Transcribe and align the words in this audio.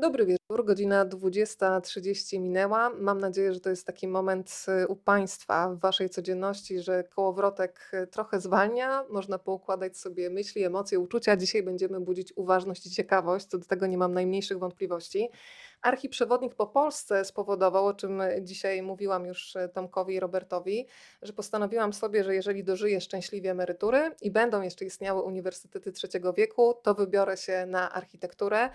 Dobry 0.00 0.26
wieczór, 0.26 0.64
godzina 0.64 1.06
20.30 1.06 2.40
minęła. 2.40 2.90
Mam 2.90 3.20
nadzieję, 3.20 3.54
że 3.54 3.60
to 3.60 3.70
jest 3.70 3.86
taki 3.86 4.08
moment 4.08 4.66
y, 4.82 4.88
u 4.88 4.96
Państwa 4.96 5.68
w 5.68 5.78
Waszej 5.78 6.10
codzienności, 6.10 6.80
że 6.80 7.04
kołowrotek 7.04 7.90
y, 7.94 8.06
trochę 8.06 8.40
zwalnia, 8.40 9.04
można 9.10 9.38
poukładać 9.38 9.96
sobie 9.96 10.30
myśli, 10.30 10.64
emocje, 10.64 11.00
uczucia. 11.00 11.36
Dzisiaj 11.36 11.62
będziemy 11.62 12.00
budzić 12.00 12.32
uważność 12.36 12.86
i 12.86 12.90
ciekawość, 12.90 13.46
co 13.46 13.58
do 13.58 13.64
tego 13.64 13.86
nie 13.86 13.98
mam 13.98 14.14
najmniejszych 14.14 14.58
wątpliwości. 14.58 15.28
Archiprzewodnik 15.82 16.54
po 16.54 16.66
Polsce 16.66 17.24
spowodował, 17.24 17.86
o 17.86 17.94
czym 17.94 18.22
dzisiaj 18.42 18.82
mówiłam 18.82 19.26
już 19.26 19.56
y, 19.56 19.68
Tomkowi 19.74 20.14
i 20.14 20.20
Robertowi, 20.20 20.86
że 21.22 21.32
postanowiłam 21.32 21.92
sobie, 21.92 22.24
że 22.24 22.34
jeżeli 22.34 22.64
dożyję 22.64 23.00
szczęśliwie 23.00 23.50
emerytury 23.50 24.10
i 24.22 24.30
będą 24.30 24.62
jeszcze 24.62 24.84
istniały 24.84 25.22
uniwersytety 25.22 25.92
trzeciego 25.92 26.32
wieku, 26.32 26.74
to 26.82 26.94
wybiorę 26.94 27.36
się 27.36 27.66
na 27.66 27.92
architekturę. 27.92 28.70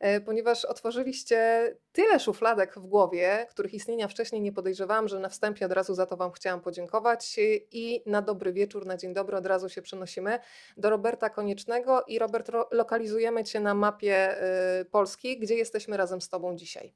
E, 0.00 0.20
ponieważ 0.20 0.64
otworzyliście 0.64 1.70
tyle 1.92 2.20
szufladek 2.20 2.74
w 2.74 2.86
głowie, 2.86 3.46
których 3.50 3.74
istnienia 3.74 4.08
wcześniej 4.08 4.42
nie 4.42 4.52
podejrzewałam, 4.52 5.08
że 5.08 5.18
na 5.18 5.28
wstępie 5.28 5.66
od 5.66 5.72
razu 5.72 5.94
za 5.94 6.06
to 6.06 6.16
Wam 6.16 6.32
chciałam 6.32 6.60
podziękować 6.60 7.36
i 7.72 8.02
na 8.06 8.22
dobry 8.22 8.52
wieczór, 8.52 8.86
na 8.86 8.96
dzień 8.96 9.14
dobry 9.14 9.36
od 9.36 9.46
razu 9.46 9.68
się 9.68 9.82
przenosimy 9.82 10.38
do 10.76 10.90
Roberta 10.90 11.30
Koniecznego 11.30 12.02
i 12.06 12.18
Robert, 12.18 12.50
lokalizujemy 12.70 13.44
Cię 13.44 13.60
na 13.60 13.74
mapie 13.74 14.42
y, 14.80 14.84
Polski, 14.84 15.38
gdzie 15.38 15.54
jesteśmy 15.54 15.96
razem 15.96 16.20
z 16.20 16.28
Tobą 16.28 16.56
dzisiaj. 16.56 16.94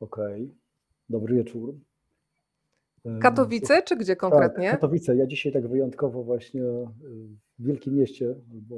Okej, 0.00 0.42
okay. 0.42 0.54
dobry 1.08 1.34
wieczór. 1.34 1.74
Katowice, 3.20 3.82
czy 3.82 3.96
gdzie 3.96 4.16
konkretnie? 4.16 4.70
Tak, 4.70 4.80
Katowice. 4.80 5.16
Ja 5.16 5.26
dzisiaj 5.26 5.52
tak 5.52 5.68
wyjątkowo 5.68 6.22
właśnie 6.22 6.62
w 7.58 7.66
wielkim 7.66 7.94
mieście, 7.94 8.34
bo 8.46 8.76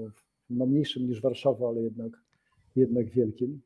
no 0.51 0.67
mniejszym 0.67 1.07
niż 1.07 1.21
Warszawa, 1.21 1.69
ale 1.69 1.83
jednak, 1.83 2.13
jednak 2.77 3.11
wielkim. 3.11 3.61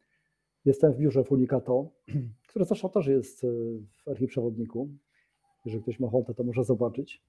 Jestem 0.65 0.93
w 0.93 0.97
biurze 0.97 1.25
w 1.25 1.33
Unikato, 1.33 1.91
które 2.49 2.65
zresztą 2.65 2.91
też 2.91 3.07
jest 3.07 3.45
e, 3.45 3.49
w 4.05 4.09
archiprzewodniku. 4.09 4.89
Jeżeli 5.65 5.83
ktoś 5.83 6.01
ma 6.01 6.07
ochotę, 6.07 6.35
to 6.35 6.45
może 6.45 6.65
zobaczyć. 6.65 7.23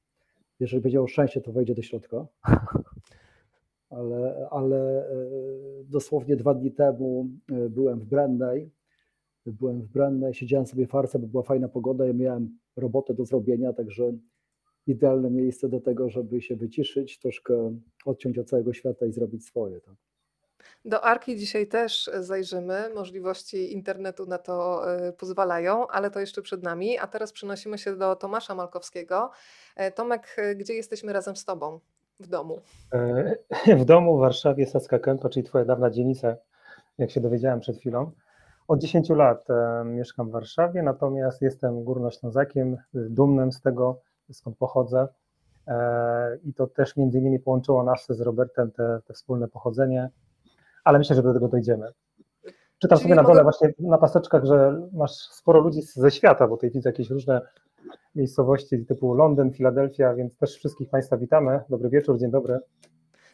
Jeżeli 0.59 0.81
będzie 0.81 0.97
miał 0.97 1.07
szczęście, 1.07 1.41
to 1.41 1.51
wejdzie 1.51 1.75
do 1.75 1.81
środka. 1.81 2.27
ale, 3.89 4.47
ale 4.51 5.09
e, 5.09 5.15
dosłownie 5.83 6.35
dwa 6.35 6.53
dni 6.53 6.71
temu 6.71 7.29
e, 7.51 7.69
byłem 7.69 7.99
w 7.99 8.05
Brennej. 8.05 8.71
Byłem 9.45 9.81
w 9.81 9.87
Brennej, 9.87 10.33
siedziałem 10.33 10.65
sobie 10.65 10.87
w 10.87 10.89
farce, 10.89 11.19
bo 11.19 11.27
była 11.27 11.43
fajna 11.43 11.67
pogoda 11.67 12.07
i 12.07 12.13
miałem 12.13 12.57
robotę 12.75 13.13
do 13.13 13.25
zrobienia, 13.25 13.73
także 13.73 14.13
idealne 14.87 15.29
miejsce 15.29 15.69
do 15.69 15.79
tego, 15.79 16.09
żeby 16.09 16.41
się 16.41 16.55
wyciszyć, 16.55 17.19
troszkę 17.19 17.77
odciąć 18.05 18.37
od 18.37 18.49
całego 18.49 18.73
świata 18.73 19.05
i 19.05 19.11
zrobić 19.11 19.45
swoje. 19.45 19.81
Tak? 19.81 19.95
Do 20.85 21.03
Arki 21.03 21.37
dzisiaj 21.37 21.67
też 21.67 22.09
zajrzymy. 22.19 22.89
Możliwości 22.95 23.73
internetu 23.73 24.25
na 24.25 24.37
to 24.37 24.83
e, 24.95 25.13
pozwalają, 25.13 25.87
ale 25.87 26.11
to 26.11 26.19
jeszcze 26.19 26.41
przed 26.41 26.63
nami. 26.63 26.99
A 26.99 27.07
teraz 27.07 27.31
przenosimy 27.31 27.77
się 27.77 27.95
do 27.95 28.15
Tomasza 28.15 28.55
Malkowskiego. 28.55 29.31
E, 29.75 29.91
Tomek, 29.91 30.35
e, 30.37 30.55
gdzie 30.55 30.73
jesteśmy 30.73 31.13
razem 31.13 31.35
z 31.35 31.45
Tobą 31.45 31.79
w 32.19 32.27
domu? 32.27 32.59
W 33.81 33.85
domu 33.85 34.17
w 34.17 34.19
Warszawie, 34.19 34.65
Sacka 34.65 34.99
Kępa, 34.99 35.29
czyli 35.29 35.43
Twoja 35.43 35.65
dawna 35.65 35.89
dzielnica, 35.89 36.35
jak 36.97 37.11
się 37.11 37.21
dowiedziałem 37.21 37.59
przed 37.59 37.77
chwilą. 37.77 38.11
Od 38.67 38.79
10 38.79 39.09
lat 39.09 39.47
mieszkam 39.85 40.29
w 40.29 40.31
Warszawie, 40.31 40.83
natomiast 40.83 41.41
jestem 41.41 41.83
górnoślązakiem, 41.83 42.77
dumnym 42.93 43.51
z 43.51 43.61
tego, 43.61 44.01
skąd 44.33 44.57
pochodzę. 44.57 45.07
E, 45.67 46.37
I 46.43 46.53
to 46.53 46.67
też 46.67 46.97
między 46.97 47.19
innymi 47.19 47.39
połączyło 47.39 47.83
nas 47.83 48.05
z 48.09 48.21
Robertem, 48.21 48.71
te, 48.71 48.99
te 49.05 49.13
wspólne 49.13 49.47
pochodzenie, 49.47 50.09
ale 50.83 50.99
myślę, 50.99 51.15
że 51.15 51.23
do 51.23 51.33
tego 51.33 51.47
dojdziemy. 51.47 51.87
Czytam 52.79 52.97
Czyli 52.97 53.09
sobie 53.09 53.15
na 53.15 53.23
dole 53.23 53.43
właśnie 53.43 53.73
na 53.79 53.97
paseczkach, 53.97 54.45
że 54.45 54.81
masz 54.93 55.11
sporo 55.11 55.59
ludzi 55.59 55.81
ze 55.81 56.11
świata, 56.11 56.47
bo 56.47 56.55
tutaj 56.55 56.71
widzę 56.71 56.89
jakieś 56.89 57.09
różne 57.09 57.41
miejscowości 58.15 58.85
typu 58.85 59.13
Londyn, 59.13 59.51
Filadelfia, 59.51 60.13
więc 60.13 60.37
też 60.37 60.55
wszystkich 60.55 60.89
Państwa 60.89 61.17
witamy. 61.17 61.59
Dobry 61.69 61.89
wieczór, 61.89 62.19
dzień 62.19 62.31
dobry. 62.31 62.59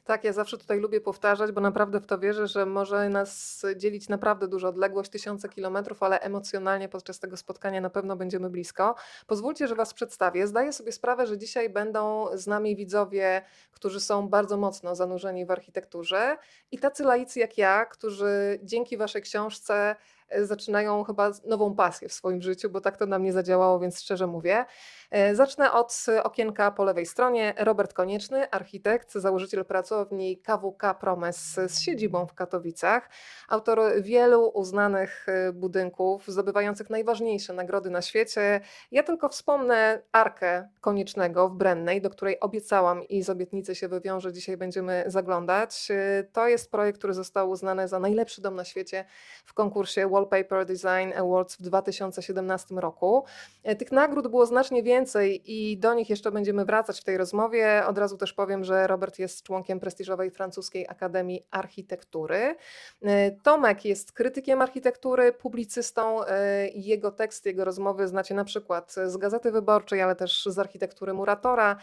Tak, 0.07 0.23
ja 0.23 0.33
zawsze 0.33 0.57
tutaj 0.57 0.79
lubię 0.79 1.01
powtarzać, 1.01 1.51
bo 1.51 1.61
naprawdę 1.61 1.99
w 1.99 2.05
to 2.05 2.19
wierzę, 2.19 2.47
że 2.47 2.65
może 2.65 3.09
nas 3.09 3.61
dzielić 3.75 4.09
naprawdę 4.09 4.47
duża 4.47 4.67
odległość, 4.67 5.11
tysiące 5.11 5.49
kilometrów, 5.49 6.03
ale 6.03 6.19
emocjonalnie 6.19 6.89
podczas 6.89 7.19
tego 7.19 7.37
spotkania 7.37 7.81
na 7.81 7.89
pewno 7.89 8.15
będziemy 8.15 8.49
blisko. 8.49 8.95
Pozwólcie, 9.27 9.67
że 9.67 9.75
Was 9.75 9.93
przedstawię. 9.93 10.47
Zdaję 10.47 10.73
sobie 10.73 10.91
sprawę, 10.91 11.27
że 11.27 11.37
dzisiaj 11.37 11.69
będą 11.69 12.27
z 12.33 12.47
nami 12.47 12.75
widzowie, 12.75 13.41
którzy 13.71 13.99
są 13.99 14.29
bardzo 14.29 14.57
mocno 14.57 14.95
zanurzeni 14.95 15.45
w 15.45 15.51
architekturze 15.51 16.37
i 16.71 16.79
tacy 16.79 17.03
laicy 17.03 17.39
jak 17.39 17.57
ja, 17.57 17.85
którzy 17.85 18.59
dzięki 18.63 18.97
Waszej 18.97 19.21
książce 19.21 19.95
zaczynają 20.41 21.03
chyba 21.03 21.31
nową 21.45 21.75
pasję 21.75 22.09
w 22.09 22.13
swoim 22.13 22.41
życiu, 22.41 22.69
bo 22.69 22.81
tak 22.81 22.97
to 22.97 23.05
na 23.05 23.19
mnie 23.19 23.33
zadziałało, 23.33 23.79
więc 23.79 24.01
szczerze 24.01 24.27
mówię. 24.27 24.65
E, 25.11 25.35
zacznę 25.35 25.71
od 25.71 26.05
okienka 26.23 26.71
po 26.71 26.83
lewej 26.83 27.05
stronie. 27.05 27.53
Robert 27.57 27.93
Konieczny, 27.93 28.49
architekt, 28.49 29.13
założyciel 29.13 29.65
pracowni 29.65 30.37
KWK 30.37 30.93
Promes 30.99 31.59
z 31.67 31.79
siedzibą 31.79 32.25
w 32.25 32.33
Katowicach, 32.33 33.09
autor 33.47 33.79
wielu 34.01 34.47
uznanych 34.47 35.25
e, 35.29 35.53
budynków, 35.53 36.27
zdobywających 36.27 36.89
najważniejsze 36.89 37.53
nagrody 37.53 37.89
na 37.89 38.01
świecie. 38.01 38.61
Ja 38.91 39.03
tylko 39.03 39.29
wspomnę 39.29 40.01
Arkę 40.11 40.69
Koniecznego 40.81 41.49
w 41.49 41.55
Brennej, 41.55 42.01
do 42.01 42.09
której 42.09 42.39
obiecałam 42.39 43.03
i 43.03 43.23
z 43.23 43.29
obietnicy 43.29 43.75
się 43.75 43.87
wywiąże, 43.87 44.33
dzisiaj 44.33 44.57
będziemy 44.57 45.03
zaglądać. 45.07 45.87
To 46.33 46.47
jest 46.47 46.71
projekt, 46.71 46.97
który 46.97 47.13
został 47.13 47.49
uznany 47.49 47.87
za 47.87 47.99
najlepszy 47.99 48.41
dom 48.41 48.55
na 48.55 48.65
świecie 48.65 49.05
w 49.45 49.53
konkursie 49.53 50.07
Wallpaper 50.17 50.65
Design 50.65 51.13
Awards 51.17 51.55
w 51.55 51.61
2017 51.61 52.75
roku. 52.75 53.23
E, 53.63 53.75
tych 53.75 53.91
nagród 53.91 54.27
było 54.27 54.45
znacznie 54.45 54.83
więcej 54.83 55.41
i 55.45 55.77
do 55.77 55.93
nich 55.93 56.09
jeszcze 56.09 56.31
będziemy 56.31 56.65
wracać 56.65 57.01
w 57.01 57.03
tej 57.03 57.17
rozmowie. 57.17 57.83
Od 57.87 57.97
razu 57.97 58.17
też 58.17 58.33
powiem, 58.33 58.63
że 58.63 58.87
Robert 58.87 59.19
jest 59.19 59.43
członkiem 59.43 59.79
prestiżowej 59.79 60.31
francuskiej 60.31 60.87
Akademii 60.89 61.45
Architektury. 61.51 62.55
E, 63.03 63.31
Tomek 63.31 63.85
jest 63.85 64.11
krytykiem 64.11 64.61
architektury, 64.61 65.33
publicystą 65.33 66.25
e, 66.25 66.67
jego 66.67 67.11
teksty, 67.11 67.49
jego 67.49 67.65
rozmowy 67.65 68.07
znacie 68.07 68.35
na 68.35 68.43
przykład 68.43 68.95
z 69.05 69.17
Gazety 69.17 69.51
Wyborczej, 69.51 70.01
ale 70.01 70.15
też 70.15 70.45
z 70.45 70.59
architektury 70.59 71.13
Muratora. 71.13 71.75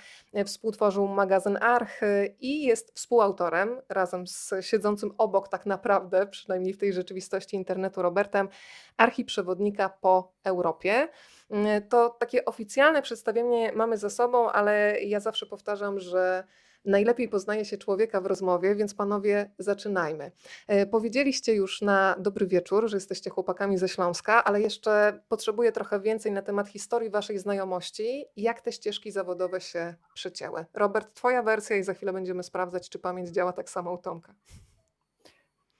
Współtworzył 0.47 1.09
magazyn 1.09 1.59
Arch 1.61 2.01
i 2.41 2.63
jest 2.63 2.93
współautorem 2.95 3.81
razem 3.89 4.27
z 4.27 4.55
siedzącym 4.61 5.15
obok 5.19 5.49
tak 5.49 5.67
naprawdę, 5.67 6.27
przynajmniej 6.27 6.73
w 6.73 6.79
tej 6.79 6.93
rzeczywistości 6.93 7.57
internetu 7.57 8.03
Robert 8.03 8.24
Robertem, 8.25 8.49
archiprzewodnika 8.97 9.89
po 9.89 10.33
Europie. 10.45 11.09
Mm, 11.51 11.89
to 11.89 12.11
takie 12.11 12.45
oficjalne 12.45 13.03
przedstawienie 13.03 13.73
mamy 13.73 13.99
za 13.99 14.11
sobą, 14.11 14.51
ale 14.51 15.01
ja 15.03 15.21
zawsze 15.21 15.47
powtarzam, 15.47 16.01
że 16.01 16.45
najlepiej 16.85 17.29
poznaje 17.29 17.65
się 17.65 17.79
człowieka 17.79 18.21
w 18.21 18.27
rozmowie, 18.27 18.75
więc 18.75 18.95
panowie, 18.95 19.51
zaczynajmy. 19.59 20.33
E, 20.67 20.87
powiedzieliście 20.87 21.55
już 21.55 21.83
na 21.83 22.17
dobry 22.19 22.47
wieczór, 22.47 22.89
że 22.89 22.97
jesteście 22.97 23.31
chłopakami 23.31 23.79
ze 23.79 23.89
Śląska, 23.89 24.45
ale 24.45 24.61
jeszcze 24.61 25.21
potrzebuję 25.29 25.73
trochę 25.73 26.01
więcej 26.01 26.33
na 26.33 26.43
temat 26.43 26.69
historii 26.69 27.11
waszej 27.11 27.39
znajomości. 27.39 28.25
Jak 28.37 28.61
te 28.61 28.73
ścieżki 28.73 29.11
zawodowe 29.11 29.61
się 29.61 29.95
przecięły? 30.15 30.65
Robert, 30.75 31.15
twoja 31.15 31.43
wersja 31.43 31.77
i 31.77 31.83
za 31.83 31.95
chwilę 31.95 32.13
będziemy 32.13 32.43
sprawdzać, 32.43 32.89
czy 32.89 32.99
pamięć 32.99 33.29
działa 33.29 33.53
tak 33.53 33.71
samo 33.71 33.93
u 33.93 33.99
Tomka. 33.99 34.35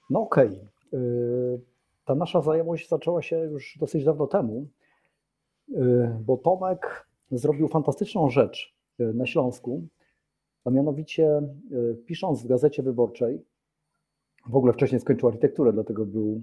No 0.09 0.19
okej. 0.19 0.47
Okay 0.47 1.74
ta 2.05 2.15
nasza 2.15 2.41
znajomość 2.41 2.89
zaczęła 2.89 3.21
się 3.21 3.37
już 3.37 3.77
dosyć 3.79 4.03
dawno 4.03 4.27
temu, 4.27 4.67
y, 5.69 5.75
bo 6.25 6.37
Tomek 6.37 7.07
zrobił 7.31 7.67
fantastyczną 7.67 8.29
rzecz 8.29 8.75
y, 8.99 9.13
na 9.13 9.25
Śląsku, 9.25 9.87
a 10.65 10.69
mianowicie 10.69 11.41
y, 11.71 11.95
pisząc 12.05 12.43
w 12.43 12.47
Gazecie 12.47 12.83
Wyborczej, 12.83 13.45
w 14.49 14.55
ogóle 14.55 14.73
wcześniej 14.73 15.01
skończył 15.01 15.27
architekturę, 15.29 15.73
dlatego 15.73 16.05
był 16.05 16.41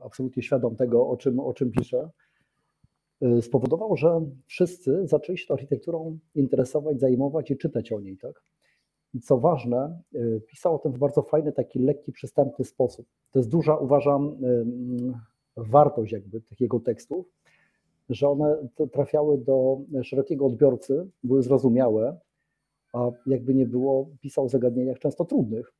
absolutnie 0.00 0.42
świadom 0.42 0.76
tego, 0.76 1.08
o 1.08 1.16
czym, 1.16 1.40
o 1.40 1.54
czym 1.54 1.70
pisze, 1.70 2.10
spowodował, 3.40 3.96
że 3.96 4.20
wszyscy 4.46 5.06
zaczęli 5.06 5.38
się 5.38 5.46
tą 5.46 5.54
architekturą 5.54 6.18
interesować, 6.34 7.00
zajmować 7.00 7.50
i 7.50 7.56
czytać 7.56 7.92
o 7.92 8.00
niej. 8.00 8.18
Tak? 8.18 8.42
I 9.14 9.20
co 9.20 9.38
ważne, 9.38 10.00
y, 10.14 10.42
pisał 10.48 10.74
o 10.74 10.78
tym 10.78 10.92
w 10.92 10.98
bardzo 10.98 11.22
fajny, 11.22 11.52
taki 11.52 11.78
lekki, 11.78 12.12
przystępny 12.12 12.64
sposób. 12.64 13.06
To 13.30 13.38
jest 13.38 13.48
duża, 13.48 13.76
uważam, 13.76 14.44
y, 14.44 14.64
wartość 15.56 16.12
jakby 16.12 16.40
tych 16.40 16.60
jego 16.60 16.80
tekstów, 16.80 17.26
że 18.08 18.28
one 18.28 18.68
trafiały 18.92 19.38
do 19.38 19.80
szerokiego 20.02 20.46
odbiorcy, 20.46 21.08
były 21.24 21.42
zrozumiałe, 21.42 22.18
a 22.92 23.10
jakby 23.26 23.54
nie 23.54 23.66
było, 23.66 24.08
pisał 24.20 24.44
o 24.44 24.48
zagadnieniach 24.48 24.98
często 24.98 25.24
trudnych. 25.24 25.72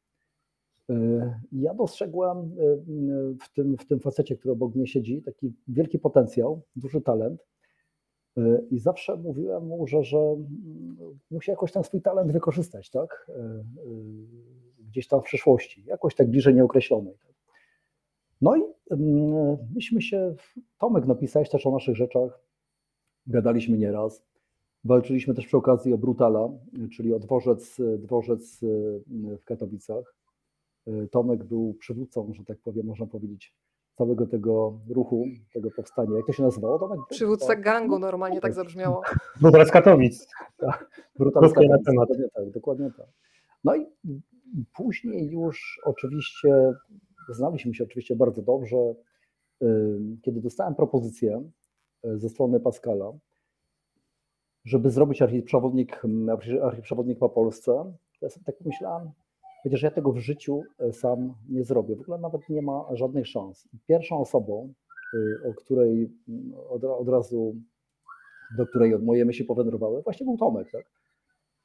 Y, 0.91 0.95
ja 1.53 1.75
dostrzegłem 1.75 2.51
w 3.43 3.53
tym, 3.55 3.77
w 3.77 3.87
tym 3.87 4.01
facecie, 4.01 4.37
który 4.37 4.53
obok 4.53 4.75
mnie 4.75 4.87
siedzi, 4.87 5.23
taki 5.23 5.53
wielki 5.69 5.99
potencjał, 5.99 6.61
duży 6.77 7.01
talent, 7.01 7.47
i 8.71 8.79
zawsze 8.79 9.17
mówiłem 9.17 9.67
mu, 9.67 9.87
że, 9.87 10.05
że 10.05 10.19
musi 11.31 11.51
jakoś 11.51 11.73
ten 11.73 11.85
swój 11.85 12.03
talent 12.03 12.33
wykorzystać, 12.33 12.91
tak? 12.91 13.27
E, 13.29 13.35
e, 13.35 13.65
gdzieś 14.89 15.09
tam 15.09 15.21
w 15.21 15.25
przyszłości, 15.25 15.85
jakoś 15.87 16.15
tak 16.15 16.31
bliżej 16.31 16.55
nieokreślonej. 16.55 17.15
No 18.41 18.57
i 18.57 18.63
mm, 18.91 19.57
myśmy 19.75 20.03
się, 20.03 20.35
Tomek 20.79 21.07
napisałeś 21.07 21.51
też 21.51 21.67
o 21.67 21.71
naszych 21.71 21.97
rzeczach, 21.97 22.41
gadaliśmy 23.27 23.79
nieraz. 23.79 24.23
Walczyliśmy 24.85 25.35
też 25.35 25.47
przy 25.47 25.57
okazji 25.57 25.93
o 25.93 25.99
Brutala, 25.99 26.49
czyli 26.93 27.15
o 27.15 27.19
dworzec, 27.19 27.81
dworzec 27.99 28.61
w 29.41 29.45
Katowicach. 29.45 30.15
Tomek 31.11 31.45
był 31.45 31.75
przywódcą, 31.75 32.33
że 32.35 32.45
tak 32.45 32.59
powiem, 32.59 32.87
można 32.87 33.07
powiedzieć, 33.07 33.55
całego 33.99 34.27
tego 34.27 34.81
ruchu, 34.89 35.25
tego 35.55 35.71
powstania. 35.71 36.17
Jak 36.17 36.27
to 36.27 36.33
się 36.33 36.43
nazywało? 36.43 36.79
Tomek? 36.79 37.01
Przywódca 37.11 37.57
gangu 37.57 37.99
normalnie 37.99 38.41
tak 38.41 38.55
zabrzmiało. 38.55 39.03
Brutal 39.41 39.67
z 39.67 39.71
Katowic. 39.71 40.27
Tak, 40.59 41.03
Brutal 41.19 41.49
z 41.49 41.53
Katowic, 41.53 41.85
dokładnie 41.87 42.29
tak, 42.35 42.51
dokładnie 42.51 42.91
tak. 42.97 43.07
No 43.65 43.77
i 43.77 43.87
później 44.77 45.31
już 45.31 45.81
oczywiście 45.85 46.73
znaliśmy 47.29 47.75
się 47.75 47.85
oczywiście 47.85 48.17
bardzo 48.17 48.43
dobrze. 48.43 48.77
Kiedy 50.23 50.41
dostałem 50.41 50.75
propozycję 50.75 51.43
y, 52.05 52.19
ze 52.19 52.29
strony 52.29 52.61
Pascala, 52.61 53.13
żeby 54.65 54.91
zrobić 54.91 55.23
archiprzewodnik, 55.23 56.03
archiprzewodnik 56.63 57.19
po 57.19 57.29
Polsce, 57.29 57.73
to 58.21 58.27
ja 58.27 58.31
sobie 58.31 58.45
tak 58.45 58.59
pomyślałem, 58.59 59.11
chociaż 59.63 59.83
ja 59.83 59.91
tego 59.91 60.13
w 60.13 60.19
życiu 60.19 60.63
e, 60.79 60.93
sam 60.93 61.35
nie 61.49 61.65
zrobię. 61.65 61.97
W 61.97 62.01
ogóle 62.01 62.19
nawet 62.19 62.49
nie 62.49 62.63
ma 62.63 62.85
żadnych 62.93 63.27
szans. 63.27 63.69
Pierwszą 63.89 64.21
osobą, 64.21 64.73
y, 65.15 65.49
o 65.51 65.55
której 65.55 66.11
mm, 66.29 66.53
od, 66.69 66.85
od 66.85 67.09
razu, 67.09 67.57
do 68.57 68.67
której 68.67 68.99
moje 68.99 69.25
myśli 69.25 69.45
powędrowały, 69.45 70.03
właśnie 70.03 70.27
był 70.27 70.37
Tomek. 70.37 70.71
Tak? 70.73 70.85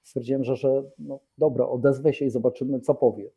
Stwierdziłem, 0.02 0.44
że, 0.44 0.56
że 0.56 0.84
no 1.00 1.20
dobra, 1.38 1.68
odezwę 1.68 2.14
się 2.14 2.26
i 2.26 2.30
zobaczymy, 2.30 2.80
co 2.80 2.96
powie. 2.96 3.30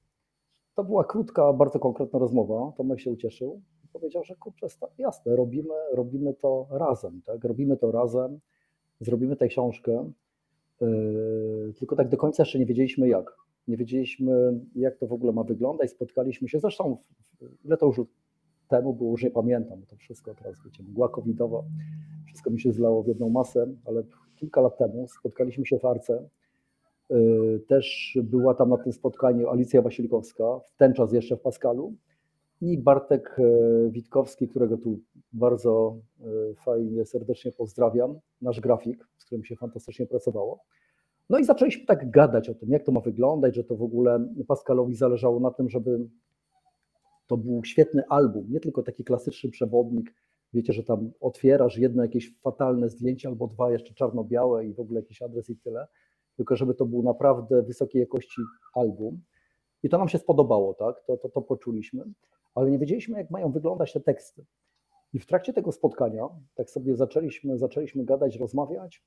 To 0.75 0.85
była 0.85 1.05
krótka, 1.05 1.53
bardzo 1.53 1.79
konkretna 1.79 2.19
rozmowa. 2.19 2.73
Tomek 2.77 3.01
się 3.01 3.11
ucieszył 3.11 3.61
i 3.85 3.89
powiedział, 3.89 4.25
że 4.25 4.37
kurczę, 4.37 4.67
jasne, 4.99 5.37
robimy, 5.37 5.75
robimy 5.93 6.35
to 6.35 6.67
razem, 6.71 7.23
tak? 7.27 7.45
Robimy 7.45 7.77
to 7.77 7.93
razem, 7.93 8.41
zrobimy 9.01 9.37
tę 9.37 9.49
książkę, 9.49 10.11
yy, 10.81 11.75
tylko 11.79 11.97
tak 11.97 12.09
do 12.09 12.17
końca 12.17 12.43
jeszcze 12.43 12.59
nie 12.59 12.67
wiedzieliśmy 12.67 13.09
jak. 13.09 13.37
Nie 13.69 13.77
wiedzieliśmy, 13.77 14.61
jak 14.75 14.97
to 14.97 15.07
w 15.07 15.13
ogóle 15.13 15.33
ma 15.33 15.45
wyglądać. 15.45 15.91
Spotkaliśmy 15.91 16.49
się, 16.49 16.61
zresztą 16.61 16.97
ile 17.65 17.77
to 17.77 17.87
już 17.87 18.01
temu 18.69 18.95
było, 18.95 19.11
już 19.11 19.23
nie 19.23 19.31
pamiętam, 19.31 19.83
to 19.87 19.97
wszystko 19.97 20.35
teraz, 20.35 20.57
wiecie, 20.65 20.83
mgła 20.83 21.09
covidowa, 21.09 21.63
wszystko 22.27 22.51
mi 22.51 22.61
się 22.61 22.73
zlało 22.73 23.03
w 23.03 23.07
jedną 23.07 23.29
masę, 23.29 23.67
ale 23.85 24.03
kilka 24.37 24.61
lat 24.61 24.79
temu 24.79 25.09
spotkaliśmy 25.09 25.67
się 25.67 25.79
w 25.79 25.85
Arce 25.85 26.29
Y, 27.11 27.61
też 27.69 28.19
była 28.23 28.55
tam 28.55 28.69
na 28.69 28.77
tym 28.77 28.93
spotkaniu 28.93 29.49
Alicja 29.49 29.83
Wasilikowska, 29.83 30.45
w 30.59 30.77
ten 30.77 30.95
czas 30.95 31.13
jeszcze 31.13 31.37
w 31.37 31.41
Paskalu 31.41 31.95
i 32.61 32.79
Bartek 32.79 33.37
y, 33.39 33.91
Witkowski, 33.91 34.49
którego 34.49 34.79
tu 34.79 34.99
bardzo 35.33 35.99
y, 36.21 36.55
fajnie, 36.55 37.07
serdecznie 37.07 37.53
pozdrawiam, 37.53 38.19
nasz 38.43 38.61
grafik, 38.61 39.09
z 39.19 39.25
którym 39.25 39.45
się 39.45 39.57
fantastycznie 39.57 40.07
pracowało. 40.07 40.61
No 41.31 41.39
i 41.39 41.45
zaczęliśmy 41.45 41.87
tak 41.87 42.11
gadać 42.11 42.49
o 42.49 42.55
tym, 42.55 42.71
jak 42.71 42.85
to 42.85 42.93
ma 42.93 43.01
wyglądać, 43.01 43.55
że 43.55 43.65
to 43.65 43.77
w 43.77 43.83
ogóle 43.83 44.29
Pascalowi 44.49 44.95
zależało 44.95 45.41
na 45.41 45.51
tym, 45.51 45.69
żeby 45.69 46.09
to 47.27 47.37
był 47.37 47.65
świetny 47.65 48.03
album, 48.09 48.47
nie 48.49 48.61
tylko 48.61 48.83
taki 48.83 49.05
klasyczny 49.05 49.51
przewodnik, 49.51 50.15
wiecie, 50.53 50.73
że 50.73 50.85
tam 50.85 51.11
otwierasz 51.21 51.79
jedno 51.79 52.03
jakieś 52.03 52.39
fatalne 52.41 52.89
zdjęcie 52.89 53.29
albo 53.29 53.47
dwa 53.47 53.73
jeszcze 53.73 53.95
czarno-białe 53.95 54.67
i 54.67 54.75
w 54.75 54.81
ogóle 54.81 55.01
jakiś 55.01 55.23
adres 55.23 55.51
i 55.51 55.57
tyle, 55.57 55.87
tylko 56.37 56.57
żeby 56.57 56.75
to 56.75 56.87
był 56.87 57.03
naprawdę 57.03 57.63
wysokiej 57.63 58.01
jakości 58.01 58.43
album. 58.75 59.21
I 59.83 59.89
to 59.89 59.99
nam 59.99 60.09
się 60.09 60.19
spodobało, 60.19 60.75
tak? 60.75 61.05
To, 61.07 61.17
to, 61.17 61.29
to 61.29 61.43
poczuliśmy, 61.43 62.05
ale 62.55 62.71
nie 62.71 62.79
wiedzieliśmy, 62.79 63.19
jak 63.19 63.31
mają 63.31 63.53
wyglądać 63.53 63.93
te 63.93 64.01
teksty. 64.01 64.45
I 65.13 65.19
w 65.19 65.27
trakcie 65.27 65.53
tego 65.53 65.73
spotkania, 65.73 66.29
tak 66.55 66.71
sobie 66.71 66.97
zaczęliśmy, 66.97 67.59
zaczęliśmy 67.59 68.05
gadać, 68.05 68.37
rozmawiać, 68.37 69.03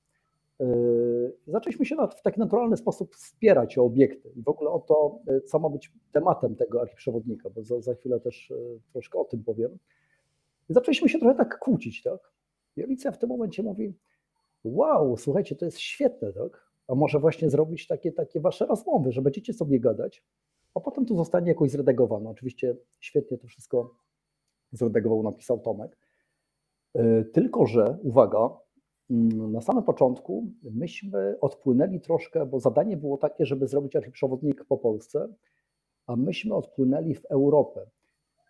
zaczęliśmy 1.47 1.85
się 1.85 1.95
w 1.95 2.21
taki 2.21 2.39
naturalny 2.39 2.77
sposób 2.77 3.15
wspierać 3.15 3.77
o 3.77 3.83
obiekty 3.83 4.29
i 4.35 4.41
w 4.43 4.47
ogóle 4.47 4.69
o 4.69 4.79
to, 4.79 5.19
yy, 5.27 5.41
co 5.41 5.59
ma 5.59 5.69
być 5.69 5.91
tematem 6.11 6.55
tego 6.55 6.81
archiprzewodnika, 6.81 7.49
bo 7.49 7.63
za, 7.63 7.81
za 7.81 7.95
chwilę 7.95 8.19
też 8.19 8.49
yy, 8.49 8.79
troszkę 8.91 9.19
o 9.19 9.25
tym 9.25 9.43
powiem. 9.43 9.77
I 10.69 10.73
zaczęliśmy 10.73 11.09
się 11.09 11.19
trochę 11.19 11.35
tak 11.35 11.59
kłócić, 11.59 12.03
tak? 12.03 12.31
I 12.77 12.97
w 12.97 13.17
tym 13.17 13.29
momencie 13.29 13.63
mówi, 13.63 13.93
wow, 14.63 15.17
słuchajcie, 15.17 15.55
to 15.55 15.65
jest 15.65 15.79
świetne, 15.79 16.33
tak? 16.33 16.71
a 16.87 16.95
może 16.95 17.19
właśnie 17.19 17.49
zrobić 17.49 17.87
takie, 17.87 18.11
takie 18.11 18.39
wasze 18.39 18.65
rozmowy, 18.65 19.11
że 19.11 19.21
będziecie 19.21 19.53
sobie 19.53 19.79
gadać, 19.79 20.23
a 20.75 20.79
potem 20.79 21.05
to 21.05 21.15
zostanie 21.15 21.47
jakoś 21.47 21.71
zredagowane. 21.71 22.29
Oczywiście 22.29 22.75
świetnie 22.99 23.37
to 23.37 23.47
wszystko 23.47 23.95
zredagował, 24.71 25.23
napisał 25.23 25.59
Tomek. 25.59 25.97
Tylko, 27.33 27.65
że 27.65 27.97
uwaga, 28.03 28.49
na 29.09 29.61
samym 29.61 29.83
początku 29.83 30.47
myśmy 30.63 31.35
odpłynęli 31.41 31.99
troszkę, 31.99 32.45
bo 32.45 32.59
zadanie 32.59 32.97
było 32.97 33.17
takie, 33.17 33.45
żeby 33.45 33.67
zrobić 33.67 33.93
przewodnik 34.11 34.65
po 34.65 34.77
Polsce, 34.77 35.27
a 36.07 36.15
myśmy 36.15 36.55
odpłynęli 36.55 37.15
w 37.15 37.25
Europę. 37.25 37.85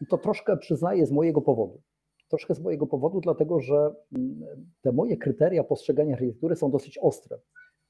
I 0.01 0.05
to 0.05 0.17
troszkę 0.17 0.57
przyznaję 0.57 1.05
z 1.05 1.11
mojego 1.11 1.41
powodu. 1.41 1.81
Troszkę 2.29 2.55
z 2.55 2.59
mojego 2.59 2.87
powodu, 2.87 3.21
dlatego 3.21 3.59
że 3.59 3.95
mm, 4.15 4.43
te 4.81 4.91
moje 4.91 5.17
kryteria 5.17 5.63
postrzegania 5.63 6.13
architektury 6.13 6.55
są 6.55 6.71
dosyć 6.71 6.97
ostre 6.97 7.39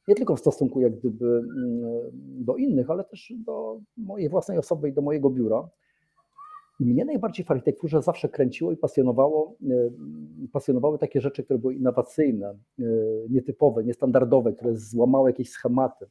nie 0.07 0.15
tylko 0.15 0.35
w 0.35 0.39
stosunku 0.39 0.81
jak 0.81 0.99
gdyby 0.99 1.25
mm, 1.25 2.11
do 2.45 2.55
innych, 2.55 2.89
ale 2.89 3.03
też 3.03 3.33
do 3.45 3.79
mojej 3.97 4.29
własnej 4.29 4.57
osoby 4.57 4.89
i 4.89 4.93
do 4.93 5.01
mojego 5.01 5.29
biura. 5.29 5.69
Mnie 6.79 7.05
najbardziej 7.05 7.45
w 7.45 7.51
architekturze 7.51 8.01
zawsze 8.01 8.29
kręciło 8.29 8.71
i 8.71 8.77
pasjonowało, 8.77 9.55
e, 10.45 10.47
pasjonowały 10.51 10.97
takie 10.97 11.21
rzeczy, 11.21 11.43
które 11.43 11.59
były 11.59 11.75
innowacyjne, 11.75 12.47
e, 12.47 12.83
nietypowe, 13.29 13.83
niestandardowe, 13.83 14.53
które 14.53 14.75
złamały 14.75 15.29
jakieś 15.29 15.49
schematy. 15.49 16.05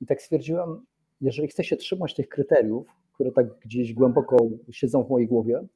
I 0.00 0.06
tak 0.06 0.22
stwierdziłem, 0.22 0.80
jeżeli 1.20 1.48
chcę 1.48 1.64
się 1.64 1.76
trzymać 1.76 2.14
tych 2.14 2.28
kryteriów, 2.28 2.86
które 3.14 3.32
tak 3.32 3.58
gdzieś 3.58 3.94
głęboko 3.94 4.36
siedzą 4.70 5.04
w 5.04 5.10
mojej 5.10 5.28
głowie, 5.28 5.66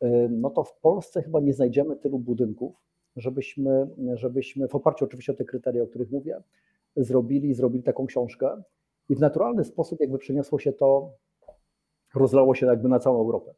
e, 0.00 0.28
no 0.28 0.50
to 0.50 0.64
w 0.64 0.76
Polsce 0.80 1.22
chyba 1.22 1.40
nie 1.40 1.52
znajdziemy 1.52 1.96
tylu 1.96 2.18
budynków, 2.18 2.74
żebyśmy, 3.16 3.88
żebyśmy 4.14 4.68
w 4.68 4.74
oparciu 4.74 5.04
oczywiście 5.04 5.32
o 5.32 5.34
te 5.34 5.44
kryteria, 5.44 5.82
o 5.82 5.86
których 5.86 6.10
mówię, 6.10 6.42
zrobili, 6.96 7.54
zrobili 7.54 7.84
taką 7.84 8.06
książkę 8.06 8.62
i 9.08 9.14
w 9.14 9.20
naturalny 9.20 9.64
sposób 9.64 10.00
jakby 10.00 10.18
przeniosło 10.18 10.58
się 10.58 10.72
to, 10.72 11.12
rozlało 12.14 12.54
się 12.54 12.66
jakby 12.66 12.88
na 12.88 12.98
całą 12.98 13.20
Europę. 13.20 13.54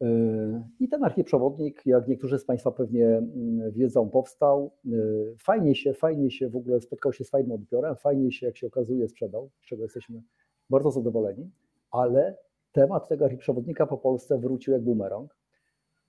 Yy, 0.00 0.62
I 0.80 0.88
ten 0.88 1.04
archiprzewodnik, 1.04 1.82
jak 1.86 2.08
niektórzy 2.08 2.38
z 2.38 2.44
Państwa 2.44 2.70
pewnie 2.70 3.06
mm, 3.06 3.72
wiedzą, 3.72 4.10
powstał. 4.10 4.70
Yy, 4.84 5.34
fajnie 5.38 5.74
się, 5.74 5.94
fajnie 5.94 6.30
się 6.30 6.48
w 6.48 6.56
ogóle 6.56 6.80
spotkał 6.80 7.12
się 7.12 7.24
z 7.24 7.30
fajnym 7.30 7.52
odbiorem, 7.52 7.96
fajnie 7.96 8.32
się, 8.32 8.46
jak 8.46 8.56
się 8.56 8.66
okazuje, 8.66 9.08
sprzedał, 9.08 9.50
z 9.62 9.66
czego 9.66 9.82
jesteśmy 9.82 10.22
bardzo 10.70 10.90
zadowoleni, 10.90 11.50
ale 11.90 12.36
temat 12.72 13.08
tego 13.08 13.24
archiprzewodnika 13.24 13.86
po 13.86 13.98
Polsce 13.98 14.38
wrócił 14.38 14.72
jak 14.72 14.82
bumerang. 14.82 15.36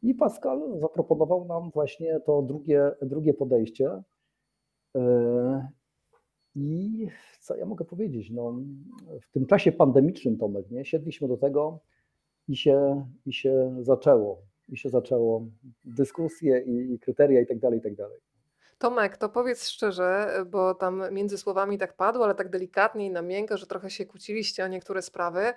I 0.03 0.13
Pascal 0.13 0.79
zaproponował 0.79 1.45
nam 1.45 1.71
właśnie 1.71 2.19
to 2.19 2.41
drugie, 2.41 2.91
drugie 3.01 3.33
podejście. 3.33 4.03
I 6.57 7.07
co 7.39 7.55
ja 7.55 7.65
mogę 7.65 7.85
powiedzieć? 7.85 8.29
No, 8.31 8.55
w 9.21 9.31
tym 9.31 9.45
czasie 9.45 9.71
pandemicznym, 9.71 10.37
Tomek, 10.37 10.71
nie? 10.71 10.85
siedliśmy 10.85 11.27
do 11.27 11.37
tego 11.37 11.79
i 12.47 12.55
się, 12.55 13.05
i 13.25 13.33
się 13.33 13.75
zaczęło. 13.81 14.41
I 14.69 14.77
się 14.77 14.89
zaczęło 14.89 15.45
dyskusje 15.85 16.59
i, 16.59 16.93
i 16.93 16.99
kryteria 16.99 17.41
i 17.41 17.45
tak 17.45 17.59
dalej, 17.59 17.79
i 17.79 17.81
tak 17.81 17.95
dalej. 17.95 18.19
Tomek, 18.77 19.17
to 19.17 19.29
powiedz 19.29 19.67
szczerze, 19.69 20.43
bo 20.51 20.75
tam 20.75 21.03
między 21.11 21.37
słowami 21.37 21.77
tak 21.77 21.95
padło, 21.95 22.25
ale 22.25 22.35
tak 22.35 22.49
delikatnie 22.49 23.05
i 23.05 23.09
na 23.09 23.21
miękko, 23.21 23.57
że 23.57 23.67
trochę 23.67 23.89
się 23.89 24.05
kłóciliście 24.05 24.65
o 24.65 24.67
niektóre 24.67 25.01
sprawy. 25.01 25.53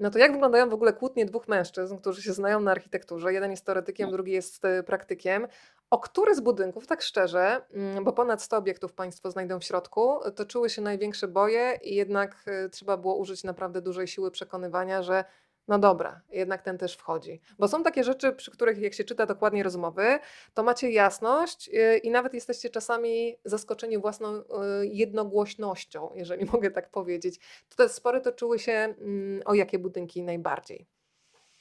No 0.00 0.10
to 0.10 0.18
jak 0.18 0.32
wyglądają 0.32 0.70
w 0.70 0.74
ogóle 0.74 0.92
kłótnie 0.92 1.26
dwóch 1.26 1.48
mężczyzn, 1.48 1.96
którzy 1.96 2.22
się 2.22 2.32
znają 2.32 2.60
na 2.60 2.70
architekturze? 2.70 3.32
Jeden 3.32 3.50
jest 3.50 3.66
teoretykiem, 3.66 4.06
no. 4.06 4.12
drugi 4.12 4.32
jest 4.32 4.64
e, 4.64 4.82
praktykiem. 4.82 5.46
O 5.92 5.98
który 5.98 6.34
z 6.34 6.40
budynków, 6.40 6.86
tak 6.86 7.02
szczerze, 7.02 7.62
mm, 7.72 8.04
bo 8.04 8.12
ponad 8.12 8.42
100 8.42 8.56
obiektów 8.56 8.92
Państwo 8.92 9.30
znajdą 9.30 9.60
w 9.60 9.64
środku, 9.64 10.20
toczyły 10.36 10.70
się 10.70 10.82
największe 10.82 11.28
boje 11.28 11.78
i 11.82 11.94
jednak 11.94 12.44
e, 12.46 12.68
trzeba 12.68 12.96
było 12.96 13.16
użyć 13.16 13.44
naprawdę 13.44 13.82
dużej 13.82 14.08
siły 14.08 14.30
przekonywania, 14.30 15.02
że 15.02 15.24
no 15.68 15.78
dobra, 15.78 16.20
jednak 16.30 16.62
ten 16.62 16.78
też 16.78 16.96
wchodzi. 16.96 17.40
Bo 17.58 17.68
są 17.68 17.82
takie 17.82 18.04
rzeczy, 18.04 18.32
przy 18.32 18.50
których 18.50 18.78
jak 18.78 18.94
się 18.94 19.04
czyta 19.04 19.26
dokładnie 19.26 19.62
rozmowy, 19.62 20.18
to 20.54 20.62
macie 20.62 20.90
jasność 20.90 21.68
y, 21.68 21.98
i 21.98 22.10
nawet 22.10 22.34
jesteście 22.34 22.70
czasami 22.70 23.36
zaskoczeni 23.44 23.98
własną 23.98 24.36
y, 24.36 24.44
jednogłośnością, 24.86 26.10
jeżeli 26.14 26.44
mogę 26.52 26.70
tak 26.70 26.90
powiedzieć. 26.90 27.40
Te 27.76 27.88
spory 27.88 28.20
toczyły 28.20 28.58
się 28.58 28.72
mm, 28.72 29.42
o 29.44 29.54
jakie 29.54 29.78
budynki 29.78 30.22
najbardziej? 30.22 30.86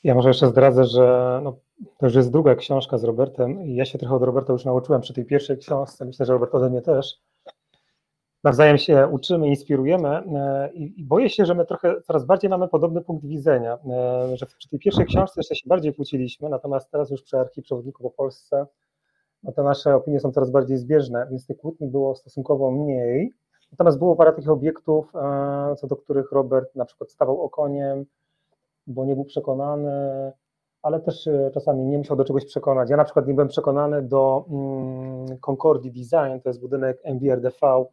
Ja 0.04 0.16
może 0.16 0.30
jeszcze 0.30 0.48
zdradzę, 0.48 0.86
że 0.86 1.40
no, 1.44 1.58
to 1.98 2.06
już 2.06 2.16
jest 2.16 2.32
druga 2.32 2.56
książka 2.56 2.98
z 2.98 3.04
Robertem 3.04 3.66
i 3.66 3.76
ja 3.76 3.86
się 3.86 4.00
trochę 4.00 4.16
od 4.16 4.24
Roberta 4.24 4.54
już 4.54 4.66
nauczyłem 4.66 5.02
przy 5.02 5.14
tej 5.14 5.26
pierwszej 5.26 5.58
książce, 5.58 6.06
myślę, 6.06 6.26
że 6.26 6.34
Robert 6.34 6.56
ode 6.56 6.70
mnie 6.70 6.82
też. 6.82 7.22
nawzajem 8.44 8.78
się 8.78 9.08
uczymy, 9.08 9.48
inspirujemy 9.48 10.10
e, 10.10 10.70
i, 10.74 11.02
i 11.02 11.06
boję 11.06 11.30
się, 11.30 11.46
że 11.46 11.56
my 11.56 11.66
trochę 11.66 12.02
coraz 12.02 12.26
bardziej 12.26 12.50
mamy 12.50 12.68
podobny 12.68 13.02
punkt 13.02 13.26
widzenia, 13.26 13.78
e, 13.90 14.38
że 14.38 14.46
przy 14.46 14.70
tej 14.70 14.80
pierwszej 14.80 15.06
książce 15.06 15.40
jeszcze 15.40 15.56
się 15.56 15.70
bardziej 15.70 15.94
kłóciliśmy, 15.94 16.50
natomiast 16.50 16.92
teraz 16.92 17.12
już 17.12 17.24
przy 17.24 17.40
Archiprzewodniku 17.40 18.04
po 18.04 18.10
Polsce 18.10 18.66
no 19.44 19.52
te 19.52 19.64
nasze 19.64 19.96
opinie 19.96 20.20
są 20.20 20.32
coraz 20.32 20.52
bardziej 20.52 20.78
zbieżne, 20.78 21.28
więc 21.30 21.46
tych 21.46 21.58
kłótni 21.58 21.88
było 21.88 22.16
stosunkowo 22.16 22.72
mniej. 22.72 23.34
Natomiast 23.72 23.98
było 23.98 24.16
parę 24.16 24.34
takich 24.34 24.50
obiektów, 24.50 25.16
e, 25.16 25.76
co 25.76 25.88
do 25.88 25.96
których 25.96 26.32
Robert 26.32 26.76
na 26.76 26.86
przykład 26.86 27.12
stawał 27.12 27.42
okoniem, 27.42 28.06
bo 28.88 29.06
nie 29.06 29.16
był 29.16 29.26
przekonany, 29.26 29.92
ale 30.82 31.00
też 31.00 31.28
e, 31.28 31.52
czasami 31.54 31.86
nie 31.86 31.98
musiał 31.98 32.18
do 32.18 32.26
czegoś 32.26 32.46
przekonać. 32.46 32.90
Ja 32.90 32.98
na 32.98 33.04
przykład 33.04 33.28
nie 33.28 33.34
byłem 33.34 33.48
przekonany 33.48 34.02
do 34.02 34.46
mm, 34.50 35.38
Concordii 35.40 35.92
Design, 35.92 36.42
to 36.44 36.50
jest 36.50 36.62
budynek 36.62 37.00
MBRDV, 37.04 37.86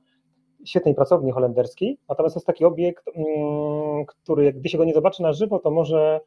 świetnej 0.65 0.95
pracowni 0.95 1.33
holenderskiej, 1.33 1.99
natomiast 2.09 2.35
to 2.35 2.39
jest 2.39 2.47
taki 2.47 2.65
obiekt, 2.65 3.05
mm, 3.15 4.07
który 4.07 4.53
gdy 4.53 4.69
się 4.69 4.79
go 4.79 4.85
nie 4.85 4.95
zobaczy 4.95 5.23
na 5.23 5.33
żywo, 5.33 5.59
to 5.59 5.71
może 5.71 6.21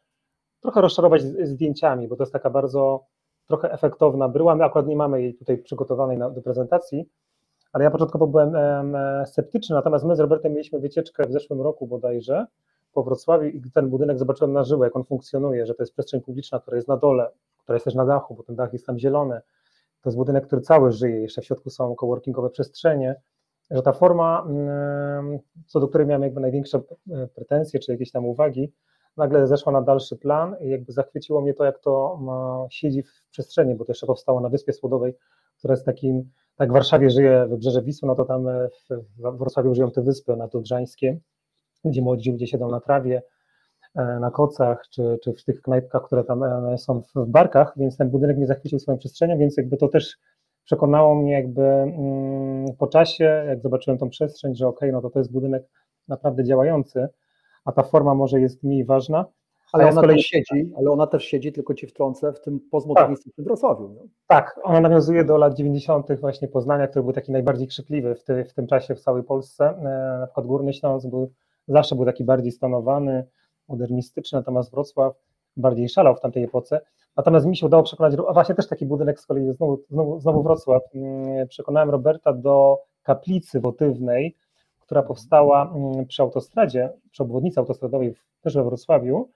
trochę 0.62 0.82
rozczarować 0.82 1.22
zdjęciami, 1.44 2.08
bo 2.08 2.16
to 2.16 2.24
jest 2.24 2.34
taka 2.34 2.50
bardzo 2.50 3.06
trochę 3.48 3.72
efektowna 3.72 4.30
bryła. 4.30 4.56
My 4.56 4.64
akurat 4.64 4.88
nie 4.88 4.96
mamy 4.96 5.22
jej 5.22 5.36
tutaj 5.36 5.58
przygotowanej 5.58 6.18
na, 6.18 6.30
do 6.30 6.42
prezentacji, 6.42 7.10
ale 7.74 7.84
ja 7.84 7.92
początkowo 7.92 8.28
byłem 8.28 8.56
em, 8.56 8.96
e, 8.96 9.26
sceptyczny, 9.26 9.76
natomiast 9.76 10.06
my 10.06 10.16
z 10.16 10.20
Robertem 10.20 10.52
mieliśmy 10.52 10.80
wycieczkę 10.80 11.28
w 11.28 11.32
zeszłym 11.32 11.62
roku 11.62 11.88
bodajże 11.88 12.46
po 12.94 13.04
Wrocławiu 13.04 13.48
i 13.48 13.72
ten 13.74 13.90
budynek 13.90 14.20
zobaczyłem 14.20 14.54
na 14.54 14.64
żywo, 14.64 14.84
jak 14.84 14.96
on 14.96 15.04
funkcjonuje, 15.04 15.66
że 15.66 15.74
to 15.74 15.84
jest 15.84 15.94
przestrzeń 15.94 16.22
publiczna, 16.22 16.60
która 16.60 16.76
jest 16.78 16.88
na 16.88 16.98
dole, 16.98 17.32
która 17.64 17.76
jest 17.76 17.86
też 17.86 17.96
na 17.96 18.06
dachu, 18.06 18.36
bo 18.36 18.44
ten 18.44 18.56
dach 18.56 18.74
jest 18.74 18.86
tam 18.86 19.00
zielony. 19.00 19.42
To 20.02 20.10
jest 20.10 20.18
budynek, 20.18 20.48
który 20.48 20.62
cały 20.62 20.92
żyje, 20.92 21.22
jeszcze 21.22 21.42
w 21.42 21.46
środku 21.46 21.70
są 21.70 21.96
coworkingowe 21.96 22.50
przestrzenie, 22.50 23.16
że 23.72 23.82
ta 23.82 23.94
forma, 23.94 24.46
mm, 24.50 25.40
co 25.66 25.80
do 25.80 25.88
której 25.88 26.08
miałem 26.08 26.24
jakby 26.24 26.42
największe 26.42 26.82
e, 27.12 27.28
pretensje, 27.28 27.80
czy 27.80 27.92
jakieś 27.92 28.12
tam 28.12 28.26
uwagi, 28.26 28.74
nagle 29.18 29.48
zeszła 29.48 29.72
na 29.72 29.82
dalszy 29.82 30.18
plan 30.18 30.56
i 30.62 30.70
jakby 30.70 30.92
zachwyciło 30.94 31.42
mnie 31.42 31.54
to, 31.54 31.66
jak 31.66 31.80
to 31.80 32.18
ma, 32.22 32.68
siedzi 32.70 33.04
w 33.04 33.24
przestrzeni, 33.32 33.76
bo 33.76 33.86
to 33.86 33.92
jeszcze 33.92 34.08
powstało 34.08 34.42
na 34.42 34.50
Wyspie 34.50 34.74
Słodowej, 34.74 35.18
która 35.58 35.74
jest 35.74 35.86
takim, 35.86 36.30
tak 36.56 36.70
w 36.70 36.74
Warszawie 36.74 37.10
żyje 37.10 37.46
wybrzeże 37.50 37.82
Wisły, 37.82 38.08
no 38.08 38.16
to 38.16 38.26
tam 38.26 38.48
e, 38.48 38.70
w 38.90 39.38
Wrocławiu 39.38 39.76
żyją 39.76 39.92
te 39.92 40.02
wyspy 40.02 40.36
nadodrzańskie, 40.36 41.20
gdzie 41.86 42.02
młodzi 42.02 42.32
ludzie 42.32 42.48
siedzą 42.48 42.70
na 42.72 42.80
trawie, 42.80 43.22
e, 43.96 44.20
na 44.20 44.32
kocach, 44.32 44.84
czy, 44.90 45.18
czy 45.24 45.34
w 45.34 45.44
tych 45.44 45.62
knajpkach, 45.62 46.04
które 46.04 46.24
tam 46.24 46.44
e, 46.44 46.78
są 46.78 47.02
w 47.16 47.26
barkach, 47.28 47.74
więc 47.78 47.98
ten 47.98 48.10
budynek 48.10 48.38
mnie 48.38 48.48
zachwycił 48.48 48.80
swoją 48.80 48.98
przestrzenią, 48.98 49.38
więc 49.38 49.58
jakby 49.58 49.78
to 49.78 49.88
też 49.88 50.18
przekonało 50.66 51.16
mnie 51.16 51.34
jakby 51.34 51.62
mm, 51.64 52.66
po 52.80 52.88
czasie, 52.88 53.44
jak 53.48 53.62
zobaczyłem 53.62 53.98
tą 53.98 54.10
przestrzeń, 54.10 54.56
że 54.56 54.68
okej, 54.68 54.92
no 54.92 55.02
to 55.02 55.10
to 55.10 55.20
jest 55.20 55.32
budynek 55.32 55.64
naprawdę 56.08 56.44
działający, 56.44 57.08
a 57.66 57.72
ta 57.72 57.84
forma 57.84 58.16
może 58.16 58.40
jest 58.42 58.64
mniej 58.64 58.86
ważna. 58.86 59.26
Ale 59.74 59.84
ona 59.90 60.02
kolei- 60.02 60.16
też 60.16 60.26
siedzi, 60.26 60.74
ale 60.78 60.90
ona 60.92 61.08
też 61.08 61.24
siedzi, 61.24 61.52
tylko 61.52 61.74
ci 61.74 61.88
wtrącę, 61.88 62.34
w 62.34 62.42
tym 62.42 62.60
postmodernistycznym 62.72 63.46
Wrocławiu. 63.46 63.90
Nie? 63.90 64.02
Tak, 64.28 64.60
ona 64.64 64.82
nawiązuje 64.82 65.24
do 65.26 65.38
lat 65.38 65.54
90. 65.54 66.20
właśnie 66.20 66.48
Poznania, 66.48 66.88
który 66.88 67.04
był 67.04 67.14
taki 67.14 67.32
najbardziej 67.32 67.68
krzykliwy 67.68 68.16
w, 68.16 68.24
ty, 68.24 68.46
w 68.46 68.54
tym 68.54 68.68
czasie 68.68 68.96
w 68.96 69.00
całej 69.00 69.24
Polsce. 69.24 69.66
E, 69.70 70.18
Na 70.20 70.28
przykład 70.28 70.46
Górny 70.48 70.74
Śląsk 70.74 71.08
był, 71.10 71.32
zawsze 71.68 71.96
był 71.96 72.06
taki 72.06 72.24
bardziej 72.24 72.52
stonowany, 72.52 73.26
modernistyczny, 73.68 74.40
natomiast 74.40 74.72
Wrocław 74.72 75.16
bardziej 75.58 75.90
szalał 75.90 76.16
w 76.16 76.20
tamtej 76.20 76.44
epoce. 76.44 76.82
Natomiast 77.18 77.46
mi 77.46 77.58
się 77.58 77.66
udało 77.66 77.84
przekonać, 77.84 78.14
a 78.28 78.34
właśnie 78.34 78.56
też 78.56 78.68
taki 78.68 78.86
budynek 78.86 79.20
z 79.20 79.26
kolei, 79.26 79.54
znowu, 79.54 79.84
znowu, 79.90 80.20
znowu 80.20 80.44
Wrocław, 80.44 80.82
Mm, 80.96 81.48
przekonałem 81.48 81.90
Roberta 81.90 82.34
do 82.34 82.80
kaplicy 83.04 83.60
wotywnej, 83.60 84.36
która 84.80 85.04
powstała 85.04 85.74
mm, 85.76 86.06
przy 86.06 86.22
autostradzie, 86.22 86.90
przy 87.12 87.24
obwodnicy 87.24 87.60
autostradowej 87.60 88.14
też 88.42 88.56
we 88.56 88.64
Wrocławiu. 88.64 89.30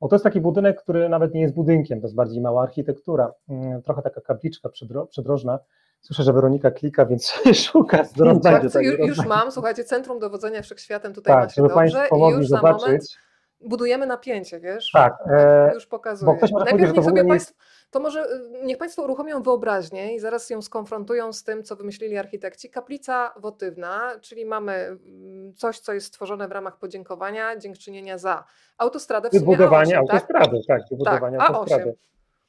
Bo 0.00 0.08
to 0.08 0.14
jest 0.14 0.24
taki 0.24 0.40
budynek, 0.40 0.82
który 0.82 1.08
nawet 1.08 1.34
nie 1.34 1.40
jest 1.40 1.54
budynkiem, 1.54 2.00
to 2.00 2.06
jest 2.06 2.14
bardziej 2.14 2.40
mała 2.40 2.62
architektura, 2.62 3.32
Mm, 3.48 3.82
trochę 3.82 4.02
taka 4.02 4.20
kapliczka 4.20 4.68
przydro, 4.68 5.06
przydrożna. 5.06 5.58
Słyszę, 6.02 6.22
że 6.22 6.32
Weronika 6.32 6.70
klika, 6.70 7.06
więc 7.06 7.32
szuka 7.64 7.96
będzie, 8.16 8.40
Tak, 8.50 8.72
tak, 8.72 8.82
ju- 8.82 8.96
roz- 8.96 9.08
już 9.08 9.26
mam, 9.26 9.52
słuchajcie, 9.52 9.84
Centrum 9.84 10.18
Dowodzenia 10.18 10.62
Wszechświatem 10.62 11.12
tutaj 11.14 11.34
Tak, 11.34 11.42
macie 11.44 11.54
żeby 11.54 11.68
dobrze 11.68 12.08
i 12.16 12.30
już 12.30 12.48
za 12.48 12.62
moment 12.62 12.80
zobaczyć. 12.82 13.16
budujemy 13.60 14.06
napięcie, 14.06 14.60
wiesz? 14.60 14.90
Tak, 14.92 15.14
e, 15.30 15.70
Już 15.74 15.86
pokazuję. 15.86 16.36
Najpierw 16.64 16.92
niech 16.94 17.04
sobie 17.04 17.22
nie 17.22 17.28
państwo, 17.28 17.54
to 17.90 18.00
może 18.00 18.24
y, 18.24 18.64
niech 18.64 18.78
Państwo 18.78 19.02
uruchomią 19.02 19.42
wyobraźnię 19.42 20.14
i 20.14 20.20
zaraz 20.20 20.50
ją 20.50 20.62
skonfrontują 20.62 21.32
z 21.32 21.44
tym, 21.44 21.62
co 21.62 21.76
wymyślili 21.76 22.18
architekci. 22.18 22.70
Kaplica 22.70 23.34
wotywna, 23.36 24.12
czyli 24.20 24.46
mamy 24.46 24.72
mm, 24.72 25.54
coś, 25.54 25.78
co 25.78 25.92
jest 25.92 26.06
stworzone 26.06 26.48
w 26.48 26.52
ramach 26.52 26.76
podziękowania, 26.78 27.56
dziękczynienia 27.56 28.18
za 28.18 28.44
autostradę 28.78 29.28
w 29.28 29.32
sumie 29.32 29.40
wybudowanie 29.40 29.94
A8, 30.00 30.06
tak? 30.06 30.12
autostrady, 30.14 30.60
tak, 30.68 30.80
Tak, 30.80 30.88
wybudowanie 30.90 31.38
A8. 31.38 31.42
autostrady. 31.42 31.94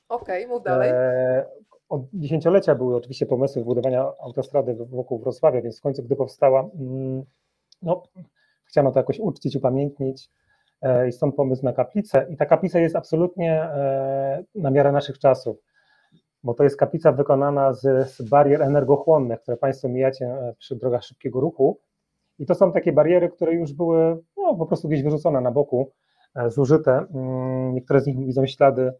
Okej, 0.10 0.48
mów 0.48 0.64
dalej. 0.64 0.90
E, 0.94 1.46
Od 1.94 2.02
dziesięciolecia 2.14 2.76
były 2.76 2.96
oczywiście 2.96 3.26
pomysły 3.26 3.64
budowania 3.64 4.12
autostrady 4.22 4.76
wokół 4.76 5.20
Wrocławia, 5.20 5.62
więc 5.62 5.80
w 5.80 5.82
końcu, 5.82 6.04
gdy 6.04 6.16
powstała, 6.16 6.70
mm, 6.80 7.24
no, 7.82 8.04
chciano 8.66 8.92
to 8.92 9.00
jakoś 9.00 9.20
uczcić, 9.20 9.56
upamiętnić 9.56 10.30
e, 10.82 11.08
i 11.08 11.12
stąd 11.12 11.36
pomysł 11.36 11.66
na 11.66 11.74
kaplicę. 11.74 12.26
I 12.30 12.38
ta 12.38 12.46
kaplica 12.46 12.80
jest 12.80 12.96
absolutnie 12.96 13.64
e, 13.64 14.44
na 14.56 14.72
miarę 14.72 14.92
naszych 14.92 15.20
czasów, 15.20 15.58
bo 16.44 16.54
to 16.54 16.64
jest 16.64 16.78
kaplica 16.78 17.12
wykonana 17.12 17.74
z, 17.74 18.22
barier 18.30 18.62
energochłonnych, 18.62 19.42
które 19.42 19.58
Państwo 19.58 19.90
mijacie 19.90 20.26
e, 20.26 20.54
przy 20.58 20.76
drogach 20.76 21.04
szybkiego 21.04 21.40
ruchu. 21.40 21.80
I 22.40 22.46
to 22.46 22.56
są 22.56 22.72
takie 22.72 22.94
bariery, 22.94 23.30
które 23.30 23.54
już 23.54 23.74
były 23.74 24.24
no, 24.38 24.56
po 24.56 24.66
prostu 24.66 24.88
gdzieś 24.88 25.04
wyrzucone 25.04 25.42
na 25.42 25.52
boku, 25.52 25.92
zużyte. 26.48 27.06
Mm, 27.14 27.74
Niektóre 27.74 28.02
z 28.02 28.08
nich 28.08 28.26
widzą 28.26 28.46
ślady 28.46 28.94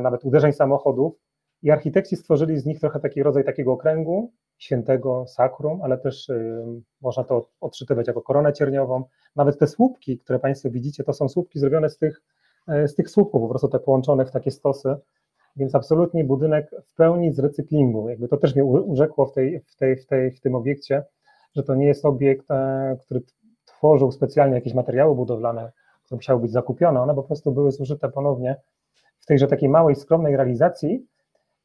nawet 0.00 0.24
uderzeń 0.24 0.52
samochodów. 0.52 1.27
I 1.62 1.70
architekci 1.70 2.16
stworzyli 2.16 2.58
z 2.58 2.66
nich 2.66 2.80
trochę 2.80 3.00
taki 3.00 3.22
rodzaj 3.22 3.44
takiego 3.44 3.72
okręgu, 3.72 4.32
świętego 4.58 5.24
sakrum, 5.26 5.82
ale 5.82 5.98
też 5.98 6.28
y, 6.28 6.64
można 7.00 7.24
to 7.24 7.48
odczytywać 7.60 8.06
jako 8.06 8.22
koronę 8.22 8.52
cierniową. 8.52 9.04
Nawet 9.36 9.58
te 9.58 9.66
słupki, 9.66 10.18
które 10.18 10.38
Państwo 10.38 10.70
widzicie, 10.70 11.04
to 11.04 11.12
są 11.12 11.28
słupki 11.28 11.58
zrobione 11.58 11.90
z 11.90 11.98
tych, 11.98 12.22
e, 12.68 12.88
z 12.88 12.94
tych 12.94 13.10
słupków, 13.10 13.42
po 13.42 13.48
prostu 13.48 13.68
te 13.68 13.78
połączone 13.78 14.26
w 14.26 14.30
takie 14.30 14.50
stosy. 14.50 14.96
Więc 15.56 15.74
absolutnie 15.74 16.24
budynek 16.24 16.70
w 16.84 16.94
pełni 16.94 17.32
z 17.32 17.38
recyklingu. 17.38 18.08
Jakby 18.08 18.28
to 18.28 18.36
też 18.36 18.54
mnie 18.54 18.64
urzekło 18.64 19.26
w, 19.26 19.32
tej, 19.32 19.60
w, 19.60 19.76
tej, 19.76 19.96
w, 19.96 20.06
tej, 20.06 20.30
w 20.30 20.40
tym 20.40 20.54
obiekcie, 20.54 21.04
że 21.56 21.62
to 21.62 21.74
nie 21.74 21.86
jest 21.86 22.04
obiekt, 22.04 22.50
e, 22.50 22.96
który 23.00 23.22
tworzył 23.64 24.12
specjalnie 24.12 24.54
jakieś 24.54 24.74
materiały 24.74 25.14
budowlane, 25.14 25.72
które 26.04 26.16
musiały 26.16 26.40
być 26.40 26.52
zakupione. 26.52 27.00
One 27.00 27.14
po 27.14 27.22
prostu 27.22 27.52
były 27.52 27.72
zużyte 27.72 28.08
ponownie 28.08 28.56
w 29.18 29.26
tejże 29.26 29.46
takiej 29.46 29.68
małej, 29.68 29.96
skromnej 29.96 30.36
realizacji. 30.36 31.06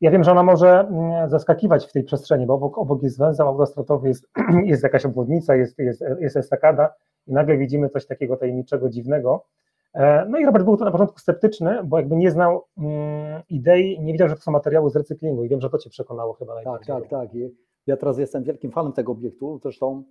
Ja 0.03 0.11
wiem, 0.11 0.23
że 0.23 0.31
ona 0.31 0.43
może 0.43 0.79
mm, 0.79 1.29
zaskakiwać 1.29 1.85
w 1.85 1.91
tej 1.91 2.03
przestrzeni, 2.03 2.45
bo 2.45 2.53
obok, 2.53 2.77
obok 2.77 3.03
jest 3.03 3.19
węzeł 3.19 3.47
autostradowy, 3.47 4.07
jest, 4.07 4.29
jest 4.71 4.83
jakaś 4.83 5.05
obwodnica, 5.05 5.55
jest, 5.55 5.79
jest, 5.79 6.03
jest 6.19 6.37
estakada 6.37 6.93
i 7.27 7.33
nagle 7.33 7.57
widzimy 7.57 7.89
coś 7.89 8.05
takiego 8.05 8.37
tajemniczego, 8.37 8.89
dziwnego. 8.89 9.45
E, 9.93 10.25
No 10.29 10.37
i 10.37 10.45
Robert 10.45 10.65
był 10.65 10.77
to 10.77 10.85
na 10.85 10.91
początku 10.91 11.19
sceptyczny, 11.19 11.83
bo 11.85 11.97
jakby 11.99 12.15
nie 12.15 12.31
znał 12.31 12.63
mm, 12.77 13.41
idei, 13.49 13.99
nie 14.01 14.13
wiedział, 14.13 14.29
że 14.29 14.35
to 14.35 14.41
są 14.41 14.51
materiały 14.51 14.89
z 14.89 14.95
recyklingu 14.95 15.43
i 15.43 15.49
wiem, 15.49 15.61
że 15.61 15.69
to 15.69 15.77
Cię 15.77 15.89
przekonało 15.89 16.33
chyba 16.33 16.53
Tak, 16.55 16.65
najbardziej. 16.65 16.95
tak, 16.95 17.09
tak. 17.09 17.35
I 17.35 17.55
ja 17.87 17.97
teraz 17.97 18.17
jestem 18.17 18.43
wielkim 18.43 18.71
fanem 18.71 18.93
tego 18.93 19.11
obiektu, 19.11 19.59
zresztą, 19.63 20.03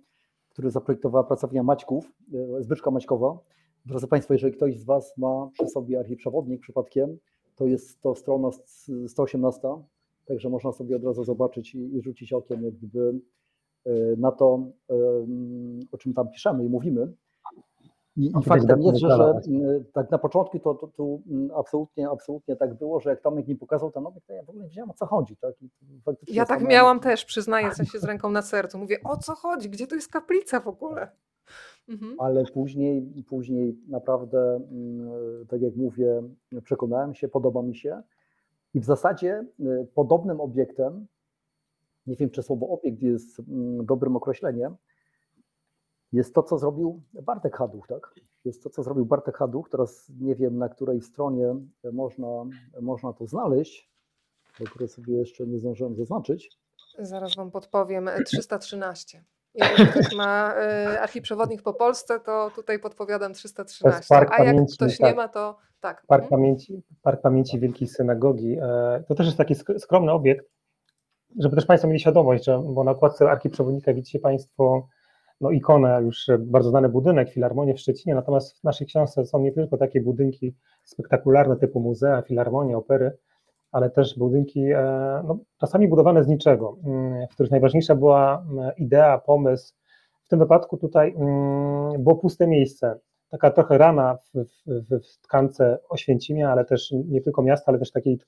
który 0.49 0.71
zaprojektowała 0.71 1.23
pracownia 1.23 1.63
Maćków, 1.63 2.05
e, 2.59 2.63
Zbyczka 2.63 2.91
Maćkowa. 2.91 3.37
Drodzy 3.85 4.07
Państwo, 4.07 4.33
jeżeli 4.33 4.53
ktoś 4.53 4.79
z 4.79 4.85
Was 4.85 5.17
ma 5.17 5.49
przy 5.53 5.67
sobie 5.67 5.99
archiprzewodnik 5.99 6.61
przypadkiem, 6.61 7.17
to 7.63 7.67
jest 7.67 8.01
to 8.01 8.15
strona 8.15 8.47
s- 8.47 8.91
118, 9.07 9.83
także 10.25 10.49
można 10.49 10.71
sobie 10.71 10.95
od 10.95 11.03
razu 11.03 11.23
zobaczyć 11.23 11.75
i, 11.75 11.95
i 11.97 12.01
rzucić 12.01 12.33
okiem 12.33 12.63
jak 12.63 12.73
gdyby 12.73 13.19
e, 13.85 13.91
na 14.17 14.31
to, 14.31 14.59
em, 14.89 15.79
o 15.91 15.97
czym 15.97 16.13
tam 16.13 16.29
piszemy 16.29 16.65
i 16.65 16.69
mówimy. 16.69 17.13
I, 18.17 18.25
i 18.25 18.27
widać 18.27 18.45
faktem 18.45 18.67
datę 18.67 18.81
jest, 18.81 18.97
że, 18.99 19.07
że 19.07 19.33
tak 19.93 20.11
na 20.11 20.17
początku 20.17 20.59
to, 20.59 20.73
to, 20.73 20.87
to 20.87 21.17
m, 21.31 21.49
absolutnie, 21.55 22.09
absolutnie 22.09 22.55
tak 22.55 22.73
było, 22.77 22.99
że 22.99 23.09
jak 23.09 23.21
Tomek 23.21 23.47
mi 23.47 23.55
pokazał 23.55 23.91
ten 23.91 24.07
obiekt, 24.07 24.27
to 24.27 24.33
ja 24.33 24.43
w 24.43 24.49
ogóle 24.49 24.63
nie 24.63 24.69
wiedziałem 24.69 24.91
o 24.91 24.93
co 24.93 25.05
chodzi. 25.05 25.37
Tak? 25.37 25.53
Ja 26.27 26.45
tak 26.45 26.67
miałam 26.67 26.99
też, 26.99 27.25
przyznaję 27.25 27.71
sensie 27.73 27.99
z 28.03 28.03
ręką 28.03 28.31
na 28.31 28.41
sercu. 28.41 28.77
Mówię, 28.77 28.97
o 29.03 29.17
co 29.17 29.35
chodzi? 29.35 29.69
Gdzie 29.69 29.87
tu 29.87 29.95
jest 29.95 30.11
kaplica 30.11 30.59
w 30.59 30.67
ogóle? 30.67 31.07
Mhm. 31.87 32.15
ale 32.19 32.45
później, 32.45 33.23
później 33.27 33.77
naprawdę, 33.87 34.55
mm, 34.71 35.45
tak 35.47 35.61
jak 35.61 35.75
mówię, 35.75 36.23
przekonałem 36.63 37.13
się, 37.15 37.27
podoba 37.27 37.61
mi 37.61 37.75
się. 37.75 38.01
I 38.73 38.79
w 38.79 38.85
zasadzie 38.85 39.45
y, 39.59 39.87
podobnym 39.95 40.41
obiektem, 40.41 41.07
nie 42.07 42.15
wiem 42.15 42.29
czy 42.29 42.43
słowo 42.43 42.69
obiekt 42.69 43.01
jest 43.01 43.39
mm, 43.39 43.85
dobrym 43.85 44.15
określeniem, 44.15 44.75
jest 46.11 46.33
to, 46.35 46.43
co 46.43 46.57
zrobił 46.57 47.01
Bartek 47.13 47.55
Haduch, 47.57 47.87
tak? 47.87 48.15
Jest 48.45 48.63
to, 48.63 48.69
co 48.69 48.83
zrobił 48.83 49.05
Bartek 49.05 49.37
Haduch. 49.37 49.69
Teraz 49.69 50.11
nie 50.19 50.35
wiem, 50.35 50.57
na 50.57 50.69
której 50.69 51.01
stronie 51.01 51.55
można, 51.93 52.27
można 52.81 53.13
to 53.13 53.27
znaleźć, 53.27 53.89
bo 54.59 54.65
które 54.65 54.87
sobie 54.87 55.17
jeszcze 55.17 55.47
nie 55.47 55.59
zdążyłem 55.59 55.95
zaznaczyć. 55.95 56.57
Zaraz 56.99 57.35
Wam 57.35 57.51
podpowiem. 57.51 58.07
e, 58.07 58.23
313. 58.23 59.23
Jeżeli 59.55 59.87
ktoś 59.87 60.15
ma 60.15 60.53
y, 60.93 61.01
archiprzewodnik 61.01 61.61
po 61.61 61.73
Polsce, 61.73 62.19
to 62.19 62.51
tutaj 62.55 62.79
podpowiadam 62.79 63.31
To 63.31 63.37
313. 63.37 63.97
jest 63.97 64.09
park 64.09 64.29
A 64.31 64.43
jak 64.43 64.53
pamięci, 64.53 64.75
ktoś 64.77 64.97
tak. 64.97 65.09
nie 65.09 65.15
ma, 65.15 65.27
to 65.27 65.57
tak. 65.79 66.03
Park 66.07 66.23
mhm. 66.23 66.29
Pamięci, 66.41 66.83
Park 67.01 67.21
Pamięci 67.21 67.59
Wielkiej 67.59 67.87
Synagogi. 67.87 68.57
E, 68.61 69.03
To 69.07 69.15
też 69.15 69.25
jest 69.25 69.37
taki 69.37 69.55
sk- 69.55 69.79
skromny 69.79 70.11
obiekt, 70.11 70.45
żeby 71.39 71.55
też 71.55 71.65
Państwo 71.65 71.87
mieli 71.87 71.99
świadomość, 71.99 72.45
że 72.45 72.61
bo 72.65 72.83
na 72.83 72.91
okładce 72.91 73.31
Archiprzewodnika 73.31 73.93
widzicie 73.93 74.19
Państwo 74.19 74.87
no, 75.41 75.51
ikonę, 75.51 76.01
już 76.01 76.27
bardzo 76.39 76.69
znany 76.69 76.89
budynek, 76.89 77.29
Filharmonię 77.29 77.73
w 77.73 77.79
Szczecinie, 77.79 78.15
natomiast 78.15 78.59
w 78.59 78.63
naszej 78.63 78.87
książce 78.87 79.25
są 79.25 79.39
nie 79.39 79.51
tylko 79.51 79.77
takie 79.77 80.01
budynki 80.01 80.55
spektakularne 80.83 81.55
typu 81.55 81.79
muzea, 81.79 82.21
filharmonie, 82.21 82.77
opery, 82.77 83.17
ale 83.73 83.89
też 83.89 84.17
budynki 84.17 84.71
e, 84.71 84.81
no, 85.27 85.37
czasami 85.59 85.87
budowane 85.87 86.23
z 86.23 86.27
niczego, 86.27 86.77
mm, 86.85 87.27
w 87.27 87.33
których 87.33 87.51
najważniejsza 87.51 87.95
była 87.95 88.45
mm, 88.51 88.71
idea, 88.77 89.17
pomysł. 89.17 89.73
W 90.23 90.27
tym 90.27 90.39
wypadku 90.39 90.77
tutaj 90.77 91.15
mm, 91.17 92.03
było 92.03 92.15
puste 92.15 92.47
miejsce, 92.47 92.99
taka 93.29 93.51
trochę 93.51 93.77
rana 93.77 94.17
w, 94.33 94.45
w, 94.65 94.99
w 95.03 95.21
tkance 95.21 95.79
Oświęcimia, 95.89 96.51
ale 96.51 96.65
też 96.65 96.93
nie 97.05 97.21
tylko 97.21 97.41
miasta, 97.41 97.65
ale 97.67 97.79
też 97.79 97.91
takiej 97.91 98.19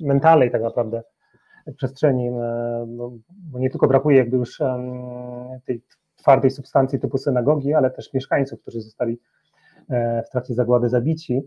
mentalnej 0.00 0.50
tak 0.50 0.62
naprawdę 0.62 1.02
przestrzeni, 1.76 2.28
e, 2.28 2.32
bo 3.28 3.58
nie 3.58 3.70
tylko 3.70 3.88
brakuje 3.88 4.18
jakby 4.18 4.36
już 4.36 4.58
tej 5.64 5.82
twardej 6.16 6.50
substancji 6.50 6.98
typu 6.98 7.18
synagogi, 7.18 7.74
ale 7.74 7.90
też 7.90 8.12
mieszkańców, 8.14 8.60
którzy 8.60 8.80
zostali 8.80 9.18
e, 9.90 10.22
w 10.22 10.30
trakcie 10.30 10.54
zagłady 10.54 10.88
zabici. 10.88 11.42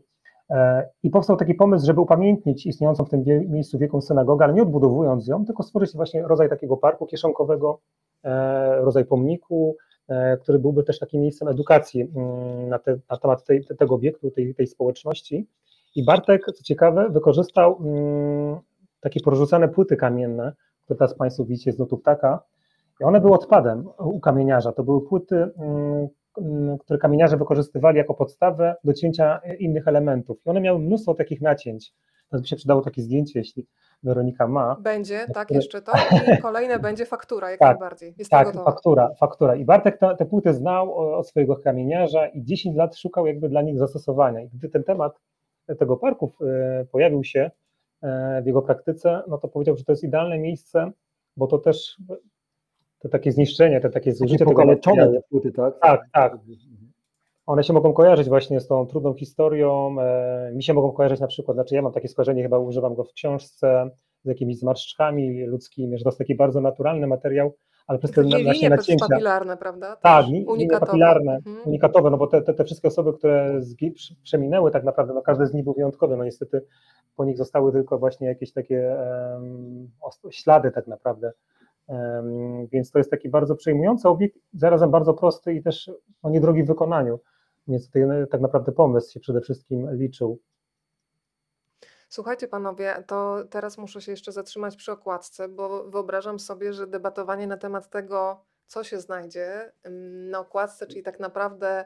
E, 0.53 0.89
I 1.03 1.09
powstał 1.09 1.37
taki 1.37 1.53
pomysł, 1.53 1.85
żeby 1.85 2.01
upamiętnić 2.01 2.65
istniejącą 2.65 3.05
w 3.05 3.09
tym 3.09 3.23
miejscu 3.47 3.77
wielką 3.77 4.01
synagogę, 4.01 4.45
ale 4.45 4.53
nie 4.53 4.61
odbudowując 4.61 5.27
ją, 5.27 5.45
tylko 5.45 5.63
stworzyć 5.63 5.93
właśnie 5.95 6.23
rodzaj 6.23 6.49
takiego 6.49 6.77
parku 6.77 7.05
kieszonkowego, 7.05 7.79
e, 8.23 8.81
rodzaj 8.81 9.05
pomniku, 9.05 9.75
e, 10.07 10.37
który 10.37 10.59
byłby 10.59 10.83
też 10.83 10.99
takim 10.99 11.21
miejscem 11.21 11.47
edukacji 11.47 12.01
mm, 12.01 12.69
na, 12.69 12.79
te, 12.79 12.97
na 13.09 13.17
temat 13.17 13.43
tej, 13.43 13.65
tego 13.79 13.95
obiektu, 13.95 14.31
tej, 14.31 14.55
tej 14.55 14.67
społeczności. 14.67 15.47
I 15.95 16.05
Bartek, 16.05 16.45
co 16.45 16.63
ciekawe, 16.63 17.09
wykorzystał 17.09 17.77
mm, 17.79 18.57
takie 18.99 19.19
porzucane 19.19 19.67
płyty 19.67 19.97
kamienne, 19.97 20.53
które 20.83 20.97
teraz 20.97 21.13
Państwo 21.13 21.45
widzicie 21.45 21.71
z 21.71 21.79
lotu 21.79 21.97
ptaka. 21.97 22.43
I 23.01 23.03
one 23.03 23.21
były 23.21 23.33
odpadem 23.33 23.89
u 23.97 24.19
kamieniarza. 24.19 24.71
To 24.71 24.83
były 24.83 25.01
płyty, 25.01 25.35
mm, 25.35 26.07
które 26.79 26.99
kamieniarze 26.99 27.37
wykorzystywali 27.37 27.97
jako 27.97 28.13
podstawę 28.13 28.75
do 28.83 28.93
cięcia 28.93 29.41
innych 29.59 29.87
elementów. 29.87 30.37
I 30.45 30.49
one 30.49 30.61
miały 30.61 30.79
mnóstwo 30.79 31.13
takich 31.13 31.41
nacięć. 31.41 31.93
Teraz 32.29 32.41
by 32.41 32.47
się 32.47 32.55
przydało 32.55 32.81
takie 32.81 33.01
zdjęcie, 33.01 33.39
jeśli 33.39 33.67
Weronika 34.03 34.47
ma. 34.47 34.75
Będzie, 34.79 35.25
tak, 35.33 35.51
jeszcze 35.51 35.81
to. 35.81 35.91
I 36.33 36.37
kolejne 36.41 36.79
będzie 36.79 37.05
faktura, 37.05 37.51
jak 37.51 37.59
Tak, 37.59 37.79
najbardziej. 37.79 38.13
Jestem 38.17 38.39
Tak, 38.39 38.47
gotowa. 38.47 38.65
faktura, 38.71 39.09
faktura. 39.19 39.55
I 39.55 39.65
Bartek 39.65 39.97
te, 39.97 40.15
te 40.15 40.25
płyty 40.25 40.53
znał 40.53 40.93
o- 40.99 41.17
od 41.17 41.27
swojego 41.29 41.55
kamieniarza 41.55 42.27
i 42.27 42.43
10 42.43 42.75
lat 42.75 42.97
szukał 42.97 43.27
jakby 43.27 43.49
dla 43.49 43.61
nich 43.61 43.79
zastosowania. 43.79 44.41
I 44.41 44.49
gdy 44.49 44.69
ten 44.69 44.83
temat 44.83 45.19
tego 45.79 45.97
parku 45.97 46.33
e, 46.41 46.85
pojawił 46.91 47.23
się 47.23 47.51
e, 48.01 48.41
w 48.41 48.45
jego 48.45 48.61
praktyce, 48.61 49.21
no 49.27 49.37
to 49.37 49.47
powiedział, 49.47 49.75
że 49.77 49.83
to 49.83 49.91
jest 49.91 50.03
idealne 50.03 50.39
miejsce, 50.39 50.91
bo 51.37 51.47
to 51.47 51.57
też 51.57 51.97
te 53.03 53.09
takie 53.09 53.31
zniszczenie, 53.31 53.81
te 53.81 53.89
takie 53.89 54.13
zużycie 54.13 54.37
tego 54.37 54.51
pokaleczone 54.51 54.95
materiału, 54.95 55.21
te 55.21 55.27
płyty, 55.29 55.51
tak? 55.51 55.79
Tak, 55.79 56.01
tak. 56.13 56.37
one 57.45 57.63
się 57.63 57.73
mogą 57.73 57.93
kojarzyć 57.93 58.29
właśnie 58.29 58.59
z 58.59 58.67
tą 58.67 58.85
trudną 58.87 59.13
historią. 59.13 59.95
e, 60.01 60.51
Mi 60.55 60.63
się 60.63 60.73
mogą 60.73 60.91
kojarzyć 60.91 61.19
na 61.19 61.27
przykład, 61.27 61.55
znaczy 61.57 61.75
ja 61.75 61.81
mam 61.81 61.91
takie 61.91 62.07
skojarzenie, 62.07 62.43
chyba 62.43 62.57
używam 62.59 62.95
go 62.95 63.03
w 63.03 63.13
książce, 63.13 63.89
z 64.23 64.27
jakimiś 64.27 64.59
zmarszczkami 64.59 65.45
ludzkimi, 65.45 65.97
że 65.97 66.03
to 66.03 66.09
jest 66.09 66.17
taki 66.19 66.35
bardzo 66.35 66.61
naturalny 66.61 67.07
materiał, 67.07 67.55
ale 67.87 67.99
przez 67.99 68.11
te 68.11 68.23
Takie 68.23 68.37
na- 68.37 68.43
właśnie 68.43 68.53
linie 68.53 68.69
nacięcia. 68.69 69.05
papilarne, 69.09 69.57
prawda? 69.57 69.95
Tak, 69.95 70.25
unikatowe. 70.47 70.85
papilarne, 70.85 71.35
Mhm. 71.35 71.57
unikatowe, 71.67 72.09
no 72.09 72.17
bo 72.17 72.27
te, 72.27 72.41
te, 72.41 72.53
te 72.53 72.63
wszystkie 72.63 72.87
osoby, 72.87 73.13
które 73.13 73.59
zgi- 73.59 73.93
przy- 73.93 74.15
przeminęły 74.23 74.71
tak 74.71 74.83
naprawdę, 74.83 75.13
no 75.13 75.21
każde 75.21 75.47
z 75.47 75.53
nich 75.53 75.63
był 75.63 75.73
wyjątkowe, 75.73 76.17
no 76.17 76.23
niestety 76.23 76.65
po 77.15 77.25
nich 77.25 77.37
zostały 77.37 77.71
tylko 77.71 77.97
właśnie 77.99 78.27
jakieś 78.27 78.53
takie 78.53 78.95
os- 80.01 80.19
ślady 80.31 80.71
tak 80.71 80.87
naprawdę, 80.87 81.31
więc 82.71 82.91
to 82.91 82.97
jest 82.97 83.11
taki 83.11 83.29
bardzo 83.29 83.55
przejmujący 83.55 84.09
obiekt, 84.09 84.39
zarazem 84.53 84.91
bardzo 84.91 85.13
prosty 85.13 85.53
i 85.53 85.63
też 85.63 85.91
no, 86.23 86.29
niedrogi 86.29 86.63
w 86.63 86.67
wykonaniu, 86.67 87.19
więc 87.67 87.85
tutaj 87.85 88.05
no, 88.07 88.27
tak 88.27 88.41
naprawdę 88.41 88.71
pomysł 88.71 89.11
się 89.11 89.19
przede 89.19 89.41
wszystkim 89.41 89.87
liczył. 89.91 90.39
Słuchajcie 92.09 92.47
panowie, 92.47 93.03
to 93.07 93.43
teraz 93.49 93.77
muszę 93.77 94.01
się 94.01 94.11
jeszcze 94.11 94.31
zatrzymać 94.31 94.75
przy 94.75 94.91
okładce, 94.91 95.47
bo 95.47 95.89
wyobrażam 95.89 96.39
sobie, 96.39 96.73
że 96.73 96.87
debatowanie 96.87 97.47
na 97.47 97.57
temat 97.57 97.89
tego, 97.89 98.45
co 98.67 98.83
się 98.83 98.99
znajdzie 98.99 99.71
na 100.29 100.39
okładce, 100.39 100.87
czyli 100.87 101.03
tak 101.03 101.19
naprawdę 101.19 101.85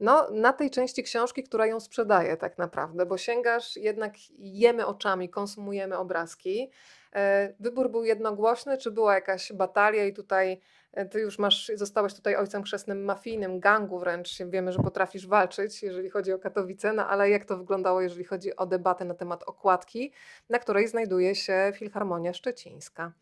no, 0.00 0.30
na 0.30 0.52
tej 0.52 0.70
części 0.70 1.02
książki, 1.02 1.42
która 1.42 1.66
ją 1.66 1.80
sprzedaje 1.80 2.36
tak 2.36 2.58
naprawdę, 2.58 3.06
bo 3.06 3.18
sięgasz, 3.18 3.76
jednak 3.76 4.14
jemy 4.38 4.86
oczami, 4.86 5.28
konsumujemy 5.28 5.98
obrazki. 5.98 6.70
E, 7.14 7.52
Wybór 7.60 7.90
był 7.90 8.04
jednogłośny, 8.04 8.78
czy 8.78 8.90
była 8.90 9.14
jakaś 9.14 9.52
batalia 9.52 10.04
i 10.04 10.12
tutaj 10.12 10.60
e, 10.92 11.06
ty 11.06 11.20
już 11.20 11.38
masz, 11.38 11.72
zostałeś 11.74 12.14
tutaj 12.14 12.36
ojcem 12.36 12.62
chrzestnym 12.62 13.04
mafijnym, 13.04 13.60
gangu 13.60 13.98
wręcz, 13.98 14.38
wiemy, 14.42 14.72
że 14.72 14.78
potrafisz 14.78 15.26
walczyć, 15.26 15.82
jeżeli 15.82 16.10
chodzi 16.10 16.32
o 16.32 16.38
Katowice, 16.38 16.92
no 16.92 17.06
ale 17.06 17.30
jak 17.30 17.44
to 17.44 17.56
wyglądało, 17.56 18.00
jeżeli 18.00 18.24
chodzi 18.24 18.56
o 18.56 18.66
debatę 18.66 19.04
na 19.04 19.14
temat 19.14 19.42
okładki, 19.42 20.12
na 20.50 20.58
której 20.58 20.88
znajduje 20.88 21.34
się 21.34 21.72
Filharmonia 21.74 22.32
Szczecińska? 22.32 23.12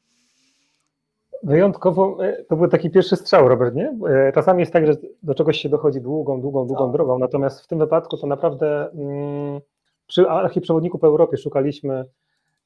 Wyjątkowo, 1.43 2.25
e, 2.25 2.45
to 2.45 2.57
był 2.57 2.69
taki 2.69 2.91
pierwszy 2.91 3.17
strzał, 3.17 3.49
Robert, 3.49 3.75
nie? 3.75 3.99
Czasami 4.35 4.61
jest 4.61 4.73
tak, 4.73 4.87
że 4.87 4.93
do 5.23 5.35
czegoś 5.35 5.59
się 5.59 5.69
dochodzi 5.69 6.01
długą, 6.01 6.41
długą, 6.41 6.67
długą 6.67 6.85
Tak. 6.85 6.93
drogą, 6.93 7.19
natomiast 7.19 7.61
w 7.61 7.67
tym 7.67 7.79
wypadku 7.79 8.17
to 8.17 8.27
naprawdę 8.27 8.91
mm, 8.91 9.61
przy 10.07 10.29
archiprzewodniku 10.29 10.99
po 10.99 11.07
Europie 11.07 11.37
szukaliśmy 11.37 12.05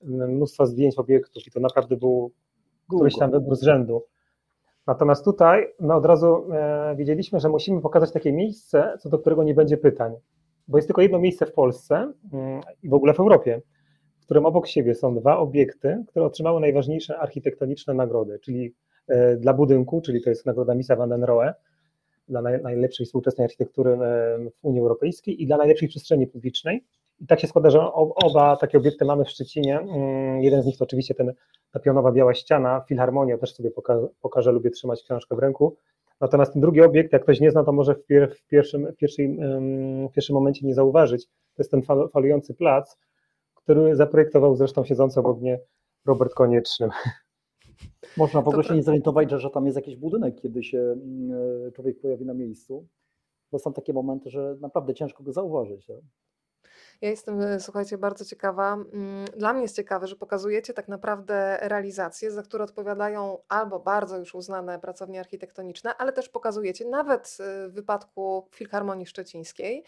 mnóstwa 0.05 0.67
zdjęć 0.67 0.99
obiektów 0.99 1.47
i 1.47 1.51
to 1.51 1.61
naprawdę 1.61 1.97
był 1.97 2.33
któryś 2.89 3.19
tam 3.19 3.31
wybór 3.31 3.57
z 3.57 3.63
rzędu. 3.63 4.03
Natomiast 4.87 5.25
tutaj 5.25 5.67
no 5.81 5.95
od 5.95 6.07
razu 6.07 6.53
e, 6.53 6.97
wiedzieliśmy, 6.97 7.41
że 7.41 7.49
musimy 7.49 7.81
pokazać 7.81 8.13
takie 8.13 8.33
miejsce, 8.33 8.97
co 9.01 9.09
do 9.09 9.19
którego 9.19 9.45
nie 9.45 9.55
będzie 9.55 9.77
pytań, 9.77 10.15
bo 10.69 10.79
jest 10.79 10.89
tylko 10.89 11.03
jedno 11.03 11.19
miejsce 11.19 11.47
w 11.47 11.53
Polsce 11.53 12.13
mm, 12.33 12.61
i 12.83 12.89
w 12.89 12.95
ogóle 12.95 13.15
w 13.15 13.21
Europie, 13.21 13.63
w 14.21 14.25
którym 14.25 14.47
obok 14.47 14.67
siebie 14.67 14.95
są 14.95 15.15
dwa 15.15 15.39
obiekty, 15.39 16.05
które 16.09 16.25
otrzymały 16.25 16.61
najważniejsze 16.61 17.19
architektoniczne 17.19 17.95
nagrody, 17.95 18.39
czyli 18.39 18.75
e, 19.09 19.37
dla 19.37 19.55
budynku, 19.55 20.01
czyli 20.01 20.23
to 20.23 20.31
jest 20.31 20.47
nagroda 20.47 20.75
Misa 20.75 20.97
van 20.97 21.09
den 21.09 21.25
Rohe, 21.25 21.55
dla 22.29 22.43
naj, 22.43 22.63
najlepszej 22.63 23.07
współczesnej 23.07 23.45
architektury 23.45 23.91
e, 23.91 23.97
w 24.51 24.65
Unii 24.65 24.81
Europejskiej 24.81 25.43
i 25.43 25.47
dla 25.47 25.57
najlepszej 25.57 25.89
przestrzeni 25.89 26.27
publicznej. 26.27 26.85
I 27.21 27.27
tak 27.27 27.41
się 27.41 27.47
składa, 27.47 27.71
że 27.71 27.93
oba 27.95 28.57
takie 28.57 28.79
obiekty 28.79 29.05
mamy 29.05 29.25
w 29.25 29.31
Szczecinie. 29.31 29.81
Mm, 29.81 30.43
Jeden 30.43 30.63
z 30.63 30.67
nich 30.67 30.79
to 30.79 30.85
oczywiście 30.85 31.15
ten, 31.15 31.33
ta 31.71 31.81
pionowa 31.81 32.13
biała 32.13 32.35
ściana, 32.35 32.85
Filharmonia, 32.89 33.39
też 33.39 33.55
sobie 33.55 33.71
poka- 33.71 34.09
pokażę, 34.21 34.53
lubię 34.53 34.71
trzymać 34.71 35.03
książkę 35.03 35.37
w 35.37 35.39
ręku. 35.39 35.77
Natomiast 36.21 36.53
ten 36.53 36.63
drugi 36.63 36.81
obiekt, 36.81 37.13
jak 37.13 37.23
ktoś 37.23 37.41
nie 37.41 37.51
zna, 37.51 37.65
to 37.65 37.73
może 37.73 37.95
w, 37.95 38.05
pier, 38.07 38.35
w, 38.35 38.47
pierwszym, 38.47 38.87
w, 38.93 38.97
pierwszej, 38.97 39.27
em, 39.27 40.09
w 40.09 40.13
pierwszym 40.13 40.35
momencie 40.35 40.67
nie 40.67 40.75
zauważyć. 40.75 41.27
To 41.27 41.63
jest 41.63 41.71
ten 41.71 41.83
fal, 41.83 42.09
falujący 42.09 42.55
plac, 42.55 42.99
który 43.55 43.97
zaprojektował 43.97 44.57
zresztą 44.57 44.85
siedzący 44.85 45.21
obok 45.21 45.41
mnie 45.41 45.61
Robert 46.07 46.35
Konieczny. 46.35 46.89
Można 48.17 48.43
w 48.43 48.49
ogóle 48.49 48.65
się 48.65 48.75
nie 48.75 48.83
zorientować, 48.83 49.31
że, 49.31 49.41
że 49.41 49.51
tam 49.51 49.67
jest 49.67 49.77
jakiś 49.77 49.97
budynek, 49.97 50.41
kiedy 50.41 50.63
się 50.63 50.79
mm, 50.79 51.39
e, 51.69 51.73
człowiek 51.73 52.01
pojawi 52.01 52.25
na 52.27 52.35
miejscu. 52.35 52.87
Bo 53.53 53.59
są 53.59 53.73
takie 53.73 53.93
momenty, 53.93 54.31
że 54.31 54.57
naprawdę 54.61 54.95
ciężko 54.95 55.23
go 55.25 55.33
zauważyć. 55.33 55.87
tak? 55.87 55.97
Ja 57.03 57.11
jestem, 57.11 57.41
e, 57.41 57.61
słuchajcie, 57.61 57.99
bardzo 57.99 58.25
ciekawa. 58.25 58.73
mm, 58.73 59.25
Dla 59.37 59.53
mnie 59.53 59.63
jest 59.63 59.77
ciekawe, 59.77 60.07
że 60.07 60.17
pokazujecie 60.17 60.75
tak 60.75 60.89
naprawdę 60.89 61.59
realizacje, 61.63 62.31
za 62.31 62.43
które 62.43 62.65
odpowiadają 62.65 63.39
albo 63.49 63.81
bardzo 63.81 64.19
już 64.19 64.35
uznane 64.35 64.79
pracownie 64.79 65.21
architektoniczne, 65.21 65.97
ale 65.97 66.13
też 66.13 66.29
pokazujecie, 66.29 66.85
nawet 66.89 67.37
e, 67.41 67.69
w 67.69 67.73
wypadku 67.73 68.49
Filharmonii 68.51 69.07
Szczecińskiej, 69.07 69.85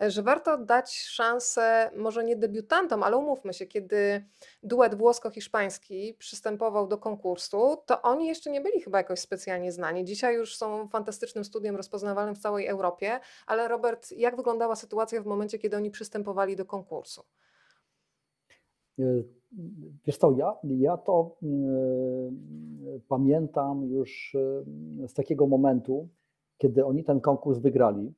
że 0.00 0.22
warto 0.22 0.58
dać 0.58 0.98
szansę, 0.98 1.90
może 1.96 2.24
nie 2.24 2.36
debiutantom, 2.36 3.02
ale 3.02 3.16
umówmy 3.16 3.54
się, 3.54 3.66
kiedy 3.66 4.24
duet 4.62 4.94
włosko-hiszpański 4.94 6.14
przystępował 6.18 6.86
do 6.88 6.98
konkursu, 6.98 7.76
to 7.86 8.02
oni 8.02 8.26
jeszcze 8.26 8.50
nie 8.50 8.60
byli 8.60 8.80
chyba 8.80 8.98
jakoś 8.98 9.20
specjalnie 9.20 9.72
znani. 9.72 10.04
Dzisiaj 10.04 10.34
już 10.34 10.56
są 10.56 10.88
fantastycznym 10.88 11.44
studiem 11.44 11.76
rozpoznawalnym 11.76 12.34
w 12.34 12.38
całej 12.38 12.66
Europie, 12.66 13.20
ale 13.46 13.68
Robert, 13.68 14.12
jak 14.12 14.36
wyglądała 14.36 14.76
sytuacja 14.76 15.22
w 15.22 15.26
momencie, 15.26 15.58
kiedy 15.58 15.76
oni 15.76 15.90
przystępowali 15.90 16.56
do 16.56 16.64
konkursu? 16.64 17.22
E, 18.98 19.04
Wiesz 20.06 20.16
co, 20.16 20.32
ja, 20.38 20.54
ja 20.64 20.96
to 20.96 21.36
mm, 21.42 23.00
pamiętam 23.08 23.84
już 23.84 24.36
e, 25.04 25.08
z 25.08 25.14
takiego 25.14 25.46
momentu, 25.46 26.08
kiedy 26.58 26.84
oni 26.84 27.04
ten 27.04 27.20
konkurs 27.20 27.58
wygrali. 27.58 28.12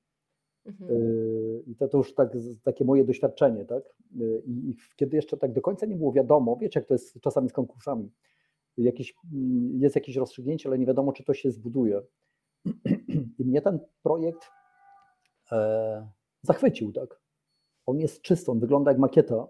Mhm. 0.67 0.91
Yy, 0.91 1.63
I 1.67 1.77
to, 1.77 1.89
to 1.89 1.99
już 1.99 2.15
tak, 2.15 2.37
takie 2.63 2.85
moje 2.85 3.05
doświadczenie, 3.05 3.65
tak? 3.65 3.85
Yy, 4.17 4.43
I, 4.47 4.77
kiedy 4.97 5.17
jeszcze 5.17 5.37
tak 5.37 5.53
do 5.53 5.61
końca 5.61 5.87
nie 5.87 5.97
było 5.97 6.13
wiadomo, 6.13 6.57
wiecie, 6.57 6.81
jak 6.81 6.89
to 6.89 6.95
jest 6.95 7.21
czasami 7.21 7.49
z 7.49 7.53
konkursami. 7.53 8.11
jakieś, 8.77 9.15
mm, 9.33 9.81
jest 9.81 9.95
jakieś 9.95 10.17
rozstrzygnięcie, 10.17 10.69
ale 10.69 10.79
nie 10.79 10.87
wiadomo, 10.87 11.13
czy 11.13 11.25
to 11.25 11.35
się 11.35 11.51
zbuduje. 11.51 12.03
I 13.39 13.45
mnie 13.45 13.63
ten 13.63 13.79
projekt 14.03 14.41
e, 15.53 16.09
zachwycił, 16.43 16.93
tak. 16.93 17.21
On 17.87 17.99
jest 17.99 18.23
czysty, 18.23 18.51
on 18.51 18.61
wygląda 18.61 18.91
jak 18.91 19.01
makieta, 19.01 19.47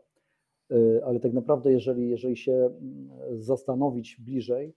e, 0.70 1.04
ale 1.04 1.20
tak 1.20 1.32
naprawdę, 1.32 1.72
jeżeli, 1.72 2.10
jeżeli 2.10 2.36
się 2.36 2.52
mm, 2.52 3.08
zastanowić 3.38 4.16
bliżej, 4.20 4.74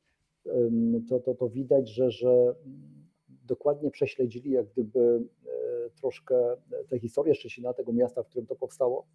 to, 1.10 1.20
to, 1.20 1.36
to 1.36 1.50
widać, 1.50 1.90
że, 1.90 2.12
że 2.12 2.30
mm, 2.30 3.10
dokładnie 3.28 3.92
prześledzili 3.92 4.52
jak 4.52 4.68
gdyby 4.68 5.00
e, 5.00 5.69
troszkę 5.96 6.36
tę 6.90 7.00
historię 7.00 7.36
Szczecina, 7.36 7.74
tego 7.74 7.94
miasta, 7.94 8.24
w 8.24 8.28
którym 8.28 8.48
to 8.48 8.56
powstało. 8.56 9.06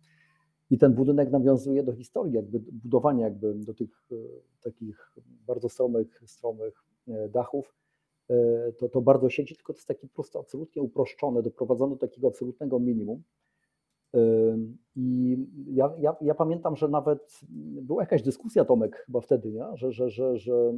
I 0.70 0.78
ten 0.78 0.94
budynek 0.94 1.30
nawiązuje 1.30 1.82
do 1.82 1.92
historii, 1.92 2.34
jakby 2.34 2.60
budowania 2.60 3.24
jakby 3.24 3.54
do 3.54 3.74
tych 3.74 4.06
e, 4.12 4.14
takich 4.60 5.12
bardzo 5.46 5.68
stromych, 5.68 6.22
stromych 6.26 6.84
e, 7.08 7.28
dachów. 7.28 7.74
E, 8.30 8.72
To, 8.72 8.88
to 8.88 9.00
bardzo 9.00 9.30
siedzi, 9.30 9.56
tylko 9.56 9.72
to 9.72 9.76
jest 9.76 9.88
taki 9.88 10.08
po 10.08 10.14
prostu 10.14 10.38
absolutnie 10.38 10.82
uproszczone, 10.82 11.42
doprowadzone 11.42 11.94
do 11.94 11.98
takiego 11.98 12.28
absolutnego 12.28 12.80
minimum. 12.80 13.22
I 14.96 15.37
ja, 15.66 15.94
ja, 15.98 16.16
ja 16.20 16.34
pamiętam, 16.34 16.76
że 16.76 16.88
nawet 16.88 17.40
była 17.82 18.02
jakaś 18.02 18.22
dyskusja, 18.22 18.64
Tomek, 18.64 18.96
chyba 19.06 19.20
wtedy, 19.20 19.52
nie? 19.52 19.64
że, 19.74 19.92
że, 19.92 20.10
że, 20.10 20.38
że 20.38 20.74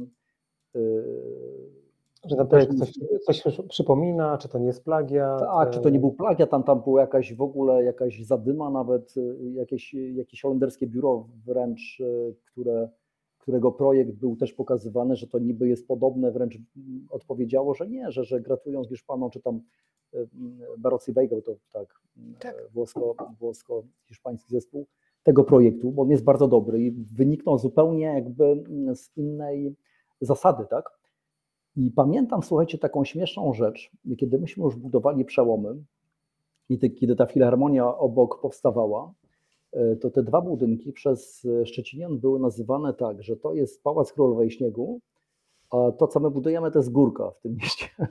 yy, 0.73 1.86
Że 2.27 2.35
ten 2.35 2.47
projekt 2.47 2.77
coś, 2.77 2.93
coś 3.25 3.41
przy- 3.43 3.63
przypomina, 3.63 4.37
czy 4.37 4.49
to 4.49 4.59
nie 4.59 4.65
jest 4.65 4.83
plagiat? 4.83 5.39
tak, 5.39 5.69
czy 5.69 5.79
to 5.79 5.89
nie 5.89 5.97
e, 5.97 5.99
był 6.01 6.11
plagiat, 6.11 6.49
tam, 6.49 6.63
tam 6.63 6.81
była 6.81 7.01
jakaś 7.01 7.33
w 7.33 7.41
ogóle 7.41 7.83
jakaś 7.83 8.23
zadyma, 8.23 8.69
nawet 8.69 9.17
y, 9.17 9.51
jakieś, 9.53 9.93
jakieś 9.93 10.41
holenderskie 10.41 10.87
biuro 10.87 11.27
wręcz, 11.45 11.99
y, 11.99 12.35
które, 12.51 12.89
którego 13.39 13.71
projekt 13.71 14.11
był 14.11 14.35
też 14.35 14.53
pokazywany, 14.53 15.15
że 15.15 15.27
to 15.27 15.39
niby 15.39 15.67
jest 15.67 15.87
podobne, 15.87 16.31
wręcz 16.31 16.57
odpowiedziało, 17.09 17.73
że 17.73 17.87
nie, 17.87 18.11
że, 18.11 18.23
że 18.23 18.41
gratują 18.41 18.83
Hiszpanom, 18.83 19.29
czy 19.29 19.41
tam 19.41 19.61
Barossi 20.77 21.13
Weigel, 21.13 21.41
to 21.43 21.55
tak, 21.73 22.01
Tak. 22.39 22.55
włosko, 22.73 23.15
włosko-hiszpański 23.39 24.49
zespół 24.49 24.85
tego 25.23 25.43
projektu, 25.43 25.91
bo 25.91 26.01
on 26.01 26.09
jest 26.09 26.23
bardzo 26.23 26.47
dobry 26.47 26.81
i 26.81 26.91
wyniknął 26.91 27.57
zupełnie 27.57 28.05
jakby 28.05 28.63
z 28.95 29.17
innej 29.17 29.75
zasady, 30.21 30.65
tak? 30.69 30.96
I 31.77 31.91
pamiętam, 31.91 32.43
słuchajcie, 32.43 32.77
taką 32.77 33.05
śmieszną 33.05 33.53
rzecz, 33.53 33.91
kiedy 34.17 34.39
myśmy 34.39 34.63
już 34.63 34.75
budowali 34.75 35.25
przełomy 35.25 35.83
i 36.69 36.79
kiedy 36.95 37.15
ta 37.15 37.25
filharmonia 37.25 37.97
obok 37.97 38.41
powstawała, 38.41 39.13
e, 39.71 39.95
to 39.95 40.09
te 40.09 40.23
dwa 40.23 40.41
budynki 40.41 40.93
przez 40.93 41.45
e, 41.45 41.65
Szczecinian 41.65 42.19
były 42.19 42.39
nazywane 42.39 42.93
tak, 42.93 43.23
że 43.23 43.37
to 43.37 43.53
jest 43.53 43.83
Pałac 43.83 44.13
Królowej 44.13 44.51
Śniegu, 44.51 44.99
a 45.69 45.91
to, 45.91 46.07
co 46.07 46.19
my 46.19 46.31
budujemy, 46.31 46.71
to 46.71 46.79
jest 46.79 46.91
górka 46.91 47.31
w 47.31 47.39
tym 47.39 47.55
mieście. 47.55 47.85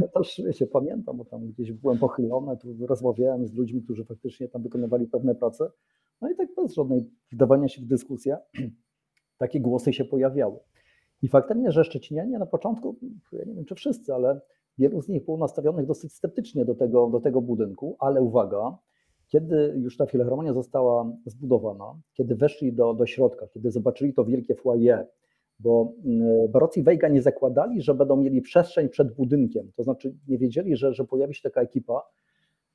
Ja 0.00 0.08
też, 0.08 0.42
wiecie, 0.46 0.66
pamiętam, 0.66 1.16
bo 1.16 1.24
tam 1.24 1.46
gdzieś 1.46 1.72
byłem 1.72 1.98
pochylony, 1.98 2.56
tu 2.56 2.86
rozmawiałem 2.86 3.46
z 3.46 3.54
ludźmi, 3.54 3.82
którzy 3.82 4.04
faktycznie 4.04 4.48
tam 4.48 4.62
wykonywali 4.62 5.06
pewne 5.06 5.34
prace, 5.34 5.70
no 6.20 6.30
i 6.30 6.36
tak 6.36 6.48
bez 6.56 6.74
żadnej 6.74 7.10
wdawania 7.32 7.68
się 7.68 7.82
w 7.82 7.84
dyskusję, 7.84 8.38
takie 9.38 9.60
głosy 9.60 9.92
się 9.92 10.04
pojawiały. 10.04 10.58
I 11.22 11.28
faktem 11.28 11.70
że 11.70 11.84
Szczecinianie 11.84 12.38
na 12.38 12.46
początku, 12.46 12.96
ja 13.32 13.44
nie 13.44 13.54
wiem 13.54 13.64
czy 13.64 13.74
wszyscy, 13.74 14.14
ale 14.14 14.40
wielu 14.78 15.02
z 15.02 15.08
nich 15.08 15.24
było 15.24 15.38
nastawionych 15.38 15.86
dosyć 15.86 16.12
sceptycznie 16.12 16.64
do 16.64 16.74
tego, 16.74 17.06
do 17.06 17.20
tego 17.20 17.40
budynku, 17.40 17.96
ale 17.98 18.22
uwaga, 18.22 18.78
kiedy 19.28 19.74
już 19.76 19.96
ta 19.96 20.06
filharmonia 20.06 20.52
została 20.52 21.12
zbudowana, 21.26 21.94
kiedy 22.14 22.36
weszli 22.36 22.72
do, 22.72 22.94
do 22.94 23.06
środka, 23.06 23.46
kiedy 23.46 23.70
zobaczyli 23.70 24.14
to 24.14 24.24
wielkie 24.24 24.54
foyer, 24.54 25.08
bo 25.58 25.92
mm, 26.04 26.50
Barocci 26.52 26.80
i 26.80 26.82
Wejga 26.82 27.08
nie 27.08 27.22
zakładali, 27.22 27.82
że 27.82 27.94
będą 27.94 28.16
mieli 28.16 28.42
przestrzeń 28.42 28.88
przed 28.88 29.14
budynkiem, 29.14 29.72
to 29.76 29.82
znaczy 29.82 30.14
nie 30.28 30.38
wiedzieli, 30.38 30.76
że, 30.76 30.94
że 30.94 31.04
pojawi 31.04 31.34
się 31.34 31.42
taka 31.42 31.60
ekipa, 31.60 32.02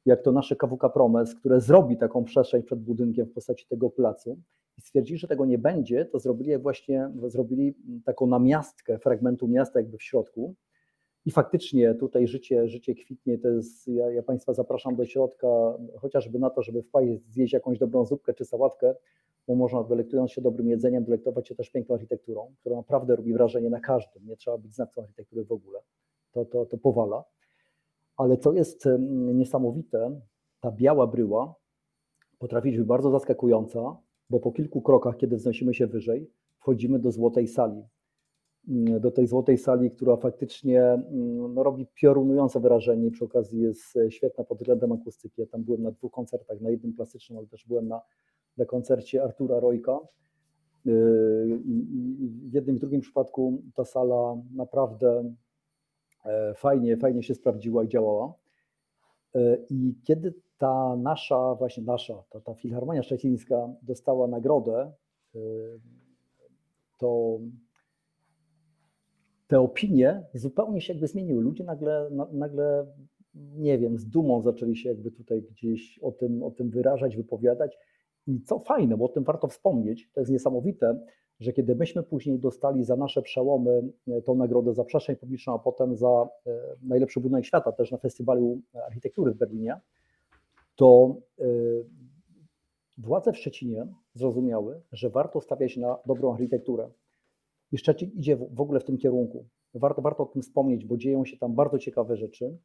jak 0.06 0.22
to 0.22 0.32
nasze 0.32 0.56
KWK 0.56 0.90
Promes, 0.90 1.36
które 1.36 1.62
zrobi 1.62 1.98
taką 1.98 2.24
przestrzeń 2.24 2.64
przed 2.64 2.80
budynkiem 2.80 3.26
w 3.26 3.34
postaci 3.34 3.68
tego 3.68 3.90
placu 3.90 4.38
i 4.78 4.82
stwierdzili, 4.82 5.20
że 5.20 5.28
tego 5.28 5.46
nie 5.46 5.58
będzie, 5.58 6.06
to 6.06 6.20
zrobili 6.20 6.58
właśnie 6.58 7.12
zrobili 7.28 7.76
taką 8.06 8.28
namiastkę 8.28 9.00
fragmentu 9.00 9.48
miasta 9.48 9.80
jakby 9.80 9.98
w 9.98 10.04
środku. 10.04 10.56
I 11.26 11.32
faktycznie 11.32 11.96
tutaj 11.96 12.28
życie, 12.28 12.68
życie 12.68 12.96
kwitnie. 12.96 13.38
To 13.38 13.48
jest, 13.48 13.88
ja, 13.88 14.12
ja 14.12 14.24
Państwa 14.24 14.54
zapraszam 14.54 14.96
do 14.96 15.06
środka, 15.06 15.48
chociażby 15.98 16.40
na 16.40 16.50
to, 16.50 16.62
żeby 16.62 16.84
wpaść, 16.84 17.10
zjeść 17.30 17.54
jakąś 17.54 17.80
dobrą 17.80 18.06
zupkę 18.06 18.34
czy 18.34 18.46
sałatkę, 18.46 18.96
bo 19.48 19.56
można 19.56 19.84
delektując 19.84 20.32
się 20.32 20.42
dobrym 20.42 20.70
jedzeniem, 20.70 21.04
delektować 21.04 21.48
się 21.48 21.56
też 21.56 21.70
piękną 21.70 21.96
architekturą, 21.96 22.54
która 22.60 22.76
naprawdę 22.76 23.16
robi 23.16 23.34
wrażenie 23.34 23.70
na 23.70 23.80
każdym. 23.80 24.28
Nie 24.28 24.38
trzeba 24.38 24.58
być 24.58 24.76
znawcą 24.76 25.02
architektury 25.02 25.46
w 25.46 25.52
ogóle. 25.52 25.80
To, 26.32 26.46
to, 26.46 26.66
to 26.66 26.78
powala. 26.78 27.24
Ale 28.18 28.38
co 28.38 28.54
jest 28.54 28.90
niesamowite, 29.34 30.22
ta 30.60 30.72
biała 30.72 31.08
bryła 31.08 31.56
potrafi 32.40 32.72
być 32.72 32.88
bardzo 32.88 33.12
zaskakująca, 33.12 33.98
bo 34.30 34.40
po 34.40 34.52
kilku 34.52 34.82
krokach, 34.82 35.18
kiedy 35.18 35.36
wznosimy 35.38 35.74
się 35.74 35.88
wyżej, 35.88 36.32
wchodzimy 36.60 37.00
do 37.00 37.12
złotej 37.12 37.48
sali. 37.48 37.84
Mm, 38.68 39.00
Do 39.00 39.12
tej 39.12 39.28
złotej 39.28 39.58
sali, 39.58 39.92
która 39.92 40.18
faktycznie 40.18 40.82
mm, 40.84 41.54
no, 41.54 41.64
robi 41.64 41.88
piorunujące 41.94 42.60
wrażenie. 42.60 43.12
Przy 43.12 43.26
okazji 43.26 43.62
jest 43.62 43.98
e, 43.98 44.12
świetna 44.12 44.44
pod 44.44 44.58
względem 44.58 44.92
akustyki. 44.92 45.42
Ja 45.42 45.48
tam 45.48 45.64
byłem 45.64 45.84
na 45.84 45.92
dwóch 45.92 46.12
koncertach, 46.12 46.62
na 46.62 46.70
jednym 46.70 46.94
klasycznym, 46.94 47.38
ale 47.38 47.48
też 47.48 47.68
byłem 47.68 47.88
na, 47.88 48.02
na 48.58 48.66
koncercie 48.66 49.24
Artura 49.24 49.60
Rojka. 49.60 50.00
Yy, 50.86 51.60
I 51.66 52.30
w 52.50 52.54
jednym 52.54 52.76
i 52.76 52.80
drugim 52.80 53.02
przypadku 53.02 53.62
ta 53.76 53.86
sala 53.86 54.38
naprawdę 54.56 55.10
e, 55.10 55.34
fajnie, 56.56 56.98
fajnie 56.98 57.24
się 57.24 57.36
sprawdziła 57.36 57.84
i 57.84 57.88
działała. 57.88 58.34
E, 59.36 59.58
I 59.70 59.96
kiedy 60.04 60.34
ta 60.58 60.96
nasza, 60.96 61.56
właśnie 61.56 61.84
nasza, 61.84 62.24
ta, 62.30 62.40
ta 62.42 62.54
Filharmonia 62.54 63.04
Szczecińska 63.04 63.70
dostała 63.82 64.28
nagrodę, 64.28 64.92
e, 65.36 65.40
to 66.98 67.40
te 69.48 69.60
opinie 69.60 70.24
zupełnie 70.34 70.82
się 70.82 70.94
jakby 70.94 71.08
zmieniły. 71.08 71.44
Ludzie 71.44 71.64
nagle, 71.64 72.10
na- 72.12 72.28
nagle, 72.32 72.86
nie 73.36 73.78
wiem, 73.78 73.98
z 73.98 74.06
dumą 74.06 74.42
zaczęli 74.42 74.76
się 74.76 74.90
jakby 74.90 75.12
tutaj 75.12 75.42
gdzieś 75.42 76.00
o 76.00 76.12
tym, 76.12 76.44
o 76.44 76.52
tym 76.52 76.70
wyrażać, 76.70 77.16
wypowiadać. 77.16 77.78
I 78.28 78.42
co 78.42 78.60
fajne, 78.60 78.98
bo 78.98 79.06
o 79.06 79.10
tym 79.10 79.24
warto 79.24 79.48
wspomnieć, 79.48 80.10
to 80.14 80.20
jest 80.20 80.32
niesamowite, 80.32 81.00
że 81.40 81.54
kiedy 81.54 81.76
myśmy 81.76 82.04
później 82.04 82.40
dostali 82.40 82.84
za 82.84 82.96
nasze 82.96 83.22
przełomy 83.22 83.84
e, 84.08 84.22
tą 84.22 84.36
nagrodę 84.36 84.74
za 84.74 84.84
przestrzeń 84.84 85.16
publiczną, 85.16 85.56
a 85.56 85.60
potem 85.60 85.96
za 85.96 86.08
e, 86.08 86.52
najlepszy 86.84 87.20
budynek 87.20 87.46
świata 87.46 87.72
też 87.72 87.92
na 87.92 87.98
Festiwalu 87.98 88.62
Architektury 88.88 89.32
w 89.32 89.38
Berlinie, 89.38 89.80
to 90.76 91.16
e, 91.40 91.44
władze 92.98 93.34
w 93.34 93.38
Szczecinie 93.38 93.88
zrozumiały, 94.14 94.82
że 94.92 95.10
warto 95.10 95.42
stawiać 95.42 95.78
na 95.78 95.98
dobrą 96.06 96.34
architekturę. 96.34 96.90
I 97.72 97.78
Szczecin 97.78 98.12
idzie 98.16 98.36
w 98.36 98.62
ogóle 98.62 98.80
w 98.80 98.84
tym 98.84 98.98
kierunku. 98.98 99.46
Warto, 99.74 100.02
warto 100.02 100.24
o 100.24 100.26
tym 100.26 100.42
wspomnieć, 100.42 100.86
bo 100.86 100.98
dzieją 100.98 101.26
się 101.26 101.38
tam 101.38 101.56
bardzo 101.56 101.80
ciekawe 101.80 102.18
rzeczy 102.18 102.58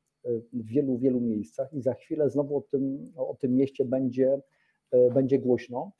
w 0.52 0.66
wielu, 0.66 0.98
wielu 0.98 1.20
miejscach 1.20 1.72
i 1.72 1.80
za 1.80 1.94
chwilę 1.94 2.30
znowu 2.30 2.56
o 2.56 2.60
tym, 2.60 3.12
o 3.16 3.36
tym 3.40 3.56
mieście 3.56 3.84
będzie, 3.84 4.40
będzie 5.14 5.38
głośno. 5.38 5.92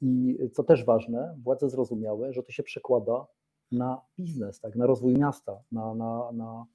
I 0.00 0.38
co 0.52 0.64
też 0.64 0.84
ważne, 0.84 1.36
władze 1.44 1.68
zrozumiały, 1.68 2.32
że 2.32 2.42
to 2.42 2.52
się 2.52 2.62
przekłada 2.62 3.26
na 3.72 4.00
biznes, 4.18 4.60
tak, 4.60 4.76
na 4.76 4.86
rozwój 4.86 5.14
miasta, 5.14 5.60
na, 5.72 5.94
na, 5.94 6.32
na 6.32 6.66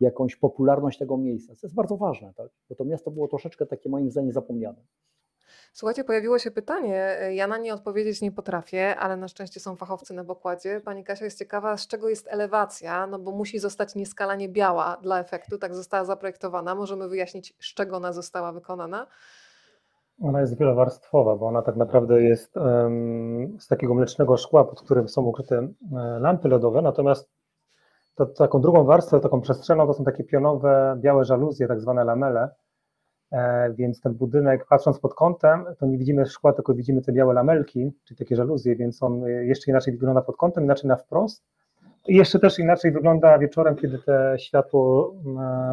jakąś 0.00 0.36
popularność 0.36 0.98
tego 0.98 1.16
miejsca. 1.16 1.54
To 1.54 1.66
jest 1.66 1.74
bardzo 1.74 1.96
ważne, 1.96 2.34
tak? 2.36 2.50
bo 2.68 2.74
to 2.74 2.84
miasto 2.84 3.10
było 3.10 3.28
troszeczkę 3.28 3.66
takie 3.66 3.88
moim 3.88 4.10
zdaniem 4.10 4.32
zapomniane. 4.32 4.78
Słuchajcie, 5.72 6.04
pojawiło 6.04 6.38
się 6.38 6.50
pytanie. 6.50 7.18
Ja 7.32 7.46
na 7.46 7.58
nie 7.58 7.74
odpowiedzieć 7.74 8.20
nie 8.20 8.32
potrafię, 8.32 8.96
ale 8.96 9.16
na 9.16 9.28
szczęście 9.28 9.60
są 9.60 9.76
fachowcy 9.76 10.14
na 10.14 10.24
pokładzie. 10.24 10.80
Pani 10.84 11.04
Kasia 11.04 11.24
jest 11.24 11.38
ciekawa, 11.38 11.76
z 11.76 11.86
czego 11.86 12.08
jest 12.08 12.28
elewacja, 12.28 13.06
no 13.06 13.18
bo 13.18 13.32
musi 13.32 13.58
zostać 13.58 13.94
nieskalanie 13.94 14.48
biała 14.48 14.96
dla 15.02 15.20
efektu, 15.20 15.58
tak 15.58 15.74
została 15.74 16.04
zaprojektowana. 16.04 16.74
Możemy 16.74 17.08
wyjaśnić, 17.08 17.54
z 17.60 17.74
czego 17.74 17.96
ona 17.96 18.12
została 18.12 18.52
wykonana. 18.52 19.06
Ona 20.22 20.40
jest 20.40 20.58
wielowarstwowa, 20.58 21.36
bo 21.36 21.46
ona 21.46 21.62
tak 21.62 21.76
naprawdę 21.76 22.22
jest 22.22 22.56
em, 22.56 23.56
z 23.60 23.68
takiego 23.68 23.94
mlecznego 23.94 24.36
szkła, 24.36 24.64
pod 24.64 24.82
którym 24.82 25.08
są 25.08 25.22
ukryte 25.22 25.58
e, 25.58 25.68
lampy 26.20 26.48
lodowe, 26.48 26.82
natomiast 26.82 27.30
to, 28.14 28.26
taką 28.26 28.60
drugą 28.60 28.84
warstwę, 28.84 29.20
taką 29.20 29.40
przestrzenną, 29.40 29.86
to 29.86 29.94
są 29.94 30.04
takie 30.04 30.24
pionowe, 30.24 30.96
białe 31.00 31.24
żaluzje, 31.24 31.68
tak 31.68 31.80
zwane 31.80 32.04
lamele, 32.04 32.48
e, 33.32 33.72
więc 33.72 34.00
ten 34.00 34.14
budynek, 34.14 34.66
patrząc 34.68 34.98
pod 34.98 35.14
kątem, 35.14 35.64
to 35.78 35.86
nie 35.86 35.98
widzimy 35.98 36.26
szkła, 36.26 36.52
tylko 36.52 36.74
widzimy 36.74 37.02
te 37.02 37.12
białe 37.12 37.34
lamelki, 37.34 37.92
czyli 38.04 38.18
takie 38.18 38.36
żaluzje, 38.36 38.76
więc 38.76 39.02
on 39.02 39.24
e, 39.24 39.30
jeszcze 39.30 39.70
inaczej 39.70 39.92
wygląda 39.92 40.22
pod 40.22 40.36
kątem, 40.36 40.64
inaczej 40.64 40.88
na 40.88 40.96
wprost. 40.96 41.44
I 42.08 42.16
jeszcze 42.16 42.38
też 42.38 42.58
inaczej 42.58 42.92
wygląda 42.92 43.38
wieczorem, 43.38 43.76
kiedy 43.76 43.98
te 43.98 44.34
światło 44.38 45.14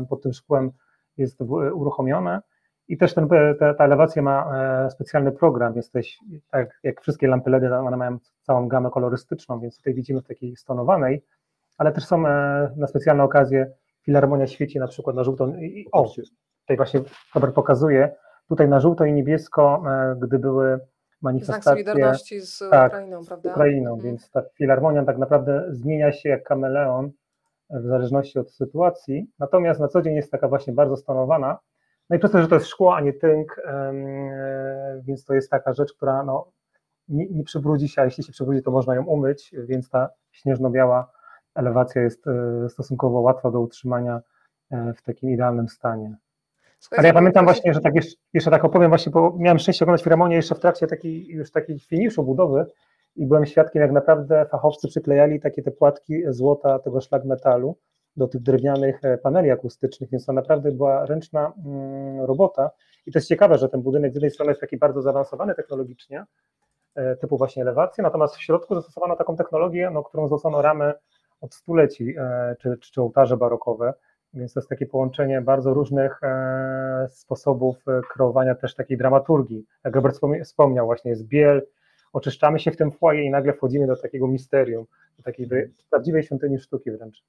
e, 0.02 0.06
pod 0.10 0.22
tym 0.22 0.34
szkłem 0.34 0.72
jest 1.18 1.42
uruchomione. 1.74 2.42
I 2.88 2.98
też 2.98 3.14
ten, 3.14 3.28
ta, 3.60 3.74
ta 3.74 3.86
elewacja 3.86 4.22
ma 4.22 4.58
e, 4.86 4.90
specjalny 4.90 5.32
program, 5.32 5.76
jesteś, 5.76 6.20
tak 6.52 6.80
jak 6.84 7.02
wszystkie 7.02 7.28
lampy 7.28 7.50
LED, 7.50 7.64
one 7.72 7.98
mają 7.98 8.18
całą 8.42 8.68
gamę 8.68 8.90
kolorystyczną, 8.90 9.60
więc 9.60 9.78
tutaj 9.78 9.94
widzimy 9.94 10.22
w 10.22 10.28
takiej 10.28 10.56
stonowanej, 10.56 11.24
ale 11.78 11.92
też 11.92 12.06
są 12.06 12.28
e, 12.28 12.72
na 12.76 12.88
specjalne 12.88 13.24
okazje, 13.24 13.72
filharmonia 14.02 14.48
świeci 14.48 14.80
na 14.80 14.88
przykład 14.88 15.16
na 15.16 15.24
żółto, 15.24 15.48
i, 15.48 15.88
o, 15.92 16.10
tutaj 16.62 16.78
właśnie 16.78 17.00
Robert 17.36 17.56
pokazuje, 17.56 18.16
tutaj 18.50 18.68
na 18.68 18.80
żółto 18.80 19.06
i 19.06 19.14
niebiesko, 19.14 19.84
e, 19.88 20.16
gdy 20.22 20.40
były 20.40 20.80
Znak 21.24 21.34
manifestacje 21.34 21.84
Solidarności 21.84 22.42
z 22.42 22.60
tak, 22.72 22.92
Ukrainą, 22.92 23.26
prawda? 23.26 23.52
Ukrainą, 23.52 23.94
Mhm. 23.94 24.02
więc 24.02 24.30
ta 24.30 24.44
filharmonia 24.58 25.06
tak 25.06 25.18
naprawdę 25.18 25.66
zmienia 25.70 26.12
się 26.12 26.30
jak 26.30 26.44
kameleon 26.44 27.12
w 27.70 27.86
zależności 27.86 28.40
od 28.40 28.52
sytuacji, 28.52 29.28
natomiast 29.40 29.80
na 29.80 29.88
co 29.88 30.02
dzień 30.02 30.16
jest 30.16 30.32
taka 30.32 30.48
właśnie 30.48 30.74
bardzo 30.74 30.98
stonowana, 30.98 31.58
no 32.14 32.18
i 32.18 32.20
przez 32.20 32.32
to, 32.32 32.42
że 32.42 32.48
to 32.48 32.56
jest 32.56 32.68
szkło, 32.68 32.96
a 32.96 33.02
nie 33.02 33.14
tynk, 33.14 33.62
e, 33.66 33.94
więc 35.04 35.26
to 35.26 35.34
jest 35.34 35.50
taka 35.50 35.74
rzecz, 35.74 35.94
która 35.94 36.24
no, 36.24 36.52
nie, 37.08 37.28
nie 37.30 37.44
przybrudzi 37.44 37.88
się, 37.90 38.02
a 38.02 38.06
jeśli 38.06 38.24
się 38.24 38.32
przybrudzi, 38.32 38.64
to 38.64 38.72
można 38.72 38.96
ją 38.96 39.06
umyć, 39.06 39.56
więc 39.68 39.90
ta 39.90 40.10
śnieżno-biała 40.32 41.12
elewacja 41.56 42.02
jest 42.02 42.28
e, 42.28 42.70
stosunkowo 42.70 43.22
łatwa 43.22 43.52
do 43.52 43.60
utrzymania 43.62 44.22
e, 44.72 44.94
w 44.94 45.02
takim 45.02 45.30
idealnym 45.30 45.70
stanie. 45.70 46.16
Ale 46.92 47.08
ja 47.08 47.14
pamiętam 47.14 47.46
właśnie, 47.46 47.74
że 47.74 47.80
tak 47.80 47.96
jeszcze, 47.96 48.16
jeszcze 48.34 48.52
tak 48.52 48.66
opowiem 48.66 48.90
właśnie, 48.90 49.12
bo 49.12 49.36
miałem 49.38 49.60
szczęście 49.60 49.86
oglądać 49.86 50.04
filharmonię 50.04 50.36
jeszcze 50.36 50.56
w 50.56 50.60
trakcie 50.60 50.88
takiej, 50.88 51.28
już 51.28 51.52
takiej 51.52 51.80
finiszu 51.80 52.24
budowy 52.24 52.66
i 53.16 53.26
byłem 53.26 53.46
świadkiem, 53.46 53.82
jak 53.82 53.92
naprawdę 53.92 54.46
fachowcy 54.46 54.88
przyklejali 54.88 55.40
takie 55.40 55.64
te 55.64 55.72
płatki 55.72 56.24
złota 56.28 56.80
tego 56.80 57.02
szlag 57.02 57.26
metalu 57.26 57.78
do 58.18 58.28
tych 58.28 58.42
drewnianych 58.42 59.00
e, 59.04 59.18
paneli 59.18 59.52
akustycznych, 59.52 60.10
więc 60.10 60.26
to 60.26 60.34
naprawdę 60.34 60.72
była 60.72 61.06
ręczna 61.06 61.54
mm, 61.66 62.22
robota 62.22 62.72
i 63.06 63.12
to 63.12 63.20
jest 63.20 63.30
ciekawe, 63.30 63.58
że 63.58 63.70
ten 63.70 63.82
budynek 63.82 64.12
z 64.12 64.16
jednej 64.16 64.32
strony 64.32 64.52
jest 64.52 64.62
taki 64.62 64.78
bardzo 64.78 65.02
zaawansowany 65.02 65.56
technologicznie, 65.56 66.26
e, 66.96 67.16
typu 67.16 67.38
właśnie 67.38 67.64
elewację, 67.64 68.04
natomiast 68.04 68.36
w 68.36 68.42
środku 68.42 68.76
zastosowano 68.76 69.16
taką 69.16 69.36
technologię, 69.36 69.90
no, 69.94 70.04
którą 70.04 70.28
złocono 70.28 70.62
ramy 70.62 70.94
od 71.42 71.54
stuleci, 71.54 72.16
e, 72.18 72.56
czy, 72.60 72.78
czy, 72.78 73.02
ołtarze 73.02 73.38
barokowe, 73.38 73.94
więc 74.34 74.54
to 74.54 74.60
jest 74.60 74.70
takie 74.70 74.86
połączenie 74.86 75.42
bardzo 75.42 75.74
różnych 75.74 76.22
sposobów 77.10 77.86
kreowania 78.14 78.56
też 78.56 78.76
takiej 78.76 78.98
dramaturgii. 78.98 79.66
Jak 79.84 79.96
Robert 79.96 80.20
wspomniał, 80.44 80.86
właśnie 80.86 81.12
jest 81.12 81.28
biel, 81.28 81.68
oczyszczamy 82.14 82.60
się 82.60 82.72
w 82.72 82.78
tym 82.78 82.92
foyer 82.92 83.24
i 83.24 83.30
nagle 83.30 83.54
wchodzimy 83.54 83.88
do 83.88 83.96
takiego 83.96 84.28
misterium, 84.28 84.86
do 85.18 85.24
takiej 85.24 85.50
prawdziwej 85.90 86.24
świątyni 86.24 86.60
sztuki 86.60 86.92
wręcz. 86.92 87.24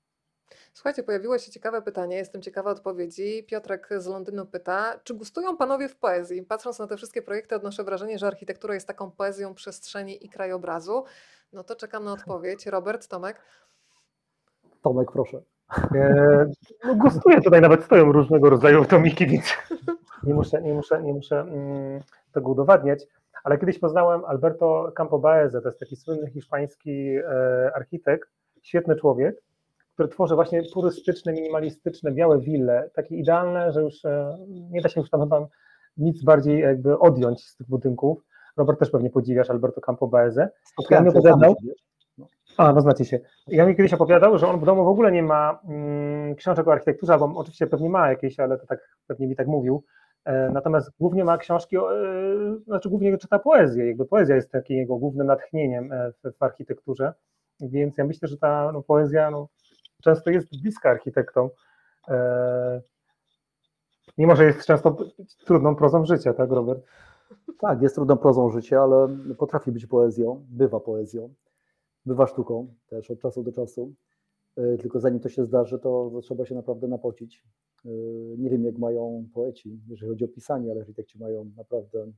Słuchajcie, 0.73 1.03
pojawiło 1.03 1.39
się 1.39 1.51
ciekawe 1.51 1.83
pytanie, 1.83 2.17
jestem 2.17 2.43
ciekawa 2.43 2.71
odpowiedzi. 2.71 3.45
Piotrek 3.49 3.89
z 3.97 4.07
Londynu 4.07 4.47
pyta, 4.47 5.01
czy 5.05 5.15
gustują 5.15 5.57
panowie 5.57 5.89
w 5.89 5.97
poezji? 5.97 6.43
Patrząc 6.43 6.79
na 6.79 6.87
te 6.87 6.97
wszystkie 6.97 7.23
projekty, 7.23 7.57
odnoszę 7.57 7.85
wrażenie, 7.85 8.19
że 8.19 8.27
architektura 8.27 8.75
jest 8.75 8.87
taką 8.87 9.11
poezją 9.11 9.55
przestrzeni 9.55 10.27
i 10.27 10.29
krajobrazu. 10.29 11.05
No 11.53 11.65
to 11.65 11.77
czekam 11.77 12.05
na 12.05 12.13
odpowiedź. 12.13 12.67
Robert, 12.67 13.09
Tomek? 13.09 13.41
Tomek, 14.83 15.13
proszę. 15.13 15.43
E, 15.95 16.47
no 16.85 16.95
gustuję, 16.95 17.41
tutaj 17.43 17.61
nawet 17.61 17.85
stoją 17.85 18.13
różnego 18.13 18.51
rodzaju 18.51 18.85
tomiki, 18.85 19.27
więc 19.27 19.57
nie 20.23 20.35
muszę, 20.35 20.63
nie 20.63 20.75
muszę, 20.75 21.03
nie 21.03 21.13
muszę 21.13 21.41
mm, 21.41 22.01
tego 22.33 22.51
udowadniać. 22.51 23.07
Ale 23.45 23.59
kiedyś 23.59 23.79
poznałem 23.79 24.25
Alberto 24.25 24.93
Campo 24.97 25.19
Baeza, 25.19 25.61
to 25.61 25.69
jest 25.69 25.81
taki 25.81 25.97
słynny 25.97 26.31
hiszpański 26.31 27.17
e, 27.17 27.71
architekt, 27.75 28.29
świetny 28.63 28.97
człowiek, 28.97 29.43
który 29.95 30.09
tworzy 30.09 30.35
właśnie 30.35 30.63
turystyczne, 30.63 31.33
minimalistyczne, 31.33 32.13
białe 32.13 32.41
wille, 32.41 32.91
takie 32.95 33.17
idealne, 33.17 33.73
że 33.73 33.83
już 33.83 34.05
e, 34.05 34.39
nie 34.49 34.81
da 34.81 34.89
się 34.89 35.01
już 35.01 35.11
tam 35.11 35.21
chyba 35.21 35.49
nic 35.97 36.25
bardziej 36.25 36.61
jakby 36.61 36.99
odjąć 36.99 37.45
z 37.45 37.57
tych 37.57 37.69
budynków. 37.69 38.25
Robert 38.57 38.79
też 38.79 38.91
pewnie 38.91 39.11
podziwiasz 39.11 39.51
Alberto 39.51 39.81
Campo. 39.81 40.11
Spotkałem 40.65 41.07
Ja 41.07 41.11
sam, 41.11 41.21
opowiadał. 41.21 41.55
A, 42.57 42.73
no 42.73 42.81
znacie 42.81 43.05
się. 43.05 43.21
Ja 43.49 43.67
mi 43.67 43.77
kiedyś 43.77 43.95
opowiadał, 43.95 44.39
że 44.39 44.49
on 44.49 44.61
w 44.61 44.65
domu 44.65 44.85
w 44.85 44.89
ogóle 44.89 45.13
nie 45.13 45.23
ma 45.23 45.61
mm, 45.69 46.35
książek 46.35 46.69
o 46.69 46.73
architekturze, 46.73 47.19
bo 47.19 47.33
oczywiście 47.35 47.67
pewnie 47.67 47.91
ma 47.91 48.09
jakieś, 48.09 48.41
ale 48.41 48.59
to 48.59 48.67
tak 48.67 48.99
pewnie 49.07 49.27
mi 49.27 49.37
tak 49.37 49.47
mówił. 49.47 49.85
E, 50.25 50.51
natomiast 50.51 50.91
głównie 51.01 51.25
ma 51.25 51.39
książki, 51.39 51.77
o, 51.77 51.97
e, 51.97 52.59
znaczy 52.67 52.89
głównie 52.89 53.19
czyta 53.19 53.39
poezję. 53.39 53.87
Jakby 53.87 54.05
poezja 54.05 54.37
jest 54.37 54.51
takim 54.51 54.77
jego 54.77 54.97
głównym 54.97 55.27
natchnieniem 55.27 55.93
e, 55.93 56.13
w, 56.13 56.39
w 56.39 56.43
architekturze. 56.43 57.13
Więc 57.61 57.99
ja 57.99 58.05
myślę, 58.05 58.29
że 58.29 58.37
ta 58.37 58.73
no, 58.73 58.83
poezja 58.83 59.31
no, 59.31 59.49
często 60.05 60.31
jest 60.31 60.63
bliska 60.63 60.91
architektom. 60.91 61.49
E, 62.09 62.81
mimo, 64.19 64.37
że 64.37 64.45
jest 64.45 64.67
często 64.67 64.97
trudną 65.47 65.77
prozą 65.77 66.05
życia, 66.05 66.35
tak, 66.35 66.51
Robert? 66.51 66.87
Tak, 67.61 67.83
jest 67.83 67.95
trudną 67.95 68.17
prozą 68.17 68.51
życia, 68.51 68.83
ale 68.83 69.09
potrafi 69.39 69.73
być 69.73 69.87
poezją, 69.87 70.47
bywa 70.49 70.81
poezją, 70.81 71.35
bywa 72.07 72.27
sztuką 72.27 72.75
też 72.87 73.11
od 73.11 73.21
czasu 73.21 73.43
do 73.43 73.53
czasu. 73.53 73.95
E, 74.57 74.77
Tylko 74.79 75.01
zanim 75.01 75.21
to 75.21 75.29
się 75.29 75.45
zdarzy, 75.45 75.79
to 75.79 76.11
trzeba 76.23 76.47
się 76.47 76.55
naprawdę 76.55 76.89
napocić. 76.89 77.45
E, 77.85 77.89
Nie 78.39 78.51
wiem, 78.51 78.65
jak 78.65 78.79
mają 78.79 79.25
poeci, 79.35 79.81
jeżeli 79.89 80.11
chodzi 80.11 80.25
o 80.25 80.29
pisanie, 80.29 80.71
ale 80.71 80.81
architekci 80.81 81.19
mają 81.19 81.51
naprawdę 81.57 82.13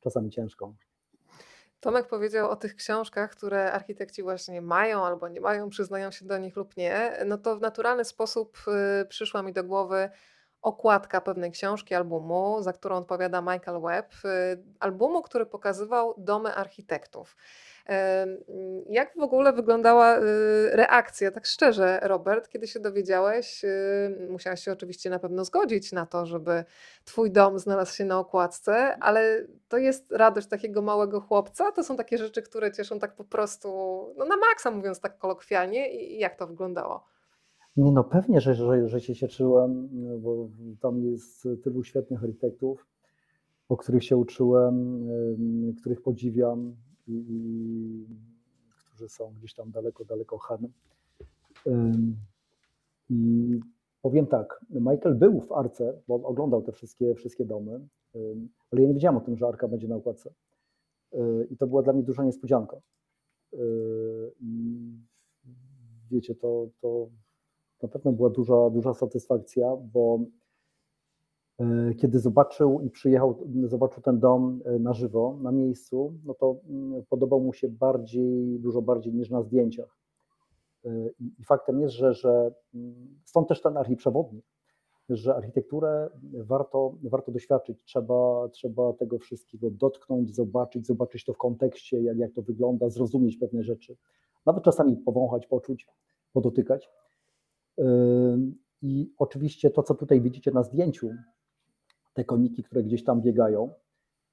czasami 0.00 0.30
ciężką. 0.30 0.74
Tomek 1.86 2.08
powiedział 2.08 2.50
o 2.50 2.56
tych 2.56 2.76
książkach, 2.76 3.30
które 3.30 3.72
architekci 3.72 4.22
właśnie 4.22 4.62
mają 4.62 5.04
albo 5.04 5.28
nie 5.28 5.40
mają, 5.40 5.70
przyznają 5.70 6.10
się 6.10 6.26
do 6.26 6.38
nich 6.38 6.56
lub 6.56 6.76
nie. 6.76 7.18
No 7.26 7.38
to 7.38 7.56
w 7.56 7.60
naturalny 7.60 8.04
sposób 8.04 8.58
y, 9.02 9.06
przyszła 9.06 9.42
mi 9.42 9.52
do 9.52 9.64
głowy 9.64 10.10
okładka 10.66 11.20
pewnej 11.20 11.50
książki, 11.50 11.94
albumu, 11.94 12.56
za 12.60 12.72
którą 12.72 12.96
odpowiada 12.96 13.40
Michael 13.40 13.80
Webb, 13.80 14.12
y, 14.24 14.28
albumu, 14.80 15.22
który 15.22 15.46
pokazywał 15.46 16.14
domy 16.18 16.54
architektów. 16.54 17.36
Jak 18.88 19.16
w 19.16 19.22
ogóle 19.22 19.52
wyglądała 19.52 20.18
y, 20.18 20.22
reakcja, 20.72 21.30
tak 21.30 21.46
szczerze, 21.46 22.00
Robert, 22.02 22.48
kiedy 22.48 22.66
się 22.66 22.80
dowiedziałeś? 22.80 23.64
y, 23.64 24.26
Musiałeś 24.30 24.64
się 24.64 24.72
oczywiście 24.72 25.10
na 25.10 25.18
pewno 25.18 25.44
zgodzić 25.44 25.92
na 25.92 26.06
to, 26.06 26.26
żeby 26.26 26.64
Twój 27.04 27.30
dom 27.30 27.58
znalazł 27.58 27.94
się 27.94 28.04
na 28.04 28.18
okładce, 28.18 28.96
ale 29.00 29.46
to 29.68 29.78
jest 29.78 30.12
radość 30.12 30.46
takiego 30.46 30.82
małego 30.82 31.20
chłopca. 31.20 31.72
To 31.72 31.84
są 31.84 31.96
takie 31.96 32.18
rzeczy, 32.18 32.42
które 32.42 32.72
cieszą 32.72 32.98
tak 32.98 33.14
po 33.14 33.24
prostu, 33.24 33.68
no 34.16 34.24
na 34.24 34.36
maksa 34.36 34.70
mówiąc 34.70 35.00
tak 35.00 35.18
kolokwialnie. 35.18 35.92
I 35.92 36.18
jak 36.18 36.36
to 36.36 36.46
wyglądało? 36.46 37.15
Nie 37.76 37.92
no, 37.92 38.04
pewnie, 38.04 38.40
że, 38.40 38.54
że, 38.54 38.88
że 38.88 39.00
się 39.00 39.14
cieszyłem, 39.14 39.88
bo 40.20 40.48
tam 40.80 41.02
jest 41.02 41.48
tylu 41.62 41.84
świetnych 41.84 42.24
architektów, 42.24 42.86
o 43.68 43.76
których 43.76 44.04
się 44.04 44.16
uczyłem, 44.16 45.06
których 45.80 46.02
podziwiam 46.02 46.76
i, 47.08 47.24
i 47.28 48.06
którzy 48.86 49.08
są 49.08 49.32
gdzieś 49.38 49.54
tam 49.54 49.70
daleko, 49.70 50.04
daleko 50.04 50.38
Han. 50.38 50.68
Ym, 51.66 52.16
I 53.10 53.60
powiem 54.02 54.26
tak, 54.26 54.60
Michael 54.70 55.14
był 55.14 55.40
w 55.40 55.52
Arce, 55.52 56.00
bo 56.08 56.14
oglądał 56.14 56.62
te 56.62 56.72
wszystkie, 56.72 57.14
wszystkie 57.14 57.44
domy, 57.44 57.88
ale 58.70 58.82
ja 58.82 58.88
nie 58.88 58.94
wiedziałem 58.94 59.16
o 59.16 59.20
tym, 59.20 59.36
że 59.36 59.46
Arka 59.46 59.68
będzie 59.68 59.88
na 59.88 59.96
okładce. 59.96 60.30
Y, 61.14 61.46
I 61.50 61.56
to 61.56 61.66
była 61.66 61.82
dla 61.82 61.92
mnie 61.92 62.02
duża 62.02 62.24
niespodzianka. 62.24 62.76
Y, 63.54 63.58
I 64.40 64.76
wiecie, 66.10 66.34
to, 66.34 66.68
to 66.80 67.08
na 67.82 67.88
pewno 67.88 68.12
była 68.12 68.30
duża, 68.30 68.70
duża 68.70 68.94
satysfakcja, 68.94 69.76
bo 69.92 70.18
e, 71.60 71.94
kiedy 71.94 72.18
zobaczył 72.18 72.80
i 72.80 72.90
przyjechał, 72.90 73.38
zobaczył 73.64 74.02
ten 74.02 74.18
dom 74.18 74.62
e, 74.64 74.78
na 74.78 74.92
żywo, 74.92 75.38
na 75.42 75.52
miejscu, 75.52 76.14
no 76.24 76.34
to 76.34 76.56
mm, 76.68 77.02
podobał 77.08 77.40
mu 77.40 77.52
się 77.52 77.68
bardziej, 77.68 78.58
dużo 78.58 78.82
bardziej 78.82 79.14
niż 79.14 79.30
na 79.30 79.42
zdjęciach. 79.42 79.98
E, 80.84 80.90
I 81.38 81.44
faktem 81.44 81.80
jest, 81.80 81.94
że, 81.94 82.14
że 82.14 82.54
mm, 82.74 83.18
stąd 83.24 83.48
też 83.48 83.62
ten 83.62 83.76
archiprzewodnik, 83.76 84.44
że 85.08 85.36
architekturę 85.36 86.10
warto, 86.22 86.94
warto 87.02 87.32
doświadczyć, 87.32 87.78
trzeba, 87.84 88.48
trzeba 88.48 88.92
tego 88.92 89.18
wszystkiego 89.18 89.70
dotknąć, 89.70 90.34
zobaczyć, 90.34 90.86
zobaczyć 90.86 91.24
to 91.24 91.32
w 91.32 91.38
kontekście, 91.38 92.02
jak, 92.02 92.18
jak 92.18 92.32
to 92.32 92.42
wygląda, 92.42 92.88
zrozumieć 92.88 93.36
pewne 93.36 93.62
rzeczy, 93.62 93.96
nawet 94.46 94.64
czasami 94.64 94.96
powąchać, 94.96 95.46
poczuć, 95.46 95.86
podotykać. 96.32 96.90
I 98.82 99.12
oczywiście 99.18 99.70
to, 99.70 99.82
co 99.82 99.94
tutaj 99.94 100.20
widzicie 100.20 100.50
na 100.50 100.62
zdjęciu, 100.62 101.10
te 102.14 102.24
koniki, 102.24 102.62
które 102.62 102.82
gdzieś 102.82 103.04
tam 103.04 103.22
biegają, 103.22 103.70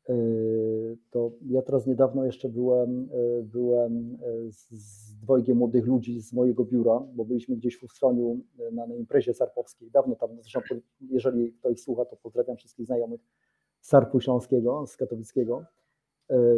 yy, 0.10 0.97
to 1.12 1.32
ja 1.45 1.62
teraz 1.62 1.88
niedawno 1.88 2.25
jeszcze 2.25 2.49
byłem, 2.49 3.10
yy, 3.13 3.43
byłem 3.43 4.17
yy, 4.21 4.51
z, 4.51 5.15
dwojgiem 5.15 5.58
młodych 5.58 5.86
ludzi 5.86 6.21
z 6.21 6.34
mojego 6.34 6.65
biura, 6.65 6.99
bo 7.15 7.25
byliśmy 7.25 7.56
gdzieś 7.56 7.79
w 7.79 7.84
Ustroniu 7.84 8.39
na, 8.71 8.88
na 8.88 8.95
imprezie 8.95 9.34
sarpowskiej. 9.34 9.91
Dawno 9.91 10.15
tam, 10.15 10.29
zresztą 10.41 10.75
jeżeli 11.01 11.53
ktoś 11.53 11.82
słucha, 11.82 12.06
to 12.06 12.15
pozdrawiam 12.15 12.58
wszystkich 12.58 12.86
znajomych 12.86 13.21
Sarpu 13.82 14.19
Śląskiego, 14.19 14.88
z 14.88 14.97
Katowickiego. 14.97 15.65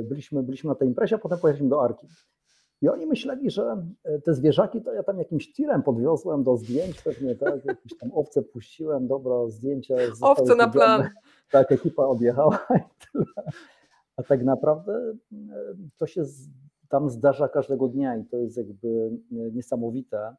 Byliśmy, 0.04 0.44
byliśmy 0.44 0.68
na 0.68 0.76
tej 0.76 0.88
imprezie, 0.88 1.16
a 1.16 1.20
potem 1.20 1.40
pojechaliśmy 1.40 1.70
do 1.70 1.84
Arki. 1.84 2.08
I 2.86 2.90
oni 2.90 3.06
myśleli, 3.06 3.52
że 3.52 3.86
e, 4.04 4.20
te 4.20 4.34
zwierzaki 4.34 4.82
to 4.82 4.94
ja 4.94 5.04
tam 5.04 5.20
jakimś 5.20 5.54
tirem 5.54 5.84
podwiozłem 5.84 6.44
do 6.44 6.58
zdjęć 6.58 7.02
pewnie, 7.02 7.36
tak, 7.36 7.66
jakieś 7.66 7.98
tam 7.98 8.12
owce 8.14 8.42
puściłem, 8.42 9.08
dobra, 9.08 9.48
zdjęcia. 9.48 9.96
Owce 10.22 10.56
na 10.56 10.68
plan. 10.68 11.04
Tak, 11.52 11.72
ekipa 11.72 12.04
odjechała 12.04 12.68
i 12.76 12.80
tyle. 13.12 13.52
A 14.18 14.24
tak 14.24 14.44
naprawdę 14.44 14.94
e, 14.94 15.16
to 15.98 16.08
się 16.08 16.24
tam 16.90 17.10
zdarza 17.10 17.48
każdego 17.48 17.88
dnia 17.88 18.18
i 18.18 18.26
to 18.26 18.38
jest 18.38 18.58
jakby 18.58 18.88
e, 18.88 19.36
niesamowite, 19.52 20.36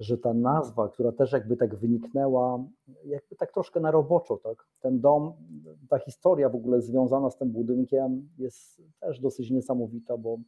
że 0.00 0.18
ta 0.18 0.34
nazwa, 0.34 0.88
która 0.88 1.12
też 1.12 1.32
jakby 1.32 1.56
tak 1.56 1.74
wyniknęła, 1.74 2.64
jakby 3.04 3.36
tak 3.36 3.52
troszkę 3.52 3.80
na 3.80 3.90
roboczo, 3.90 4.36
tak? 4.36 4.66
Ten 4.80 5.00
dom, 5.00 5.32
ta 5.88 5.98
historia 5.98 6.48
w 6.48 6.56
ogóle 6.56 6.82
związana 6.82 7.30
z 7.30 7.36
tym 7.36 7.50
budynkiem 7.50 8.28
jest 8.38 8.82
też 9.00 9.20
dosyć 9.20 9.50
niesamowita, 9.50 10.16
bo 10.16 10.38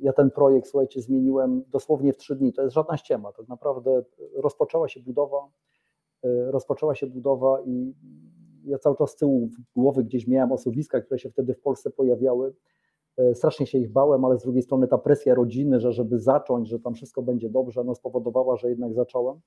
ja 0.00 0.12
ten 0.12 0.30
projekt, 0.30 0.68
słuchajcie, 0.68 1.00
zmieniłem 1.00 1.62
dosłownie 1.68 2.12
w 2.12 2.16
trzy 2.16 2.36
dni. 2.36 2.52
To 2.52 2.62
jest 2.62 2.74
żadna 2.74 2.96
ściema. 2.96 3.32
Tak 3.32 3.48
naprawdę 3.48 4.02
rozpoczęła 4.34 4.88
się 4.88 5.00
budowa, 5.00 5.48
y, 6.24 6.50
rozpoczęła 6.50 6.94
się 6.94 7.06
budowa 7.06 7.62
i 7.66 7.94
ja 8.64 8.78
cały 8.78 8.96
czas 8.96 9.10
z 9.10 9.16
tyłu 9.16 9.48
głowy 9.76 10.04
gdzieś 10.04 10.26
miałem 10.26 10.52
osuwiska, 10.52 11.00
które 11.00 11.18
się 11.18 11.30
wtedy 11.30 11.54
w 11.54 11.60
Polsce 11.60 11.90
pojawiały. 11.90 12.54
E, 13.16 13.34
Strasznie 13.34 13.66
się 13.66 13.78
ich 13.78 13.92
bałem, 13.92 14.24
ale 14.24 14.38
z 14.38 14.42
drugiej 14.42 14.62
strony 14.62 14.88
ta 14.88 14.98
presja 14.98 15.34
rodziny, 15.34 15.80
że 15.80 15.92
żeby 15.92 16.18
zacząć, 16.18 16.68
że 16.68 16.80
tam 16.80 16.94
wszystko 16.94 17.22
będzie 17.22 17.50
dobrze, 17.50 17.84
no 17.84 17.94
spowodowała, 17.94 18.56
że 18.56 18.68
jednak 18.68 18.94
zacząłem. 18.94 19.40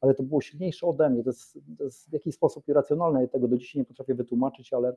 Ale 0.00 0.14
to 0.14 0.22
było 0.22 0.40
silniejsze 0.40 0.86
ode 0.86 1.10
mnie. 1.10 1.22
To 1.22 1.30
jest, 1.30 1.58
to 1.78 1.84
jest 1.84 2.10
w 2.10 2.12
jakiś 2.12 2.34
sposób 2.34 2.68
irracjonalne. 2.68 3.22
Ja 3.22 3.28
tego 3.28 3.48
do 3.48 3.56
dzisiaj 3.56 3.80
nie 3.80 3.84
potrafię 3.84 4.14
wytłumaczyć, 4.14 4.72
ale 4.72 4.96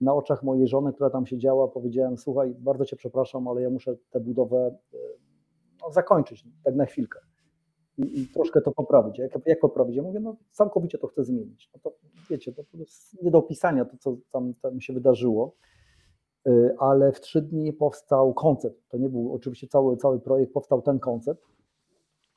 na 0.00 0.14
oczach 0.14 0.42
mojej 0.42 0.68
żony, 0.68 0.92
która 0.92 1.10
tam 1.10 1.26
siedziała, 1.26 1.68
powiedziałem: 1.68 2.18
Słuchaj, 2.18 2.54
bardzo 2.58 2.84
cię 2.84 2.96
przepraszam, 2.96 3.48
ale 3.48 3.62
ja 3.62 3.70
muszę 3.70 3.96
tę 4.10 4.20
budowę 4.20 4.78
e, 4.94 4.98
no, 5.82 5.92
zakończyć, 5.92 6.44
tak 6.64 6.74
na 6.74 6.86
chwilkę. 6.86 7.20
I, 7.98 8.20
i 8.20 8.28
troszkę 8.28 8.60
to 8.60 8.72
poprawić. 8.72 9.18
Jak, 9.18 9.38
jak 9.46 9.60
poprawić? 9.60 9.96
Ja 9.96 10.02
mówię, 10.02 10.20
no 10.20 10.36
całkowicie 10.50 10.98
to 10.98 11.06
chcę 11.06 11.24
zmienić. 11.24 11.70
No 11.74 11.80
to 11.82 11.96
wiecie, 12.30 12.52
to, 12.52 12.64
to 12.64 12.78
jest 12.78 13.22
nie 13.22 13.30
do 13.30 13.38
opisania 13.38 13.84
to, 13.84 13.96
co 13.96 14.16
tam, 14.30 14.54
tam 14.54 14.80
się 14.80 14.92
wydarzyło. 14.92 15.56
Y, 16.48 16.76
ale 16.78 17.12
w 17.12 17.20
trzy 17.20 17.42
dni 17.42 17.72
powstał 17.72 18.34
koncept. 18.34 18.88
To 18.88 18.98
nie 18.98 19.08
był 19.08 19.34
oczywiście 19.34 19.66
cały, 19.68 19.96
cały 19.96 20.20
projekt, 20.20 20.52
powstał 20.52 20.82
ten 20.82 20.98
koncept. 20.98 21.42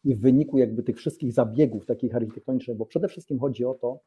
I 0.03 0.15
w 0.15 0.21
wyniku 0.21 0.57
jakby 0.57 0.83
tych 0.83 0.97
wszystkich 0.97 1.33
zabiegów 1.33 1.85
takich 1.85 2.15
architektonicznych, 2.15 2.77
bo 2.77 2.85
przede 2.85 3.07
wszystkim 3.07 3.39
chodzi 3.39 3.65
o 3.65 3.73
to, 3.73 3.99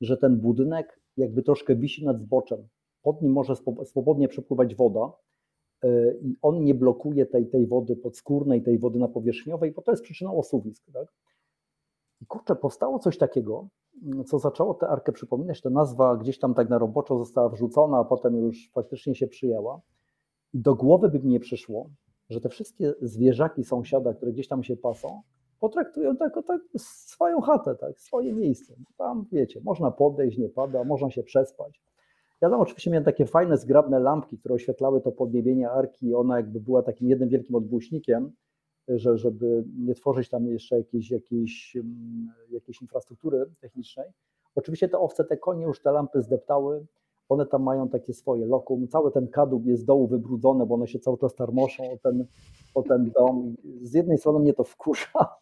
że 0.00 0.16
ten 0.16 0.40
budynek 0.40 1.00
jakby 1.16 1.42
troszkę 1.42 1.76
wisi 1.76 2.04
nad 2.04 2.20
zboczem. 2.20 2.68
Pod 3.02 3.22
nim 3.22 3.32
może 3.32 3.52
swo- 3.52 3.84
swobodnie 3.84 4.28
przepływać 4.28 4.74
woda 4.74 5.12
y, 5.84 6.18
i 6.22 6.36
on 6.42 6.64
nie 6.64 6.74
blokuje 6.74 7.26
tej, 7.26 7.46
tej 7.46 7.66
wody 7.66 7.96
podskórnej, 7.96 8.62
tej 8.62 8.78
wody 8.78 8.98
napowierzchniowej, 8.98 9.72
bo 9.72 9.82
to 9.82 9.90
jest 9.90 10.02
przyczyną 10.02 10.38
osuwisk. 10.38 10.84
Tak? 10.92 11.08
I 12.20 12.26
kurczę, 12.26 12.56
powstało 12.56 12.98
coś 12.98 13.18
takiego, 13.18 13.68
mm, 14.02 14.24
co 14.24 14.38
zaczęło 14.38 14.74
tę 14.74 14.88
arkę 14.88 15.12
przypominać. 15.12 15.60
Ta 15.60 15.70
nazwa 15.70 16.16
gdzieś 16.16 16.38
tam 16.38 16.54
tak 16.54 16.68
na 16.68 16.78
roboczo 16.78 17.18
została 17.18 17.48
wrzucona, 17.48 17.98
a 17.98 18.04
potem 18.04 18.36
już 18.36 18.70
faktycznie 18.74 19.14
się 19.14 19.26
przyjęła. 19.26 19.80
I 20.54 20.60
do 20.60 20.74
głowy 20.74 21.08
by 21.08 21.18
mi 21.18 21.28
nie 21.28 21.40
przyszło, 21.40 21.90
że 22.30 22.40
te 22.40 22.48
wszystkie 22.48 22.94
zwierzaki 23.00 23.64
sąsiada, 23.64 24.14
które 24.14 24.32
gdzieś 24.32 24.48
tam 24.48 24.62
się 24.62 24.76
pasą, 24.76 25.22
potraktują 25.60 26.16
to 26.16 26.24
jako 26.24 26.42
tak 26.42 26.60
swoją 26.76 27.40
chatę, 27.40 27.74
tak, 27.74 28.00
swoje 28.00 28.32
miejsce. 28.32 28.74
Tam, 28.96 29.26
wiecie, 29.32 29.60
można 29.64 29.90
podejść, 29.90 30.38
nie 30.38 30.48
pada, 30.48 30.84
można 30.84 31.10
się 31.10 31.22
przespać. 31.22 31.80
Ja 32.42 32.50
tam 32.50 32.60
oczywiście 32.60 32.90
miałem 32.90 33.04
takie 33.04 33.26
fajne, 33.26 33.56
zgrabne 33.56 34.00
lampki, 34.00 34.38
które 34.38 34.54
oświetlały 34.54 35.00
to 35.00 35.12
podniebienie 35.12 35.70
arki 35.70 36.06
i 36.06 36.14
ona 36.14 36.36
jakby 36.36 36.60
była 36.60 36.82
takim 36.82 37.08
jednym 37.08 37.28
wielkim 37.28 37.54
odbłyśnikiem, 37.56 38.32
że, 38.88 39.18
żeby 39.18 39.64
nie 39.78 39.94
tworzyć 39.94 40.28
tam 40.28 40.46
jeszcze 40.46 40.78
jakiejś, 40.78 41.10
jakiejś, 41.10 41.76
mm, 41.76 42.32
jakiejś 42.50 42.82
infrastruktury 42.82 43.46
technicznej. 43.60 44.08
Oczywiście 44.54 44.88
te 44.88 44.98
owce, 44.98 45.24
te 45.24 45.36
konie 45.36 45.64
już 45.64 45.82
te 45.82 45.92
lampy 45.92 46.22
zdeptały, 46.22 46.86
one 47.28 47.46
tam 47.46 47.62
mają 47.62 47.88
takie 47.88 48.14
swoje 48.14 48.46
lokum, 48.46 48.88
cały 48.88 49.12
ten 49.12 49.28
kadłub 49.28 49.66
jest 49.66 49.82
z 49.82 49.84
dołu 49.84 50.06
wybrudzony, 50.06 50.66
bo 50.66 50.74
one 50.74 50.86
się 50.86 50.98
cały 50.98 51.18
czas 51.18 51.34
tarmoszą 51.34 51.92
o 51.92 51.96
ten, 52.02 52.26
o 52.74 52.82
ten 52.82 53.10
dom. 53.10 53.54
Z 53.82 53.94
jednej 53.94 54.18
strony 54.18 54.38
mnie 54.38 54.54
to 54.54 54.64
wkurza, 54.64 55.38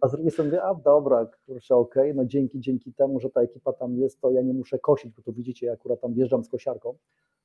a 0.00 0.08
z 0.08 0.12
drugiej 0.12 0.30
strony 0.30 0.50
mówię, 0.50 0.62
a 0.62 0.74
dobra, 0.74 1.26
kurczę, 1.46 1.76
okej, 1.76 2.14
no 2.14 2.24
dzięki, 2.24 2.60
dzięki 2.60 2.92
temu, 2.92 3.20
że 3.20 3.30
ta 3.30 3.40
ekipa 3.40 3.72
tam 3.72 3.96
jest, 3.96 4.20
to 4.20 4.30
ja 4.30 4.42
nie 4.42 4.54
muszę 4.54 4.78
kosić, 4.78 5.12
bo 5.12 5.22
tu 5.22 5.32
widzicie, 5.32 5.66
ja 5.66 5.72
akurat 5.72 6.00
tam 6.00 6.14
wjeżdżam 6.14 6.44
z 6.44 6.48
kosiarką, 6.48 6.94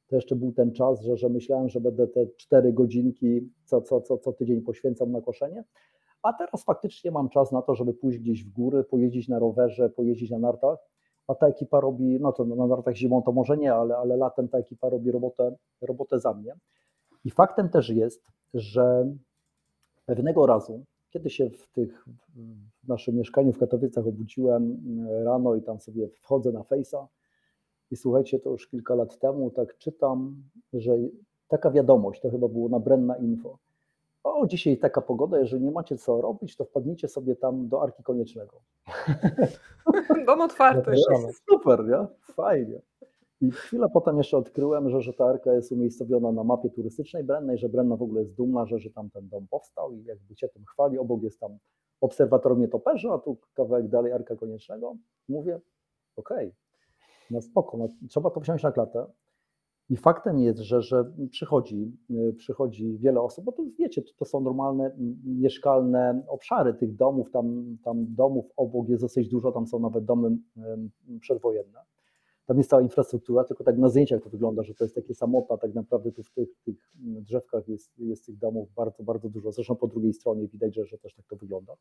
to 0.08 0.16
jeszcze 0.16 0.36
był 0.36 0.52
ten 0.52 0.72
czas, 0.72 1.02
że, 1.02 1.18
że 1.18 1.30
myślałem, 1.30 1.70
że 1.70 1.82
będę 1.82 2.08
te 2.08 2.28
cztery 2.28 2.74
godzinki 2.74 3.50
co, 3.64 3.82
co, 3.82 4.02
co, 4.02 4.18
co 4.18 4.34
tydzień 4.34 4.62
poświęcam 4.62 5.12
na 5.12 5.22
koszenie, 5.22 5.64
a 6.24 6.34
teraz 6.34 6.64
faktycznie 6.64 7.12
mam 7.12 7.30
czas 7.30 7.52
na 7.52 7.62
to, 7.62 7.76
żeby 7.76 7.94
pójść 7.94 8.20
gdzieś 8.20 8.44
w 8.44 8.50
góry, 8.50 8.84
pojeździć 8.84 9.28
na 9.28 9.40
rowerze, 9.40 9.90
pojeździć 9.90 10.32
na 10.32 10.40
nartach, 10.40 10.80
a 11.28 11.36
ta 11.36 11.48
ekipa 11.48 11.80
robi, 11.80 12.20
no 12.20 12.32
to 12.32 12.46
na 12.46 12.68
nartach 12.68 12.96
zimą 12.96 13.22
to 13.22 13.32
może 13.32 13.58
nie, 13.58 13.74
ale, 13.74 13.98
ale 13.98 14.18
latem 14.18 14.48
ta 14.48 14.58
ekipa 14.58 14.90
robi 14.90 15.12
robotę, 15.12 15.56
robotę 15.82 16.20
za 16.20 16.34
mnie. 16.34 16.56
I 17.26 17.32
faktem 17.32 17.70
też 17.70 17.90
jest, 17.90 18.24
że 18.54 19.14
pewnego 20.06 20.46
razu, 20.46 20.86
kiedy 21.10 21.30
się 21.30 21.50
w 21.50 21.68
tych 21.68 22.06
w 22.84 22.88
naszym 22.88 23.16
mieszkaniu 23.16 23.54
w 23.54 23.58
Katowicach 23.58 24.08
obudziłem 24.08 24.78
rano 25.24 25.56
i 25.56 25.62
tam 25.62 25.80
sobie 25.80 26.10
wchodzę 26.10 26.52
na 26.52 26.60
Face'a 26.60 27.08
i 27.92 27.96
słuchajcie, 27.96 28.40
to 28.40 28.50
już 28.50 28.68
kilka 28.68 28.96
lat 28.96 29.20
temu 29.20 29.52
tak 29.52 29.78
czytam, 29.78 30.44
że 30.74 30.92
taka 31.48 31.72
wiadomość, 31.72 32.22
to 32.22 32.30
chyba 32.30 32.48
było 32.48 32.70
na 32.70 32.80
Brenna 32.80 33.18
Info. 33.18 33.58
O, 34.26 34.48
dzisiaj 34.48 34.78
taka 34.78 35.02
pogoda, 35.02 35.40
jeżeli 35.40 35.64
nie 35.64 35.72
macie 35.72 35.98
co 35.98 36.22
robić, 36.22 36.56
to 36.56 36.66
wpadnijcie 36.66 37.08
sobie 37.08 37.36
tam 37.36 37.68
do 37.68 37.82
Arki 37.82 38.04
Koniecznego. 38.04 38.62
Dom 40.28 40.42
otwarty. 40.42 40.92
Super, 41.52 41.86
nie? 41.88 42.08
Fajnie. 42.34 42.82
I 43.42 43.52
chwilę 43.52 43.88
potem 43.94 44.18
jeszcze 44.18 44.38
odkryłem, 44.38 44.90
że, 44.90 45.02
że 45.02 45.14
ta 45.14 45.26
arka 45.26 45.54
jest 45.54 45.72
umiejscowiona 45.72 46.32
na 46.32 46.44
mapie 46.44 46.70
turystycznej 46.70 47.24
Brennej, 47.24 47.58
że 47.58 47.70
Brenna 47.70 47.96
w 47.96 48.02
ogóle 48.02 48.22
jest 48.22 48.34
dumna, 48.34 48.66
że, 48.66 48.80
że 48.80 48.90
tam 48.90 49.10
ten 49.10 49.30
dom 49.30 49.48
powstał 49.48 49.94
i 49.94 50.04
jakby 50.04 50.36
cię 50.36 50.50
tym 50.50 50.66
chwali. 50.66 50.98
Obok 50.98 51.24
jest 51.24 51.40
tam 51.40 51.58
obserwatorium 52.02 52.62
nietoperzy, 52.62 53.10
a 53.12 53.18
tu 53.18 53.38
kawałek 53.54 53.88
dalej 53.88 54.12
Arka 54.12 54.36
Koniecznego. 54.36 54.96
Mówię, 55.30 55.60
okej, 56.16 56.52
no 57.32 57.42
spoko, 57.42 57.78
no, 57.78 57.90
trzeba 58.10 58.30
to 58.30 58.40
wziąć 58.40 58.64
na 58.64 58.72
klatę. 58.72 59.06
I 59.90 59.98
faktem 59.98 60.40
jest, 60.40 60.60
że, 60.60 60.82
że 60.82 61.12
przychodzi, 61.30 61.92
y, 62.12 62.34
przychodzi 62.38 62.98
wiele 62.98 63.22
osób, 63.22 63.46
bo 63.46 63.52
to 63.52 63.64
wiecie, 63.80 64.02
to, 64.02 64.12
to 64.18 64.26
są 64.26 64.40
normalne 64.42 64.92
mieszkalne 65.26 66.24
obszary 66.28 66.74
tych 66.74 66.96
domów, 66.96 67.32
tam, 67.32 67.78
tam 67.84 68.06
domów 68.16 68.46
obok 68.58 68.90
jest 68.90 69.04
dosyć 69.04 69.30
dużo, 69.30 69.52
tam 69.52 69.68
są 69.68 69.80
nawet 69.80 70.06
domy 70.06 70.38
przedwojenne. 71.20 71.80
Tam 72.46 72.58
jest 72.58 72.70
cała 72.70 72.82
infrastruktura, 72.82 73.44
tylko 73.44 73.64
tak 73.64 73.78
na 73.78 73.90
zdjęciach 73.90 74.22
to 74.22 74.30
wygląda, 74.30 74.64
że 74.64 74.74
to 74.74 74.84
jest 74.84 74.96
takie 74.96 75.16
samotna, 75.16 75.58
tak 75.58 75.74
naprawdę 75.74 76.12
tu 76.12 76.24
w 76.24 76.32
tych, 76.32 76.50
tych 76.64 76.92
drzewkach 76.96 77.68
jest, 77.68 78.00
jest 78.00 78.26
tych 78.26 78.38
domów 78.38 78.74
bardzo, 78.76 79.04
bardzo 79.04 79.30
dużo. 79.30 79.52
Zresztą 79.52 79.76
po 79.76 79.88
drugiej 79.88 80.14
stronie 80.14 80.48
widać, 80.48 80.76
że, 80.76 80.86
że 80.86 80.98
też 80.98 81.14
tak 81.14 81.26
to 81.26 81.36
wygląda. 81.36 81.74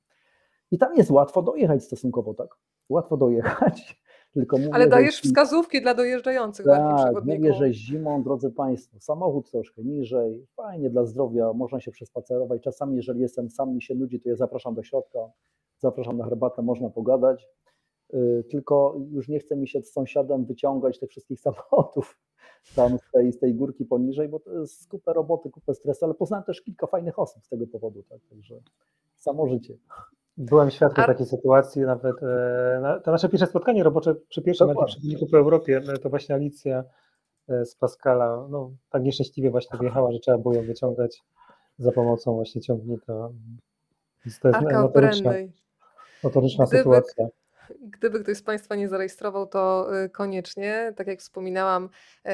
I 0.70 0.78
tam 0.78 0.96
jest 0.96 1.10
łatwo 1.10 1.42
dojechać 1.42 1.84
stosunkowo, 1.84 2.34
tak? 2.34 2.56
Łatwo 2.88 3.16
dojechać, 3.16 4.03
tylko 4.34 4.58
mówię, 4.58 4.74
Ale 4.74 4.84
że- 4.84 4.90
dajesz 4.90 5.20
wskazówki 5.20 5.82
dla 5.82 5.94
dojeżdżających 5.94 6.66
tak, 6.66 7.14
mówię, 7.24 7.54
że 7.54 7.72
zimą, 7.72 8.22
drodzy 8.22 8.50
Państwo, 8.50 9.00
samochód 9.00 9.50
troszkę 9.50 9.82
niżej, 9.84 10.46
fajnie 10.56 10.90
dla 10.90 11.04
zdrowia, 11.04 11.52
można 11.52 11.80
się 11.80 11.90
przespacerować. 11.90 12.62
Czasami, 12.62 12.96
jeżeli 12.96 13.20
jestem 13.20 13.50
sam, 13.50 13.74
mi 13.74 13.82
się 13.82 13.94
nudzi, 13.94 14.20
to 14.20 14.28
ja 14.28 14.36
zapraszam 14.36 14.74
do 14.74 14.82
środka, 14.82 15.18
zapraszam 15.78 16.16
na 16.18 16.24
herbatę, 16.24 16.62
można 16.62 16.90
pogadać. 16.90 17.48
Yy, 18.12 18.44
Tylko 18.50 18.96
już 19.10 19.28
nie 19.28 19.38
chce 19.38 19.56
mi 19.56 19.68
się 19.68 19.82
z 19.82 19.92
sąsiadem 19.92 20.44
wyciągać 20.44 20.98
tych 20.98 21.10
wszystkich 21.10 21.40
samochodów 21.46 22.18
tam 22.76 22.98
z 22.98 23.10
tej, 23.12 23.32
z 23.32 23.38
tej 23.38 23.54
górki 23.54 23.84
poniżej, 23.84 24.28
bo 24.28 24.40
to 24.40 24.52
jest 24.60 24.88
kupę 24.88 25.12
roboty, 25.12 25.50
kupę 25.50 25.74
stresu, 25.74 26.04
ale 26.04 26.14
poznałem 26.14 26.44
też 26.44 26.62
kilka 26.62 26.86
fajnych 26.86 27.18
osób 27.18 27.44
z 27.44 27.48
tego 27.48 27.66
powodu, 27.66 28.02
tak? 28.02 28.18
Także 28.30 28.60
samo 29.16 29.46
życie. 29.48 29.74
Byłem 30.36 30.70
świadkiem 30.70 31.04
A- 31.04 31.06
takiej 31.06 31.26
sytuacji, 31.26 31.82
nawet 31.82 32.22
e, 32.22 32.78
na, 32.82 33.00
to 33.00 33.10
nasze 33.10 33.28
pierwsze 33.28 33.46
spotkanie 33.46 33.82
robocze 33.84 34.14
przy 34.14 34.42
pierwszym 34.42 34.68
Przewodniku 34.86 35.26
po 35.26 35.38
Europie, 35.38 35.80
e, 35.88 35.98
to 35.98 36.10
właśnie 36.10 36.34
Alicja 36.34 36.84
e, 37.48 37.64
z 37.64 37.76
Pascala, 37.76 38.46
no 38.50 38.70
tak 38.90 39.02
nieszczęśliwie 39.02 39.50
właśnie 39.50 39.78
wjechała, 39.78 40.12
że 40.12 40.18
trzeba 40.18 40.38
było 40.38 40.54
ją 40.54 40.62
wyciągać 40.62 41.22
za 41.78 41.92
pomocą 41.92 42.34
właśnie 42.34 42.60
ciągnika. 42.60 43.28
Więc 44.24 44.38
to 44.40 44.48
jest 44.48 44.60
Arka 44.60 44.82
notoryczna, 44.82 45.32
notoryczna 46.24 46.64
Gdyby- 46.64 46.78
sytuacja. 46.78 47.26
Gdyby 47.80 48.20
ktoś 48.20 48.36
z 48.36 48.42
Państwa 48.42 48.74
nie 48.74 48.88
zarejestrował, 48.88 49.46
to 49.46 49.88
y, 50.04 50.08
koniecznie, 50.08 50.92
tak 50.96 51.06
jak 51.06 51.20
wspominałam, 51.20 51.88
y, 52.28 52.30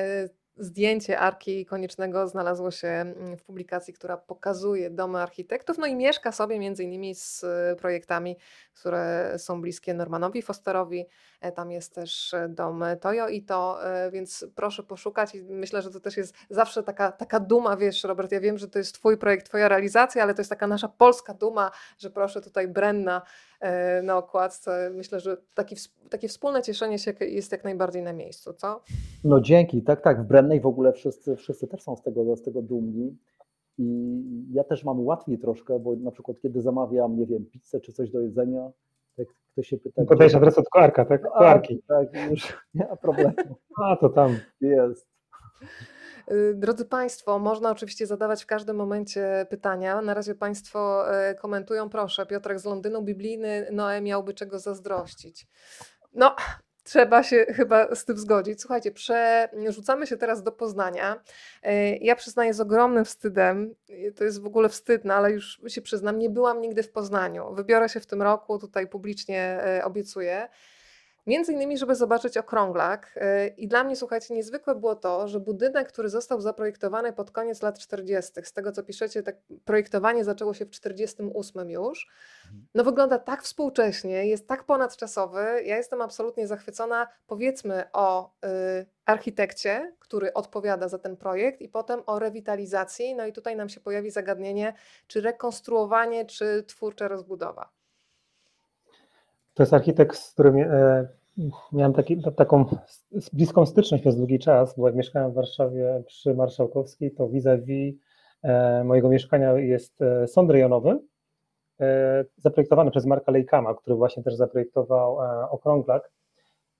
zdjęcie 0.61 1.19
Arki 1.19 1.67
Koniecznego 1.67 2.29
znalazło 2.29 2.71
się 2.71 2.89
mm, 2.89 3.37
w 3.37 3.43
publikacji, 3.43 3.95
która 3.95 4.17
pokazuje 4.17 4.91
domy 4.91 5.19
architektów, 5.19 5.79
no 5.79 5.87
i 5.87 5.95
mieszka 5.95 6.33
sobie 6.33 6.59
między 6.59 6.85
innymi 6.85 7.15
z 7.15 7.45
y, 7.45 7.77
projektami, 7.77 8.37
które 8.75 9.35
są 9.39 9.61
bliskie 9.61 9.95
Normanowi 9.95 10.43
Fosterowi, 10.43 11.07
tam 11.55 11.71
jest 11.71 11.95
też 11.95 12.35
e, 12.35 12.49
dom 12.49 12.85
Toyo 13.01 13.29
i 13.29 13.43
to, 13.43 13.87
e, 13.87 14.11
więc 14.11 14.47
proszę 14.55 14.83
poszukać 14.83 15.37
myślę, 15.49 15.83
że 15.83 15.91
to 15.91 16.01
też 16.01 16.17
jest 16.17 16.35
zawsze 16.51 16.83
taka, 16.83 17.13
taka 17.13 17.41
duma, 17.41 17.77
wiesz 17.77 18.05
Robert, 18.05 18.33
ja 18.33 18.41
wiem, 18.41 18.59
że 18.59 18.69
to 18.69 18.79
jest 18.79 18.95
twój 18.95 19.19
projekt, 19.19 19.47
twoja 19.47 19.69
realizacja, 19.69 20.23
ale 20.23 20.35
to 20.35 20.41
jest 20.41 20.51
taka 20.51 20.67
nasza 20.67 20.89
polska 20.89 21.35
duma, 21.35 21.71
że 21.99 22.11
proszę 22.11 22.41
tutaj 22.41 22.69
Brenna 22.69 23.23
e, 23.61 24.03
na 24.03 24.17
okładce. 24.17 24.91
Myślę, 24.95 25.21
że 25.21 25.37
taki, 25.55 25.77
takie 26.11 26.29
wspólne 26.29 26.63
cieszenie 26.63 26.99
się 26.99 27.13
jest 27.21 27.53
jak 27.53 27.65
najbardziej 27.65 28.03
na 28.03 28.13
miejscu, 28.13 28.53
co? 28.53 28.81
No 29.25 29.41
dzięki, 29.41 29.83
tak, 29.83 30.01
tak. 30.01 30.23
W 30.23 30.27
Brennej 30.27 30.61
w 30.61 30.67
ogóle 30.67 30.93
wszyscy, 30.93 31.37
wszyscy 31.37 31.67
też 31.67 31.83
są 31.83 31.97
z 31.97 32.03
tego, 32.03 32.37
z 32.37 32.43
tego 32.43 32.63
dumni. 32.63 33.17
I 33.79 34.13
ja 34.53 34.65
też 34.65 34.85
mam 34.85 35.07
łatwiej 35.07 35.39
troszkę, 35.39 35.79
bo 35.79 35.97
na 35.97 36.11
przykład 36.11 36.41
kiedy 36.41 36.63
zamawiam, 36.63 37.17
nie 37.17 37.27
wiem, 37.27 37.47
pizzę 37.47 37.81
czy 37.81 37.93
coś 37.93 38.11
do 38.11 38.21
jedzenia, 38.21 38.71
tak 39.17 39.27
ktoś 39.53 39.69
się 39.69 39.77
pyta. 39.77 40.05
Podajesz 40.05 40.35
adres 40.35 40.59
od 40.59 40.69
koarka, 40.69 41.05
tak? 41.05 41.23
No, 41.23 41.31
Koarki. 41.31 41.83
Tak, 41.89 42.31
już 42.31 42.59
nie 42.75 42.87
ma 42.87 42.97
problemu. 42.97 43.33
A, 43.85 43.97
to 43.97 44.09
tam. 44.09 44.39
Jest. 44.61 45.09
Y, 46.33 46.55
Drodzy 46.55 46.85
Państwo, 46.85 47.39
można 47.39 47.71
oczywiście 47.71 48.07
zadawać 48.07 48.43
w 48.43 48.47
każdym 48.47 48.77
momencie 48.77 49.47
pytania. 49.51 50.03
Na 50.03 50.15
razie 50.15 50.35
Państwo 50.35 51.11
e, 51.15 51.35
komentują, 51.35 51.89
proszę. 51.89 52.27
Piotrek 52.27 52.59
z 52.59 52.65
Londynu, 52.65 53.03
biblijny 53.03 53.69
Noe 53.73 54.01
miałby 54.01 54.35
czego 54.35 54.59
zazdrościć. 54.59 55.47
No, 56.13 56.37
trzeba 56.85 57.23
się 57.23 57.47
chyba 57.49 57.95
z 57.95 58.05
tym 58.05 58.19
zgodzić. 58.19 58.61
Słuchajcie, 58.61 58.93
przerzucamy 58.93 60.07
się 60.07 60.17
teraz 60.17 60.43
do 60.43 60.53
Poznania. 60.53 61.21
E, 61.63 61.97
Ja 61.97 62.17
przyznaję 62.17 62.55
z 62.55 62.61
ogromnym 62.61 63.05
wstydem, 63.05 63.75
y, 63.91 64.13
to 64.17 64.25
jest 64.25 64.43
w 64.43 64.47
ogóle 64.47 64.69
wstydne, 64.69 65.15
ale 65.15 65.33
już 65.33 65.61
się 65.69 65.83
przyznam, 65.83 66.19
nie 66.19 66.31
byłam 66.31 66.61
nigdy 66.61 66.83
w 66.83 66.93
Poznaniu. 66.93 67.55
Wybiorę 67.55 67.89
się 67.89 68.01
w 68.01 68.07
tym 68.07 68.23
roku, 68.23 68.59
tutaj 68.59 68.89
publicznie 68.89 69.41
e, 69.41 69.85
obiecuję. 69.85 70.49
Między 71.27 71.53
innymi, 71.53 71.79
żeby 71.79 71.95
zobaczyć 71.95 72.37
okrąglak. 72.37 73.15
Yy, 73.17 73.49
I 73.49 73.69
dla 73.69 73.85
mnie, 73.85 73.97
słuchajcie, 73.97 74.35
niezwykłe 74.35 74.75
było 74.75 74.97
to, 74.97 75.29
że 75.29 75.41
budynek, 75.41 75.89
który 75.89 76.09
został 76.09 76.41
zaprojektowany 76.41 77.13
pod 77.13 77.31
koniec 77.31 77.63
lat 77.63 77.79
40., 77.79 78.33
z 78.45 78.53
tego 78.53 78.73
co 78.73 78.83
piszecie, 78.83 79.23
tak 79.23 79.37
projektowanie 79.65 80.25
zaczęło 80.25 80.55
się 80.55 80.67
w 80.67 80.71
48 80.71 81.71
już, 81.71 82.09
no 82.75 82.85
wygląda 82.85 83.19
tak 83.19 83.43
współcześnie, 83.43 84.27
jest 84.27 84.49
tak 84.49 84.65
ponadczasowy. 84.65 85.41
Ja 85.65 85.77
jestem 85.77 86.03
absolutnie 86.03 86.47
zachwycona. 86.47 87.09
Powiedzmy 87.27 87.85
o 87.93 88.31
y, 88.81 88.87
architekcie, 89.05 89.93
który 89.99 90.33
odpowiada 90.33 90.89
za 90.89 90.99
ten 90.99 91.17
projekt, 91.17 91.61
i 91.61 91.69
potem 91.69 92.03
o 92.07 92.19
rewitalizacji. 92.19 93.15
No 93.15 93.27
i 93.27 93.33
tutaj 93.33 93.57
nam 93.57 93.69
się 93.69 93.81
pojawi 93.81 94.11
zagadnienie, 94.11 94.75
czy 95.07 95.21
rekonstruowanie, 95.21 96.27
czy 96.27 96.65
twórcza 96.67 97.09
rozbudowa. 97.09 97.80
To 99.61 99.63
jest 99.63 99.75
architekt, 99.75 100.17
z 100.17 100.33
którym 100.33 100.57
e, 100.59 101.09
miałem 101.73 101.93
taki, 101.93 102.23
ta- 102.23 102.31
taką 102.31 102.65
bliską 103.33 103.67
styczność 103.67 104.03
przez 104.03 104.17
długi 104.17 104.39
czas, 104.39 104.75
bo 104.79 104.87
jak 104.87 104.97
mieszkałem 104.97 105.31
w 105.31 105.35
Warszawie 105.35 106.03
przy 106.07 106.35
Marszałkowskiej, 106.35 107.15
to 107.15 107.29
vis-a-vis 107.29 107.95
e, 108.43 108.85
mojego 108.85 109.09
mieszkania 109.09 109.53
jest 109.53 110.03
e, 110.03 110.29
sąd 110.29 110.51
rejonowy, 110.51 110.99
e, 111.81 112.25
zaprojektowany 112.37 112.91
przez 112.91 113.07
Marka 113.07 113.33
Lejkama, 113.33 113.75
który 113.75 113.97
właśnie 113.97 114.23
też 114.23 114.35
zaprojektował 114.35 115.23
e, 115.23 115.51
okrąglak. 115.51 116.11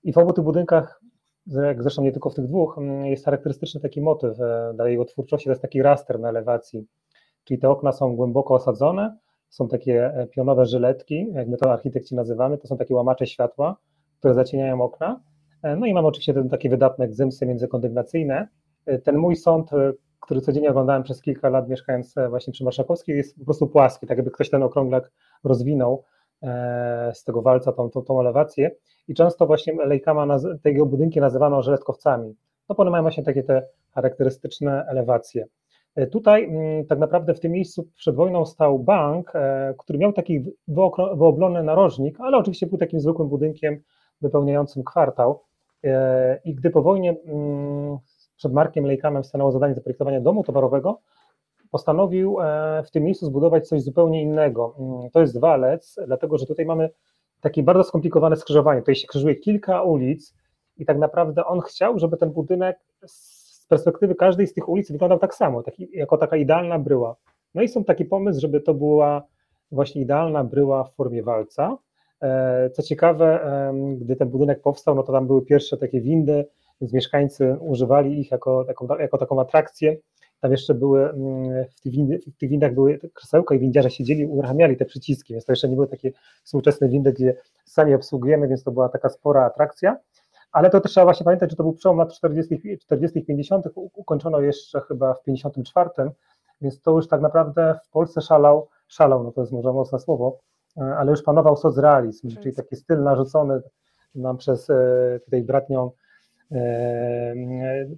I 0.03 0.13
w 0.13 0.17
obu 0.17 0.33
tych 0.33 0.43
budynkach, 0.43 1.01
jak 1.47 1.83
zresztą 1.83 2.01
nie 2.01 2.11
tylko 2.11 2.29
w 2.29 2.35
tych 2.35 2.47
dwóch, 2.47 2.79
jest 3.03 3.25
charakterystyczny 3.25 3.81
taki 3.81 4.01
motyw 4.01 4.39
e, 4.39 4.71
dla 4.75 4.89
jego 4.89 5.05
twórczości, 5.05 5.45
to 5.45 5.51
jest 5.51 5.61
taki 5.61 5.81
raster 5.81 6.19
na 6.19 6.29
elewacji, 6.29 6.87
czyli 7.43 7.59
te 7.59 7.69
okna 7.69 7.91
są 7.91 8.15
głęboko 8.15 8.53
osadzone, 8.53 9.17
są 9.51 9.67
takie 9.67 10.05
e, 10.05 10.27
pionowe 10.27 10.65
żyletki, 10.65 11.27
jak 11.33 11.47
my 11.47 11.57
to 11.57 11.71
architekci 11.73 12.15
nazywamy, 12.15 12.57
to 12.57 12.67
są 12.67 12.77
takie 12.77 12.95
łamacze 12.95 13.27
światła, 13.27 13.77
które 14.19 14.33
zacieniają 14.33 14.81
okna. 14.81 15.21
E, 15.63 15.75
No 15.75 15.85
i 15.85 15.93
mamy 15.93 16.07
oczywiście 16.07 16.33
ten 16.33 16.49
takie 16.49 16.69
wydatne 16.69 17.07
gzymsy 17.07 17.45
międzykondygnacyjne. 17.45 18.47
E, 18.85 18.99
Ten 18.99 19.17
mój 19.17 19.35
sąd, 19.35 19.69
który 20.19 20.41
codziennie 20.41 20.69
oglądałem 20.69 21.03
przez 21.03 21.21
kilka 21.21 21.49
lat 21.49 21.69
mieszkając 21.69 22.15
właśnie 22.29 22.53
przy 22.53 22.63
Marszałkowskiej, 22.63 23.17
jest 23.17 23.39
po 23.39 23.45
prostu 23.45 23.67
płaski, 23.67 24.07
tak 24.07 24.17
jakby 24.17 24.31
ktoś 24.31 24.49
ten 24.49 24.63
okrąglak 24.63 25.11
rozwinął 25.43 26.03
z 27.13 27.23
tego 27.23 27.41
walca 27.41 27.71
tą, 27.71 27.89
tą, 27.89 28.01
tą 28.01 28.19
elewację 28.19 28.71
i 29.07 29.13
często 29.13 29.45
właśnie 29.47 29.73
Lejkama 29.85 30.25
naz- 30.25 30.57
te 30.63 30.71
jego 30.71 30.85
budynki 30.85 31.19
nazywano 31.19 31.61
żeletkowcami, 31.61 32.35
no 32.69 32.75
bo 32.75 32.81
one 32.81 32.91
mają 32.91 33.01
właśnie 33.03 33.23
takie 33.23 33.43
te 33.43 33.67
charakterystyczne 33.91 34.85
elewacje. 34.87 35.45
E, 35.95 36.07
Tutaj 36.07 36.43
mm, 36.43 36.85
tak 36.85 36.99
naprawdę 36.99 37.33
w 37.33 37.39
tym 37.39 37.51
miejscu 37.51 37.87
przed 37.95 38.15
wojną 38.15 38.45
stał 38.45 38.79
bank, 38.79 39.31
e, 39.35 39.73
który 39.77 39.99
miał 39.99 40.13
taki 40.13 40.45
wyoblony 41.15 41.63
narożnik, 41.63 42.19
ale 42.19 42.37
oczywiście 42.37 42.67
był 42.67 42.77
takim 42.77 42.99
zwykłym 42.99 43.29
budynkiem 43.29 43.81
wypełniającym 44.21 44.83
kwartał. 44.83 45.41
E, 45.83 46.39
I 46.45 46.55
gdy 46.55 46.69
po 46.69 46.81
wojnie 46.81 47.15
mm, 47.25 47.97
przed 48.35 48.53
Markiem 48.53 48.85
Lejkamem 48.85 49.23
stanęło 49.23 49.51
zadanie 49.51 49.75
zaprojektowania 49.75 50.21
domu 50.21 50.43
towarowego, 50.43 50.99
postanowił 51.71 52.37
w 52.85 52.91
tym 52.91 53.03
miejscu 53.03 53.25
zbudować 53.25 53.67
coś 53.67 53.81
zupełnie 53.81 54.21
innego. 54.21 54.75
Mm, 54.79 55.09
To 55.09 55.21
jest 55.21 55.39
walec, 55.39 55.95
dlatego 56.07 56.37
że 56.37 56.45
tutaj 56.45 56.65
mamy 56.65 56.89
takie 57.41 57.63
bardzo 57.63 57.83
skomplikowane 57.83 58.35
skrzyżowanie. 58.35 58.81
Tutaj 58.81 58.95
się 58.95 59.07
krzyżuje 59.07 59.35
kilka 59.35 59.83
ulic 59.83 60.35
i 60.77 60.85
tak 60.85 60.97
naprawdę 60.97 61.45
on 61.45 61.59
chciał, 61.61 61.99
żeby 61.99 62.17
ten 62.17 62.31
budynek 62.31 62.79
perspektywy 63.71 64.15
każdej 64.15 64.47
z 64.47 64.53
tych 64.53 64.69
ulic 64.69 64.91
wyglądał 64.91 65.19
tak 65.19 65.35
samo, 65.35 65.63
taki, 65.63 65.89
jako 65.93 66.17
taka 66.17 66.37
idealna 66.37 66.79
bryła. 66.79 67.15
No 67.55 67.61
i 67.61 67.67
są 67.67 67.83
taki 67.83 68.05
pomysł, 68.05 68.41
żeby 68.41 68.61
to 68.61 68.73
była 68.73 69.23
właśnie 69.71 70.01
idealna 70.01 70.43
bryła 70.43 70.83
w 70.83 70.93
formie 70.95 71.23
walca. 71.23 71.77
E, 72.21 72.69
Co 72.69 72.83
ciekawe, 72.83 73.39
gdy 73.97 74.15
ten 74.15 74.29
budynek 74.29 74.61
powstał, 74.61 74.95
no 74.95 75.03
to 75.03 75.11
tam 75.11 75.27
były 75.27 75.45
pierwsze 75.45 75.77
takie 75.77 76.01
windy, 76.01 76.45
więc 76.81 76.93
mieszkańcy 76.93 77.57
używali 77.59 78.19
ich 78.19 78.31
jako, 78.31 78.65
jako, 78.67 78.99
jako 78.99 79.17
taką 79.17 79.41
atrakcję. 79.41 79.97
Tam 80.39 80.51
jeszcze 80.51 80.73
były, 80.73 81.09
mm, 81.09 81.65
w 81.77 81.81
tych, 81.81 81.91
windy, 81.91 82.19
w 82.19 82.37
tych 82.37 82.49
windach 82.49 82.73
były 82.73 82.99
krzesełka 83.13 83.55
i 83.55 83.59
windziarze 83.59 83.89
siedzieli, 83.89 84.25
uruchamiali 84.25 84.77
te 84.77 84.85
przyciski, 84.85 85.33
więc 85.33 85.45
to 85.45 85.51
jeszcze 85.51 85.69
nie 85.69 85.75
były 85.75 85.87
takie 85.87 86.11
współczesne 86.43 86.89
windy, 86.89 87.13
gdzie 87.13 87.35
sami 87.65 87.93
obsługujemy, 87.93 88.47
więc 88.47 88.63
to 88.63 88.71
była 88.71 88.89
taka 88.89 89.09
spora 89.09 89.45
atrakcja. 89.45 89.97
Ale 90.51 90.69
to 90.69 90.81
też 90.81 90.91
trzeba 90.91 91.05
właśnie 91.05 91.23
pamiętać, 91.23 91.49
że 91.49 91.55
to 91.55 91.63
był 91.63 91.73
przełom 91.73 91.97
lat 91.97 92.13
40., 92.13 92.77
40 92.81 93.25
50., 93.25 93.67
u- 93.75 93.89
ukończono 93.93 94.41
jeszcze 94.41 94.81
chyba 94.81 95.13
w 95.13 95.23
54, 95.23 95.89
więc 96.61 96.81
to 96.81 96.91
już 96.91 97.07
tak 97.07 97.21
naprawdę 97.21 97.79
w 97.85 97.89
Polsce 97.89 98.21
szalał, 98.21 98.67
szalał, 98.87 99.23
no 99.23 99.31
to 99.31 99.41
jest 99.41 99.53
może 99.53 99.73
mocne 99.73 99.99
słowo, 99.99 100.39
e, 100.77 100.81
ale 100.81 101.11
już 101.11 101.23
panował 101.23 101.57
socrealizm, 101.57 102.29
czyli 102.29 102.43
Często. 102.43 102.61
taki 102.61 102.75
styl 102.75 103.03
narzucony 103.03 103.61
nam 104.15 104.37
przez 104.37 104.69
e, 104.69 105.19
tutaj 105.25 105.43
bratnią, 105.43 105.91
e, 106.51 107.35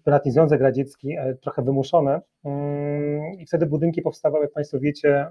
bratni 0.06 0.32
Związek 0.32 0.62
Radziecki, 0.62 1.16
trochę 1.42 1.62
wymuszone. 1.62 2.22
Mm, 2.46 3.34
I 3.40 3.46
wtedy 3.46 3.66
budynki 3.66 4.02
powstawały, 4.02 4.44
jak 4.44 4.54
Państwo 4.54 4.80
wiecie, 4.80 5.28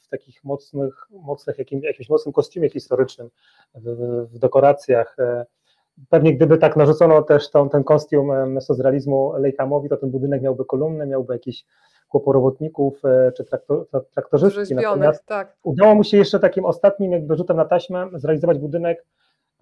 w 0.00 0.08
takich 0.08 0.44
mocnych, 0.44 1.06
mocnych 1.10 1.58
jakim, 1.58 1.80
jakimś 1.82 2.08
mocnym 2.08 2.32
kostiumie 2.32 2.68
historycznym, 2.70 3.28
w, 3.74 3.86
w 4.32 4.38
dekoracjach. 4.38 5.16
E, 6.02 6.04
Pewnie 6.08 6.34
gdyby 6.36 6.58
tak 6.58 6.76
narzucono 6.76 7.22
też 7.22 7.50
tą, 7.50 7.68
ten 7.68 7.84
kostium 7.84 8.30
em, 8.32 8.60
socrealizmu 8.60 9.32
Lejkamowi, 9.38 9.88
to 9.88 9.96
ten 9.96 10.10
budynek 10.10 10.42
miałby 10.42 10.64
kolumny, 10.64 11.06
miałby 11.06 11.32
jakiś 11.32 11.64
chłoporobotników 12.08 13.04
e, 13.04 13.32
czy 13.32 13.44
traktor, 13.44 13.86
traktorzystki. 14.14 14.58
Natomiast 14.74 15.26
tak. 15.26 15.56
udało 15.62 15.94
mu 15.94 16.04
się 16.04 16.16
jeszcze 16.16 16.40
takim 16.40 16.64
ostatnim 16.64 17.12
jakby 17.12 17.36
rzutem 17.36 17.56
na 17.56 17.64
taśmę 17.64 18.06
zrealizować 18.14 18.58
budynek 18.58 19.06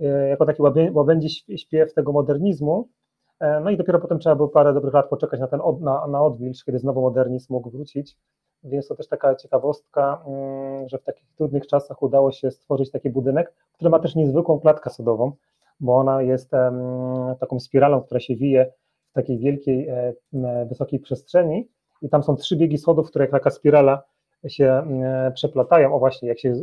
e, 0.01 0.29
jako 0.29 0.47
taki 0.47 0.63
łabę- 0.63 0.91
łabędzi 0.95 1.29
śp- 1.29 1.57
śpiew 1.57 1.95
tego 1.95 2.13
modernizmu. 2.13 2.89
E, 3.41 3.61
No 3.61 3.71
i 3.71 3.77
dopiero 3.77 3.99
potem 3.99 4.19
trzeba 4.19 4.37
było 4.37 4.49
parę 4.49 4.73
dobrych 4.75 4.95
lat 4.95 5.09
poczekać 5.09 5.41
na 5.41 5.47
ten 5.49 5.61
od, 5.63 5.81
na, 5.81 6.07
na 6.07 6.23
odwilż, 6.23 6.65
kiedy 6.65 6.79
znowu 6.79 7.01
modernizm 7.01 7.53
mógł 7.53 7.71
wrócić. 7.71 8.17
Więc 8.65 8.89
to 8.89 8.95
też 8.95 9.09
taka 9.09 9.35
ciekawostka, 9.35 10.23
mm, 10.27 10.89
że 10.89 10.99
w 10.99 11.03
takich 11.05 11.29
trudnych 11.37 11.67
czasach 11.67 12.03
udało 12.03 12.33
się 12.33 12.51
stworzyć 12.51 12.91
taki 12.91 13.11
budynek, 13.11 13.53
który 13.73 13.91
ma 13.91 13.99
też 13.99 14.15
niezwykłą 14.15 14.61
klatkę 14.61 14.91
sodową, 14.91 15.33
bo 15.81 15.97
ona 15.97 16.23
jest 16.23 16.51
taką 17.41 17.61
spiralą, 17.61 18.03
która 18.03 18.21
się 18.21 18.37
wije 18.37 18.73
w 19.11 19.13
takiej 19.13 19.39
wielkiej, 19.39 19.89
e, 19.89 20.15
wysokiej 20.69 21.01
przestrzeni 21.01 21.69
i 22.03 22.09
tam 22.09 22.23
są 22.23 22.37
trzy 22.37 22.57
biegi 22.57 22.79
schodów, 22.79 23.09
które 23.09 23.23
jak 23.25 23.33
taka 23.33 23.51
spirala 23.51 24.03
się 24.49 24.83
przeplatają. 25.35 25.95
O 25.95 25.99
właśnie, 25.99 26.29
jak 26.29 26.39
się 26.39 26.55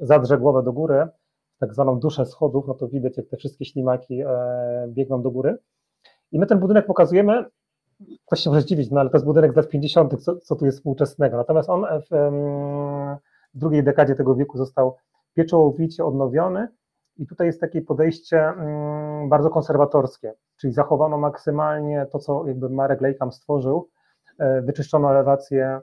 zadrze 0.00 0.38
głowę 0.38 0.62
do 0.62 0.72
góry, 0.72 1.06
tak 1.58 1.74
zwaną 1.74 1.98
duszę 2.00 2.26
schodów, 2.26 2.66
no 2.68 2.74
to 2.74 2.88
widać, 2.88 3.16
jak 3.16 3.26
te 3.26 3.36
wszystkie 3.36 3.64
ślimaki 3.64 4.20
e, 4.20 4.26
biegną 4.88 5.22
do 5.22 5.30
góry. 5.30 5.58
I 6.32 6.38
my 6.38 6.46
ten 6.46 6.58
budynek 6.58 6.86
pokazujemy, 6.86 7.44
ktoś 8.26 8.40
się 8.40 8.50
może 8.50 8.62
zdziwić, 8.62 8.90
no 8.90 9.00
ale 9.00 9.10
to 9.10 9.16
jest 9.16 9.26
budynek 9.26 9.52
z 9.52 9.56
lat 9.56 9.68
50., 9.68 10.22
co, 10.22 10.36
co 10.36 10.56
tu 10.56 10.66
jest 10.66 10.78
współczesnego. 10.78 11.36
Natomiast 11.36 11.70
on 11.70 11.86
w, 12.10 12.30
w 13.54 13.58
drugiej 13.58 13.84
dekadzie 13.84 14.14
tego 14.14 14.34
wieku 14.34 14.58
został 14.58 14.96
pieczołowicie 15.34 16.04
odnowiony 16.04 16.68
i 17.18 17.26
tutaj 17.26 17.46
jest 17.46 17.60
takie 17.60 17.82
podejście 17.82 18.48
mm, 18.48 19.28
bardzo 19.28 19.50
konserwatorskie, 19.50 20.34
czyli 20.56 20.72
zachowano 20.72 21.18
maksymalnie 21.18 22.06
to, 22.12 22.18
co 22.18 22.46
jakby 22.46 22.68
Marek 22.68 23.00
Lejkam 23.00 23.32
stworzył, 23.32 23.88
e, 24.38 24.62
wyczyszczono 24.62 25.10
elewację, 25.10 25.80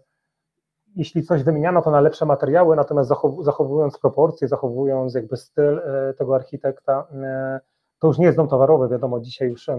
jeśli 0.96 1.24
coś 1.24 1.44
wymieniano, 1.44 1.82
to 1.82 1.92
na 1.92 2.02
lepsze 2.02 2.26
materiały, 2.26 2.76
natomiast 2.76 3.10
zachow- 3.10 3.44
zachowując 3.44 4.00
proporcje, 4.00 4.48
zachowując 4.48 5.16
jakby 5.16 5.38
styl 5.38 5.80
e, 5.80 6.14
tego 6.14 6.36
architekta, 6.36 7.08
e, 7.24 7.60
To 8.00 8.08
już 8.08 8.18
nie 8.18 8.26
jest 8.26 8.38
dom 8.38 8.48
towarowy, 8.48 8.90
wiadomo, 8.90 9.20
dzisiaj 9.20 9.50
już 9.50 9.70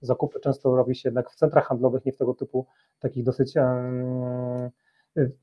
zakupy 0.00 0.40
często 0.40 0.76
robi 0.76 0.94
się 0.94 1.08
jednak 1.08 1.30
w 1.30 1.34
centrach 1.34 1.66
handlowych, 1.66 2.04
nie 2.04 2.12
w 2.12 2.16
tego 2.18 2.34
typu 2.34 2.66
takich 3.00 3.24
dosyć 3.24 3.54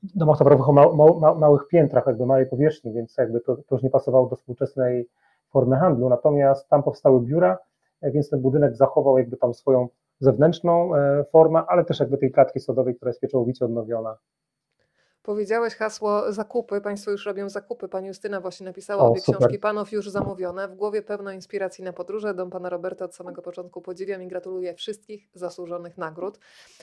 domach 0.02 0.38
towarowych 0.38 0.68
o 0.68 0.72
ma, 0.72 1.12
ma, 1.20 1.34
małych 1.34 1.68
piętrach, 1.68 2.06
jakby 2.06 2.26
małej 2.26 2.46
powierzchni, 2.46 2.92
więc 2.92 3.16
jakby 3.16 3.40
to, 3.40 3.56
to 3.56 3.74
już 3.74 3.82
nie 3.82 3.90
pasowało 3.90 4.28
do 4.28 4.36
współczesnej 4.36 5.08
formy 5.52 5.76
handlu. 5.76 6.08
Natomiast 6.08 6.68
tam 6.68 6.82
powstały 6.82 7.20
biura, 7.20 7.58
więc 8.02 8.30
ten 8.30 8.40
budynek 8.40 8.76
zachował 8.76 9.18
jakby 9.18 9.36
tam 9.36 9.54
swoją 9.54 9.88
zewnętrzną 10.20 10.90
formę, 11.30 11.62
ale 11.68 11.84
też 11.84 12.00
jakby 12.00 12.18
tej 12.18 12.32
klatki 12.32 12.60
sodowej, 12.60 12.96
która 12.96 13.08
jest 13.08 13.20
pieczołowicie 13.20 13.64
odnowiona. 13.64 14.16
Powiedziałeś 15.26 15.74
hasło 15.74 16.32
zakupy, 16.32 16.80
Państwo 16.80 17.10
już 17.10 17.26
robią 17.26 17.48
zakupy. 17.48 17.88
Pani 17.88 18.08
Justyna 18.08 18.40
właśnie 18.40 18.66
napisała 18.66 19.02
O, 19.02 19.06
obie 19.10 19.20
super. 19.20 19.38
książki 19.40 19.58
Panów 19.58 19.92
już 19.92 20.10
zamówione. 20.10 20.68
W 20.68 20.74
głowie 20.74 21.02
pełno 21.02 21.32
inspiracji 21.32 21.84
na 21.84 21.92
podróże. 21.92 22.34
Dom 22.34 22.50
Pana 22.50 22.68
Roberta 22.68 23.04
od 23.04 23.14
samego 23.14 23.42
początku 23.42 23.82
podziwiam 23.82 24.22
i 24.22 24.28
gratuluję 24.28 24.74
wszystkich 24.74 25.28
zasłużonych 25.34 25.98
nagród. 25.98 26.38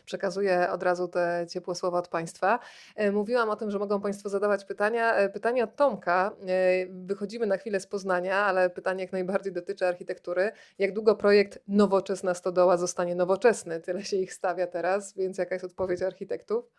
Przekazuję 0.05 0.71
od 0.71 0.83
razu 0.83 1.07
te 1.07 1.45
ciepłe 1.49 1.75
słowa 1.75 1.99
od 1.99 2.07
Państwa. 2.07 2.59
E, 2.95 3.11
Mówiłam 3.11 3.49
o 3.49 3.55
tym, 3.55 3.71
że 3.71 3.79
mogą 3.79 4.01
Państwo 4.01 4.29
zadawać 4.29 4.65
pytania. 4.65 5.15
E, 5.15 5.29
Pytanie 5.29 5.63
od 5.63 5.75
Tomka. 5.75 6.31
E, 6.47 6.85
Wychodzimy 6.89 7.45
na 7.45 7.57
chwilę 7.57 7.79
z 7.79 7.87
Poznania, 7.87 8.37
ale 8.37 8.69
pytanie 8.69 9.03
jak 9.03 9.11
najbardziej 9.11 9.53
dotyczy 9.53 9.87
architektury. 9.87 10.51
Jak 10.79 10.93
długo 10.93 11.15
projekt 11.15 11.59
Nowoczesna 11.67 12.33
Stodoła 12.33 12.77
zostanie 12.77 13.15
nowoczesny? 13.15 13.79
Tyle 13.81 14.03
się 14.05 14.17
ich 14.17 14.33
stawia 14.33 14.67
teraz, 14.67 15.13
więc 15.13 15.37
jaka 15.37 15.55
jest 15.55 15.65
odpowiedź 15.65 16.01
architektów? 16.01 16.71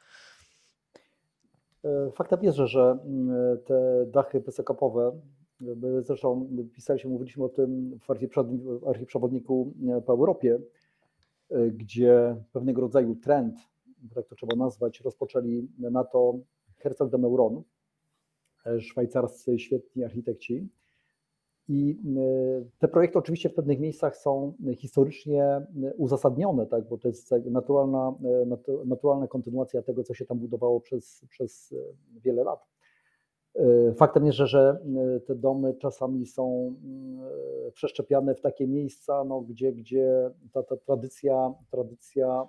Faktem 2.13 2.43
jest, 2.43 2.59
że, 2.59 2.99
mm, 3.05 3.59
te 3.65 4.07
dachy 4.07 4.41
wysokopowe, 4.41 5.13
my 5.61 6.03
zresztą 6.03 6.49
pisaliśmy, 6.73 7.11
mówiliśmy 7.11 7.45
o 7.45 7.49
tym 7.49 7.99
w 7.99 8.11
e, 9.89 10.01
po 10.01 10.13
Europie, 10.13 10.59
e, 11.51 11.71
gdzie 11.71 12.37
pewnego 12.53 12.81
rodzaju 12.81 13.17
trend, 13.17 13.57
tak 14.15 14.27
to 14.27 14.35
trzeba 14.35 14.57
nazwać, 14.57 15.01
rozpoczęli 15.01 15.69
na 15.79 16.05
to 16.05 16.39
Herzog 16.77 17.11
de 17.11 17.19
Meuron, 17.19 17.63
e, 18.67 18.81
szwajcarscy 18.81 19.59
świetni 19.59 20.05
architekci. 20.05 20.69
I 21.69 21.99
e, 22.17 22.65
te 22.79 22.89
projekty 22.89 23.19
oczywiście 23.19 23.49
w 23.49 23.55
pewnych 23.55 23.81
miejscach 23.81 24.17
są 24.17 24.53
historycznie 24.77 25.45
e, 25.45 25.67
uzasadnione, 25.97 26.67
tak, 26.67 26.89
bo 26.89 26.99
to 26.99 27.09
jest 27.09 27.31
naturalna, 27.51 28.15
e, 28.25 28.47
natu- 28.47 28.87
naturalna 28.87 29.27
kontynuacja 29.27 29.83
tego, 29.83 30.05
co 30.05 30.15
się 30.15 30.25
tam 30.25 30.39
budowało 30.39 30.81
przez, 30.81 31.25
przez 31.29 31.75
wiele 32.25 32.45
lat. 32.45 32.67
Faktem 33.97 34.27
jest, 34.27 34.39
że, 34.39 34.47
że 34.47 34.81
te 35.27 35.35
domy 35.35 35.75
czasami 35.75 36.27
są 36.27 36.75
przeszczepiane 37.73 38.35
w 38.35 38.41
takie 38.41 38.67
miejsca, 38.67 39.25
no, 39.25 39.41
gdzie, 39.41 39.73
gdzie 39.73 40.31
ta, 40.53 40.63
ta 40.63 40.77
tradycja, 40.77 41.55
tradycja 41.71 42.49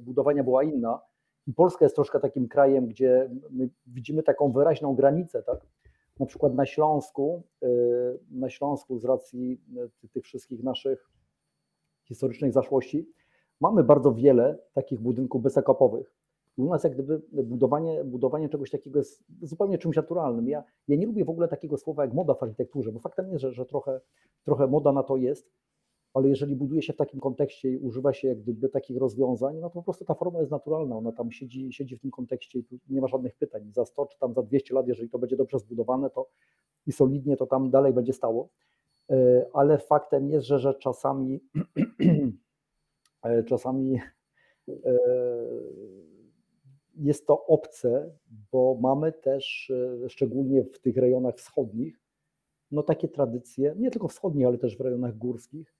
budowania 0.00 0.44
była 0.44 0.64
inna. 0.64 1.00
I 1.46 1.52
Polska 1.52 1.84
jest 1.84 1.94
troszkę 1.94 2.20
takim 2.20 2.48
krajem, 2.48 2.86
gdzie 2.86 3.30
my 3.50 3.68
widzimy 3.86 4.22
taką 4.22 4.52
wyraźną 4.52 4.94
granicę, 4.94 5.42
tak? 5.42 5.60
Na 6.20 6.26
przykład 6.26 6.54
na 6.54 6.66
Śląsku, 6.66 7.42
y, 7.62 7.66
na 8.30 8.50
Śląsku 8.50 8.98
z 8.98 9.04
racji 9.04 9.60
y, 9.76 9.90
ty- 10.00 10.08
tych 10.08 10.24
wszystkich 10.24 10.62
naszych 10.62 11.10
historycznych 12.08 12.52
zaszłości, 12.52 13.08
mamy 13.60 13.84
bardzo 13.84 14.14
wiele 14.14 14.58
takich 14.72 15.00
budynków 15.00 15.42
bezakopowych. 15.42 16.14
U 16.56 16.64
nas 16.68 16.84
jak 16.84 16.92
gdyby 16.94 17.22
budowanie, 17.32 18.04
budowanie 18.04 18.48
czegoś 18.48 18.70
takiego 18.70 18.98
jest 18.98 19.24
zupełnie 19.42 19.78
czymś 19.78 19.96
naturalnym. 19.96 20.48
Ja, 20.48 20.64
ja 20.88 20.96
nie 20.96 21.06
lubię 21.06 21.24
w 21.24 21.30
ogóle 21.30 21.48
takiego 21.48 21.76
słowa 21.76 22.04
jak 22.04 22.14
moda 22.14 22.34
w 22.34 22.42
architekturze, 22.42 22.92
bo 22.92 22.98
faktem 23.00 23.30
jest, 23.30 23.42
że, 23.42 23.52
że 23.52 23.66
trochę, 23.66 24.00
trochę 24.44 24.66
moda 24.66 24.92
na 24.92 25.02
to 25.02 25.16
jest, 25.16 25.50
ale 26.14 26.28
jeżeli 26.28 26.56
buduje 26.56 26.82
się 26.82 26.92
w 26.92 26.96
takim 26.96 27.20
kontekście 27.20 27.70
i 27.70 27.78
używa 27.78 28.12
się 28.12 28.28
jak 28.28 28.40
gdyby 28.40 28.68
takich 28.68 28.98
rozwiązań, 28.98 29.56
no 29.56 29.68
to 29.68 29.74
po 29.74 29.82
prostu 29.82 30.04
ta 30.04 30.14
forma 30.14 30.38
jest 30.38 30.50
naturalna, 30.50 30.96
ona 30.96 31.12
tam 31.12 31.32
siedzi, 31.32 31.72
siedzi 31.72 31.96
w 31.96 32.00
tym 32.00 32.10
kontekście 32.10 32.58
i 32.58 32.64
tu 32.64 32.78
nie 32.88 33.00
ma 33.00 33.08
żadnych 33.08 33.34
pytań. 33.34 33.72
Za 33.72 33.84
100 33.84 34.06
czy 34.06 34.18
tam 34.18 34.34
za 34.34 34.42
200 34.42 34.74
lat, 34.74 34.88
jeżeli 34.88 35.10
to 35.10 35.18
będzie 35.18 35.36
dobrze 35.36 35.58
zbudowane 35.58 36.10
to 36.10 36.28
i 36.86 36.92
solidnie, 36.92 37.36
to 37.36 37.46
tam 37.46 37.70
dalej 37.70 37.92
będzie 37.92 38.12
stało. 38.12 38.48
E, 39.10 39.46
Ale 39.52 39.78
faktem 39.78 40.30
jest, 40.30 40.46
że, 40.46 40.58
że 40.58 40.74
czasami 40.74 41.40
e, 43.22 43.44
czasami 43.44 44.00
e, 44.68 44.98
jest 46.96 47.26
to 47.26 47.46
obce, 47.46 48.10
bo 48.52 48.78
mamy 48.80 49.12
też, 49.12 49.72
szczególnie 50.08 50.64
w 50.64 50.78
tych 50.78 50.96
rejonach 50.96 51.36
wschodnich, 51.36 52.00
no 52.70 52.82
takie 52.82 53.08
tradycje, 53.08 53.74
nie 53.78 53.90
tylko 53.90 54.08
wschodnich, 54.08 54.46
ale 54.46 54.58
też 54.58 54.76
w 54.76 54.80
rejonach 54.80 55.18
górskich, 55.18 55.79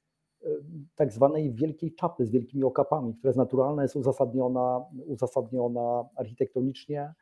tak 0.94 1.12
zwanej 1.12 1.52
wielkiej 1.52 1.94
czapy 1.94 2.26
z 2.26 2.30
wielkimi 2.30 2.64
okapami, 2.64 3.14
która 3.14 3.28
jest 3.28 3.38
naturalna, 3.38 3.82
jest 3.82 3.96
uzasadniona, 3.96 4.84
uzasadniona 5.06 6.04
architektonicznie, 6.16 7.14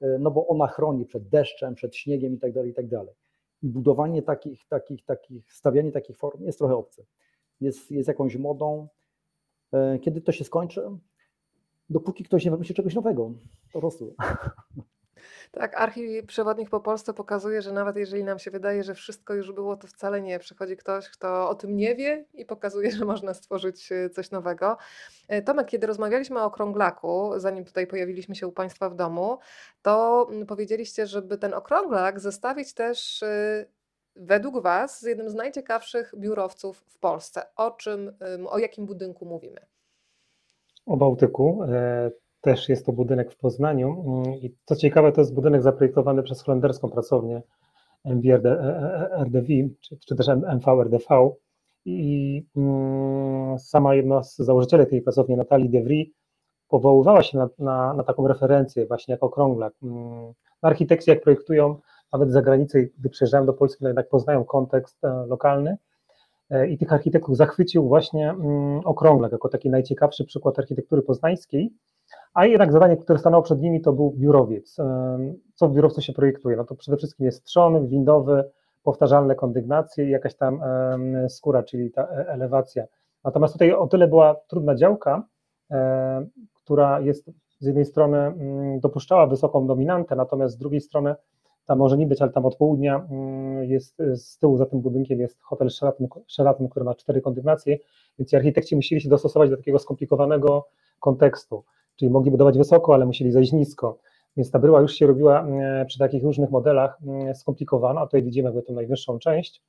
e, 0.00 0.18
no 0.18 0.30
bo 0.30 0.46
ona 0.46 0.66
chroni 0.66 1.06
przed 1.06 1.28
deszczem, 1.28 1.74
przed 1.74 1.96
śniegiem 1.96 2.34
i 2.34 2.38
tak 2.38 2.52
dalej, 2.52 2.70
i 2.70 2.74
tak. 2.74 2.86
I 3.62 3.68
budowanie 3.68 4.22
takich, 4.22 4.66
takich, 4.68 5.04
takich, 5.04 5.52
stawianie 5.52 5.92
takich 5.92 6.16
form 6.16 6.44
jest 6.44 6.58
trochę 6.58 6.76
obce. 6.76 7.02
Jest, 7.60 7.90
jest 7.90 8.08
jakąś 8.08 8.36
modą. 8.36 8.88
E, 9.72 9.98
Kiedy 9.98 10.20
to 10.20 10.32
się 10.32 10.44
skończy? 10.44 10.82
Dopóki 11.90 12.24
ktoś 12.24 12.44
nie 12.44 12.50
wymyśli 12.50 12.74
czegoś 12.74 12.94
nowego. 12.94 13.32
Po 13.72 13.80
prostu. 13.80 14.14
Tak, 15.50 15.80
archiprzewodnik 15.80 16.70
po 16.70 16.80
Polsce 16.80 17.14
pokazuje, 17.14 17.62
że 17.62 17.72
nawet 17.72 17.96
jeżeli 17.96 18.24
nam 18.24 18.38
się 18.38 18.50
wydaje, 18.50 18.84
że 18.84 18.94
wszystko 18.94 19.34
już 19.34 19.52
było, 19.52 19.76
to 19.76 19.86
wcale 19.86 20.22
nie. 20.22 20.38
Przychodzi 20.38 20.76
ktoś, 20.76 21.08
kto 21.08 21.48
o 21.48 21.54
tym 21.54 21.76
nie 21.76 21.94
wie 21.94 22.24
i 22.34 22.44
pokazuje, 22.44 22.90
że 22.98 23.04
można 23.04 23.34
stworzyć 23.34 23.92
e, 23.92 24.10
coś 24.10 24.30
nowego. 24.30 24.76
E, 25.28 25.42
Tomek, 25.42 25.66
kiedy 25.66 25.86
rozmawialiśmy 25.86 26.40
o 26.40 26.44
okrąglaku, 26.44 27.32
zanim 27.36 27.64
tutaj 27.64 27.86
pojawiliśmy 27.86 28.34
się 28.34 28.46
u 28.46 28.52
Państwa 28.52 28.90
w 28.90 28.94
domu, 28.94 29.38
to 29.82 30.26
mm, 30.30 30.46
powiedzieliście, 30.46 31.06
żeby 31.06 31.38
ten 31.38 31.54
okrąglak 31.54 32.20
zestawić 32.20 32.74
też 32.74 33.22
e, 33.22 33.66
według 34.16 34.62
Was 34.62 35.00
z 35.00 35.02
jednym 35.02 35.28
z 35.28 35.34
najciekawszych 35.34 36.14
biurowców 36.16 36.84
w 36.88 36.98
Polsce. 36.98 37.42
O 37.56 37.70
czym, 37.70 38.12
ym, 38.34 38.46
o 38.46 38.58
jakim 38.58 38.86
budynku 38.86 39.26
mówimy? 39.26 39.60
o 40.86 40.96
Bałtyku. 40.96 41.60
E, 42.42 42.50
Też 42.50 42.68
jest 42.68 42.86
to 42.86 42.92
budynek 42.92 43.32
w 43.32 43.36
Poznaniu. 43.36 44.04
Mm, 44.06 44.34
I 44.34 44.56
co 44.64 44.76
ciekawe, 44.76 45.12
to 45.12 45.20
jest 45.20 45.34
budynek 45.34 45.62
zaprojektowany 45.62 46.22
przez 46.22 46.42
holenderską 46.42 46.90
pracownię 46.90 47.42
MVRDV, 48.04 49.46
czy, 49.80 49.96
czy 50.08 50.16
też 50.16 50.28
MVRDV. 50.28 51.30
I 51.84 52.46
mm, 52.56 53.58
sama 53.58 53.94
jedna 53.94 54.22
z 54.22 54.36
założycieli 54.36 54.86
tej 54.86 55.02
pracowni, 55.02 55.36
Natalie 55.36 55.68
De 55.68 55.82
Vries, 55.82 56.08
powoływała 56.68 57.22
się 57.22 57.38
na, 57.38 57.48
na, 57.58 57.94
na 57.94 58.02
taką 58.02 58.28
referencję 58.28 58.86
właśnie 58.86 59.12
jako 59.12 59.26
okrąglak. 59.26 59.74
Mm, 59.82 60.32
Architekci 60.62 61.10
jak 61.10 61.22
projektują, 61.22 61.76
nawet 62.12 62.32
za 62.32 62.42
granicę, 62.42 62.82
gdy 62.98 63.08
przyjeżdżają 63.08 63.46
do 63.46 63.52
Polski, 63.52 63.80
to 63.80 63.88
jednak 63.88 64.08
poznają 64.08 64.44
kontekst 64.44 65.04
e, 65.04 65.26
lokalny. 65.26 65.76
E, 66.50 66.68
I 66.68 66.78
tych 66.78 66.92
architektów 66.92 67.36
zachwycił 67.36 67.88
właśnie 67.88 68.34
okrąglak 68.84 69.32
jako 69.32 69.48
taki 69.48 69.70
najciekawszy 69.70 70.24
przykład 70.24 70.58
architektury 70.58 71.02
poznańskiej. 71.02 71.72
A 72.34 72.46
jednak 72.46 72.72
zadanie, 72.72 72.96
które 72.96 73.18
stanęło 73.18 73.42
przed 73.42 73.60
nimi, 73.60 73.80
to 73.80 73.92
był 73.92 74.10
biurowiec. 74.10 74.76
Co 75.54 75.68
w 75.68 75.74
biurowcu 75.74 76.00
się 76.00 76.12
projektuje? 76.12 76.56
No 76.56 76.64
to 76.64 76.74
przede 76.74 76.96
wszystkim 76.96 77.26
jest 77.26 77.44
trzon 77.44 77.88
windowy, 77.88 78.44
powtarzalne 78.82 79.34
kondygnacje 79.34 80.04
i 80.04 80.10
jakaś 80.10 80.36
tam 80.36 80.60
skóra, 81.28 81.62
czyli 81.62 81.90
ta 81.90 82.02
e- 82.02 82.28
elewacja. 82.28 82.84
Natomiast 83.24 83.52
tutaj 83.52 83.72
o 83.72 83.86
tyle 83.86 84.08
była 84.08 84.34
trudna 84.48 84.74
działka, 84.74 85.24
e, 85.70 86.26
która 86.54 87.00
jest 87.00 87.30
z 87.58 87.66
jednej 87.66 87.84
strony 87.84 88.18
mm, 88.18 88.80
dopuszczała 88.80 89.26
wysoką 89.26 89.66
dominantę, 89.66 90.16
natomiast 90.16 90.54
z 90.54 90.58
drugiej 90.58 90.80
strony 90.80 91.14
tam 91.66 91.78
może 91.78 91.96
nie 91.96 92.06
być, 92.06 92.22
ale 92.22 92.30
tam 92.30 92.46
od 92.46 92.56
południa 92.56 93.06
mm, 93.10 93.64
jest 93.64 94.00
y, 94.00 94.16
z 94.16 94.38
tyłu 94.38 94.56
za 94.56 94.66
tym 94.66 94.80
budynkiem 94.80 95.20
jest 95.20 95.42
hotel 95.42 95.70
Sheraton, 95.70 96.08
Sheraton 96.28 96.68
który 96.68 96.84
ma 96.84 96.94
cztery 96.94 97.20
kondygnacje, 97.20 97.78
więc 98.18 98.30
ci 98.30 98.36
architekci 98.36 98.76
musieli 98.76 99.00
się 99.00 99.08
dostosować 99.08 99.50
do 99.50 99.56
takiego 99.56 99.78
skomplikowanego 99.78 100.68
kontekstu, 101.00 101.64
czyli 102.02 102.12
mogli 102.12 102.30
budować 102.30 102.58
wysoko, 102.58 102.94
ale 102.94 103.06
musieli 103.06 103.32
zejść 103.32 103.52
nisko, 103.52 103.98
więc 104.36 104.50
ta 104.50 104.58
bryła 104.58 104.80
już 104.80 104.92
się 104.92 105.06
robiła 105.06 105.40
mm, 105.40 105.86
przy 105.86 105.98
takich 105.98 106.22
różnych 106.22 106.50
modelach 106.50 106.98
mm, 107.06 107.34
skomplikowana, 107.34 108.06
tutaj 108.06 108.22
widzimy 108.22 108.46
jakby 108.46 108.62
tą 108.62 108.74
najwyższą 108.74 109.18
część, 109.18 109.62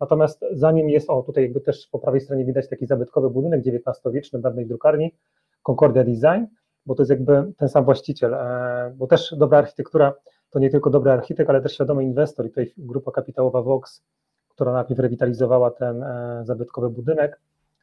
natomiast 0.00 0.44
za 0.52 0.72
nim 0.72 0.90
jest, 0.90 1.10
o 1.10 1.22
tutaj 1.22 1.44
jakby 1.44 1.60
też 1.60 1.88
po 1.92 1.98
prawej 1.98 2.20
stronie 2.20 2.44
widać 2.44 2.68
taki 2.68 2.86
zabytkowy 2.86 3.30
budynek 3.30 3.60
XIX-wieczny 3.66 4.40
dawnej 4.40 4.66
drukarni, 4.66 5.14
Concordia 5.62 6.04
Design, 6.04 6.44
bo 6.86 6.94
to 6.94 7.02
jest 7.02 7.10
jakby 7.10 7.52
ten 7.58 7.68
sam 7.68 7.84
właściciel, 7.84 8.34
e, 8.34 8.92
bo 8.96 9.06
też 9.06 9.34
dobra 9.38 9.58
architektura 9.58 10.14
to 10.50 10.58
nie 10.58 10.70
tylko 10.70 10.90
dobry 10.90 11.10
architekt, 11.10 11.50
ale 11.50 11.62
też 11.62 11.72
świadomy 11.72 12.04
inwestor. 12.04 12.46
I 12.46 12.48
tutaj 12.48 12.72
grupa 12.78 13.10
kapitałowa 13.10 13.62
Vox, 13.62 14.02
która 14.48 14.72
najpierw 14.72 15.00
rewitalizowała 15.00 15.70
ten 15.70 16.02
e, 16.02 16.40
zabytkowy 16.44 16.90
budynek, 16.90 17.40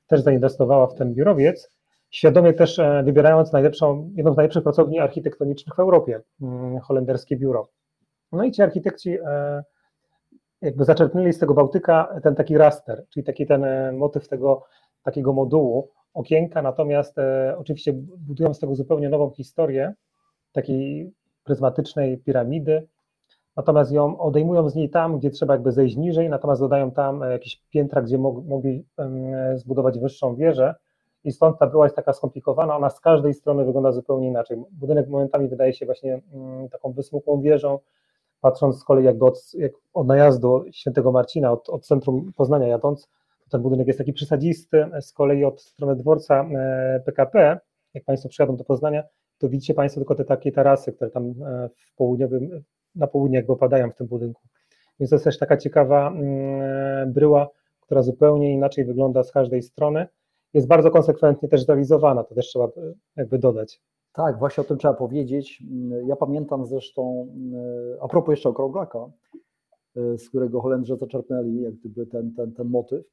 też 0.08 0.22
zainwestowała 0.22 0.88
w 0.88 0.96
ten 0.96 1.14
biurowiec, 1.14 1.76
świadomie 2.16 2.54
też 2.54 2.80
e, 2.80 3.04
wybierając 3.04 3.52
najlepszą, 3.52 4.12
jedną 4.16 4.34
z 4.34 4.38
najlepszych 4.38 4.64
pracowni 4.64 5.00
architektonicznych 5.00 5.76
w 5.76 5.80
Europie, 5.80 6.22
mm, 6.42 6.80
holenderskie 6.80 7.38
biuro. 7.38 7.68
No 8.32 8.44
i 8.44 8.52
ci 8.52 8.62
architekci 8.62 9.18
e, 9.26 9.64
jakby 10.62 10.86
zaczerpnęli 10.86 11.34
z 11.34 11.40
tego 11.40 11.54
Bałtyka 11.54 12.20
ten 12.24 12.36
taki 12.36 12.58
raster, 12.58 13.06
czyli 13.10 13.24
taki 13.24 13.46
ten 13.46 13.64
e, 13.64 13.92
motyw 13.92 14.28
tego 14.28 14.66
takiego 15.04 15.34
modułu, 15.34 15.90
okienka, 16.14 16.62
natomiast 16.62 17.16
oczywiście 17.58 17.94
budują 18.18 18.54
z 18.54 18.60
tego 18.60 18.76
zupełnie 18.76 19.10
nową 19.10 19.32
historię, 19.32 19.94
takiej 20.52 21.14
pryzmatycznej 21.44 22.18
piramidy, 22.18 22.88
natomiast 23.56 23.92
ją 23.92 24.20
odejmują 24.20 24.70
z 24.70 24.76
niej 24.76 24.90
tam, 24.90 25.18
gdzie 25.20 25.30
trzeba 25.30 25.54
jakby 25.54 25.72
zejść 25.72 25.96
niżej, 25.96 26.30
natomiast 26.30 26.62
dodają 26.62 26.92
tam 26.92 27.22
jakieś 27.22 27.62
piętra, 27.70 28.02
gdzie 28.02 28.18
mog, 28.18 28.46
mogli 28.46 28.86
zbudować 29.56 30.00
wyższą 30.00 30.36
wieżę 30.36 30.76
i 31.26 31.32
stąd 31.32 31.60
ta 31.60 31.68
bryła 31.68 31.86
jest 31.86 31.96
taka 31.96 32.14
skomplikowana, 32.14 32.78
ona 32.78 32.90
z 32.90 33.00
każdej 33.00 33.34
strony 33.34 33.66
wygląda 33.66 33.92
zupełnie 33.92 34.28
inaczej. 34.28 34.58
Budynek 34.72 35.08
momentami 35.10 35.48
wydaje 35.48 35.74
się 35.74 35.86
właśnie 35.86 36.22
mm, 36.34 36.70
taką 36.70 36.92
wysmukłą 36.92 37.42
wieżą, 37.42 37.80
patrząc 38.42 38.80
z 38.80 38.84
kolei 38.84 39.06
jakby 39.06 39.26
od, 39.26 39.54
jak 39.54 39.72
od 39.94 40.08
najazdu 40.08 40.66
świętego 40.72 41.12
Marcina, 41.12 41.52
od, 41.52 41.70
od 41.70 41.86
centrum 41.86 42.32
Poznania 42.38 42.68
jadąc, 42.68 43.10
ten 43.50 43.62
budynek 43.62 43.88
jest 43.88 44.00
taki 44.00 44.14
przysadzisty, 44.14 44.86
z 45.02 45.14
kolei 45.14 45.44
od 45.46 45.62
strony 45.62 45.96
dworca 45.96 46.46
PKP, 47.06 47.60
jak 47.94 48.04
Państwo 48.04 48.30
przyjadą 48.30 48.56
do 48.56 48.64
Poznania, 48.64 49.04
to 49.38 49.50
widzicie 49.50 49.74
Państwo 49.74 50.02
tylko 50.02 50.16
te 50.16 50.26
takie 50.26 50.52
tarasy, 50.52 50.94
które 50.94 51.12
tam 51.12 51.24
e, 51.28 51.70
w 51.76 51.96
południowym, 51.96 52.64
na 52.96 53.08
południe 53.08 53.38
jakby 53.38 53.54
opadają 53.54 53.92
w 53.92 53.96
tym 53.96 54.08
budynku. 54.08 54.42
Więc 55.00 55.10
to 55.10 55.16
jest 55.16 55.24
też 55.24 55.38
taka 55.38 55.58
ciekawa 55.58 56.08
mm, 56.08 57.14
bryła, 57.14 57.50
która 57.82 58.04
zupełnie 58.04 58.54
inaczej 58.54 58.86
wygląda 58.86 59.24
z 59.24 59.32
każdej 59.32 59.62
strony. 59.62 60.08
Jest 60.56 60.68
bardzo 60.68 60.92
konsekwentnie 60.92 61.50
też 61.50 61.66
zrealizowana, 61.66 62.24
to 62.24 62.36
też 62.36 62.48
trzeba 62.48 62.66
e, 62.66 62.94
jakby 63.16 63.40
dodać. 63.40 63.82
Tak, 64.14 64.40
właśnie 64.40 64.62
o 64.62 64.64
tym 64.64 64.78
trzeba 64.78 64.94
powiedzieć. 64.94 65.64
Ja 66.06 66.16
pamiętam 66.16 66.66
zresztą, 66.66 67.28
e, 67.98 68.04
a 68.04 68.08
propos 68.08 68.32
jeszcze 68.32 68.50
okrąglaka, 68.50 69.10
z 69.96 70.30
którego 70.30 70.62
Holendrzy 70.62 70.98
zaczerpnęli 70.98 71.62
jak 71.62 71.74
gdyby 71.74 72.06
ten, 72.06 72.34
ten, 72.34 72.54
ten 72.54 72.68
motyw, 72.68 73.06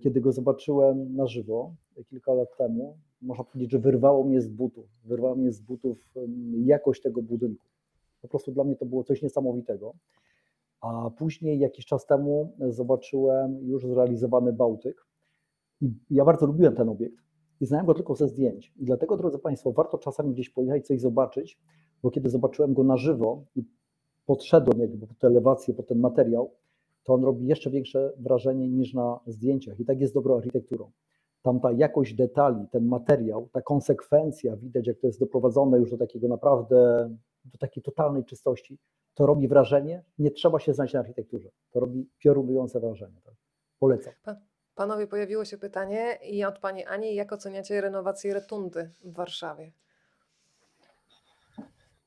kiedy 0.00 0.20
go 0.20 0.32
zobaczyłem 0.32 1.16
na 1.16 1.26
żywo 1.26 1.74
kilka 2.10 2.34
lat 2.34 2.56
temu, 2.56 2.98
można 3.22 3.44
powiedzieć, 3.44 3.70
że 3.70 3.78
wyrwało 3.78 4.24
mnie 4.24 4.40
z 4.40 4.48
butów. 4.48 4.86
Wyrwało 5.04 5.34
mnie 5.34 5.52
z 5.52 5.60
butów 5.60 5.98
jakość 6.64 7.02
tego 7.02 7.22
budynku. 7.22 7.66
Po 8.22 8.28
prostu 8.28 8.52
dla 8.52 8.64
mnie 8.64 8.76
to 8.76 8.86
było 8.86 9.04
coś 9.04 9.22
niesamowitego. 9.22 9.92
A 10.80 11.10
później, 11.18 11.58
jakiś 11.58 11.86
czas 11.86 12.06
temu, 12.06 12.52
zobaczyłem 12.68 13.68
już 13.68 13.86
zrealizowany 13.86 14.52
Bałtyk. 14.52 15.07
I 15.80 15.90
ja 16.10 16.24
bardzo 16.24 16.46
lubiłem 16.46 16.74
ten 16.74 16.88
obiekt 16.88 17.16
i 17.60 17.66
znałem 17.66 17.86
go 17.86 17.94
tylko 17.94 18.14
ze 18.14 18.28
zdjęć. 18.28 18.72
I 18.76 18.84
dlatego, 18.84 19.16
drodzy 19.16 19.38
Państwo, 19.38 19.72
warto 19.72 19.98
czasami 19.98 20.32
gdzieś 20.32 20.50
pojechać, 20.50 20.86
coś 20.86 21.00
zobaczyć, 21.00 21.60
bo 22.02 22.10
kiedy 22.10 22.30
zobaczyłem 22.30 22.74
go 22.74 22.84
na 22.84 22.96
żywo 22.96 23.44
i 23.56 23.64
podszedłem 24.26 24.80
jakby 24.80 25.06
po 25.06 25.14
tę 25.14 25.26
elewację, 25.26 25.74
po 25.74 25.82
ten 25.82 25.98
materiał, 25.98 26.50
to 27.04 27.14
on 27.14 27.24
robi 27.24 27.46
jeszcze 27.46 27.70
większe 27.70 28.12
wrażenie 28.18 28.68
niż 28.68 28.94
na 28.94 29.20
zdjęciach. 29.26 29.80
I 29.80 29.84
tak 29.84 30.00
jest 30.00 30.14
dobrą 30.14 30.36
architekturą 30.36 30.90
tam 31.42 31.60
ta 31.60 31.72
jakość 31.72 32.14
detali, 32.14 32.68
ten 32.70 32.86
materiał, 32.86 33.48
ta 33.52 33.62
konsekwencja, 33.62 34.56
widać 34.56 34.86
jak 34.86 34.98
to 34.98 35.06
jest 35.06 35.20
doprowadzone 35.20 35.78
już 35.78 35.90
do 35.90 35.98
takiego 35.98 36.28
naprawdę, 36.28 37.08
do 37.44 37.58
takiej 37.58 37.82
totalnej 37.82 38.24
czystości, 38.24 38.78
to 39.14 39.26
robi 39.26 39.48
wrażenie, 39.48 40.04
nie 40.18 40.30
trzeba 40.30 40.60
się 40.60 40.74
znać 40.74 40.92
na 40.92 41.00
architekturze, 41.00 41.48
to 41.70 41.80
robi 41.80 42.08
piorunujące 42.18 42.80
wrażenie. 42.80 43.20
Tak? 43.24 43.34
Polecam. 43.78 44.12
Panowie, 44.78 45.06
pojawiło 45.06 45.44
się 45.44 45.58
pytanie 45.58 46.18
i 46.30 46.44
od 46.44 46.58
Pani 46.58 46.84
Ani, 46.84 47.14
jak 47.14 47.32
oceniacie 47.32 47.80
renowację 47.80 48.34
Retundy 48.34 48.90
w 49.04 49.12
Warszawie? 49.12 49.72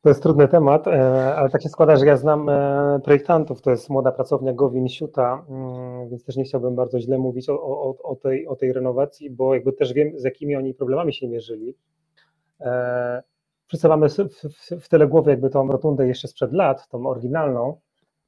To 0.02 0.10
jest 0.10 0.24
trudny 0.24 0.48
temat, 0.48 0.88
e, 0.88 1.36
ale 1.36 1.50
tak 1.50 1.64
się 1.64 1.70
składa, 1.70 1.96
że 1.96 2.06
ja 2.06 2.18
znam 2.18 2.50
e, 2.50 3.00
projektantów, 3.04 3.62
to 3.62 3.72
jest 3.72 3.90
młoda 3.90 4.12
pracownia 4.12 4.54
Gowin 4.54 4.90
Siuta, 4.90 5.46
mm, 5.50 6.10
więc 6.10 6.24
też 6.24 6.36
nie 6.36 6.44
chciałbym 6.44 6.76
bardzo 6.76 7.00
źle 7.00 7.18
mówić 7.18 7.50
o, 7.50 7.54
o, 7.54 7.96
o, 8.04 8.16
tej, 8.16 8.48
o 8.48 8.56
tej 8.56 8.74
renowacji, 8.74 9.30
bo 9.30 9.54
jakby 9.54 9.74
też 9.74 9.94
wiem, 9.94 10.20
z 10.20 10.24
jakimi 10.24 10.56
oni 10.56 10.74
problemami 10.74 11.14
się 11.14 11.28
mierzyli. 11.28 11.76
E, 12.62 13.24
wszyscy 13.68 13.88
mamy 13.88 14.10
w, 14.10 14.14
w, 14.14 14.82
w 14.82 14.90
tyle 14.90 15.08
głowy 15.08 15.32
jakby 15.32 15.50
tą 15.50 15.68
rotundę 15.72 16.08
jeszcze 16.08 16.28
sprzed 16.28 16.54
lat, 16.54 16.88
tą 16.88 17.08
oryginalną, 17.08 17.78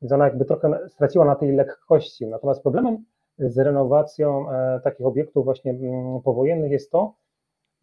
więc 0.02 0.12
ona 0.12 0.26
jakby 0.26 0.46
trochę 0.46 0.90
straciła 0.90 1.26
na 1.26 1.36
tej 1.36 1.52
lekkości. 1.52 2.28
Natomiast 2.28 2.62
problemem 2.62 3.06
z 3.40 3.58
renowacją 3.58 4.46
takich 4.84 5.06
obiektów 5.06 5.46
właśnie 5.46 5.72
mm, 5.72 6.22
powojennych 6.22 6.72
jest 6.72 6.92
to, 6.92 7.14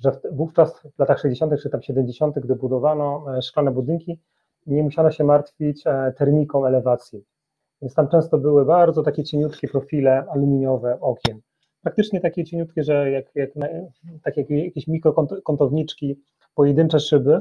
że 0.00 0.12
wówczas 0.32 0.80
w 0.96 0.98
latach 0.98 1.18
60. 1.18 1.52
czy 1.62 1.70
tam 1.70 1.82
70., 1.82 2.38
gdy 2.38 2.56
budowano 2.56 3.36
e, 3.36 3.42
szklane 3.42 3.70
budynki, 3.70 4.20
nie 4.66 4.82
musiano 4.82 5.10
się 5.10 5.24
martwić 5.24 5.86
e, 5.86 6.12
termiką 6.18 6.66
elewacji. 6.66 7.24
Więc 7.82 7.94
tam 7.94 8.08
często 8.08 8.38
były 8.38 8.64
bardzo 8.64 9.02
takie 9.02 9.24
cieniutkie 9.24 9.68
profile 9.68 10.24
aluminiowe 10.30 11.00
okien. 11.00 11.40
Praktycznie 11.82 12.20
takie 12.20 12.44
cieniutkie, 12.44 12.82
że 12.82 13.10
jak, 13.10 13.34
jak, 13.34 13.50
tak 14.22 14.36
jak 14.36 14.50
jakieś 14.50 14.86
mikrokątowniczki, 14.86 16.20
pojedyncze 16.54 17.00
szyby. 17.00 17.40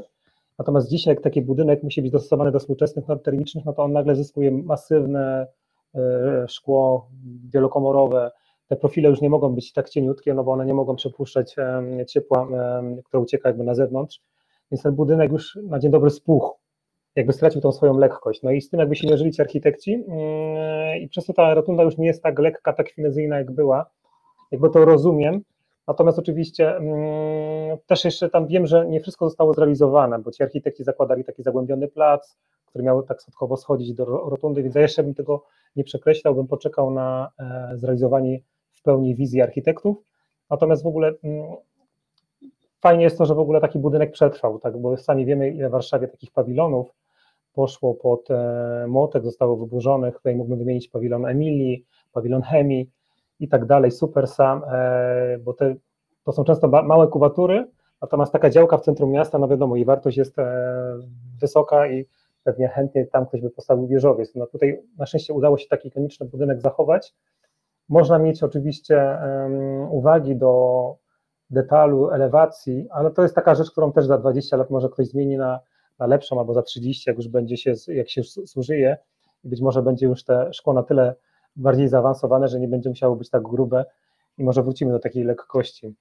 Natomiast 0.60 0.90
dzisiaj, 0.90 1.16
jak 1.16 1.24
taki 1.24 1.42
budynek 1.42 1.84
musi 1.84 2.02
być 2.02 2.12
dostosowany 2.12 2.52
do 2.52 2.60
współczesnych 2.60 3.08
norm 3.08 3.20
termicznych, 3.20 3.66
no 3.66 3.74
to 3.74 3.84
on 3.84 3.92
nagle 3.94 4.16
zyskuje 4.16 4.52
masywne 4.52 5.42
e, 5.42 5.48
szkło 6.48 7.10
wielokomorowe, 7.54 8.32
te 8.68 8.76
profile 8.76 9.10
już 9.10 9.22
nie 9.22 9.30
mogą 9.30 9.56
być 9.56 9.74
tak 9.74 9.90
cieniutkie, 9.90 10.34
no 10.34 10.44
bo 10.44 10.52
one 10.52 10.66
nie 10.66 10.74
mogą 10.74 10.96
przepuszczać 10.96 11.56
ciepła, 12.08 12.48
które 13.06 13.24
ucieka 13.24 13.50
jakby 13.50 13.64
na 13.64 13.76
zewnątrz, 13.76 14.22
więc 14.72 14.84
ten 14.84 14.96
budynek 14.96 15.32
już 15.32 15.60
na 15.64 15.80
dzień 15.80 15.92
dobry 15.92 16.10
spuchł, 16.10 16.54
jakby 17.16 17.34
stracił 17.34 17.62
tą 17.62 17.72
swoją 17.72 17.98
lekkość. 17.98 18.44
No 18.44 18.52
i 18.52 18.62
z 18.62 18.70
tym 18.70 18.80
jakby 18.80 18.96
się 18.96 19.08
mierzyli 19.08 19.32
ci 19.32 19.42
architekci 19.42 19.94
mm, 19.94 21.02
i 21.02 21.08
przez 21.08 21.26
to 21.26 21.34
ta 21.34 21.54
rotunda 21.54 21.84
już 21.84 21.98
nie 21.98 22.08
jest 22.08 22.24
tak 22.24 22.40
lekka, 22.40 22.74
tak 22.74 22.90
finezyjna 22.90 23.38
jak 23.38 23.52
była, 23.52 23.86
jakby 24.52 24.70
to 24.70 24.86
rozumiem, 24.86 25.44
Natomiast 25.90 26.20
oczywiście 26.20 26.76
mm, 26.76 27.78
też 27.88 28.06
jeszcze 28.06 28.30
tam 28.30 28.48
wiem, 28.48 28.68
że 28.68 28.86
nie 28.86 29.00
wszystko 29.02 29.26
zostało 29.30 29.54
zrealizowane, 29.54 30.20
bo 30.20 30.32
ci 30.32 30.44
architekci 30.44 30.84
zakładali 30.84 31.24
taki 31.24 31.44
zagłębiony 31.44 31.88
plac, 31.88 32.38
który 32.70 32.84
miał 32.84 33.04
tak 33.04 33.22
schodkowo 33.22 33.58
schodzić 33.58 33.94
do 33.94 34.06
rotundy, 34.06 34.64
więc 34.64 34.76
ja 34.76 34.82
jeszcze 34.82 35.04
bym 35.04 35.14
tego 35.14 35.44
nie 35.76 35.84
przekreślał, 35.84 36.36
bym 36.36 36.48
poczekał 36.48 36.92
na 36.92 37.32
e, 37.40 37.72
zrealizowanie 37.78 38.40
w 38.74 38.82
pełni 38.82 39.16
wizji 39.16 39.42
architektów. 39.42 39.98
Natomiast 40.50 40.84
w 40.84 40.88
ogóle 40.88 41.14
mm, 41.24 41.56
fajnie 42.82 43.04
jest 43.04 43.18
to, 43.18 43.26
że 43.26 43.36
w 43.36 43.40
ogóle 43.40 43.62
taki 43.62 43.80
budynek 43.80 44.12
przetrwał, 44.12 44.60
tak, 44.60 44.78
bo 44.78 44.98
sami 44.98 45.26
wiemy, 45.26 45.50
ile 45.50 45.70
w 45.70 45.72
Warszawie 45.72 46.08
takich 46.08 46.32
pawilonów 46.32 46.94
poszło 47.54 47.94
pod 47.94 48.32
e, 48.32 48.86
młotek, 48.88 49.24
zostało 49.26 49.58
wyburzonych. 49.58 50.16
Tutaj 50.16 50.36
mógłbym 50.36 50.60
wymienić 50.60 50.88
pawilon 50.88 51.26
Emilii, 51.26 51.86
pawilon 52.14 52.42
Chemii 52.42 52.90
i 53.40 53.48
tak 53.48 53.66
dalej, 53.66 53.92
super 53.92 54.28
sam, 54.28 54.64
e, 54.72 55.38
bo 55.44 55.54
te, 55.54 55.76
to 56.24 56.32
są 56.32 56.44
często 56.44 56.68
małe 56.68 57.08
kubatury, 57.08 57.68
natomiast 58.02 58.34
taka 58.34 58.50
działka 58.50 58.78
w 58.78 58.82
centrum 58.82 59.12
miasta, 59.12 59.40
no 59.40 59.48
wiadomo, 59.48 59.76
jej 59.76 59.86
wartość 59.86 60.18
jest 60.18 60.40
e, 60.40 61.00
wysoka 61.42 61.88
i 61.88 62.06
pewnie 62.44 62.68
chętnie 62.68 63.06
tam 63.06 63.26
ktoś 63.26 63.42
by 63.42 63.50
postawił 63.50 63.88
wieżowiec. 63.88 64.36
No 64.36 64.48
tutaj 64.48 64.84
na 64.98 65.06
szczęście 65.06 65.34
udało 65.34 65.58
się 65.58 65.68
taki 65.68 65.88
ikoniczny 65.88 66.26
budynek 66.26 66.62
zachować, 66.62 67.14
można 67.90 68.20
mieć 68.20 68.44
oczywiście 68.44 69.18
uwagi 69.90 70.36
do 70.36 70.96
detalu, 71.50 72.10
elewacji, 72.10 72.88
ale 72.90 73.12
to 73.12 73.22
jest 73.22 73.36
taka 73.36 73.56
rzecz, 73.56 73.72
którą 73.72 73.92
też 73.92 74.06
za 74.06 74.18
20 74.18 74.58
lat 74.58 74.70
może 74.70 74.90
ktoś 74.90 75.08
zmieni 75.08 75.38
na, 75.38 75.60
na 76.00 76.08
lepszą, 76.08 76.40
albo 76.40 76.54
za 76.54 76.62
30, 76.62 77.10
jak 77.10 77.18
już 77.18 77.28
będzie 77.28 77.58
się, 77.58 77.74
jak 77.88 78.10
się 78.10 78.22
zużyje 78.44 78.98
i 79.44 79.50
być 79.50 79.62
może 79.62 79.82
będzie 79.82 80.06
już 80.06 80.24
te 80.24 80.54
szkło 80.54 80.74
na 80.74 80.84
tyle 80.84 81.16
bardziej 81.56 81.88
zaawansowane, 81.88 82.48
że 82.48 82.60
nie 82.60 82.68
będzie 82.68 82.90
musiało 82.90 83.16
być 83.16 83.30
tak 83.30 83.44
grube 83.44 83.86
i 84.38 84.44
może 84.44 84.64
wrócimy 84.64 84.92
do 84.92 85.00
takiej 85.00 85.24
lekkości. 85.24 85.96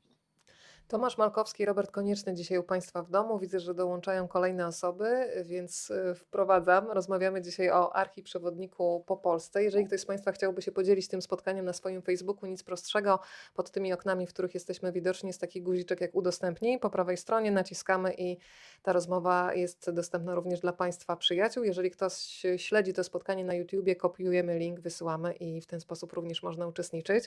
Tomasz 0.89 1.18
Malkowski, 1.18 1.64
Robert 1.64 1.91
Konieczny 1.91 2.34
dzisiaj 2.34 2.59
u 2.59 2.62
Państwa 2.62 3.03
w 3.03 3.11
domu. 3.11 3.39
Widzę, 3.39 3.61
że 3.61 3.74
dołączają 3.74 4.28
kolejne 4.28 4.66
osoby, 4.66 5.32
więc 5.45 5.91
y, 5.91 6.14
wprowadzam. 6.14 6.91
Rozmawiamy 6.91 7.43
dzisiaj 7.43 7.70
o 7.70 7.97
archiprzewodniku 7.97 9.05
po 9.07 9.16
Polsce. 9.16 9.64
Jeżeli 9.64 9.86
ktoś 9.86 10.01
z 10.01 10.07
Państwa 10.07 10.32
chciałby 10.32 10.62
się 10.62 10.72
podzielić 10.72 11.09
tym 11.09 11.22
spotkaniem 11.22 11.64
na 11.64 11.72
swoim 11.72 12.03
Facebooku, 12.03 12.47
nic 12.51 12.62
prostszego, 12.62 13.20
pod 13.55 13.70
tymi 13.70 13.93
oknami, 13.93 14.26
w 14.26 14.32
których 14.32 14.55
jesteśmy 14.55 14.93
widoczni, 14.93 15.26
jest 15.26 15.41
taki 15.41 15.62
guziczek 15.62 16.01
jak 16.01 16.14
udostępnij. 16.14 16.78
Po 16.78 16.91
prawej 16.91 17.16
stronie 17.16 17.51
naciskamy 17.51 18.14
i 18.18 18.36
ta 18.82 18.93
rozmowa 18.93 19.55
jest 19.55 19.91
dostępna 19.91 20.34
również 20.34 20.61
dla 20.61 20.72
Państwa 20.72 21.16
przyjaciół. 21.16 21.64
Jeżeli 21.64 21.91
ktoś 21.91 22.43
śledzi 22.57 22.93
to 22.93 23.05
spotkanie 23.05 23.45
na 23.45 23.55
YouTubie, 23.55 23.97
kopiujemy 23.97 24.59
link, 24.59 24.80
wysyłamy 24.80 25.32
i 25.32 25.61
w 25.61 25.66
ten 25.66 25.80
sposób 25.80 26.12
również 26.12 26.43
można 26.43 26.66
uczestniczyć. 26.66 27.24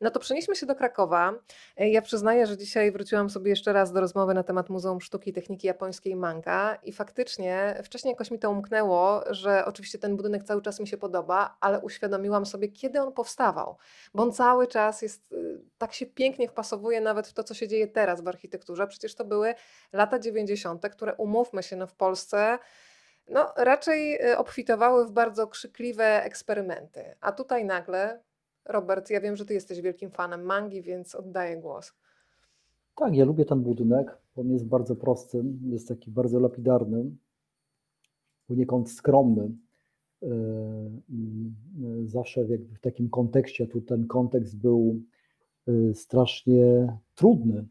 No 0.00 0.10
to 0.10 0.20
przenieśmy 0.20 0.56
się 0.56 0.66
do 0.66 0.74
Krakowa. 0.74 1.34
Ja 1.76 2.02
przyznaję, 2.02 2.46
że 2.46 2.56
dzisiaj 2.56 2.92
wróciłam 3.00 3.30
sobie 3.30 3.50
jeszcze 3.50 3.72
raz 3.72 3.92
do 3.92 4.00
rozmowy 4.00 4.34
na 4.34 4.42
temat 4.42 4.68
Muzeum 4.68 5.00
Sztuki 5.00 5.30
i 5.30 5.32
Techniki 5.32 5.66
Japońskiej 5.66 6.16
Manga 6.16 6.74
i 6.74 6.92
faktycznie 6.92 7.80
wcześniej 7.84 8.12
jakoś 8.12 8.30
mi 8.30 8.38
to 8.38 8.50
umknęło, 8.50 9.22
że 9.30 9.64
oczywiście 9.64 9.98
ten 9.98 10.16
budynek 10.16 10.44
cały 10.44 10.62
czas 10.62 10.80
mi 10.80 10.88
się 10.88 10.98
podoba, 10.98 11.56
ale 11.60 11.80
uświadomiłam 11.80 12.46
sobie, 12.46 12.68
kiedy 12.68 13.00
on 13.00 13.12
powstawał, 13.12 13.76
bo 14.14 14.22
on 14.22 14.32
cały 14.32 14.66
czas 14.66 15.02
jest, 15.02 15.32
y, 15.32 15.60
tak 15.78 15.92
się 15.92 16.06
pięknie 16.06 16.48
wpasowuje 16.48 17.00
nawet 17.00 17.28
w 17.28 17.32
to, 17.32 17.44
co 17.44 17.54
się 17.54 17.68
dzieje 17.68 17.88
teraz 17.88 18.20
w 18.20 18.28
architekturze. 18.28 18.86
Przecież 18.86 19.14
to 19.14 19.24
były 19.24 19.54
lata 19.92 20.18
90., 20.18 20.88
które 20.88 21.14
umówmy 21.14 21.62
się, 21.62 21.76
no 21.76 21.86
w 21.86 21.94
Polsce 21.94 22.58
no, 23.28 23.52
raczej 23.56 24.26
y, 24.30 24.38
obfitowały 24.38 25.06
w 25.06 25.10
bardzo 25.10 25.46
krzykliwe 25.46 26.24
eksperymenty. 26.24 27.16
A 27.20 27.32
tutaj 27.32 27.64
nagle, 27.64 28.22
Robert, 28.64 29.10
ja 29.10 29.20
wiem, 29.20 29.36
że 29.36 29.44
ty 29.44 29.54
jesteś 29.54 29.80
wielkim 29.80 30.10
fanem 30.10 30.42
mangi, 30.42 30.82
więc 30.82 31.14
oddaję 31.14 31.56
głos. 31.56 31.92
Tak, 33.00 33.16
ja 33.16 33.24
lubię 33.24 33.44
ten 33.44 33.62
budynek. 33.62 34.18
On 34.36 34.50
jest 34.50 34.66
bardzo 34.66 34.96
prosty, 34.96 35.44
jest 35.66 35.88
taki 35.88 36.10
bardzo 36.10 36.40
lapidarny, 36.40 37.10
poniekąd 38.46 38.90
skromny. 38.90 39.50
I 41.08 41.50
yy, 41.80 42.08
zawsze 42.08 42.44
w 42.44 42.80
takim 42.80 43.10
kontekście, 43.10 43.66
tu 43.66 43.80
ten 43.80 44.06
kontekst 44.06 44.56
był 44.56 45.02
yy, 45.66 45.94
strasznie 45.94 46.96
trudny, 47.14 47.66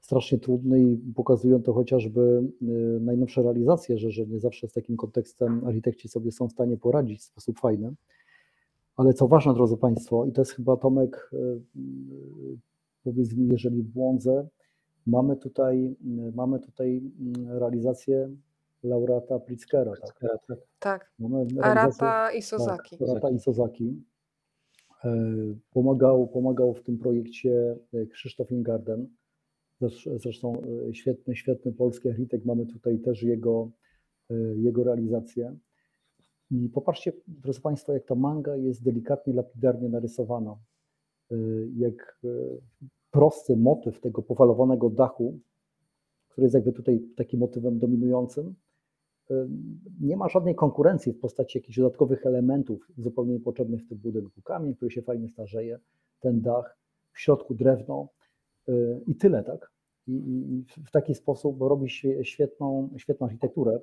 strasznie 0.00 0.38
trudny 0.38 0.82
i 0.82 0.96
pokazują 1.14 1.62
to 1.62 1.72
chociażby 1.72 2.42
najnowsze 3.00 3.42
realizacje, 3.42 3.98
że, 3.98 4.10
że 4.10 4.26
nie 4.26 4.40
zawsze 4.40 4.68
z 4.68 4.72
takim 4.72 4.96
kontekstem 4.96 5.64
architekci 5.66 6.08
sobie 6.08 6.32
są 6.32 6.48
w 6.48 6.52
stanie 6.52 6.76
poradzić 6.76 7.20
w 7.20 7.24
sposób 7.24 7.58
fajny. 7.58 7.94
Ale 8.96 9.14
co 9.14 9.28
ważne, 9.28 9.54
drodzy 9.54 9.76
Państwo, 9.76 10.26
i 10.26 10.32
to 10.32 10.40
jest 10.40 10.52
chyba 10.52 10.76
Tomek, 10.76 11.30
powiedz 13.04 13.36
mi, 13.36 13.48
jeżeli 13.48 13.82
błądzę, 13.82 14.48
mamy 15.06 15.36
tutaj, 15.36 15.96
mamy 16.34 16.60
tutaj 16.60 17.02
realizację 17.48 18.36
laureata 18.82 19.38
Pritzkera. 19.38 19.92
Tak. 19.92 20.18
tak. 20.78 21.12
Arata 21.60 22.32
i 22.32 22.42
Sozaki. 22.42 22.98
Tak, 22.98 23.08
Arata 23.08 23.30
i 23.30 23.38
Sozaki. 23.38 24.02
E, 25.04 25.14
pomagał, 25.70 26.28
pomagał 26.28 26.74
w 26.74 26.82
tym 26.82 26.98
projekcie 26.98 27.76
e, 27.94 28.06
Krzysztof 28.06 28.50
Ingarden. 28.52 29.08
Zresztą 30.16 30.62
e, 30.88 30.94
świetny, 30.94 31.36
świetny 31.36 31.72
polski 31.72 32.08
architekt. 32.08 32.44
Mamy 32.44 32.66
tutaj 32.66 32.98
też 32.98 33.22
jego, 33.22 33.70
jego 34.56 34.84
realizację. 34.84 35.56
I 36.50 36.68
popatrzcie, 36.68 37.12
drodzy 37.26 37.60
Państwo, 37.60 37.92
jak 37.92 38.06
ta 38.06 38.14
manga 38.14 38.56
jest 38.56 38.82
delikatnie, 38.82 39.34
lapidarnie 39.34 39.88
narysowana. 39.88 40.56
Jak 41.76 42.20
prosty 43.10 43.56
motyw 43.56 44.00
tego 44.00 44.22
powalowanego 44.22 44.90
dachu, 44.90 45.38
który 46.28 46.44
jest 46.44 46.54
jakby 46.54 46.72
tutaj 46.72 47.00
takim 47.16 47.40
motywem 47.40 47.78
dominującym, 47.78 48.54
nie 50.00 50.16
ma 50.16 50.28
żadnej 50.28 50.54
konkurencji 50.54 51.12
w 51.12 51.20
postaci 51.20 51.58
jakichś 51.58 51.78
dodatkowych 51.78 52.26
elementów 52.26 52.88
zupełnie 52.98 53.32
niepotrzebnych 53.32 53.82
w 53.82 53.88
tym 53.88 53.98
budynku. 53.98 54.42
Kamień, 54.42 54.74
który 54.74 54.90
się 54.90 55.02
fajnie 55.02 55.28
starzeje, 55.28 55.78
ten 56.20 56.40
dach, 56.40 56.78
w 57.12 57.20
środku 57.20 57.54
drewno 57.54 58.08
y, 58.68 59.00
i 59.06 59.16
tyle, 59.16 59.44
tak? 59.44 59.72
I, 60.06 60.64
w 60.86 60.90
taki 60.90 61.14
sposób 61.14 61.60
robi 61.60 61.90
świetną, 62.22 62.90
świetną 62.96 63.26
architekturę. 63.26 63.80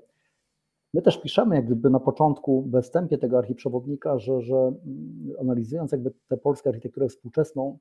My 0.93 1.01
też 1.01 1.21
piszemy 1.21 1.55
jak 1.55 1.65
gdyby 1.65 1.89
na 1.89 1.99
początku, 1.99 2.61
we 2.69 2.81
wstępie 2.81 3.17
tego 3.17 3.37
archiprzewodnika, 3.37 4.19
że, 4.19 4.41
że 4.41 4.55
mm, 4.55 5.33
analizując 5.39 5.91
jakby 5.91 6.11
tę 6.27 6.37
polską 6.37 6.69
architekturę 6.69 7.07
współczesną, 7.07 7.77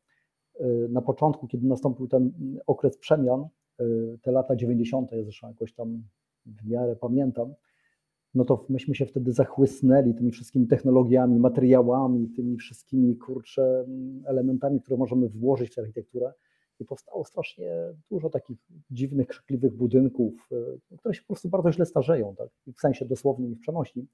y, 0.60 0.88
na 0.90 1.02
początku, 1.02 1.46
kiedy 1.48 1.66
nastąpił 1.66 2.08
ten 2.08 2.32
okres 2.66 2.98
przemian, 2.98 3.46
y, 3.80 4.18
te 4.22 4.32
lata 4.32 4.56
90., 4.56 5.12
ja 5.12 5.22
zresztą 5.22 5.48
jakoś 5.48 5.74
tam 5.74 6.02
w 6.46 6.68
miarę 6.68 6.96
pamiętam, 6.96 7.54
no 8.34 8.44
to 8.44 8.66
myśmy 8.68 8.94
się 8.94 9.06
wtedy 9.06 9.32
zachłysnęli 9.32 10.14
tymi 10.14 10.30
wszystkimi 10.30 10.66
technologiami, 10.66 11.38
materiałami, 11.38 12.28
tymi 12.28 12.56
wszystkimi 12.56 13.16
kurcze 13.16 13.86
elementami, 14.24 14.80
które 14.80 14.96
możemy 14.96 15.28
włożyć 15.28 15.74
w 15.74 15.78
architekturę. 15.78 16.32
I 16.80 16.84
powstało 16.84 17.24
strasznie 17.24 17.72
dużo 18.10 18.30
takich 18.30 18.58
dziwnych, 18.90 19.28
krzykliwych 19.28 19.72
budynków, 19.72 20.48
e, 20.92 20.96
które 20.96 21.14
się 21.14 21.20
po 21.20 21.26
prostu 21.26 21.48
bardzo 21.48 21.72
źle 21.72 21.86
starzeją, 21.86 22.34
tak? 22.36 22.48
w 22.76 22.80
sensie 22.80 23.04
dosłownym 23.04 23.52
i 23.52 23.54
w 23.54 23.60
przenośni, 23.60 24.06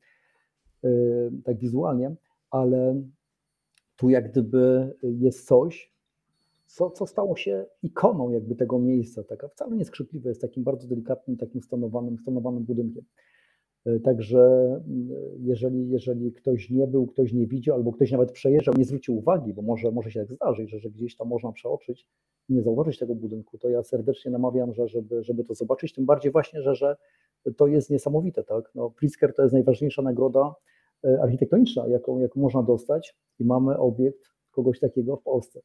e, 0.84 0.88
tak 1.44 1.58
wizualnie, 1.58 2.14
ale 2.50 3.02
tu 3.96 4.10
jak 4.10 4.30
gdyby 4.30 4.94
jest 5.02 5.46
coś, 5.46 5.94
co, 6.66 6.90
co 6.90 7.06
stało 7.06 7.36
się 7.36 7.66
ikoną 7.82 8.30
jakby 8.30 8.54
tego 8.54 8.78
miejsca. 8.78 9.24
Taka 9.24 9.48
wcale 9.48 9.76
nie 9.76 9.84
skrzypliwe, 9.84 10.28
jest 10.28 10.40
takim 10.40 10.64
bardzo 10.64 10.88
delikatnym, 10.88 11.36
takim 11.36 11.62
stonowanym, 11.62 12.18
stonowanym 12.18 12.64
budynkiem. 12.64 13.04
E, 13.86 14.00
także 14.00 14.38
mm, 14.86 15.08
jeżeli, 15.38 15.90
jeżeli 15.90 16.32
ktoś 16.32 16.70
nie 16.70 16.86
był, 16.86 17.06
ktoś 17.06 17.32
nie 17.32 17.46
widział, 17.46 17.76
albo 17.76 17.92
ktoś 17.92 18.12
nawet 18.12 18.32
przejeżdżał, 18.32 18.74
nie 18.78 18.84
zwrócił 18.84 19.18
uwagi, 19.18 19.54
bo 19.54 19.62
może, 19.62 19.90
może 19.90 20.10
się 20.10 20.20
tak 20.20 20.32
zdarzyć, 20.32 20.70
że, 20.70 20.78
że 20.78 20.90
gdzieś 20.90 21.16
tam 21.16 21.28
można 21.28 21.52
przeoczyć 21.52 22.06
i 22.48 22.54
nie 22.54 22.62
zauważyć 22.62 22.98
tego 22.98 23.14
budynku, 23.14 23.58
to 23.58 23.68
ja 23.68 23.82
serdecznie 23.82 24.30
namawiam, 24.30 24.74
że, 24.74 24.88
żeby, 24.88 25.22
żeby 25.22 25.44
to 25.44 25.54
zobaczyć, 25.54 25.92
tym 25.92 26.04
bardziej 26.04 26.32
właśnie, 26.32 26.62
że, 26.62 26.74
że 26.74 26.96
to 27.56 27.66
jest 27.66 27.90
niesamowite. 27.90 28.44
Tak? 28.44 28.70
No, 28.74 28.90
Pritzker 28.90 29.34
to 29.34 29.42
jest 29.42 29.52
najważniejsza 29.52 30.02
nagroda 30.02 30.54
e, 31.04 31.22
architektoniczna, 31.22 31.88
jaką, 31.88 32.18
jaką 32.18 32.40
można 32.40 32.62
dostać 32.62 33.16
i 33.38 33.44
mamy 33.44 33.78
obiekt 33.78 34.34
kogoś 34.50 34.80
takiego 34.80 35.16
w 35.16 35.22
Polsce. 35.22 35.60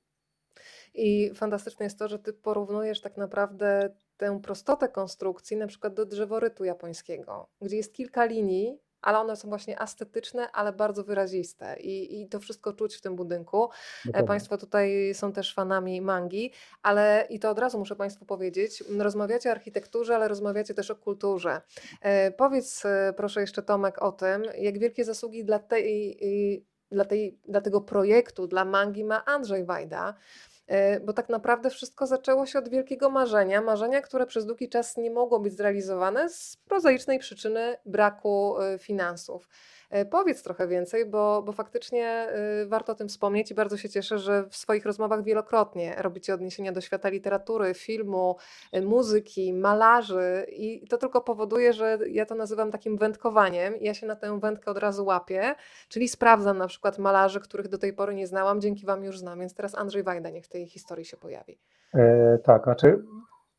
I 0.94 1.32
fantastyczne 1.36 1.84
jest 1.84 2.00
to, 2.00 2.08
że 2.08 2.20
ty 2.20 2.34
porównujesz 2.34 3.02
tak 3.02 3.18
naprawdę 3.18 3.90
tę 4.18 4.40
prostotę 4.42 4.90
konstrukcji 4.90 5.58
na 5.58 5.68
przykład 5.68 5.94
do 5.94 6.06
drzeworytu 6.06 6.64
japońskiego, 6.64 7.50
gdzie 7.62 7.78
jest 7.78 7.94
kilka 7.94 8.26
linii, 8.26 8.80
ale 9.02 9.20
one 9.20 9.36
są 9.36 9.50
właśnie 9.50 9.82
estetyczne, 9.82 10.52
ale 10.52 10.74
bardzo 10.74 11.04
wyraziste 11.04 11.80
i, 11.80 12.22
i 12.22 12.28
to 12.28 12.40
wszystko 12.40 12.74
czuć 12.74 12.96
w 12.96 13.02
tym 13.02 13.16
budynku. 13.16 13.64
E, 13.64 13.70
Dokładnie. 14.06 14.28
Państwo 14.28 14.58
tutaj 14.58 15.14
są 15.14 15.34
też 15.34 15.54
fanami 15.54 16.02
mangi, 16.02 16.54
ale 16.82 17.28
i 17.30 17.40
to 17.40 17.50
od 17.50 17.60
razu 17.60 17.80
muszę 17.80 17.96
Państwu 17.96 18.26
powiedzieć, 18.26 18.84
rozmawiacie 19.00 19.50
o 19.50 19.52
architekturze, 19.52 20.16
ale 20.16 20.28
rozmawiacie 20.28 20.74
też 20.74 20.92
o 20.92 20.96
kulturze. 20.96 21.62
E, 22.02 22.32
powiedz 22.32 22.86
e, 22.86 23.14
proszę 23.18 23.42
jeszcze 23.42 23.64
Tomek 23.64 24.02
o 24.02 24.12
tym, 24.12 24.44
jak 24.58 24.80
wielkie 24.80 25.06
zasługi 25.06 25.46
dla 25.46 25.60
tej 25.60 26.20
dla, 26.92 27.06
tej, 27.06 27.40
dla 27.48 27.62
tego 27.62 27.82
projektu, 27.82 28.48
dla 28.48 28.66
mangi 28.66 29.04
ma 29.04 29.26
Andrzej 29.26 29.66
Wajda, 29.66 30.14
E, 30.14 30.59
bo 31.06 31.14
tak 31.14 31.30
naprawdę 31.30 31.70
wszystko 31.70 32.08
zaczęło 32.08 32.46
się 32.46 32.60
od 32.60 32.70
wielkiego 32.70 33.10
marzenia, 33.10 33.62
marzenia, 33.62 34.02
które 34.02 34.26
przez 34.26 34.46
długi 34.46 34.70
czas 34.70 34.98
nie 34.98 35.12
mogło 35.12 35.40
być 35.40 35.54
zrealizowane 35.54 36.30
z 36.30 36.58
prozaicznej 36.68 37.20
przyczyny 37.20 37.78
braku 37.86 38.60
e, 38.60 38.80
finansów. 38.80 39.50
E, 39.90 40.06
powiedz 40.06 40.44
trochę 40.44 40.68
więcej, 40.68 41.06
bo, 41.06 41.42
bo 41.46 41.52
faktycznie 41.52 42.28
warto 42.68 42.92
o 42.92 42.96
tym 42.96 43.08
wspomnieć 43.08 43.52
i 43.52 43.56
bardzo 43.56 43.78
się 43.78 43.90
cieszę, 43.90 44.20
że 44.20 44.44
w 44.50 44.56
swoich 44.56 44.86
rozmowach 44.86 45.24
wielokrotnie 45.24 45.96
robicie 45.98 46.34
odniesienia 46.34 46.72
do 46.72 46.82
świata 46.82 47.10
literatury, 47.10 47.74
filmu, 47.74 48.36
muzyki, 48.82 49.54
malarzy 49.54 50.46
i 50.50 50.88
to 50.88 50.98
tylko 50.98 51.22
powoduje, 51.22 51.74
że 51.74 52.00
ja 52.10 52.26
to 52.26 52.36
nazywam 52.36 52.72
takim 52.72 52.98
wędkowaniem 52.98 53.74
ja 53.82 53.94
się 53.94 54.08
na 54.08 54.16
tę 54.16 54.40
wędkę 54.40 54.72
od 54.72 54.78
razu 54.78 55.06
łapię, 55.06 55.56
czyli 55.90 56.08
sprawdzam 56.08 56.58
na 56.58 56.68
przykład 56.68 56.98
malarzy, 56.98 57.40
których 57.40 57.68
do 57.68 57.78
tej 57.78 57.94
pory 57.94 58.16
nie 58.16 58.28
znałam, 58.28 58.62
dzięki 58.62 58.86
Wam 58.86 59.04
już 59.04 59.20
znam, 59.20 59.40
więc 59.40 59.54
teraz 59.54 59.76
Andrzej 59.76 60.04
Wajda 60.04 60.30
niech 60.30 60.46
w 60.46 60.50
tej 60.50 60.68
historii 60.68 61.06
się 61.06 61.18
pojawi. 61.18 61.60
E, 61.94 62.38
tak, 62.44 62.64
znaczy 62.64 63.04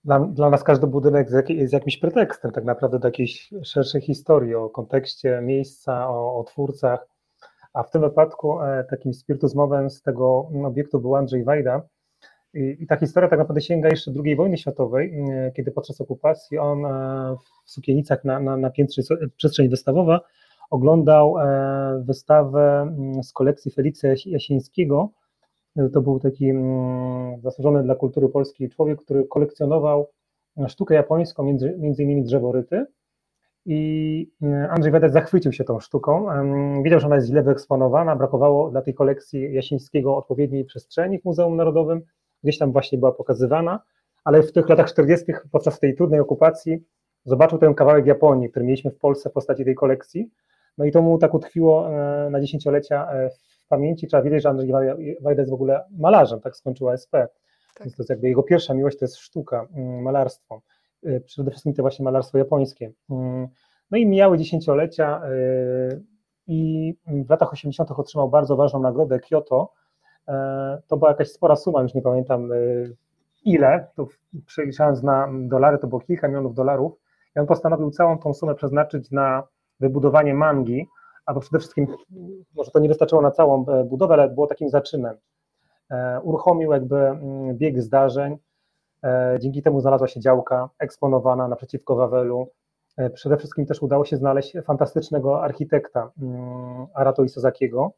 dla, 0.05 0.20
dla, 0.20 0.51
nas 0.51 0.64
każdy 0.64 0.86
budynek 0.86 1.28
jest 1.48 1.72
jakimś 1.72 1.98
pretekstem 1.98 2.53
tak 2.53 2.64
naprawdę 2.64 2.98
do 2.98 3.09
jakiejś 3.09 3.51
szerszej 3.62 4.01
historii 4.01 4.55
o 4.55 4.70
kontekście 4.70 5.40
miejsca, 5.42 6.09
o, 6.09 6.38
o 6.38 6.44
twórcach, 6.44 7.07
a 7.72 7.82
w 7.82 7.90
tym 7.90 8.03
wypadku 8.03 8.62
e, 8.62 8.84
takim 8.90 9.14
spiritus 9.14 9.55
movens 9.55 10.03
tego 10.03 10.48
obiektu 10.64 11.01
był 11.01 11.16
Andrzej 11.16 11.44
Wajda. 11.44 11.82
I, 12.55 12.76
i, 12.80 12.86
ta 12.86 12.96
historia 12.96 13.28
tak 13.28 13.38
naprawdę 13.38 13.61
sięga 13.61 13.88
jeszcze 13.88 14.12
II 14.24 14.36
wojny 14.36 14.59
światowej, 14.59 15.14
kiedy 15.57 15.70
podczas 15.70 16.01
okupacji 16.01 16.59
on 16.59 16.86
e, 16.86 17.36
w 17.66 17.70
Sukienicach 17.70 18.24
na, 18.24 18.40
na, 18.40 18.57
na 18.57 18.70
piętrze 18.70 19.03
przestrzeń 19.36 19.68
wystawowa 19.68 20.20
oglądał 20.70 21.38
e, 21.38 22.03
wystawę 22.07 22.94
z 23.22 23.32
kolekcji 23.32 23.70
Felicja 23.70 24.14
Jasińskiego, 24.26 25.11
to 25.92 26.00
był 26.00 26.20
taki 26.20 26.50
mm, 26.50 27.40
zasłużony 27.40 27.82
dla 27.82 27.94
kultury 27.94 28.28
polskiej 28.28 28.68
człowiek, 28.68 29.02
który 29.02 29.24
kolekcjonował 29.24 30.10
sztukę 30.68 30.94
japońską, 30.94 31.42
między, 31.42 31.76
między 31.78 32.02
innymi 32.02 32.22
drzeworyty. 32.22 32.86
I 33.66 34.30
mm, 34.42 34.70
Andrzej 34.70 34.92
Wedek 34.92 35.12
zachwycił 35.12 35.52
się 35.52 35.64
tą 35.64 35.80
sztuką. 35.80 36.26
Wiedział, 36.82 37.00
że 37.00 37.06
ona 37.06 37.16
jest 37.16 37.28
źle 37.28 37.42
wyeksponowana, 37.42 38.16
brakowało 38.16 38.70
dla 38.70 38.82
tej 38.82 38.94
kolekcji 38.94 39.54
Jasińskiego 39.54 40.16
odpowiedniej 40.16 40.64
przestrzeni 40.64 41.18
w 41.18 41.24
Muzeum 41.24 41.56
Narodowym. 41.56 42.02
Gdzieś 42.42 42.58
tam 42.58 42.72
właśnie 42.72 42.98
była 42.98 43.12
pokazywana, 43.12 43.80
ale 44.24 44.42
w 44.42 44.52
tych 44.52 44.68
latach 44.68 44.88
40., 44.88 45.32
podczas 45.52 45.80
tej 45.80 45.94
trudnej 45.94 46.20
okupacji, 46.20 46.84
zobaczył 47.24 47.58
ten 47.58 47.74
kawałek 47.74 48.06
Japonii, 48.06 48.50
który 48.50 48.64
mieliśmy 48.64 48.90
w 48.90 48.98
Polsce 48.98 49.30
w 49.30 49.32
postaci 49.32 49.64
tej 49.64 49.74
kolekcji. 49.74 50.30
No 50.78 50.84
i 50.84 50.92
to 50.92 51.02
mu 51.02 51.18
tak 51.18 51.34
utkwiło 51.34 51.88
e, 51.88 52.30
na 52.30 52.40
dziesięciolecia 52.40 53.12
e, 53.12 53.30
pamięci 53.70 54.06
trzeba 54.06 54.22
wiedzieć, 54.22 54.42
że 54.42 54.48
Andrzej 54.48 54.72
Wajda 55.20 55.42
jest 55.42 55.50
w 55.50 55.54
ogóle 55.54 55.84
malarzem, 55.90 56.40
tak 56.40 56.56
skończył 56.56 56.88
ASP. 56.88 57.10
Tak. 57.10 57.30
Więc 57.80 57.96
to 57.96 58.02
jest 58.02 58.10
jakby 58.10 58.28
jego 58.28 58.42
pierwsza 58.42 58.74
miłość 58.74 58.98
to 58.98 59.04
jest 59.04 59.16
sztuka, 59.16 59.66
mm, 59.74 60.02
malarstwo. 60.02 60.62
Y, 61.06 61.22
przede 61.26 61.50
wszystkim 61.50 61.74
to 61.74 61.82
właśnie 61.82 62.04
malarstwo 62.04 62.38
japońskie. 62.38 62.92
Mm, 63.10 63.48
no 63.90 63.98
i 63.98 64.06
mijały 64.06 64.38
dziesięciolecia 64.38 65.22
y, 65.24 66.02
i 66.46 66.94
w 67.06 67.30
latach 67.30 67.52
80. 67.52 67.90
otrzymał 67.90 68.30
bardzo 68.30 68.56
ważną 68.56 68.80
nagrodę 68.80 69.20
Kyoto. 69.20 69.72
E, 70.28 70.82
to 70.86 70.96
była 70.96 71.10
jakaś 71.10 71.28
spora 71.28 71.56
suma, 71.56 71.82
już 71.82 71.94
nie 71.94 72.02
pamiętam 72.02 72.52
y, 72.52 72.96
ile, 73.44 73.86
to 73.94 74.06
przeliczając 74.46 75.02
na 75.02 75.28
dolary, 75.32 75.78
to 75.78 75.86
było 75.86 76.00
kilka 76.00 76.28
milionów 76.28 76.54
dolarów. 76.54 76.92
I 77.36 77.38
on 77.38 77.46
postanowił 77.46 77.90
całą 77.90 78.18
tą 78.18 78.34
sumę 78.34 78.54
przeznaczyć 78.54 79.10
na 79.10 79.42
wybudowanie 79.80 80.34
mangi, 80.34 80.86
albo 81.31 81.41
przede 81.41 81.59
wszystkim, 81.59 81.87
może 82.57 82.70
to 82.70 82.78
nie 82.78 82.89
wystarczyło 82.89 83.22
na 83.22 83.31
całą 83.31 83.66
e, 83.66 83.85
budowę, 83.85 84.14
ale 84.14 84.28
było 84.28 84.47
takim 84.47 84.68
zaczynem. 84.68 85.16
E, 85.91 86.20
uruchomił 86.20 86.72
jakby 86.72 86.97
mm, 86.97 87.57
bieg 87.59 87.83
zdarzeń, 87.83 88.39
e, 89.05 89.39
dzięki 89.41 89.62
temu 89.62 89.81
znalazła 89.81 90.09
się 90.09 90.20
działka 90.20 90.70
eksponowana 90.78 91.49
naprzeciwko 91.49 91.97
Wawelu. 91.97 92.49
Przede 93.14 93.37
wszystkim 93.37 93.66
też 93.66 93.83
udało 93.83 94.05
się 94.05 94.16
znaleźć 94.16 94.57
fantastycznego 94.64 95.43
architekta 95.43 96.11
mm, 96.22 96.87
Arato 96.95 97.24
Isozakiego, 97.24 97.93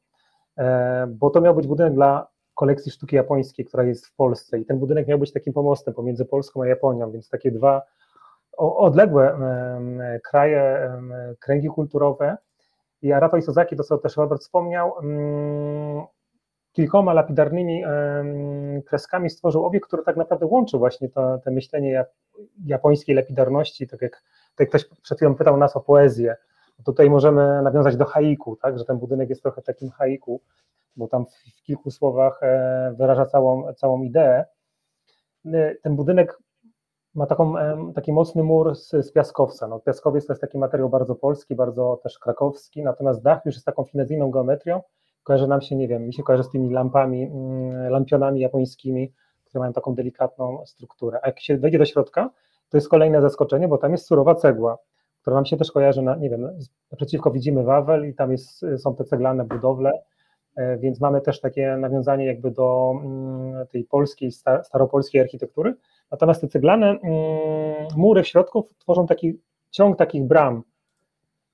bo 1.09 1.30
to 1.30 1.41
miał 1.41 1.55
być 1.55 1.66
budynek 1.66 1.95
dla 1.95 2.28
kolekcji 2.55 2.93
sztuki 2.93 3.16
japońskiej, 3.16 3.64
która 3.64 3.85
jest 3.85 4.07
w 4.07 4.14
Polsce 4.14 4.59
i 4.59 4.64
ten 4.66 4.78
budynek 4.78 5.09
miał 5.09 5.18
być 5.18 5.33
takim 5.33 5.53
pomostem 5.53 5.95
pomiędzy 5.95 6.24
Polską 6.24 6.62
a 6.62 6.66
Japonią, 6.66 7.11
więc 7.11 7.28
takie 7.28 7.51
dwa 7.51 7.83
odległe 8.59 9.39
kraje, 10.22 10.93
kręgi 11.41 11.68
kulturowe 11.68 12.37
i 13.03 13.12
Arato 13.12 13.36
Isozaki, 13.36 13.76
to 13.76 13.84
co 13.84 13.98
też 13.98 14.16
Robert 14.16 14.42
wspomniał, 14.42 14.98
mm, 14.98 16.07
kilkoma 16.72 17.12
lapidarnymi 17.12 17.84
kreskami 18.86 19.30
stworzył 19.30 19.66
obiekt, 19.66 19.86
który 19.86 20.03
tak 20.03 20.16
naprawdę 20.16 20.46
łączy 20.46 20.78
właśnie 20.78 21.09
to, 21.09 21.38
to 21.44 21.50
myślenie 21.50 22.05
japońskiej 22.64 23.14
lapidarności, 23.14 23.86
tak 23.86 24.03
jak, 24.03 24.12
tak 24.55 24.61
jak 24.61 24.68
ktoś 24.68 24.84
przed 25.03 25.18
chwilą 25.18 25.34
pytał 25.34 25.57
nas 25.57 25.76
o 25.76 25.80
poezję, 25.80 26.36
tutaj 26.84 27.11
możemy 27.11 27.62
nawiązać 27.62 27.96
do 27.96 28.05
haiku, 28.05 28.57
tak, 28.57 28.78
że 28.78 28.84
ten 28.84 28.98
budynek 28.98 29.28
jest 29.28 29.42
trochę 29.42 29.62
takim 29.62 29.90
haiku, 29.90 30.40
bo 30.96 31.09
tam 31.09 31.26
w 31.26 31.62
kilku 31.62 31.90
słowach 31.90 32.42
e, 32.42 32.94
wyraża 32.98 33.26
całą, 33.26 33.74
całą 33.74 34.03
ideę. 34.03 34.44
E, 35.46 35.74
ten 35.74 35.96
budynek 35.96 36.38
ma 37.14 37.26
taką, 37.26 37.54
taki 37.94 38.12
mocny 38.12 38.42
mur 38.42 38.76
z, 38.76 38.90
z 38.90 39.12
piaskowca. 39.12 39.68
No, 39.68 39.80
piaskowiec 39.80 40.26
to 40.26 40.32
jest 40.32 40.40
taki 40.40 40.58
materiał 40.58 40.88
bardzo 40.88 41.14
polski, 41.14 41.54
bardzo 41.54 42.00
też 42.02 42.18
krakowski, 42.18 42.82
natomiast 42.82 43.22
dach 43.22 43.46
już 43.46 43.54
jest 43.54 43.66
taką 43.66 43.84
finezyjną 43.84 44.30
geometrią. 44.30 44.80
Kojarzy 45.22 45.46
nam 45.46 45.60
się, 45.60 45.76
nie 45.76 45.88
wiem, 45.88 46.06
mi 46.06 46.14
się 46.14 46.22
kojarzy 46.22 46.44
z 46.44 46.50
tymi 46.50 46.70
lampami, 46.70 47.22
mm, 47.22 47.90
lampionami 47.90 48.40
japońskimi, 48.40 49.12
które 49.44 49.60
mają 49.60 49.72
taką 49.72 49.94
delikatną 49.94 50.66
strukturę. 50.66 51.18
A 51.22 51.26
jak 51.26 51.40
się 51.40 51.56
wejdzie 51.56 51.78
do 51.78 51.84
środka, 51.84 52.30
to 52.68 52.76
jest 52.76 52.88
kolejne 52.88 53.22
zaskoczenie, 53.22 53.68
bo 53.68 53.78
tam 53.78 53.92
jest 53.92 54.06
surowa 54.06 54.34
cegła, 54.34 54.78
która 55.20 55.36
nam 55.36 55.44
się 55.44 55.56
też 55.56 55.72
kojarzy, 55.72 56.02
na, 56.02 56.16
nie 56.16 56.30
wiem, 56.30 56.58
naprzeciwko 56.90 57.30
widzimy 57.30 57.62
Wawel 57.62 58.08
i 58.08 58.14
tam 58.14 58.32
jest, 58.32 58.64
są 58.78 58.94
te 58.94 59.04
ceglane 59.04 59.44
budowle, 59.44 60.02
więc 60.78 61.00
mamy 61.00 61.20
też 61.20 61.40
takie 61.40 61.76
nawiązanie 61.76 62.26
jakby 62.26 62.50
do 62.50 62.92
mm, 63.05 63.66
tej 63.66 63.84
polskiej, 63.84 64.32
staropolskiej 64.62 65.20
architektury, 65.20 65.74
Natomiast 66.12 66.40
te 66.40 66.48
ceglane 66.48 66.86
mm, 66.86 67.00
mury 67.96 68.22
w 68.22 68.26
środku 68.26 68.68
tworzą 68.78 69.07
taki 69.07 69.40
ciąg 69.70 69.98
takich 69.98 70.26
bram. 70.26 70.62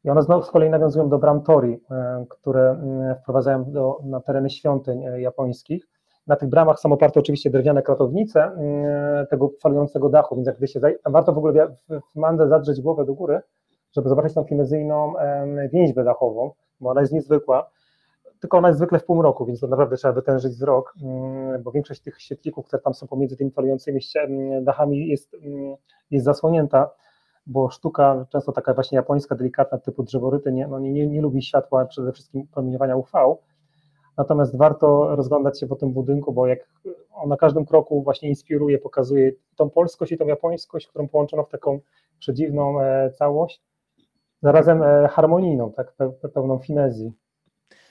I 0.04 0.10
one 0.10 0.22
znowu 0.22 0.42
z 0.42 0.50
kolei 0.50 0.70
nawiązują 0.70 1.08
do 1.08 1.18
bram 1.18 1.42
tori, 1.42 1.80
e, 1.90 2.26
które 2.28 2.70
mm, 2.70 3.14
wprowadzają 3.16 3.64
do, 3.64 3.98
na 4.04 4.20
tereny 4.20 4.50
świątyń 4.50 5.04
e, 5.04 5.20
japońskich. 5.20 5.88
Na 6.26 6.36
tych 6.36 6.48
bramach 6.48 6.80
są 6.80 6.92
oparte 6.92 7.20
oczywiście 7.20 7.50
drewniane 7.50 7.82
kratownice 7.82 8.50
tego 9.30 9.50
falującego 9.62 10.08
dachu, 10.08 10.36
więc 10.36 10.46
jak 10.46 10.68
się 10.70 10.80
warto 11.06 11.32
w 11.32 11.38
ogóle 11.38 11.76
w 11.88 12.16
Mandze 12.16 12.48
zadrzeć 12.48 12.80
głowę 12.80 13.04
do 13.04 13.14
góry, 13.14 13.40
żeby 13.92 14.08
zobaczyć 14.08 14.34
tą 14.34 14.44
finezyjną 14.44 15.12
więźbę 15.72 16.04
dachową, 16.04 16.50
bo 16.80 16.90
ona 16.90 17.00
jest 17.00 17.12
niezwykła 17.12 17.70
tylko 18.40 18.58
ona 18.58 18.68
jest 18.68 18.78
zwykle 18.78 18.98
w 18.98 19.04
półmroku, 19.04 19.46
więc 19.46 19.60
to 19.60 19.66
naprawdę 19.66 19.96
trzeba 19.96 20.14
wytężyć 20.14 20.52
wzrok, 20.52 20.94
mm, 21.02 21.62
bo 21.62 21.70
większość 21.70 22.00
tych 22.00 22.20
świetlików, 22.20 22.66
które 22.66 22.82
tam 22.82 22.94
są 22.94 23.06
pomiędzy 23.06 23.36
tymi 23.36 23.50
falującymi 23.50 24.00
mm, 24.16 24.64
dachami 24.64 25.08
jest, 25.08 25.34
mm, 25.34 25.76
jest 26.10 26.24
zasłonięta, 26.24 26.90
bo 27.46 27.70
sztuka 27.70 28.26
często 28.28 28.52
taka 28.52 28.74
właśnie 28.74 28.96
japońska, 28.96 29.34
delikatna 29.34 29.78
typu 29.78 30.02
drzeworyty 30.02 30.52
nie, 30.52 30.66
no 30.66 30.78
nie, 30.78 30.92
nie, 30.92 31.06
nie 31.06 31.22
lubi 31.22 31.42
światła, 31.42 31.86
przede 31.86 32.12
wszystkim 32.12 32.46
promieniowania 32.46 32.96
UV, 32.96 33.10
natomiast 34.16 34.56
warto 34.56 35.16
rozglądać 35.16 35.60
się 35.60 35.66
po 35.66 35.76
tym 35.76 35.92
budynku, 35.92 36.32
bo 36.32 36.46
jak 36.46 36.68
on 37.14 37.28
na 37.28 37.36
każdym 37.36 37.66
kroku 37.66 38.02
właśnie 38.02 38.28
inspiruje, 38.28 38.78
pokazuje 38.78 39.32
tą 39.56 39.70
polskość 39.70 40.12
i 40.12 40.18
tą 40.18 40.26
japońskość, 40.26 40.86
którą 40.86 41.08
połączono 41.08 41.44
w 41.44 41.48
taką 41.48 41.80
przedziwną 42.18 42.80
e, 42.80 43.10
całość, 43.10 43.62
zarazem 44.42 44.82
e, 44.82 45.08
harmonijną, 45.08 45.72
tak, 45.72 45.94
pełną 46.34 46.58
finezji. 46.58 47.12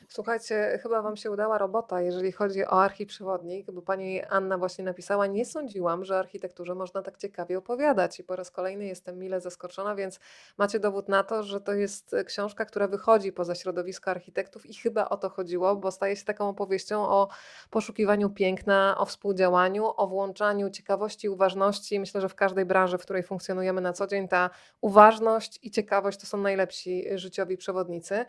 Słuchajcie, 0.10 0.80
chyba 0.84 1.02
Wam 1.02 1.18
się 1.18 1.32
udała 1.32 1.58
robota, 1.58 2.02
jeżeli 2.02 2.32
chodzi 2.32 2.66
o 2.66 2.84
archiprzewodnik, 2.84 3.72
bo 3.72 3.82
Pani 3.82 4.24
Anna 4.24 4.58
właśnie 4.58 4.84
napisała, 4.84 5.28
nie 5.28 5.46
sądziłam, 5.46 6.06
że 6.06 6.20
architekturze 6.20 6.76
można 6.76 7.02
tak 7.02 7.18
ciekawie 7.18 7.58
opowiadać 7.58 8.20
i 8.20 8.24
po 8.24 8.36
raz 8.36 8.52
kolejny 8.52 8.86
jestem 8.86 9.20
mile 9.20 9.42
zaskoczona, 9.42 9.96
więc 9.96 10.20
macie 10.58 10.80
dowód 10.80 11.10
na 11.10 11.24
to, 11.24 11.44
że 11.44 11.62
to 11.62 11.74
jest 11.74 12.16
książka, 12.26 12.66
która 12.66 12.88
wychodzi 12.88 13.32
poza 13.32 13.56
środowisko 13.56 14.12
architektów 14.12 14.66
i 14.66 14.74
chyba 14.74 15.10
o 15.10 15.18
to 15.18 15.30
chodziło, 15.30 15.76
bo 15.76 15.92
staje 15.92 16.16
się 16.16 16.26
taką 16.26 16.50
opowieścią 16.50 17.02
o 17.02 17.28
poszukiwaniu 17.70 18.30
piękna, 18.30 18.96
o 18.98 19.06
współdziałaniu, 19.06 19.94
o 19.98 20.08
włączaniu 20.08 20.70
ciekawości, 20.70 21.30
uważności. 21.30 22.00
Myślę, 22.00 22.22
że 22.22 22.30
w 22.30 22.36
każdej 22.36 22.66
branży, 22.66 22.98
w 22.98 23.02
której 23.02 23.24
funkcjonujemy 23.24 23.82
na 23.82 23.94
co 23.94 24.08
dzień, 24.08 24.28
ta 24.28 24.50
uważność 24.82 25.60
i 25.62 25.72
ciekawość 25.72 26.20
to 26.20 26.26
są 26.26 26.38
najlepsi 26.38 27.06
życiowi 27.16 27.58
przewodnicy. 27.58 28.26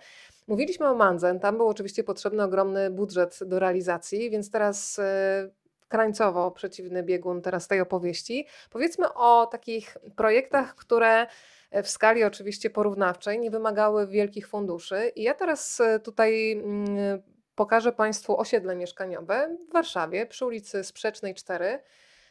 Mówiliśmy 0.48 0.88
o 0.88 0.94
Manzen, 0.94 1.40
tam 1.40 1.56
był 1.56 1.68
oczywiście 1.68 2.04
potrzebny 2.04 2.42
ogromny 2.42 2.90
budżet 2.90 3.38
do 3.46 3.58
realizacji, 3.58 4.30
więc 4.30 4.50
teraz 4.50 4.98
e, 4.98 5.50
krańcowo 5.88 6.50
przeciwny 6.50 7.02
biegun 7.02 7.42
teraz 7.42 7.68
tej 7.68 7.80
opowieści. 7.80 8.46
Powiedzmy 8.70 9.14
o 9.14 9.46
takich 9.46 9.96
projektach, 10.16 10.74
które 10.74 11.26
e, 11.70 11.82
w 11.82 11.88
skali 11.88 12.24
oczywiście 12.24 12.70
porównawczej 12.70 13.38
nie 13.38 13.50
wymagały 13.50 14.06
wielkich 14.06 14.48
funduszy. 14.48 15.12
I 15.16 15.22
ja 15.22 15.34
teraz 15.34 15.80
e, 15.80 16.00
tutaj 16.00 16.52
mm, 16.52 17.22
pokażę 17.54 17.92
Państwu 17.92 18.40
osiedle 18.40 18.76
mieszkaniowe 18.76 19.56
w 19.68 19.72
Warszawie 19.72 20.26
przy 20.26 20.46
ulicy 20.46 20.84
Sprzecznej 20.84 21.34
4. 21.34 21.80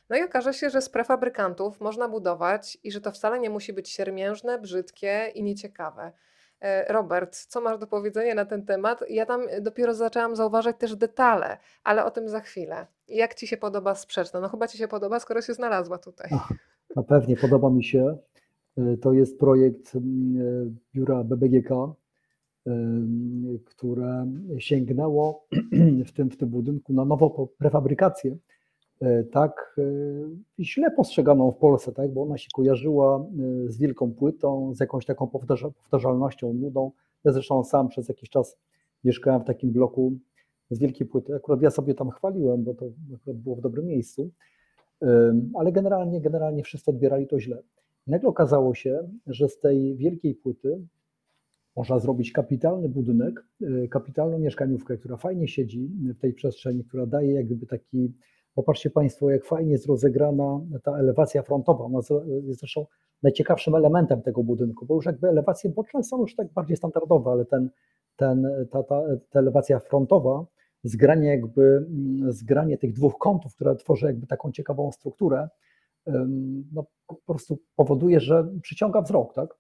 No 0.10 0.18
i 0.18 0.24
okaże 0.24 0.54
się, 0.54 0.70
że 0.70 0.82
z 0.82 0.90
prefabrykantów 0.90 1.82
można 1.82 2.08
budować 2.08 2.78
i 2.84 2.92
że 2.92 3.02
to 3.02 3.12
wcale 3.12 3.40
nie 3.40 3.50
musi 3.50 3.74
być 3.74 3.90
siermiężne, 3.90 4.60
brzydkie 4.60 5.32
i 5.36 5.44
nieciekawe. 5.44 6.12
E, 6.62 6.94
Robert, 6.94 7.36
co 7.36 7.62
masz 7.62 7.80
do 7.80 7.88
powiedzenia 7.88 8.36
na 8.36 8.46
ten 8.46 8.66
temat? 8.66 9.04
Ja 9.10 9.26
tam 9.26 9.42
dopiero 9.62 9.94
zaczęłam 9.94 10.36
zauważać 10.36 10.76
też 10.80 10.96
detale, 10.96 11.58
ale 11.84 12.06
o 12.06 12.12
tym 12.12 12.30
za 12.30 12.40
chwilę. 12.40 12.88
Jak 13.08 13.36
ci 13.36 13.48
się 13.48 13.58
podoba 13.58 13.96
sprzeczna? 13.96 14.40
No 14.40 14.50
chyba 14.50 14.68
ci 14.68 14.78
się 14.78 14.88
podoba, 14.88 15.20
skoro 15.20 15.42
się 15.42 15.54
znalazła 15.54 15.98
tutaj. 15.98 16.30
No 16.96 17.04
pewnie, 17.04 17.38
podoba 17.38 17.70
mi 17.70 17.84
się. 17.84 18.18
E, 18.78 18.98
to 18.98 19.14
jest 19.14 19.40
projekt 19.40 19.96
mm, 19.96 20.42
e, 20.42 20.76
biura 20.96 21.24
BBGK, 21.24 21.70
które 23.66 24.28
sięgnęło 24.58 25.48
w 26.08 26.12
tym, 26.12 26.30
w 26.30 26.38
tym 26.38 26.50
budynku 26.50 26.94
na 26.94 27.06
nowo 27.06 27.30
po 27.30 27.48
prefabrykację 27.48 28.38
tak 29.32 29.76
e, 29.78 30.64
źle 30.64 30.92
postrzeganą 30.92 31.52
w 31.52 31.58
Polsce, 31.58 31.92
tak, 31.92 32.14
bo 32.14 32.24
ona 32.24 32.38
się 32.38 32.48
kojarzyła 32.54 33.20
e, 33.20 33.72
z 33.72 33.78
wielką 33.78 34.12
płytą, 34.12 34.74
z 34.74 34.80
jakąś 34.80 35.06
taką 35.06 35.28
powtarzalnością, 35.28 36.54
nudą. 36.54 36.92
Ja 37.24 37.32
zresztą 37.32 37.64
sam 37.64 37.88
przez 37.88 38.10
jakiś 38.10 38.30
czas 38.30 38.58
mieszkałem 39.04 39.42
w 39.42 39.46
takim 39.46 39.72
bloku 39.72 40.14
z 40.70 40.80
wielkiej 40.80 41.08
płyty. 41.08 41.36
Akurat 41.36 41.62
ja 41.62 41.72
sobie 41.72 41.94
tam 41.94 42.10
chwaliłem, 42.10 42.64
bo 42.64 42.74
to 42.74 42.86
było 43.28 43.56
w 43.56 43.62
dobrym 43.62 43.86
miejscu, 43.86 44.30
ale 45.54 45.72
generalnie, 45.72 46.22
generalnie 46.22 46.64
wszyscy 46.64 46.92
odbierali 46.92 47.28
to 47.28 47.40
źle. 47.40 47.64
Nagle 48.08 48.30
okazało 48.30 48.76
się, 48.76 49.10
że 49.28 49.50
z 49.50 49.60
tej 49.60 49.96
wielkiej 49.96 50.36
płyty 50.36 50.82
można 51.76 52.00
zrobić 52.00 52.32
kapitalny 52.32 52.90
budynek, 52.90 53.46
kapitalną 53.90 54.40
mieszkaniówkę, 54.40 54.98
która 54.98 55.18
fajnie 55.18 55.48
siedzi 55.48 55.90
w 56.16 56.20
tej 56.20 56.34
przestrzeni, 56.34 56.84
która 56.84 57.06
daje 57.06 57.34
jakby 57.34 57.66
taki 57.66 58.14
Popatrzcie 58.58 58.90
Państwo, 58.90 59.30
jak 59.30 59.46
fajnie 59.46 59.72
jest 59.72 59.86
rozegrana 59.86 60.60
ta 60.84 60.98
elewacja 60.98 61.42
frontowa. 61.42 61.84
Ona 61.86 61.98
jest 61.98 62.60
zresztą 62.60 62.86
najciekawszym 63.24 63.76
elementem 63.76 64.22
tego 64.22 64.44
budynku, 64.44 64.86
bo 64.86 64.96
już 64.96 65.06
jakby 65.06 65.28
elewacje 65.28 65.70
boczne 65.70 66.04
są 66.04 66.22
już 66.22 66.36
tak 66.36 66.54
bardziej 66.54 66.78
standardowe, 66.78 67.32
ale 67.32 67.46
ten, 67.46 67.70
ten, 68.16 68.48
ta, 68.72 68.84
ta, 68.84 69.02
ta 69.30 69.40
elewacja 69.40 69.80
frontowa, 69.80 70.46
zgranie 70.84 71.30
jakby, 71.30 71.86
zgranie 72.30 72.78
tych 72.78 72.94
dwóch 72.94 73.18
kątów, 73.18 73.56
które 73.56 73.76
tworzy 73.76 74.06
jakby 74.06 74.28
taką 74.28 74.52
ciekawą 74.52 74.92
strukturę, 74.92 75.50
no, 76.74 76.86
po 77.08 77.16
prostu 77.16 77.58
powoduje, 77.76 78.20
że 78.20 78.48
przyciąga 78.62 79.02
wzrok, 79.02 79.34
tak? 79.34 79.56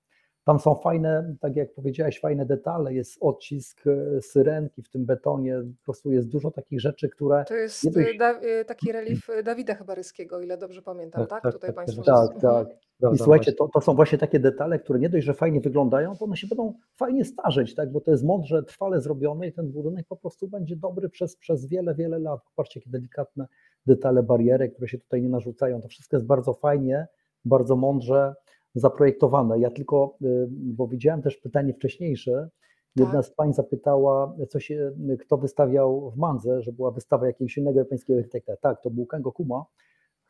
Tam 0.48 0.60
są 0.60 0.76
fajne, 0.76 1.36
tak 1.40 1.56
jak 1.56 1.74
powiedziałeś, 1.74 2.20
fajne 2.20 2.46
detale, 2.46 2.94
jest 2.94 3.18
odcisk 3.22 3.88
e, 3.88 4.22
syrenki 4.22 4.84
w 4.84 4.90
tym 4.90 5.06
betonie, 5.06 5.62
po 5.80 5.84
prostu 5.84 6.12
jest 6.12 6.30
dużo 6.30 6.52
takich 6.52 6.82
rzeczy, 6.82 7.10
które... 7.10 7.46
To 7.48 7.56
jest 7.56 7.94
dość... 7.94 8.16
E, 8.16 8.18
da, 8.18 8.40
e, 8.40 8.66
taki 8.66 8.92
relief 8.92 9.28
Dawida 9.44 9.76
Chybaryskiego, 9.76 10.42
ile 10.42 10.58
dobrze 10.58 10.82
pamiętam, 10.82 11.22
tak? 11.22 11.30
tak? 11.30 11.44
tak 11.44 11.54
Tutaj 11.54 11.70
tak, 11.70 11.76
Państwo... 11.76 12.04
Tak, 12.04 12.42
tak. 12.42 12.68
Mhm. 12.68 13.16
I 13.16 13.18
słuchajcie, 13.18 13.54
to, 13.54 13.68
to 13.68 13.82
są 13.82 13.96
właśnie 13.96 14.18
takie 14.18 14.40
detale, 14.40 14.80
które 14.80 15.00
nie 15.00 15.10
dość, 15.10 15.26
że 15.26 15.34
fajnie 15.34 15.62
wyglądają, 15.62 16.16
to 16.16 16.26
one 16.26 16.38
się 16.38 16.48
będą 16.48 16.74
fajnie 16.96 17.26
starzeć, 17.26 17.76
tak? 17.76 17.92
bo 17.92 18.02
to 18.02 18.12
jest 18.12 18.24
mądrze, 18.24 18.64
trwale 18.64 19.02
zrobione 19.02 19.48
i 19.48 19.54
ten 19.54 19.72
budynek 19.72 20.06
po 20.08 20.16
prostu 20.16 20.48
będzie 20.48 20.76
dobry 20.76 21.10
przez, 21.10 21.36
przez 21.36 21.66
wiele, 21.66 21.96
wiele 21.96 22.20
lat. 22.20 22.42
Popatrzcie, 22.44 22.80
jakie 22.80 22.90
delikatne 22.90 23.48
detale, 23.86 24.24
bariery, 24.24 24.70
które 24.70 24.88
się 24.88 24.98
tutaj 24.98 25.22
nie 25.22 25.30
narzucają. 25.30 25.82
To 25.82 25.88
wszystko 25.88 26.16
jest 26.16 26.26
bardzo 26.26 26.54
fajnie, 26.54 27.08
bardzo 27.46 27.76
mądrze 27.76 28.36
zaprojektowane. 28.80 29.60
Ja 29.60 29.72
tylko, 29.72 30.18
y, 30.22 30.48
bo 30.50 30.88
widziałem 30.88 31.22
też 31.22 31.38
pytanie 31.38 31.74
wcześniejsze, 31.74 32.50
jedna 32.96 33.14
Tak. 33.14 33.26
z 33.26 33.32
pań 33.32 33.54
zapytała, 33.54 34.36
co 34.50 34.60
się, 34.60 34.92
kto 35.20 35.38
wystawiał 35.38 36.12
w 36.12 36.18
Mandze, 36.18 36.62
że 36.62 36.72
była 36.72 36.92
wystawa 36.92 37.28
jakiegoś 37.28 37.58
innego 37.58 37.80
japońskiego 37.80 38.20
architekta. 38.20 38.58
Tak, 38.62 38.82
to 38.82 38.90
był 38.90 39.06
Kengo 39.06 39.32
Kuma, 39.32 39.66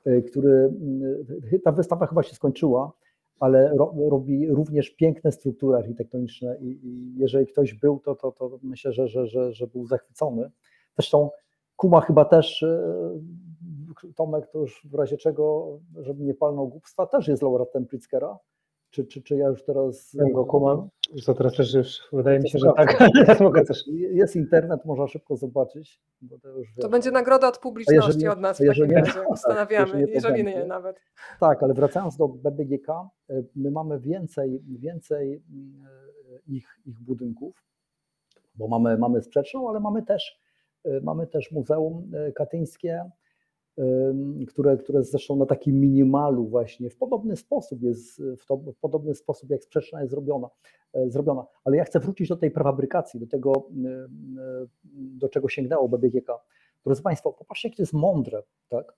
y, 0.08 0.22
który, 0.22 0.74
y, 1.54 1.60
ta 1.60 1.72
wystawa 1.72 2.08
chyba 2.08 2.24
się 2.24 2.36
skończyła, 2.36 2.92
ale 3.40 3.70
ro, 3.78 3.94
robi 4.10 4.48
również 4.48 4.90
piękne 4.90 5.32
struktury 5.32 5.78
architektoniczne 5.78 6.58
i, 6.62 7.14
jeżeli 7.18 7.48
ktoś 7.48 7.74
był, 7.74 8.00
to, 8.00 8.16
to, 8.16 8.32
to 8.32 8.60
myślę, 8.64 8.94
że, 8.94 9.08
że, 9.08 9.28
że, 9.28 9.54
że 9.54 9.68
był 9.68 9.88
zachwycony. 9.88 10.52
Zresztą 10.98 11.30
Kuma 11.76 12.02
chyba 12.02 12.26
też, 12.26 12.66
Tomek, 14.16 14.48
to 14.48 14.60
już 14.60 14.88
w 14.92 14.94
razie 14.96 15.18
czego, 15.18 15.78
żeby 15.98 16.24
nie 16.24 16.34
palnął 16.34 16.68
głupstwa, 16.68 17.06
też 17.06 17.28
jest 17.28 17.42
laureatem 17.42 17.86
Pritzkera. 17.86 18.38
Czy, 18.90 19.06
czy, 19.06 19.22
czy 19.22 19.36
ja 19.36 19.48
już 19.48 19.64
teraz. 19.64 20.12
Tego 20.20 20.46
kuma, 20.46 20.88
co 21.24 21.34
teraz 21.34 21.54
też 21.56 21.74
już 21.74 22.00
wydaje 22.14 22.40
mi 22.40 22.50
się, 22.50 22.60
że 22.60 22.72
tak. 22.76 23.00
Ja 23.28 23.36
mogę 23.40 23.66
też. 23.66 23.88
Jest 23.94 24.36
internet, 24.36 24.86
można 24.86 25.08
szybko 25.08 25.36
zobaczyć. 25.36 26.02
Bo 26.22 26.40
to, 26.40 26.50
już 26.50 26.68
To 26.76 26.82
wiesz. 26.82 26.92
będzie 26.92 27.12
nagroda 27.12 27.48
od 27.48 27.58
publiczności 27.58 28.08
jeżeli- 28.08 28.28
od 28.28 28.40
nas 28.40 28.52
a 28.52 28.54
w 28.54 28.58
takim 28.58 28.68
jeżeli 28.68 28.90
nie- 28.90 29.02
razie. 29.02 29.22
Ustanawiamy, 29.30 30.00
jeżeli 30.00 30.14
jeżeli 30.14 30.44
nie 30.44 30.66
nawet. 30.66 31.00
Tak, 31.40 31.64
ale 31.64 31.74
wracając 31.74 32.18
do 32.18 32.28
BBGK, 32.28 32.88
my 33.56 33.72
mamy 33.72 34.00
więcej, 34.00 34.62
więcej 34.80 35.34
y, 35.34 35.42
ich, 36.48 36.80
ich 36.86 37.00
budynków, 37.02 37.64
bo 38.56 38.68
mamy, 38.68 38.98
mamy 38.98 39.22
sprzeczną, 39.22 39.70
ale 39.70 39.80
mamy 39.80 40.04
też, 40.04 40.40
y, 40.86 41.02
mamy 41.04 41.28
też 41.28 41.52
Muzeum 41.52 42.12
y, 42.30 42.34
Katyńskie, 42.34 43.10
które, 44.48 44.78
które 44.78 45.04
zresztą 45.04 45.36
na 45.36 45.46
takim 45.46 45.80
minimalu 45.80 46.48
właśnie 46.48 46.90
w 46.90 46.98
podobny 46.98 47.36
sposób 47.36 47.82
jest, 47.82 48.22
w, 48.40 48.46
to, 48.46 48.58
w 48.58 48.76
podobny 48.80 49.16
sposób 49.16 49.50
jak 49.50 49.64
sprzeczna 49.64 50.00
jest 50.00 50.12
zrobiona, 50.12 50.50
e, 50.94 51.10
zrobiona. 51.10 51.46
Ale 51.66 51.78
ja 51.78 51.84
chcę 51.84 52.00
wrócić 52.00 52.30
do 52.30 52.36
tej 52.36 52.52
prefabrykacji, 52.52 53.20
do 53.20 53.28
tego, 53.28 53.54
y, 53.54 54.68
do 54.94 55.30
czego 55.30 55.50
sięgnęło 55.50 55.90
BBGK. 55.90 56.28
Drodzy 56.86 57.02
Państwo, 57.04 57.34
popatrzcie, 57.34 57.70
jak 57.70 57.78
to 57.78 57.82
jest 57.82 57.94
mądre, 57.94 58.44
tak? 58.70 58.94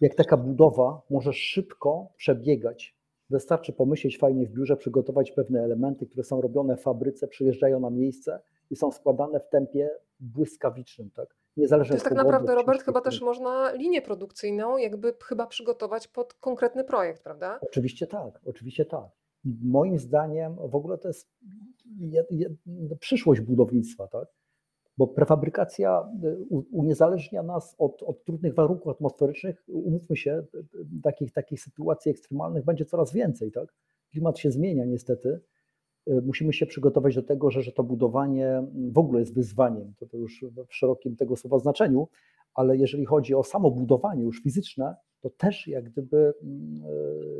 jak 0.00 0.14
taka 0.14 0.36
budowa 0.36 1.02
może 1.10 1.32
szybko 1.32 2.08
przebiegać. 2.16 2.96
Wystarczy 3.30 3.72
pomyśleć 3.72 4.18
fajnie 4.18 4.46
w 4.46 4.52
biurze, 4.52 4.76
przygotować 4.76 5.32
pewne 5.32 5.62
elementy, 5.62 6.06
które 6.06 6.24
są 6.24 6.40
robione 6.40 6.76
w 6.76 6.82
fabryce, 6.82 7.28
przyjeżdżają 7.28 7.80
na 7.80 7.90
miejsce 7.90 8.40
i 8.70 8.76
są 8.76 8.92
składane 8.92 9.40
w 9.40 9.48
tempie 9.48 9.90
błyskawicznym, 10.20 11.10
tak? 11.10 11.36
Niezależnie 11.56 11.88
To 11.88 11.94
jest 11.94 12.06
od 12.06 12.08
tak 12.08 12.18
naprawdę, 12.18 12.54
Robert, 12.54 12.82
chyba 12.82 13.00
też 13.00 13.20
można 13.20 13.72
linię 13.72 14.02
produkcyjną 14.02 14.76
jakby 14.76 15.14
chyba 15.24 15.46
przygotować 15.46 16.08
pod 16.08 16.34
konkretny 16.34 16.84
projekt, 16.84 17.22
prawda? 17.22 17.58
Oczywiście 17.62 18.06
tak, 18.06 18.40
oczywiście 18.44 18.84
tak. 18.84 19.08
Moim 19.62 19.98
zdaniem 19.98 20.56
w 20.68 20.74
ogóle 20.74 20.98
to 20.98 21.08
jest 21.08 21.30
jed, 21.98 22.26
jed, 22.30 22.52
przyszłość 23.00 23.40
budownictwa, 23.40 24.08
tak? 24.08 24.28
Bo 24.98 25.06
prefabrykacja 25.06 26.08
y, 26.24 26.56
uniezależnia 26.72 27.42
nas 27.42 27.74
od, 27.78 28.02
od 28.02 28.24
trudnych 28.24 28.54
warunków 28.54 28.92
atmosferycznych. 28.92 29.64
Umówmy 29.68 30.16
się, 30.16 30.46
y, 30.54 30.58
y, 30.58 31.02
takich, 31.02 31.32
takich 31.32 31.60
sytuacji 31.60 32.10
ekstremalnych 32.10 32.64
będzie 32.64 32.84
coraz 32.84 33.12
więcej, 33.12 33.52
tak? 33.52 33.74
Klimat 34.10 34.38
się 34.38 34.50
zmienia 34.50 34.84
niestety. 34.84 35.40
Y, 36.08 36.22
Musimy 36.22 36.52
się 36.52 36.66
przygotować 36.66 37.14
do 37.14 37.22
tego, 37.22 37.50
że, 37.50 37.62
że 37.62 37.72
to 37.72 37.82
budowanie 37.82 38.62
w 38.92 38.98
ogóle 38.98 39.20
jest 39.20 39.34
wyzwaniem. 39.34 39.94
To, 39.98 40.06
to 40.06 40.16
już 40.16 40.44
w 40.68 40.74
szerokim 40.74 41.16
tego 41.16 41.36
słowa 41.36 41.58
znaczeniu, 41.58 42.08
ale 42.54 42.76
jeżeli 42.76 43.04
chodzi 43.04 43.34
o 43.34 43.42
samo 43.42 43.70
budowanie 43.70 44.22
już 44.22 44.42
fizyczne, 44.42 44.96
to 45.20 45.30
też 45.30 45.66
jak 45.66 45.84
gdyby 45.84 46.34
mm, 46.42 46.84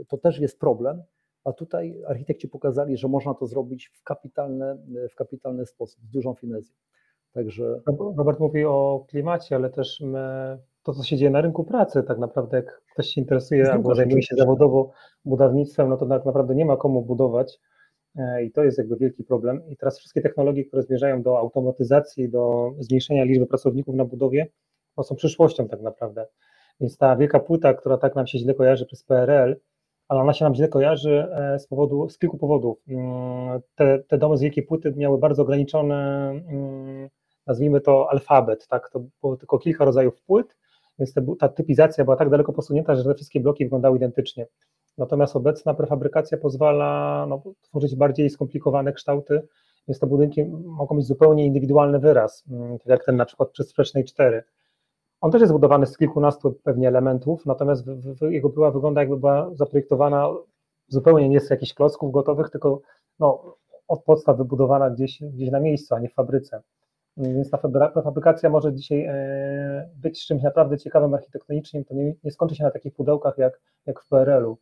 y, 0.01 0.05
to 0.09 0.19
też 0.19 0.39
jest 0.39 0.61
problem, 0.61 1.03
a 1.45 1.53
tutaj 1.53 2.03
architekci 2.07 2.49
pokazali, 2.49 2.97
że 2.97 3.09
można 3.09 3.35
to 3.35 3.47
zrobić 3.47 3.89
w 3.89 4.03
kapitalny, 4.03 4.79
w 5.11 5.15
kapitalny 5.15 5.67
sposób, 5.67 6.01
z 6.05 6.11
dużą 6.11 6.35
finezją. 6.35 6.75
Także 7.33 7.81
Robert 8.17 8.41
mówi 8.41 8.65
o 8.65 9.05
klimacie, 9.09 9.57
ale 9.57 9.71
też 9.71 10.01
my, 10.01 10.59
to, 10.83 10.93
co 10.93 11.03
się 11.03 11.17
dzieje 11.17 11.31
na 11.31 11.41
rynku 11.41 11.65
pracy, 11.65 12.03
tak 12.03 12.19
naprawdę, 12.19 12.57
jak 12.57 12.83
ktoś 12.93 13.07
się 13.07 13.21
interesuje 13.21 13.73
albo 13.73 13.95
zajmuje 13.95 14.23
się 14.23 14.37
zawodowo 14.37 14.91
budownictwem, 15.25 15.89
no 15.89 15.97
to 15.97 16.07
tak 16.07 16.25
naprawdę 16.25 16.55
nie 16.55 16.65
ma 16.65 16.77
komu 16.77 17.03
budować 17.03 17.61
i 18.45 18.51
to 18.51 18.65
jest 18.65 18.79
jakby 18.79 18.97
wielki 18.97 19.25
problem. 19.25 19.63
I 19.69 19.77
teraz 19.77 19.99
wszystkie 19.99 20.21
technologie, 20.21 20.65
które 20.65 20.83
zmierzają 20.83 21.23
do 21.23 21.39
automatyzacji, 21.39 22.29
do 22.29 22.73
zmniejszenia 22.79 23.25
liczby 23.25 23.47
pracowników 23.47 23.95
na 23.95 24.05
budowie, 24.05 24.47
no 24.97 25.05
są 25.05 25.15
przyszłością 25.15 25.69
tak 25.69 25.81
naprawdę. 25.81 26.27
Więc 26.81 26.99
ta 26.99 27.17
wielka 27.17 27.41
płyta, 27.41 27.75
która 27.75 27.99
tak 27.99 28.15
nam 28.15 28.27
się 28.27 28.39
źle 28.39 28.55
kojarzy 28.55 28.87
przez 28.87 29.05
PRL, 29.05 29.57
ale 30.09 30.21
ona 30.21 30.33
się 30.33 30.45
nam 30.45 30.55
źle 30.55 30.69
kojarzy 30.69 31.29
e, 31.33 31.59
z 31.59 31.67
powodu, 31.67 32.09
z 32.09 32.19
kilku 32.19 32.39
powodów. 32.39 32.79
Mm, 32.89 33.61
Te, 33.75 33.99
te 33.99 34.19
domy 34.19 34.37
z 34.37 34.41
wielkiej 34.41 34.65
płyty 34.65 34.93
miały 34.97 35.19
bardzo 35.19 35.43
ograniczone, 35.43 36.31
mm, 36.31 37.09
nazwijmy 37.47 37.81
to 37.81 38.11
alfabet, 38.11 38.67
tak? 38.67 38.91
To 38.91 39.01
było 39.21 39.37
tylko 39.37 39.59
kilka 39.59 39.85
rodzajów 39.85 40.23
płyt, 40.23 40.57
więc 40.99 41.15
ta 41.39 41.49
typizacja 41.49 42.05
była 42.05 42.17
tak 42.17 42.31
daleko 42.31 42.53
posunięta, 42.53 42.95
że 42.95 43.05
te 43.05 43.15
wszystkie 43.15 43.41
bloki 43.41 43.65
wyglądały 43.65 43.97
identycznie. 43.97 44.47
Natomiast 44.99 45.37
obecna 45.37 45.75
prefabrykacja 45.75 46.39
pozwala 46.39 47.27
no, 47.29 47.43
tworzyć 47.63 47.97
bardziej 47.97 48.31
skomplikowane 48.31 48.93
kształty, 48.93 49.43
więc 49.89 50.01
te 50.01 50.07
budynki 50.07 50.45
mogą 50.65 50.95
mieć 50.95 51.07
zupełnie 51.07 51.47
indywidualny 51.47 51.99
wyraz, 51.99 52.45
mm, 52.51 52.79
tak 52.79 52.87
jak 52.87 53.05
ten 53.05 53.17
na 53.17 53.25
przykład 53.25 53.51
przy 53.51 53.65
Sprzecznej 53.65 54.05
4. 54.05 54.43
On 55.21 55.31
też 55.31 55.41
jest 55.41 55.51
zbudowany 55.51 55.87
z 55.87 55.97
kilkunastu 55.97 56.53
pewnie 56.63 56.89
elementów, 56.89 57.47
natomiast 57.47 57.87
jego 58.21 58.49
była 58.49 58.71
wygląda 58.71 59.01
jakby 59.01 59.17
była 59.17 59.51
zaprojektowana 59.55 60.29
zupełnie 60.89 61.29
nie 61.29 61.41
z 61.41 61.51
jakichś 61.51 61.75
klocków 61.75 62.13
gotowych, 62.13 62.51
tylko 62.51 62.81
no, 63.19 63.57
od 63.89 64.05
podstaw 64.05 64.37
wybudowana 64.37 64.91
gdzieś, 64.91 65.23
gdzieś 65.23 65.51
na 65.51 65.61
miejscu, 65.61 65.95
a 65.95 65.99
nie 65.99 66.09
w 66.09 66.15
fabryce. 66.15 66.63
Więc 67.17 67.51
ta 67.51 67.57
fabry- 67.57 68.03
fabrykacja 68.03 68.51
może 68.51 68.75
dzisiaj 68.75 69.05
e, 69.09 69.89
być 69.97 70.27
czymś 70.27 70.43
naprawdę 70.43 70.79
ciekawym 70.79 71.15
architektonicznie, 71.15 71.85
to 71.85 71.95
nie, 71.95 72.15
nie 72.25 72.31
skończy 72.31 72.55
się 72.55 72.65
na 72.65 72.71
takich 72.71 72.95
pudełkach 72.95 73.39
jak, 73.39 73.61
jak 73.87 74.01
w 74.01 74.09
PRL-u. 74.09 74.59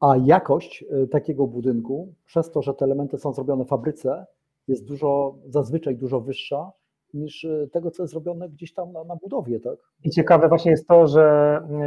A 0.00 0.16
jakość 0.24 0.84
y, 1.02 1.08
takiego 1.08 1.46
budynku, 1.46 2.14
przez 2.24 2.50
to, 2.50 2.62
że 2.62 2.74
te 2.74 2.84
elementy 2.84 3.18
są 3.18 3.32
zrobione 3.32 3.64
w 3.64 3.68
fabryce, 3.68 4.26
jest 4.68 4.84
dużo, 4.84 5.38
zazwyczaj 5.46 5.96
dużo 5.96 6.20
wyższa 6.20 6.72
niż 7.14 7.44
y, 7.44 7.68
tego, 7.72 7.90
co 7.90 8.02
jest 8.02 8.10
zrobione 8.10 8.48
gdzieś 8.48 8.74
tam 8.74 8.92
na, 8.92 9.04
na 9.04 9.16
budowie, 9.16 9.60
tak? 9.60 9.78
I 10.04 10.10
ciekawe 10.10 10.48
właśnie 10.48 10.70
jest 10.70 10.88
to, 10.88 11.06
że, 11.06 11.22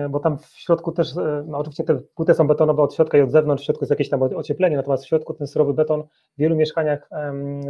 e, 0.06 0.10
bo 0.10 0.20
tam 0.20 0.38
w 0.38 0.46
środku 0.46 0.92
też, 0.92 1.18
e, 1.18 1.44
no 1.48 1.58
oczywiście 1.58 1.84
te 1.84 1.96
płyty 2.16 2.34
są 2.34 2.48
betonowe 2.48 2.82
od 2.84 2.94
środka 2.94 3.18
i 3.18 3.22
od 3.22 3.32
zewnątrz, 3.32 3.64
w 3.64 3.66
środku 3.66 3.84
jest 3.84 3.90
jakieś 3.90 4.10
tam 4.10 4.22
ocieplenie, 4.24 4.78
natomiast 4.78 5.04
w 5.04 5.08
środku 5.08 5.34
ten 5.34 5.48
surowy 5.48 5.74
beton 5.74 6.04
w 6.04 6.40
wielu 6.40 6.56
mieszkaniach 6.56 7.10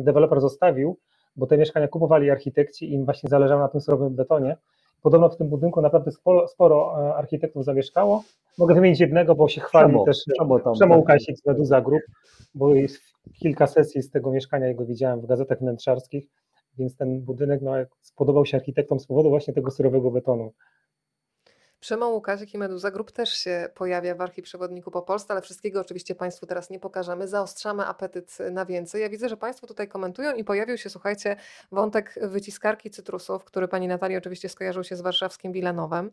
deweloper 0.02 0.42
zostawił, 0.42 0.98
bo 1.36 1.48
te 1.48 1.58
mieszkania 1.58 1.88
kupowali 1.88 2.30
architekci 2.30 2.86
i 2.90 2.94
im 2.94 3.06
właśnie 3.06 3.30
zależało 3.30 3.62
na 3.62 3.68
tym 3.68 3.82
surowym 3.82 4.16
betonie. 4.16 4.58
Podobno 5.02 5.30
w 5.30 5.38
tym 5.38 5.50
budynku 5.50 5.82
naprawdę 5.82 6.12
sporo, 6.12 6.48
sporo 6.48 7.08
e, 7.10 7.16
architektów 7.16 7.66
zamieszkało. 7.66 8.24
Mogę 8.58 8.76
wymienić 8.76 9.00
jednego, 9.00 9.36
bo 9.36 9.48
się 9.48 9.62
chwali 9.62 9.90
Przemo, 9.90 10.06
też 10.06 10.18
Przemo 10.34 10.60
tam, 10.60 10.74
Przemo. 10.74 10.98
Łukasik 10.98 11.38
z 11.38 11.46
Meduza 11.46 11.82
Group, 11.82 12.02
bo 12.56 12.76
jest 12.76 13.02
kilka 13.34 13.68
sesji 13.68 14.02
z 14.02 14.10
tego 14.10 14.32
mieszkania, 14.32 14.68
jego 14.68 14.86
widziałem 14.86 15.22
w 15.22 15.26
gazetach 15.26 15.60
wnętrzarskich, 15.60 16.26
więc 16.78 16.96
ten 16.96 17.22
budynek 17.22 17.62
no, 17.62 17.72
spodobał 18.02 18.46
się 18.46 18.58
architektom 18.58 19.00
z 19.00 19.08
powodu 19.08 19.30
właśnie 19.30 19.54
tego 19.54 19.72
surowego 19.72 20.12
betonu. 20.12 20.54
Przemo 21.80 22.10
Łukasik 22.10 22.54
i 22.54 22.58
Meduza 22.58 22.92
Group 22.92 23.12
też 23.12 23.30
się 23.34 23.70
pojawia 23.76 24.16
w 24.16 24.22
archiprzewodniku 24.22 24.92
po 24.92 25.02
Polsce, 25.02 25.34
ale 25.34 25.42
wszystkiego 25.42 25.82
oczywiście 25.82 26.16
Państwu 26.16 26.46
teraz 26.46 26.70
nie 26.70 26.80
pokażemy. 26.80 27.28
Zaostrzamy 27.28 27.86
apetyt 27.86 28.38
na 28.52 28.66
więcej. 28.66 29.02
Ja 29.02 29.10
widzę, 29.10 29.30
że 29.30 29.38
Państwo 29.38 29.68
tutaj 29.68 29.88
komentują 29.88 30.36
i 30.36 30.44
pojawił 30.44 30.78
się, 30.78 30.90
słuchajcie, 30.90 31.36
wątek 31.72 32.20
wyciskarki 32.22 32.90
cytrusów, 32.90 33.44
który 33.44 33.68
Pani 33.68 33.88
Natalii 33.88 34.18
oczywiście 34.18 34.50
skojarzył 34.50 34.84
się 34.84 34.96
z 34.96 35.02
warszawskim 35.02 35.52
Wilanowem 35.52 36.12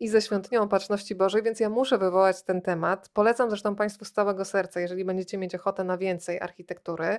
i 0.00 0.08
ze 0.08 0.22
Świątynią 0.22 0.62
Opatrzności 0.62 1.14
Bożej, 1.14 1.42
więc 1.42 1.60
ja 1.60 1.70
muszę 1.70 1.98
wywołać 1.98 2.42
ten 2.42 2.62
temat. 2.62 3.08
Polecam 3.08 3.50
zresztą 3.50 3.76
Państwu 3.76 4.04
z 4.04 4.12
całego 4.12 4.44
serca, 4.44 4.80
jeżeli 4.80 5.04
będziecie 5.04 5.38
mieć 5.38 5.54
ochotę 5.54 5.84
na 5.84 5.98
więcej 5.98 6.40
architektury. 6.40 7.18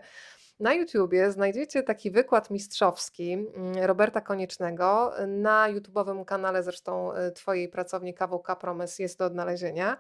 Na 0.59 0.73
YouTubie 0.73 1.31
znajdziecie 1.31 1.83
taki 1.83 2.11
wykład 2.11 2.49
mistrzowski 2.49 3.33
mm, 3.33 3.85
Roberta 3.85 4.21
Koniecznego. 4.21 5.13
Na 5.27 5.67
YouTubowym 5.67 6.25
kanale 6.25 6.63
zresztą 6.63 7.15
y, 7.15 7.31
Twojej 7.31 7.69
pracowni 7.69 8.13
KWK 8.13 8.55
Promes 8.55 8.99
jest 8.99 9.19
do 9.19 9.25
odnalezienia. 9.25 9.97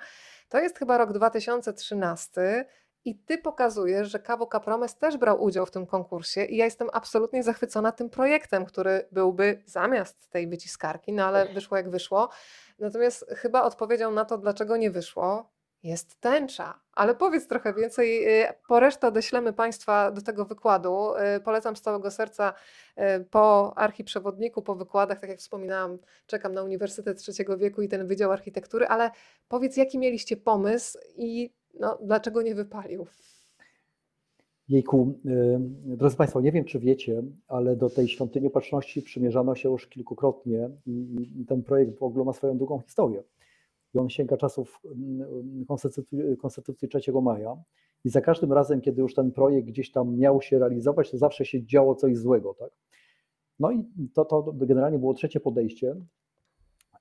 To 0.49 0.59
jest 0.59 0.79
chyba 0.79 0.97
rok 0.97 1.13
2013 1.13 2.65
i 3.05 3.15
Ty 3.15 3.37
pokazujesz, 3.37 4.11
że 4.11 4.19
KWK 4.19 4.59
Promes 4.59 4.95
też 4.95 5.17
brał 5.17 5.43
udział 5.43 5.65
w 5.65 5.71
tym 5.71 5.85
konkursie 5.85 6.45
i 6.45 6.57
ja 6.57 6.65
jestem 6.65 6.87
absolutnie 6.93 7.43
zachwycona 7.43 7.91
tym 7.91 8.09
projektem, 8.09 8.65
który 8.65 9.07
byłby 9.11 9.63
zamiast 9.65 10.29
tej 10.29 10.47
wyciskarki, 10.47 11.13
no 11.13 11.25
ale 11.25 11.53
wyszło 11.53 11.77
jak 11.77 11.89
wyszło. 11.89 12.29
Natomiast 12.79 13.25
chyba 13.29 13.63
odpowiedzią 13.63 14.11
na 14.11 14.25
to, 14.25 14.37
dlaczego 14.37 14.77
nie 14.77 14.91
wyszło, 14.91 15.51
jest 15.83 16.19
tęcza. 16.19 16.79
Ale 16.93 17.15
powiedz 17.15 17.47
trochę 17.47 17.73
więcej. 17.73 18.41
y, 18.43 18.53
Po 18.67 18.79
resztę 18.79 19.07
odeślemy 19.07 19.53
Państwa 19.53 20.11
do 20.11 20.21
tego 20.21 20.45
wykładu. 20.45 21.13
Y, 21.37 21.39
Polecam 21.39 21.75
z 21.75 21.81
całego 21.81 22.11
serca 22.11 22.53
y, 22.97 23.25
po 23.31 23.73
archiprzewodniku, 23.77 24.61
po 24.61 24.75
wykładach, 24.75 25.19
tak 25.19 25.29
jak 25.29 25.39
wspominałam, 25.39 25.97
czekam 26.25 26.53
na 26.53 26.63
Uniwersytet 26.63 27.17
Trzeciego 27.17 27.57
Wieku 27.57 27.81
i 27.81 27.87
ten 27.87 28.07
Wydział 28.07 28.31
Architektury, 28.31 28.87
ale 28.87 29.11
powiedz, 29.47 29.77
jaki 29.77 29.99
mieliście 29.99 30.37
pomysł 30.37 30.97
i 31.15 31.53
no, 31.79 31.97
dlaczego 32.01 32.41
nie 32.41 32.55
wypalił? 32.55 33.07
Jejku, 34.69 35.19
y, 35.25 35.95
drodzy 35.97 36.15
Państwo, 36.15 36.41
nie 36.41 36.51
wiem 36.51 36.65
czy 36.65 36.79
wiecie, 36.79 37.23
ale 37.47 37.75
do 37.75 37.89
tej 37.89 38.07
świątyni 38.07 38.47
opatrzności 38.47 39.01
przymierzano 39.01 39.55
się 39.55 39.69
już 39.69 39.87
kilkukrotnie 39.87 40.69
i 40.85 41.45
ten 41.47 41.63
projekt 41.63 41.99
w 41.99 42.03
ogóle 42.03 42.25
ma 42.25 42.33
swoją 42.33 42.57
długą 42.57 42.79
historię. 42.79 43.23
I 43.93 43.99
on 43.99 44.09
sięga 44.09 44.37
czasów 44.37 44.81
mm, 44.85 45.65
Konstytucji, 45.67 46.19
Konstytucji 46.37 46.87
3 46.87 47.11
maja 47.21 47.57
i 48.03 48.09
za 48.09 48.21
każdym 48.21 48.53
razem, 48.53 48.81
kiedy 48.81 49.01
już 49.01 49.13
ten 49.13 49.31
projekt 49.31 49.67
gdzieś 49.67 49.91
tam 49.91 50.17
miał 50.17 50.41
się 50.41 50.59
realizować, 50.59 51.11
to 51.11 51.17
zawsze 51.17 51.45
się 51.45 51.65
działo 51.65 51.95
coś 51.95 52.17
złego, 52.17 52.53
tak? 52.53 52.71
No 53.59 53.71
i 53.71 53.85
to, 54.13 54.25
to 54.25 54.53
generalnie 54.53 54.99
było 54.99 55.13
trzecie 55.13 55.39
podejście 55.39 55.95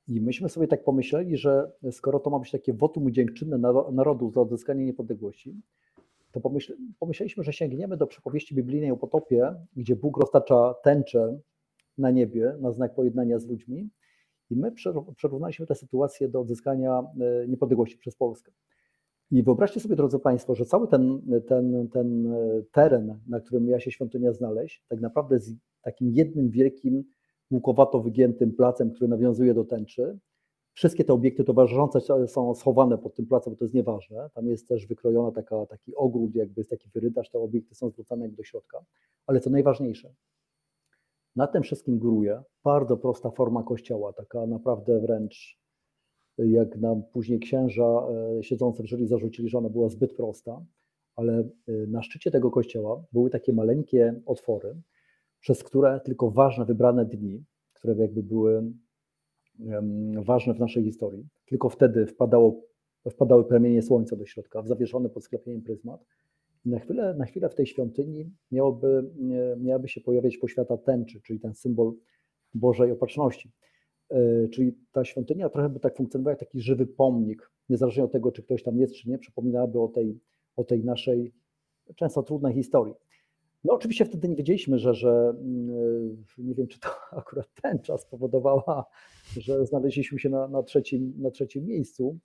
i 0.08 0.20
myśmy 0.20 0.48
sobie 0.48 0.68
tak 0.68 0.84
pomyśleli, 0.84 1.36
że 1.36 1.72
skoro 1.90 2.20
to 2.20 2.30
ma 2.30 2.38
być 2.38 2.50
takie 2.50 2.72
wotum 2.72 3.12
dziękczynne 3.12 3.58
naro- 3.58 3.92
narodu 3.92 4.30
za 4.30 4.40
odzyskanie 4.40 4.84
niepodległości, 4.84 5.60
to 6.36 6.40
pomyśl, 6.40 6.76
pomyśleliśmy, 6.98 7.44
że 7.44 7.52
sięgniemy 7.52 7.96
do 7.96 8.06
przypowieści 8.06 8.54
biblijnej 8.54 8.90
o 8.90 8.96
potopie, 8.96 9.54
gdzie 9.76 9.96
Bóg 9.96 10.18
roztacza 10.18 10.74
tęczę 10.82 11.38
na 11.98 12.10
niebie 12.10 12.56
na 12.60 12.72
znak 12.72 12.94
pojednania 12.94 13.38
z 13.38 13.46
ludźmi 13.46 13.90
i 14.50 14.56
my 14.56 14.70
przeró- 14.70 15.14
przerównaliśmy 15.14 15.66
tę 15.66 15.74
sytuację 15.74 16.28
do 16.28 16.40
odzyskania 16.40 17.02
e, 17.20 17.48
niepodległości 17.48 17.98
przez 17.98 18.16
Polskę. 18.16 18.52
I 19.30 19.42
wyobraźcie 19.42 19.80
sobie, 19.80 19.96
drodzy 19.96 20.18
Państwo, 20.18 20.54
że 20.54 20.64
cały 20.64 20.88
ten, 20.88 21.22
ten, 21.48 21.88
ten 21.88 22.32
e, 22.32 22.62
teren, 22.72 23.20
na 23.28 23.40
którym 23.40 23.64
miała 23.64 23.80
się 23.80 23.90
świątynia 23.90 24.32
znaleźć, 24.32 24.84
tak 24.88 25.00
naprawdę 25.00 25.34
jest 25.34 25.50
takim 25.82 26.10
jednym 26.10 26.50
wielkim, 26.50 27.04
łukowato 27.50 28.00
wygiętym 28.00 28.52
placem, 28.52 28.90
który 28.90 29.08
nawiązuje 29.08 29.54
do 29.54 29.64
tęczy. 29.64 30.18
Wszystkie 30.76 31.04
te 31.04 31.12
obiekty 31.12 31.44
towarzyszące 31.44 32.28
są 32.28 32.54
schowane 32.54 32.98
pod 32.98 33.14
tym 33.14 33.26
placem, 33.26 33.52
bo 33.52 33.58
to 33.58 33.64
jest 33.64 33.74
nieważne. 33.74 34.30
Tam 34.34 34.46
jest 34.46 34.68
też 34.68 34.86
wykrojona 34.86 35.32
taka, 35.32 35.66
taki 35.66 35.94
ogród, 35.94 36.34
jakby 36.34 36.60
jest 36.60 36.70
taki 36.70 36.88
wyrytarz, 36.90 37.30
te 37.30 37.38
obiekty 37.38 37.74
są 37.74 37.90
zwrócone 37.90 38.28
do 38.28 38.44
środka. 38.44 38.84
Ale 39.26 39.40
co 39.40 39.50
najważniejsze, 39.50 40.14
na 41.36 41.46
tym 41.46 41.62
wszystkim 41.62 41.98
góruje 41.98 42.42
bardzo 42.64 42.96
prosta 42.96 43.30
forma 43.30 43.62
kościoła, 43.62 44.12
taka 44.12 44.46
naprawdę 44.46 45.00
wręcz 45.00 45.58
jak 46.38 46.76
nam 46.76 47.02
później 47.12 47.40
księża 47.40 48.08
e, 48.38 48.42
siedzące 48.42 48.82
w 48.82 48.86
jury 48.86 49.06
zarzucili, 49.06 49.48
że 49.48 49.58
ona 49.58 49.68
była 49.68 49.88
zbyt 49.88 50.16
prosta, 50.16 50.64
ale 51.14 51.38
e, 51.38 51.72
na 51.88 52.02
szczycie 52.02 52.30
tego 52.30 52.50
kościoła 52.50 53.02
były 53.12 53.30
takie 53.30 53.52
maleńkie 53.52 54.20
otwory, 54.26 54.76
przez 55.40 55.64
które 55.64 56.00
tylko 56.04 56.30
ważne, 56.30 56.64
wybrane 56.64 57.04
dni, 57.04 57.44
które 57.72 57.94
jakby 57.94 58.22
były 58.22 58.72
ważne 60.22 60.54
w 60.54 60.58
naszej 60.60 60.84
historii, 60.84 61.26
tylko 61.46 61.68
wtedy 61.68 62.06
wpadało, 62.06 62.62
wpadały 63.10 63.44
promienie 63.44 63.82
słońca 63.82 64.16
do 64.16 64.26
środka, 64.26 64.62
w 64.62 64.68
zawieszony 64.68 65.08
pod 65.08 65.24
sklepieniem 65.24 65.62
pryzmat. 65.62 66.04
I 66.64 66.68
na 66.68 66.78
chwilę, 66.78 67.14
na 67.18 67.24
chwilę 67.24 67.48
w 67.48 67.54
tej 67.54 67.66
świątyni 67.66 68.30
miałoby, 68.52 69.10
miałaby 69.58 69.88
się 69.88 70.00
pojawiać 70.00 70.36
poświata 70.36 70.76
tęczy, 70.76 71.20
czyli 71.20 71.40
ten 71.40 71.54
symbol 71.54 71.94
Bożej 72.54 72.92
Opatrzności. 72.92 73.52
E, 74.10 74.48
Czyli 74.48 74.78
ta 74.92 75.04
świątynia 75.04 75.48
trochę 75.48 75.68
by 75.68 75.80
tak 75.80 75.96
funkcjonowała 75.96 76.32
jak 76.32 76.40
taki 76.40 76.60
żywy 76.60 76.86
pomnik, 76.86 77.50
niezależnie 77.68 78.04
od 78.04 78.12
tego, 78.12 78.32
czy 78.32 78.42
ktoś 78.42 78.62
tam 78.62 78.78
jest, 78.78 78.94
czy 78.94 79.10
nie, 79.10 79.18
przypominałaby 79.18 79.80
o 79.80 79.88
tej, 79.88 80.20
o 80.56 80.64
tej 80.64 80.84
naszej 80.84 81.32
często 81.96 82.22
trudnej 82.22 82.54
historii. 82.54 82.94
No 83.64 83.74
oczywiście 83.74 84.04
wtedy 84.04 84.28
nie 84.28 84.36
wiedzieliśmy, 84.36 84.78
że, 84.78 84.94
że 84.94 85.34
mm, 85.40 86.24
nie 86.38 86.54
wiem, 86.54 86.66
czy 86.66 86.80
to 86.80 86.88
akurat 87.20 87.46
ten 87.62 87.78
czas 87.78 88.02
spowodowała, 88.02 88.84
że 89.36 89.66
znaleźliśmy 89.66 90.18
się 90.18 90.28
na, 90.28 90.48
na, 90.48 90.62
trzecim, 90.62 91.14
na 91.18 91.30
trzecim 91.30 91.66
miejscu, 91.66 92.18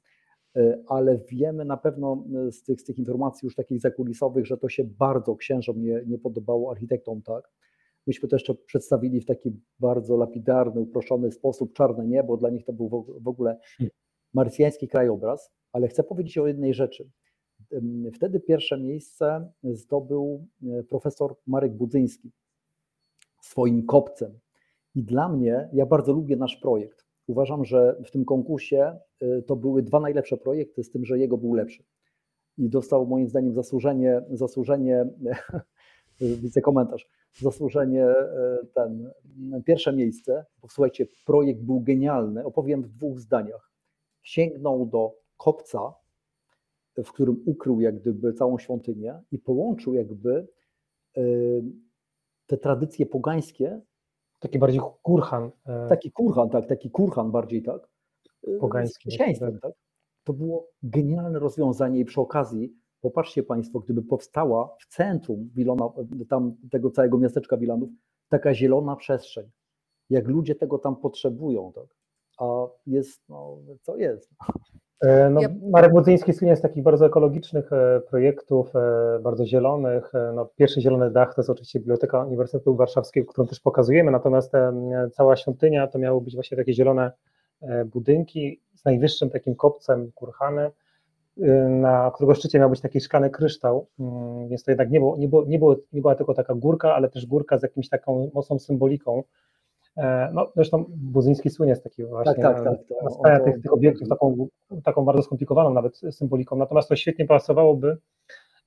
e, 0.55 0.83
ale 0.87 1.17
wiemy 1.17 1.65
na 1.65 1.77
pewno 1.77 2.25
e, 2.47 2.51
z 2.51 2.63
tych, 2.63 2.81
z 2.81 2.83
tych 2.83 2.97
informacji 2.97 3.45
już 3.45 3.55
takich 3.55 3.79
zakulisowych, 3.79 4.45
że 4.45 4.57
to 4.57 4.69
się 4.69 4.83
bardzo 4.83 5.35
księżom 5.35 5.81
nie, 5.81 6.03
nie 6.07 6.17
podobało, 6.17 6.71
architektom 6.71 7.21
tak. 7.21 7.51
Myśmy 8.07 8.29
to 8.29 8.35
jeszcze 8.35 8.55
przedstawili 8.55 9.21
w 9.21 9.25
taki 9.25 9.51
bardzo 9.79 10.17
lapidarny, 10.17 10.81
uproszony 10.81 11.31
sposób, 11.31 11.73
czarne 11.73 12.07
niebo, 12.07 12.37
dla 12.37 12.49
nich 12.49 12.65
to 12.65 12.73
był 12.73 12.89
w- 12.89 13.23
w 13.23 13.27
ogóle 13.27 13.59
marsjański 14.33 14.87
krajobraz, 14.87 15.51
ale 15.71 15.87
chcę 15.87 16.03
powiedzieć 16.03 16.37
o 16.37 16.47
jednej 16.47 16.73
rzeczy. 16.73 17.09
Wtedy 18.13 18.39
pierwsze 18.39 18.79
miejsce 18.79 19.51
zdobył 19.63 20.47
e, 20.63 20.83
profesor 20.83 21.35
Marek 21.47 21.73
Budzyński 21.73 22.31
swoim 23.41 23.85
kopcem. 23.85 24.39
I 24.95 25.03
dla 25.03 25.29
mnie, 25.29 25.69
ja 25.73 25.85
bardzo 25.85 26.13
lubię 26.13 26.35
nasz 26.35 26.55
projekt. 26.55 27.05
Uważam, 27.27 27.65
że 27.65 27.95
w 28.05 28.11
tym 28.11 28.25
konkursie 28.25 28.99
y, 29.21 29.43
to 29.47 29.55
były 29.55 29.83
dwa 29.83 29.99
najlepsze 29.99 30.37
projekty, 30.37 30.83
z 30.83 30.91
tym, 30.91 31.05
że 31.05 31.19
jego 31.19 31.37
był 31.37 31.53
lepszy. 31.53 31.83
I 32.57 32.69
dostał 32.69 33.07
moim 33.07 33.27
zdaniem 33.27 33.53
zasłużenie, 33.53 34.21
zasłużenie 34.29 35.05
widzę 36.41 36.61
komentarz, 36.61 37.09
zasłużenie 37.39 38.05
e, 38.05 38.57
ten, 38.73 39.11
pierwsze 39.65 39.93
miejsce, 39.93 40.45
bo 40.61 40.67
słuchajcie, 40.67 41.07
projekt 41.25 41.61
był 41.61 41.81
genialny, 41.81 42.45
opowiem 42.45 42.83
w 42.83 42.89
dwóch 42.89 43.19
zdaniach. 43.19 43.71
Sięgnął 44.21 44.85
do 44.85 45.15
kopca, 45.37 45.93
w 46.97 47.11
którym 47.11 47.43
ukrył 47.45 47.81
jak 47.81 47.99
gdyby 47.99 48.33
całą 48.33 48.57
świątynię 48.57 49.21
i 49.31 49.39
połączył 49.39 49.93
jakby 49.93 50.47
e, 51.17 51.21
te 52.47 52.57
tradycje 52.57 53.05
pogańskie, 53.05 53.81
Taki 54.39 54.59
bardziej 54.59 54.81
kurhan. 55.01 55.51
e, 55.65 55.87
taki 55.89 56.11
kurhan, 56.11 56.49
tak, 56.49 56.67
taki 56.67 56.91
kurhan 56.91 57.31
bardziej, 57.31 57.63
tak, 57.63 57.89
e, 58.47 58.57
Pogański, 58.57 59.09
chrześcijaństwem, 59.09 59.59
tak. 59.59 59.73
To 60.23 60.33
było 60.33 60.67
genialne 60.83 61.39
rozwiązanie 61.39 61.99
i 61.99 62.05
przy 62.05 62.21
okazji, 62.21 62.73
popatrzcie 63.01 63.43
Państwo, 63.43 63.79
gdyby 63.79 64.01
powstała 64.03 64.75
w 64.79 64.95
centrum 64.95 65.49
Wilona, 65.55 65.89
tam 66.29 66.55
tego 66.71 66.91
całego 66.91 67.17
miasteczka 67.17 67.57
Wilanów, 67.57 67.89
taka 68.29 68.53
zielona 68.53 68.95
przestrzeń, 68.95 69.49
jak 70.09 70.27
ludzie 70.27 70.55
tego 70.55 70.77
tam 70.77 70.95
potrzebują, 70.95 71.71
tak, 71.75 71.85
a 72.41 72.67
jest, 72.87 73.21
no, 73.29 73.57
co 73.81 73.97
jest. 73.97 74.29
E, 75.01 75.29
No, 75.29 75.41
Ja- 75.41 75.49
Marek 75.71 75.91
Budzyński 75.91 76.33
słynie 76.33 76.55
z 76.55 76.61
takich 76.61 76.83
bardzo 76.83 77.05
ekologicznych 77.05 77.73
e, 77.73 78.01
projektów, 78.09 78.75
e, 78.75 79.19
bardzo 79.23 79.45
zielonych. 79.45 80.11
No, 80.35 80.49
pierwszy 80.55 80.81
zielony 80.81 81.11
dach 81.11 81.35
to 81.35 81.41
jest 81.41 81.49
oczywiście 81.49 81.79
Biblioteka 81.79 82.23
Uniwersytetu 82.25 82.75
Warszawskiego, 82.75 83.31
którą 83.31 83.47
też 83.47 83.59
pokazujemy, 83.59 84.11
natomiast 84.11 84.51
cała 85.11 85.35
świątynia 85.35 85.87
to 85.87 85.99
miały 85.99 86.21
być 86.21 86.35
właśnie 86.35 86.57
takie 86.57 86.73
zielone 86.73 87.11
budynki 87.85 88.61
z 88.75 88.85
najwyższym 88.85 89.29
takim 89.29 89.55
kopcem 89.55 90.11
kurhany, 90.15 90.71
na 91.69 92.11
którego 92.15 92.33
szczycie 92.35 92.59
miał 92.59 92.69
być 92.69 92.81
taki 92.81 93.01
szklany 93.01 93.29
kryształ, 93.29 93.87
Mm, 93.99 94.47
więc 94.49 94.63
to 94.63 94.71
jednak 94.71 94.91
nie, 94.91 94.99
było, 94.99 95.17
nie, 95.17 95.27
było, 95.27 95.45
nie, 95.45 95.59
było, 95.59 95.75
nie 95.93 96.01
była 96.01 96.15
tylko 96.15 96.33
taka 96.33 96.55
górka, 96.55 96.95
ale 96.95 97.09
też 97.09 97.25
górka 97.25 97.57
z 97.57 97.63
jakimś 97.63 97.89
taką 97.89 98.29
mocną 98.33 98.59
symboliką. 98.59 99.23
E, 99.97 100.29
No, 100.33 100.51
zresztą 100.55 100.85
Budzyński 100.89 101.49
słynie 101.49 101.75
z 101.75 101.81
takiego 101.81 102.09
właśnie 102.09 102.33
tak, 102.43 102.55
tak, 102.55 102.63
tak, 102.65 102.77
to- 103.39 103.45
tych, 103.45 103.61
tych 103.61 103.73
obiektów 103.73 104.09
taką, 104.09 104.47
taką 104.83 105.05
bardzo 105.05 105.23
skomplikowaną 105.23 105.73
nawet 105.73 105.97
symboliką, 106.11 106.55
natomiast 106.55 106.89
to 106.89 106.95
świetnie 106.95 107.25
pasowałoby 107.25 107.97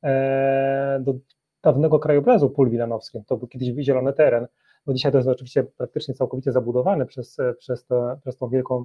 e, 0.03 0.99
do 1.03 1.15
dawnego 1.63 1.99
krajobrazu 1.99 2.51
pól 2.51 2.71
wilanowskich, 2.71 3.27
to 3.27 3.37
był 3.37 3.49
kiedyś 3.49 3.69
zielony 3.85 4.13
teren, 4.13 4.47
bo 4.87 4.95
dzisiaj 4.95 5.13
to 5.13 5.19
jest 5.19 5.29
oczywiście 5.29 5.65
praktycznie 5.65 6.15
całkowicie 6.15 6.53
zabudowany 6.53 7.07
przez, 7.07 7.37
przez, 7.59 7.87
to, 7.87 8.17
przez 8.21 8.37
tą 8.37 8.49
wielką, 8.49 8.85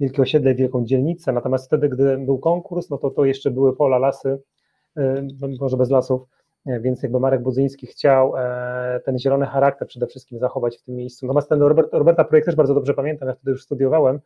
wielkie 0.00 0.22
osiedle, 0.22 0.54
wielką 0.54 0.84
dzielnicę, 0.84 1.32
natomiast 1.32 1.66
wtedy, 1.66 1.88
gdy 1.88 2.18
był 2.18 2.38
konkurs, 2.38 2.90
no 2.90 2.98
to 2.98 3.10
to 3.10 3.24
jeszcze 3.24 3.50
były 3.50 3.76
pola, 3.76 3.98
lasy, 3.98 4.38
e, 4.96 5.26
no 5.40 5.48
może 5.60 5.76
bez 5.76 5.90
lasów, 5.90 6.22
e, 6.22 6.35
więc 6.66 7.02
jakby 7.02 7.20
Marek 7.20 7.42
Budzyński 7.42 7.86
chciał 7.86 8.36
e, 8.36 9.00
ten 9.04 9.18
zielony 9.18 9.46
charakter 9.46 9.88
przede 9.88 10.06
wszystkim 10.06 10.38
zachować 10.38 10.78
w 10.78 10.82
tym 10.82 10.94
miejscu. 10.94 11.26
Natomiast 11.26 11.48
ten 11.48 11.62
Robert, 11.62 11.88
Roberta 11.92 12.24
projekt 12.24 12.46
też 12.46 12.54
bardzo 12.54 12.74
dobrze 12.74 12.94
pamiętam, 12.94 13.28
ja 13.28 13.34
wtedy 13.34 13.50
już 13.50 13.62
studiowałem 13.62 14.20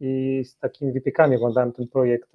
i 0.00 0.42
z 0.44 0.58
takimi 0.58 0.92
wypiekami 0.92 1.36
oglądałem 1.36 1.72
ten 1.72 1.88
projekt 1.88 2.30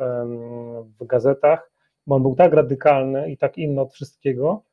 w 1.00 1.06
gazetach, 1.06 1.72
bo 2.08 2.16
on 2.16 2.22
był 2.22 2.36
tak 2.36 2.54
radykalny 2.54 3.32
i 3.32 3.38
tak 3.38 3.58
inny 3.58 3.82
od 3.82 3.94
wszystkiego, 3.94 4.64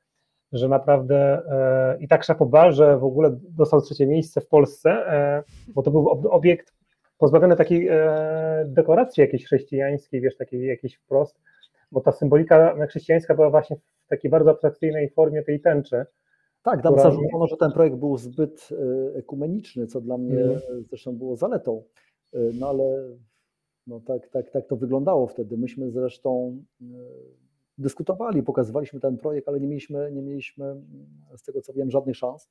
że 0.53 0.69
naprawdę 0.69 1.43
e, 1.51 1.99
i 2.01 2.09
tak 2.09 2.25
Szapoba, 2.25 2.73
że 2.73 2.99
w 2.99 3.05
ogóle 3.05 3.37
dostał 3.49 3.81
trzecie 3.81 4.07
miejsce 4.07 4.41
w 4.41 4.47
Polsce, 4.47 4.91
e, 4.91 5.43
bo 5.69 5.83
to 5.83 5.91
był 5.91 6.09
ob- 6.09 6.27
obiekt 6.27 6.73
pozbawiony 7.19 7.57
takiej 7.57 7.89
e, 7.89 8.65
dekoracji 8.67 9.21
jakiejś 9.21 9.45
chrześcijańskiej, 9.45 10.21
wiesz, 10.21 10.37
takiej 10.37 10.67
jakiejś 10.67 10.95
wprost, 10.95 11.41
bo 11.93 12.01
ta 12.01 12.13
symbolika 12.13 12.87
chrześcijańska 12.87 13.35
była 13.35 13.51
właśnie 13.51 13.77
w 13.77 14.09
takiej 14.09 14.31
bardzo 14.31 14.51
abstrakcyjnej 14.51 15.11
formie 15.11 15.43
tej 15.43 15.61
tęczy. 15.61 16.05
Tak, 16.63 16.85
nam 16.85 16.95
która- 16.95 17.11
zarzucono, 17.11 17.47
że 17.47 17.57
ten 17.57 17.73
projekt 17.73 17.97
był 17.97 18.17
zbyt 18.19 18.69
e, 18.73 19.17
ekumeniczny, 19.19 19.87
co 19.87 20.01
dla 20.01 20.19
mnie 20.19 20.41
Mhm. 20.45 20.85
zresztą 20.89 21.17
było 21.17 21.37
zaletą. 21.37 21.83
E, 22.35 22.39
No 22.61 22.69
ale 22.69 23.09
no 23.87 24.01
tak, 24.01 24.29
tak, 24.29 24.51
tak 24.51 24.67
to 24.67 24.77
wyglądało 24.77 25.27
wtedy. 25.27 25.57
Myśmy 25.57 25.91
zresztą 25.91 26.63
e, 26.83 26.85
dyskutowali, 27.79 28.43
pokazywaliśmy 28.43 29.01
ten 29.01 29.17
projekt, 29.17 29.49
ale 29.49 29.61
nie 29.61 29.67
mieliśmy, 29.69 30.13
nie 30.13 30.23
mieliśmy 30.23 30.77
z 31.37 31.43
tego 31.43 31.61
co 31.61 31.73
wiem 31.73 31.91
żadnych 31.91 32.17
szans. 32.17 32.49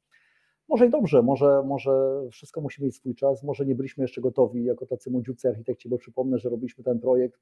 Może 0.70 0.86
i 0.88 0.90
dobrze, 0.90 1.22
może, 1.22 1.64
może 1.66 2.22
wszystko 2.32 2.62
musi 2.62 2.84
mieć 2.84 2.96
swój 2.96 3.16
czas, 3.16 3.44
może 3.44 3.66
nie 3.66 3.76
byliśmy 3.76 4.04
jeszcze 4.04 4.22
gotowi 4.22 4.64
jako 4.64 4.86
tacy 4.86 5.12
młodziutcy 5.12 5.50
architekci, 5.50 5.90
bo 5.90 5.98
przypomnę, 5.98 6.38
że 6.40 6.50
robiliśmy 6.50 6.84
ten 6.84 7.00
projekt 7.00 7.40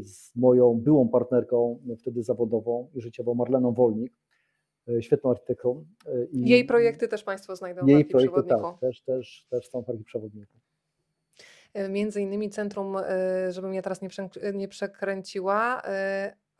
z 0.00 0.36
moją 0.36 0.74
byłą 0.74 1.08
partnerką, 1.08 1.78
wtedy 1.98 2.22
zawodową 2.22 2.90
i 2.94 3.00
życiową, 3.00 3.34
Marleną 3.34 3.72
Wolnik, 3.72 4.12
świetną 5.00 5.30
architektką. 5.30 5.84
I 6.32 6.48
jej 6.48 6.64
projekty 6.64 7.08
też 7.08 7.24
Państwo 7.24 7.56
znajdą 7.56 7.86
jej 7.86 7.96
w 7.96 7.98
Archi 7.98 8.10
projekty, 8.10 8.32
Przewodniku. 8.32 8.70
Tak, 8.70 8.80
też, 8.80 9.02
też, 9.02 9.46
też 9.50 9.68
są 9.68 9.82
w 9.82 9.90
Archi 9.90 10.04
Przewodniku. 10.04 10.52
Między 11.88 12.22
innymi 12.22 12.50
Centrum, 12.50 12.96
żebym 13.48 13.74
ja 13.74 13.82
teraz 13.82 14.02
nie, 14.02 14.08
nie 14.54 14.68
przekręciła, 14.68 15.82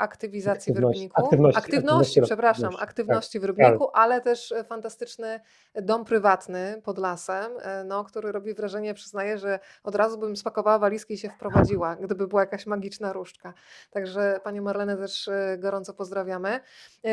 aktywizacji 0.01 0.73
Aktywności, 0.73 0.99
w 0.99 1.03
Rybniku. 1.03 1.25
aktywności, 1.25 1.59
aktywności, 1.59 2.23
przepraszam, 2.23 2.65
aktywności, 2.65 2.83
aktywności 2.83 3.41
tak, 3.41 3.43
w 3.43 3.45
Rybniku, 3.45 3.91
ale 3.93 4.21
też 4.21 4.53
e, 4.53 4.65
fantastyczny 4.65 5.41
dom 5.75 6.05
prywatny 6.05 6.81
pod 6.85 6.99
lasem, 6.99 7.53
e, 7.63 7.85
no, 7.85 8.05
który 8.05 8.33
robi 8.33 8.55
wrażenie, 8.55 8.95
przyznaję, 8.95 9.39
że 9.39 9.59
od 9.85 9.95
razu 9.95 10.19
bym 10.19 10.37
spakowała 10.37 10.79
walizki 10.79 11.15
i 11.15 11.19
się 11.19 11.29
wprowadziła, 11.29 11.97
gdyby 11.97 12.29
była 12.29 12.43
jakaś 12.43 12.67
magiczna 12.67 13.13
różdżka. 13.13 13.55
Także 13.91 14.41
Panią 14.45 14.63
Marlenę 14.63 14.97
też 14.97 15.29
e, 15.29 15.59
gorąco 15.59 15.95
pozdrawiamy. 15.95 16.61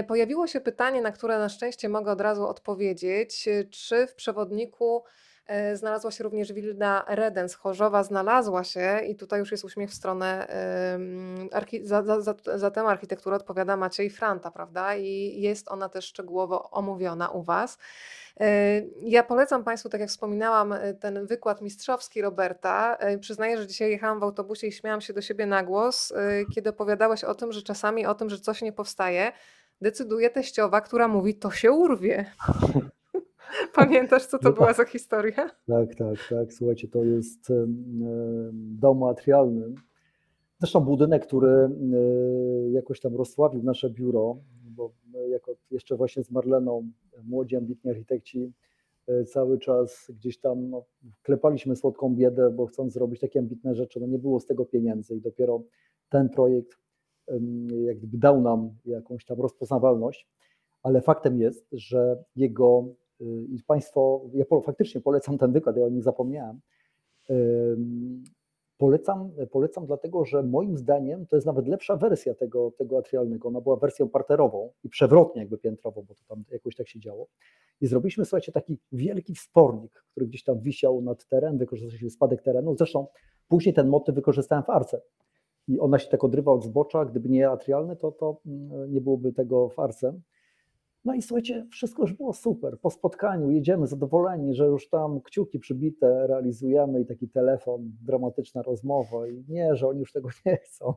Pojawiło 0.07 0.47
się 0.47 0.61
pytanie, 0.61 1.01
na 1.01 1.11
które 1.11 1.39
na 1.39 1.49
szczęście 1.49 1.89
mogę 1.89 2.11
od 2.11 2.21
razu 2.21 2.47
odpowiedzieć. 2.47 3.49
Czy 3.69 4.07
w 4.07 4.15
przewodniku 4.15 4.77
E, 4.87 5.03
znalazła 5.73 6.11
się 6.11 6.23
również 6.23 6.53
Wilda 6.53 7.05
Redens, 7.07 7.55
Chorzowa 7.55 8.03
znalazła 8.03 8.63
się 8.63 8.99
i 9.07 9.15
tutaj 9.15 9.39
już 9.39 9.51
jest 9.51 9.63
uśmiech 9.63 9.89
w 9.89 9.93
stronę, 9.93 10.47
za, 11.83 12.03
za, 12.03 12.21
za, 12.21 12.35
za 12.55 12.71
tę 12.71 12.81
architekturę 12.81 13.35
odpowiada 13.35 13.77
Maciej 13.77 14.09
Franta, 14.09 14.51
prawda? 14.51 14.95
I 14.95 15.41
jest 15.41 15.71
ona 15.71 15.89
też 15.89 16.05
szczegółowo 16.05 16.71
omówiona 16.71 17.29
u 17.29 17.43
Was. 17.43 17.77
E, 18.39 18.81
ja 19.01 19.23
polecam 19.23 19.63
Państwu, 19.63 19.89
tak 19.89 20.01
jak 20.01 20.09
wspominałam, 20.09 20.73
e, 20.73 20.93
ten 20.93 21.25
wykład 21.25 21.61
mistrzowski 21.61 22.21
Roberta. 22.21 22.97
Przyznaję, 23.19 23.57
że 23.57 23.67
dzisiaj 23.67 23.91
jechałam 23.91 24.19
w 24.19 24.23
autobusie 24.23 24.67
i 24.67 24.71
śmiałam 24.71 25.01
się 25.01 25.13
do 25.13 25.21
siebie 25.21 25.45
na 25.45 25.63
głos, 25.63 26.13
kiedy 26.55 26.69
opowiadałeś 26.69 27.23
o 27.23 27.35
tym, 27.35 27.51
że 27.51 27.61
czasami 27.61 28.05
o 28.05 28.15
tym, 28.15 28.29
że 28.29 28.39
coś 28.39 28.61
nie 28.61 28.73
powstaje, 28.73 29.31
decyduje 29.81 30.29
teściowa, 30.29 30.81
która 30.81 31.07
mówi, 31.07 31.35
to 31.35 31.51
się 31.51 31.71
urwie. 31.71 32.25
Pamiętasz, 33.75 34.25
co 34.25 34.39
to 34.39 34.49
no 34.49 34.55
była 34.55 34.67
tak. 34.67 34.77
za 34.77 34.85
historia? 34.85 35.49
Tak, 35.67 35.95
tak, 35.95 36.17
tak. 36.29 36.53
Słuchajcie, 36.53 36.87
to 36.87 37.03
jest 37.03 37.47
dom 38.53 38.97
materialny. 38.97 39.73
Zresztą 40.59 40.79
budynek, 40.79 41.27
który 41.27 41.49
e, 41.49 41.69
jakoś 42.71 42.99
tam 42.99 43.15
rozsławił 43.15 43.63
nasze 43.63 43.89
biuro, 43.89 44.37
bo 44.63 44.91
jako 45.29 45.55
jeszcze 45.71 45.95
właśnie 45.95 46.23
z 46.23 46.31
Marleną, 46.31 46.91
młodzi, 47.23 47.55
ambitni 47.55 47.91
architekci, 47.91 48.53
e, 49.07 49.23
cały 49.25 49.59
czas 49.59 50.11
gdzieś 50.15 50.39
tam 50.39 50.69
no, 50.69 50.85
klepaliśmy 51.23 51.75
słodką 51.75 52.15
biedę, 52.15 52.49
bo 52.49 52.65
chcąc 52.65 52.93
zrobić 52.93 53.19
takie 53.19 53.39
ambitne 53.39 53.75
rzeczy, 53.75 53.99
no 53.99 54.07
nie 54.07 54.19
było 54.19 54.39
z 54.39 54.45
tego 54.45 54.65
pieniędzy 54.65 55.15
i 55.15 55.21
dopiero 55.21 55.61
ten 56.09 56.29
projekt 56.29 56.77
jak 57.85 57.97
gdyby 57.97 58.17
dał 58.17 58.41
nam 58.41 58.69
jakąś 58.85 59.25
tam 59.25 59.41
rozpoznawalność, 59.41 60.27
ale 60.83 61.01
faktem 61.01 61.39
jest, 61.39 61.67
że 61.71 62.23
jego 62.35 62.85
i 63.19 63.63
Państwo, 63.67 64.21
ja 64.33 64.45
faktycznie 64.63 65.01
polecam 65.01 65.37
ten 65.37 65.51
wykład, 65.51 65.77
ja 65.77 65.85
o 65.85 65.89
nim 65.89 66.01
zapomniałem. 66.01 66.59
Polecam, 68.77 69.31
polecam 69.51 69.85
dlatego, 69.85 70.25
że 70.25 70.43
moim 70.43 70.77
zdaniem 70.77 71.25
to 71.25 71.35
jest 71.35 71.45
nawet 71.45 71.67
lepsza 71.67 71.95
wersja 71.95 72.33
tego, 72.33 72.71
tego 72.71 72.97
atrialnego. 72.97 73.47
Ona 73.47 73.61
była 73.61 73.75
wersją 73.75 74.09
parterową 74.09 74.71
i 74.83 74.89
przewrotnie 74.89 75.41
jakby 75.41 75.57
piętrową, 75.57 76.05
bo 76.07 76.15
to 76.15 76.21
tam 76.27 76.43
jakoś 76.51 76.75
tak 76.75 76.87
się 76.87 76.99
działo. 76.99 77.27
I 77.81 77.87
zrobiliśmy, 77.87 78.25
słuchajcie, 78.25 78.51
taki 78.51 78.79
wielki 78.91 79.35
wspornik, 79.35 80.03
który 80.11 80.27
gdzieś 80.27 80.43
tam 80.43 80.59
wisiał 80.59 81.01
nad 81.01 81.27
teren, 81.27 81.57
wykorzystaliśmy 81.57 82.09
spadek 82.09 82.41
terenu. 82.41 82.75
Zresztą 82.75 83.07
później 83.47 83.73
ten 83.73 83.87
motyw 83.87 84.15
wykorzystałem 84.15 84.63
w 84.63 84.69
arce. 84.69 85.01
I 85.67 85.79
ona 85.79 85.99
się 85.99 86.09
tak 86.09 86.23
odrywa 86.23 86.51
od 86.51 86.63
zbocza, 86.63 87.05
gdyby 87.05 87.29
nie 87.29 87.49
atrialny, 87.49 87.95
to, 87.95 88.11
to 88.11 88.37
mm, 88.45 88.91
nie 88.91 89.01
byłoby 89.01 89.33
tego 89.33 89.69
w 89.69 89.79
arce. 89.79 90.19
No 91.07 91.13
i 91.13 91.21
słuchajcie, 91.21 91.65
wszystko 91.71 92.01
już 92.01 92.13
było 92.13 92.33
super. 92.33 92.79
Po 92.79 92.89
spotkaniu 92.89 93.51
jedziemy 93.51 93.87
zadowoleni, 93.87 94.55
że 94.55 94.65
już 94.65 94.89
tam 94.89 95.21
kciuki 95.21 95.59
przybite 95.59 96.27
realizujemy 96.27 97.01
i 97.01 97.05
taki 97.05 97.29
telefon, 97.29 97.91
dramatyczna 98.01 98.61
rozmowa 98.61 99.27
i 99.27 99.43
nie, 99.47 99.75
że 99.75 99.87
oni 99.87 99.99
już 99.99 100.11
tego 100.11 100.29
nie 100.45 100.57
chcą. 100.57 100.93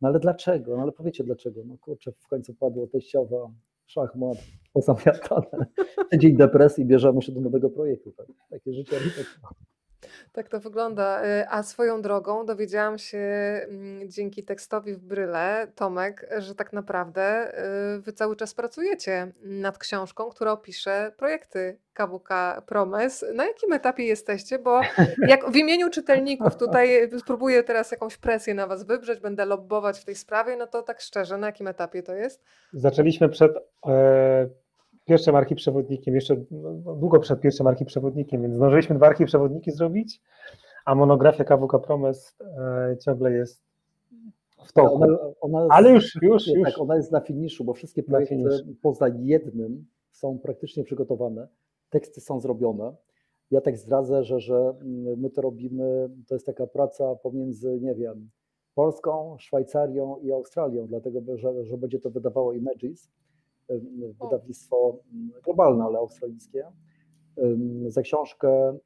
No 0.00 0.08
ale 0.08 0.20
dlaczego? 0.20 0.76
No 0.76 0.82
ale 0.82 0.92
powiecie 0.92 1.24
dlaczego. 1.24 1.62
No 1.64 1.78
kurczę, 1.78 2.12
w 2.12 2.28
końcu 2.28 2.54
padło 2.54 2.86
teściowa, 2.86 3.50
szachmat, 3.86 4.38
pozamiatane. 4.72 5.66
Dzień 6.20 6.36
depresji, 6.36 6.84
bierzemy 6.84 7.22
się 7.22 7.32
do 7.32 7.40
nowego 7.40 7.70
projektu. 7.70 8.12
Tak? 8.12 8.26
Takie 8.50 8.72
życie 8.72 8.96
architekta. 8.96 9.48
Tak 10.32 10.48
to 10.48 10.60
wygląda. 10.60 11.24
Y, 11.24 11.48
a 11.48 11.62
swoją 11.62 12.02
drogą 12.02 12.46
dowiedziałam 12.46 12.98
się 12.98 13.18
mm, 13.18 14.10
dzięki 14.10 14.44
tekstowi 14.44 14.94
w 14.94 14.98
Bryle, 14.98 15.72
Tomek, 15.74 16.28
że 16.38 16.54
tak 16.54 16.72
naprawdę 16.72 17.52
y, 17.96 18.00
wy 18.00 18.12
cały 18.12 18.36
czas 18.36 18.54
pracujecie 18.54 19.32
nad 19.42 19.78
książką, 19.78 20.30
która 20.30 20.52
opisze 20.52 21.12
projekty 21.16 21.78
KWK 21.92 22.62
Promes. 22.66 23.24
Na 23.34 23.46
jakim 23.46 23.72
etapie 23.72 24.04
jesteście? 24.04 24.58
Bo 24.58 24.80
jak 25.28 25.50
w 25.50 25.56
imieniu 25.56 25.90
czytelników 25.90 26.56
tutaj 26.56 27.10
spróbuję 27.18 27.62
teraz 27.62 27.90
jakąś 27.90 28.16
presję 28.16 28.54
na 28.54 28.66
was 28.66 28.84
wybrzeć, 28.84 29.20
będę 29.20 29.44
lobbować 29.44 29.98
w 29.98 30.04
tej 30.04 30.14
sprawie, 30.14 30.56
no 30.56 30.66
to 30.66 30.82
tak 30.82 31.00
szczerze, 31.00 31.38
na 31.38 31.46
jakim 31.46 31.66
etapie 31.66 32.02
to 32.02 32.14
jest? 32.14 32.44
Zaczęliśmy 32.72 33.28
przed 33.28 33.52
e, 33.86 34.48
pierwszym 35.08 35.36
archiprzewodnikiem, 35.36 36.14
jeszcze 36.14 36.36
no, 36.50 36.74
no, 36.84 36.94
długo 36.94 37.20
przed 37.20 37.40
pierwszym 37.40 37.66
archiprzewodnikiem, 37.66 38.42
więc 38.42 38.54
zdążyliśmy 38.54 38.96
dwa 38.96 39.06
archiprzewodniki 39.06 39.70
zrobić, 39.70 40.22
a 40.84 40.94
monografia 40.94 41.44
KWK 41.44 41.78
Promes 41.78 42.36
e, 42.40 42.96
ciągle 43.04 43.32
jest 43.32 43.62
w 44.66 44.72
toku. 44.72 44.94
Ona, 44.94 45.06
ona 45.40 45.60
jest, 45.60 45.72
Ale 45.72 45.90
już, 45.90 46.22
już, 46.22 46.46
już. 46.46 46.64
Tak, 46.64 46.80
ona 46.80 46.96
jest 46.96 47.12
na 47.12 47.20
finiszu, 47.20 47.64
bo 47.64 47.74
wszystkie 47.74 48.02
projekty 48.02 48.44
poza 48.82 49.08
jednym 49.08 49.86
są 50.10 50.38
praktycznie 50.38 50.84
przygotowane, 50.84 51.48
teksty 51.90 52.20
są 52.20 52.40
zrobione. 52.40 52.96
Ja 53.50 53.60
tak 53.60 53.76
zdradzę, 53.76 54.24
że, 54.24 54.40
że 54.40 54.74
my 55.16 55.30
to 55.30 55.42
robimy, 55.42 56.10
to 56.28 56.34
jest 56.34 56.46
taka 56.46 56.66
praca 56.66 57.14
pomiędzy, 57.14 57.78
nie 57.80 57.94
wiem, 57.94 58.30
Polską, 58.74 59.36
Szwajcarią 59.38 60.16
i 60.16 60.32
Australią, 60.32 60.86
dlatego 60.86 61.20
że, 61.36 61.64
że 61.64 61.78
będzie 61.78 61.98
to 61.98 62.10
wydawało 62.10 62.52
Images 62.52 63.10
wydawnictwo 64.20 64.98
globalne, 65.44 65.84
ale 65.84 65.98
australijskie. 65.98 66.64
Za 67.88 68.02
książkę, 68.02 68.78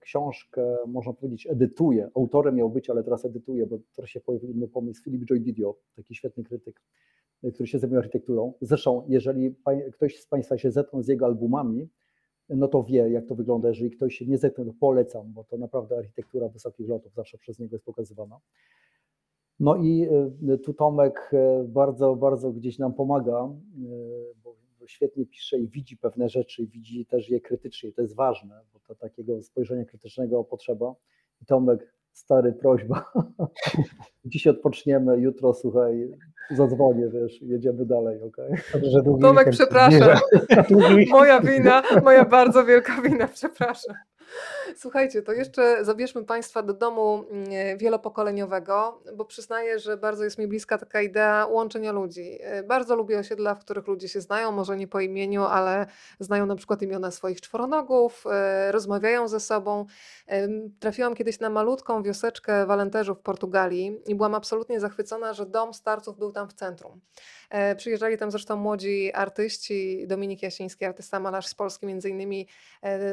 książkę 0.00 0.76
można 0.86 1.12
powiedzieć 1.12 1.46
edytuje, 1.46 2.10
autorem 2.14 2.54
miał 2.54 2.70
być, 2.70 2.90
ale 2.90 3.04
teraz 3.04 3.24
edytuje, 3.24 3.66
bo 3.66 3.78
teraz 3.96 4.10
się 4.10 4.20
pojawił 4.20 4.50
inny 4.50 4.68
pomysł, 4.68 5.02
Philip 5.02 5.24
Joy 5.24 5.40
Didio, 5.40 5.76
taki 5.96 6.14
świetny 6.14 6.44
krytyk, 6.44 6.82
który 7.54 7.66
się 7.66 7.78
zajmuje 7.78 7.98
architekturą. 7.98 8.52
Zresztą, 8.60 9.06
jeżeli 9.08 9.54
ktoś 9.92 10.20
z 10.20 10.26
Państwa 10.26 10.58
się 10.58 10.70
zetknął 10.70 11.02
z 11.02 11.08
jego 11.08 11.26
albumami, 11.26 11.88
no 12.48 12.68
to 12.68 12.82
wie, 12.82 13.10
jak 13.10 13.26
to 13.26 13.34
wygląda. 13.34 13.68
Jeżeli 13.68 13.90
ktoś 13.90 14.14
się 14.14 14.26
nie 14.26 14.38
zetknął, 14.38 14.66
to 14.66 14.72
polecam, 14.80 15.32
bo 15.32 15.44
to 15.44 15.56
naprawdę 15.56 15.98
architektura 15.98 16.48
wysokich 16.48 16.88
lotów 16.88 17.14
zawsze 17.14 17.38
przez 17.38 17.58
niego 17.58 17.74
jest 17.74 17.84
pokazywana. 17.84 18.38
No 19.62 19.76
i 19.76 20.08
e, 20.52 20.58
tu 20.58 20.74
Tomek 20.74 21.30
e, 21.32 21.64
bardzo, 21.68 22.16
bardzo 22.16 22.52
gdzieś 22.52 22.78
nam 22.78 22.94
pomaga, 22.94 23.38
e, 23.38 23.48
bo 24.44 24.56
świetnie 24.86 25.26
pisze 25.26 25.58
i 25.58 25.68
widzi 25.68 25.96
pewne 25.96 26.28
rzeczy, 26.28 26.66
widzi 26.66 27.06
też 27.06 27.30
je 27.30 27.40
krytycznie. 27.40 27.92
To 27.92 28.02
jest 28.02 28.16
ważne, 28.16 28.60
bo 28.72 28.80
to 28.80 28.94
takiego 28.94 29.42
spojrzenia 29.42 29.84
krytycznego 29.84 30.44
potrzeba. 30.44 30.94
I 31.42 31.46
Tomek, 31.46 31.94
stary, 32.12 32.52
prośba. 32.52 33.12
Dzisiaj 34.24 34.52
odpoczniemy, 34.52 35.18
jutro, 35.18 35.54
słuchaj, 35.54 36.12
zadzwonię, 36.50 37.08
wiesz, 37.08 37.42
jedziemy 37.42 37.86
dalej, 37.86 38.22
okej? 38.22 38.50
Okay? 38.74 39.20
Tomek, 39.20 39.50
przepraszam. 39.50 40.18
moja 41.10 41.40
wina, 41.40 41.82
moja 42.04 42.24
bardzo 42.24 42.64
wielka 42.64 43.02
wina, 43.02 43.28
przepraszam. 43.28 43.94
Słuchajcie, 44.76 45.22
to 45.22 45.32
jeszcze 45.32 45.84
zabierzmy 45.84 46.24
Państwa 46.24 46.62
do 46.62 46.74
domu 46.74 47.24
mm, 47.30 47.78
wielopokoleniowego, 47.78 49.02
bo 49.16 49.24
przyznaję, 49.24 49.78
że 49.78 49.96
bardzo 49.96 50.24
jest 50.24 50.38
mi 50.38 50.46
bliska 50.46 50.78
taka 50.78 51.02
idea 51.02 51.46
łączenia 51.46 51.92
ludzi. 51.92 52.38
E, 52.40 52.62
bardzo 52.62 52.96
lubię 52.96 53.18
osiedla, 53.18 53.54
w 53.54 53.60
których 53.60 53.86
ludzie 53.86 54.08
się 54.08 54.20
znają, 54.20 54.52
może 54.52 54.76
nie 54.76 54.88
po 54.88 55.00
imieniu, 55.00 55.44
ale 55.44 55.86
znają 56.20 56.46
na 56.46 56.56
przykład 56.56 56.82
imiona 56.82 57.10
swoich 57.10 57.40
czworonogów, 57.40 58.24
e, 58.26 58.72
rozmawiają 58.72 59.28
ze 59.28 59.40
sobą. 59.40 59.86
Trafiłam 60.80 61.14
kiedyś 61.14 61.40
na 61.40 61.50
malutką 61.50 62.02
wioseczkę 62.02 62.66
Walenterzów 62.66 63.18
w 63.18 63.22
Portugalii 63.22 64.00
i 64.06 64.14
byłam 64.14 64.34
absolutnie 64.34 64.80
zachwycona, 64.80 65.32
że 65.32 65.46
dom 65.46 65.74
starców 65.74 66.18
był 66.18 66.32
tam 66.32 66.48
w 66.48 66.52
centrum. 66.52 67.00
E, 67.50 67.76
przyjeżdżali 67.76 68.18
tam 68.18 68.30
zresztą 68.30 68.56
młodzi 68.56 69.12
artyści, 69.14 70.06
Dominik 70.06 70.42
Jasiński, 70.42 70.84
artysta 70.84 71.20
malarz 71.20 71.46
z 71.46 71.54
Polski 71.54 71.86
między 71.86 72.10
innymi, 72.10 72.48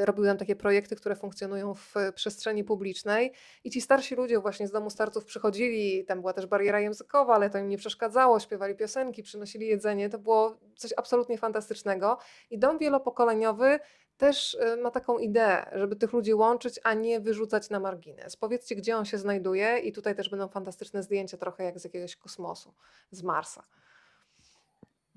robił 0.06 0.26
tam 0.26 0.38
takie 0.38 0.56
projekty, 0.56 0.96
które 0.96 1.16
funkcjonują 1.16 1.49
w 1.76 1.96
przestrzeni 2.16 2.64
publicznej 2.64 3.32
i 3.64 3.70
ci 3.70 3.82
starsi 3.82 4.16
ludzie 4.16 4.40
właśnie 4.40 4.68
z 4.68 4.72
domu 4.72 4.90
starców 4.90 5.26
przychodzili, 5.26 6.06
tam 6.06 6.20
była 6.20 6.34
też 6.34 6.46
bariera 6.46 6.80
językowa, 6.80 7.36
ale 7.36 7.50
to 7.50 7.58
im 7.58 7.70
nie 7.70 7.78
przeszkadzało, 7.78 8.40
śpiewali 8.40 8.76
piosenki, 8.76 9.24
przynosili 9.24 9.68
jedzenie, 9.68 10.10
to 10.10 10.20
było 10.20 10.58
coś 10.76 10.94
absolutnie 10.98 11.38
fantastycznego 11.38 12.18
i 12.50 12.60
dom 12.60 12.78
wielopokoleniowy 12.78 13.80
też 14.20 14.54
y, 14.54 14.78
ma 14.78 14.92
taką 14.92 15.18
ideę, 15.18 15.72
żeby 15.74 15.96
tych 15.96 16.14
ludzi 16.14 16.34
łączyć, 16.34 16.80
a 16.84 16.94
nie 16.94 17.20
wyrzucać 17.20 17.70
na 17.70 17.80
margines. 17.80 18.36
Powiedzcie, 18.36 18.76
gdzie 18.76 18.98
on 18.98 19.06
się 19.06 19.18
znajduje 19.18 19.78
i 19.78 19.92
tutaj 19.94 20.16
też 20.16 20.30
będą 20.30 20.48
fantastyczne 20.48 21.04
zdjęcia, 21.04 21.38
trochę 21.38 21.64
jak 21.64 21.80
z 21.80 21.84
jakiegoś 21.84 22.16
kosmosu, 22.16 22.74
z 23.12 23.24
Marsa. 23.24 23.64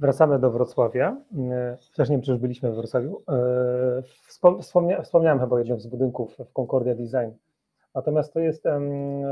Wracamy 0.02 0.38
do 0.38 0.50
Wrocławia. 0.50 1.16
E, 1.50 1.76
Też 1.96 2.10
nie 2.10 2.18
byliśmy 2.18 2.70
we 2.70 2.76
Wrocławiu. 2.76 3.22
E, 3.28 3.34
wspom- 4.30 4.60
Wspomnia, 4.62 5.02
wspomniałem 5.02 5.40
chyba 5.40 5.56
o 5.56 5.58
jednym 5.58 5.80
z 5.80 5.86
budynków 5.86 6.36
w 6.38 6.52
Concordia 6.52 6.94
Design. 6.94 7.30
Natomiast 7.94 8.32
to 8.32 8.40
jest 8.40 8.64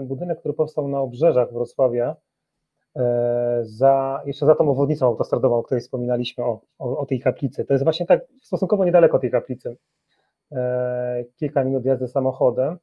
budynek, 0.02 0.38
który 0.38 0.54
powstał 0.54 0.88
na 0.88 1.00
obrzeżach 1.00 1.52
Wrocławia, 1.52 2.16
e, 2.96 3.60
za, 3.62 4.22
jeszcze 4.26 4.46
za 4.46 4.54
tą 4.54 4.70
obwodnicą 4.70 5.06
autostradową, 5.06 5.56
o 5.56 5.62
której 5.62 5.80
wspominaliśmy, 5.82 6.44
o, 6.44 6.60
o, 6.78 6.98
o 6.98 7.06
tej 7.06 7.20
kaplicy. 7.20 7.64
To 7.64 7.74
jest 7.74 7.84
właśnie 7.84 8.06
tak 8.06 8.20
stosunkowo 8.42 8.84
niedaleko 8.84 9.18
tej 9.18 9.30
kaplicy. 9.30 9.76
Kilka 11.36 11.64
minut 11.64 11.84
jazdy 11.84 12.08
samochodem. 12.08 12.78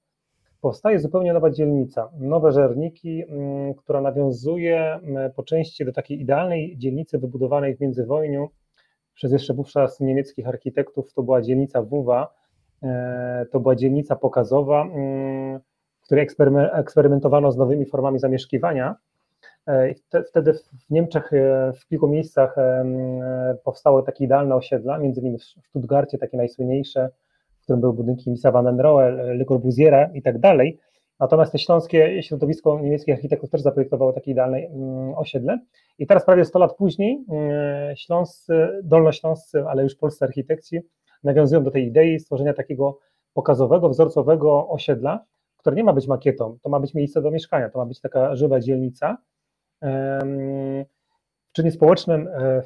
Powstaje 0.62 1.00
zupełnie 1.00 1.34
nowa 1.34 1.50
dzielnica, 1.50 2.10
nowe 2.20 2.52
Żerniki, 2.52 3.24
mm, 3.30 3.74
która 3.74 4.02
nawiązuje 4.02 4.94
mm, 4.94 5.32
po 5.32 5.44
części 5.44 5.86
do 5.86 5.92
takiej 5.94 6.22
idealnej 6.22 6.78
dzielnicy 6.78 7.20
wybudowanej 7.20 7.76
w 7.76 7.82
międzywojniu 7.82 8.50
przez 9.14 9.32
jeszcze 9.32 9.54
wówczas 9.54 10.00
niemieckich 10.00 10.48
architektów. 10.48 11.14
To 11.14 11.24
była 11.24 11.42
dzielnica 11.42 11.82
Wuwa, 11.82 12.34
e, 12.84 13.46
to 13.52 13.60
była 13.60 13.76
dzielnica 13.76 14.16
pokazowa, 14.16 14.82
mm, 14.82 15.60
w 16.02 16.06
której 16.06 16.28
eksperyme- 16.28 16.70
eksperymentowano 16.74 17.52
z 17.52 17.58
nowymi 17.58 17.86
formami 17.86 18.20
zamieszkiwania. 18.20 18.96
E, 19.68 19.94
Wtedy 20.30 20.54
w 20.54 20.90
Niemczech 20.90 21.34
e, 21.34 21.74
w 21.74 21.86
kilku 21.88 22.08
miejscach 22.08 22.56
powstały 23.64 24.04
takie 24.04 24.24
idealne 24.26 24.56
osiedla, 24.56 24.98
między 24.98 25.22
innymi 25.22 25.38
w 25.38 25.44
Stuttgarcie 25.44 26.18
takie 26.18 26.38
najsłynniejsze, 26.38 27.10
którym 27.68 27.82
były 27.82 27.94
budynki 27.94 28.30
Misa 28.30 28.52
van 28.52 28.66
den 28.66 28.80
Rohe, 28.80 29.12
Le 29.12 29.46
Corbusiera 29.46 30.10
i 30.14 30.22
tak 30.22 30.40
dalej. 30.40 30.80
Natomiast 31.20 31.52
te 31.52 31.60
śląskie 31.60 32.24
środowisko 32.24 32.80
niemieckich 32.80 33.16
architektów 33.16 33.50
też 33.50 33.62
zaprojektowało 33.62 34.14
takie 34.14 34.32
idealne 34.32 34.58
mm, 34.58 35.14
osiedle. 35.18 35.60
I 35.98 36.08
teraz 36.08 36.26
prawie 36.26 36.46
100 36.46 36.60
lat 36.60 36.76
później 36.76 37.26
mm, 37.30 37.96
śląscy, 37.96 38.68
dolnośląscy, 38.84 39.64
ale 39.68 39.84
już 39.84 39.96
polscy 39.96 40.26
architekci 40.26 40.80
nawiązują 41.24 41.64
do 41.64 41.72
tej 41.72 41.86
idei 41.86 42.20
stworzenia 42.20 42.54
takiego 42.54 43.00
pokazowego, 43.34 43.90
wzorcowego 43.90 44.70
osiedla, 44.70 45.26
które 45.58 45.76
nie 45.76 45.84
ma 45.84 45.94
być 45.94 46.08
makietą, 46.08 46.58
to 46.64 46.70
ma 46.70 46.80
być 46.80 46.94
miejsce 46.94 47.22
do 47.22 47.32
mieszkania, 47.32 47.70
to 47.70 47.80
ma 47.80 47.86
być 47.86 48.02
taka 48.02 48.36
żywa 48.36 48.60
dzielnica. 48.60 49.18
W 51.50 51.52
czynie 51.52 51.72
społecznym 51.72 52.28
e, 52.28 52.62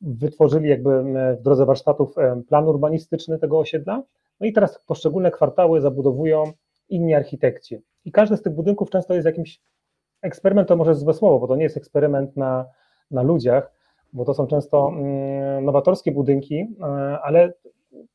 wytworzyli 0.00 0.68
jakby 0.68 0.90
m, 0.90 1.36
w 1.36 1.42
drodze 1.42 1.66
warsztatów 1.66 2.14
plan 2.48 2.68
urbanistyczny 2.68 3.38
tego 3.38 3.58
osiedla, 3.58 4.02
no 4.42 4.48
i 4.48 4.52
teraz 4.52 4.84
poszczególne 4.86 5.30
kwartały 5.30 5.80
zabudowują 5.80 6.44
inni 6.88 7.14
architekci. 7.14 7.78
I 8.04 8.12
każdy 8.12 8.36
z 8.36 8.42
tych 8.42 8.52
budynków 8.54 8.90
często 8.90 9.14
jest 9.14 9.26
jakimś 9.26 9.60
eksperyment, 10.22 10.68
to 10.68 10.76
może 10.76 10.94
złe 10.94 11.14
słowo, 11.14 11.38
bo 11.38 11.48
to 11.48 11.56
nie 11.56 11.62
jest 11.62 11.76
eksperyment 11.76 12.36
na, 12.36 12.66
na 13.10 13.22
ludziach, 13.22 13.72
bo 14.12 14.24
to 14.24 14.34
są 14.34 14.46
często 14.46 14.88
mm, 14.88 15.64
nowatorskie 15.64 16.12
budynki, 16.12 16.76
e, 16.80 16.84
ale 17.22 17.52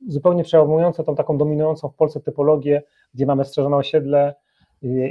zupełnie 0.07 0.43
przełamujące 0.43 1.03
tą 1.03 1.15
taką 1.15 1.37
dominującą 1.37 1.89
w 1.89 1.95
Polsce 1.95 2.19
typologię, 2.19 2.83
gdzie 3.13 3.25
mamy 3.25 3.45
strzeżone 3.45 3.77
osiedle, 3.77 4.35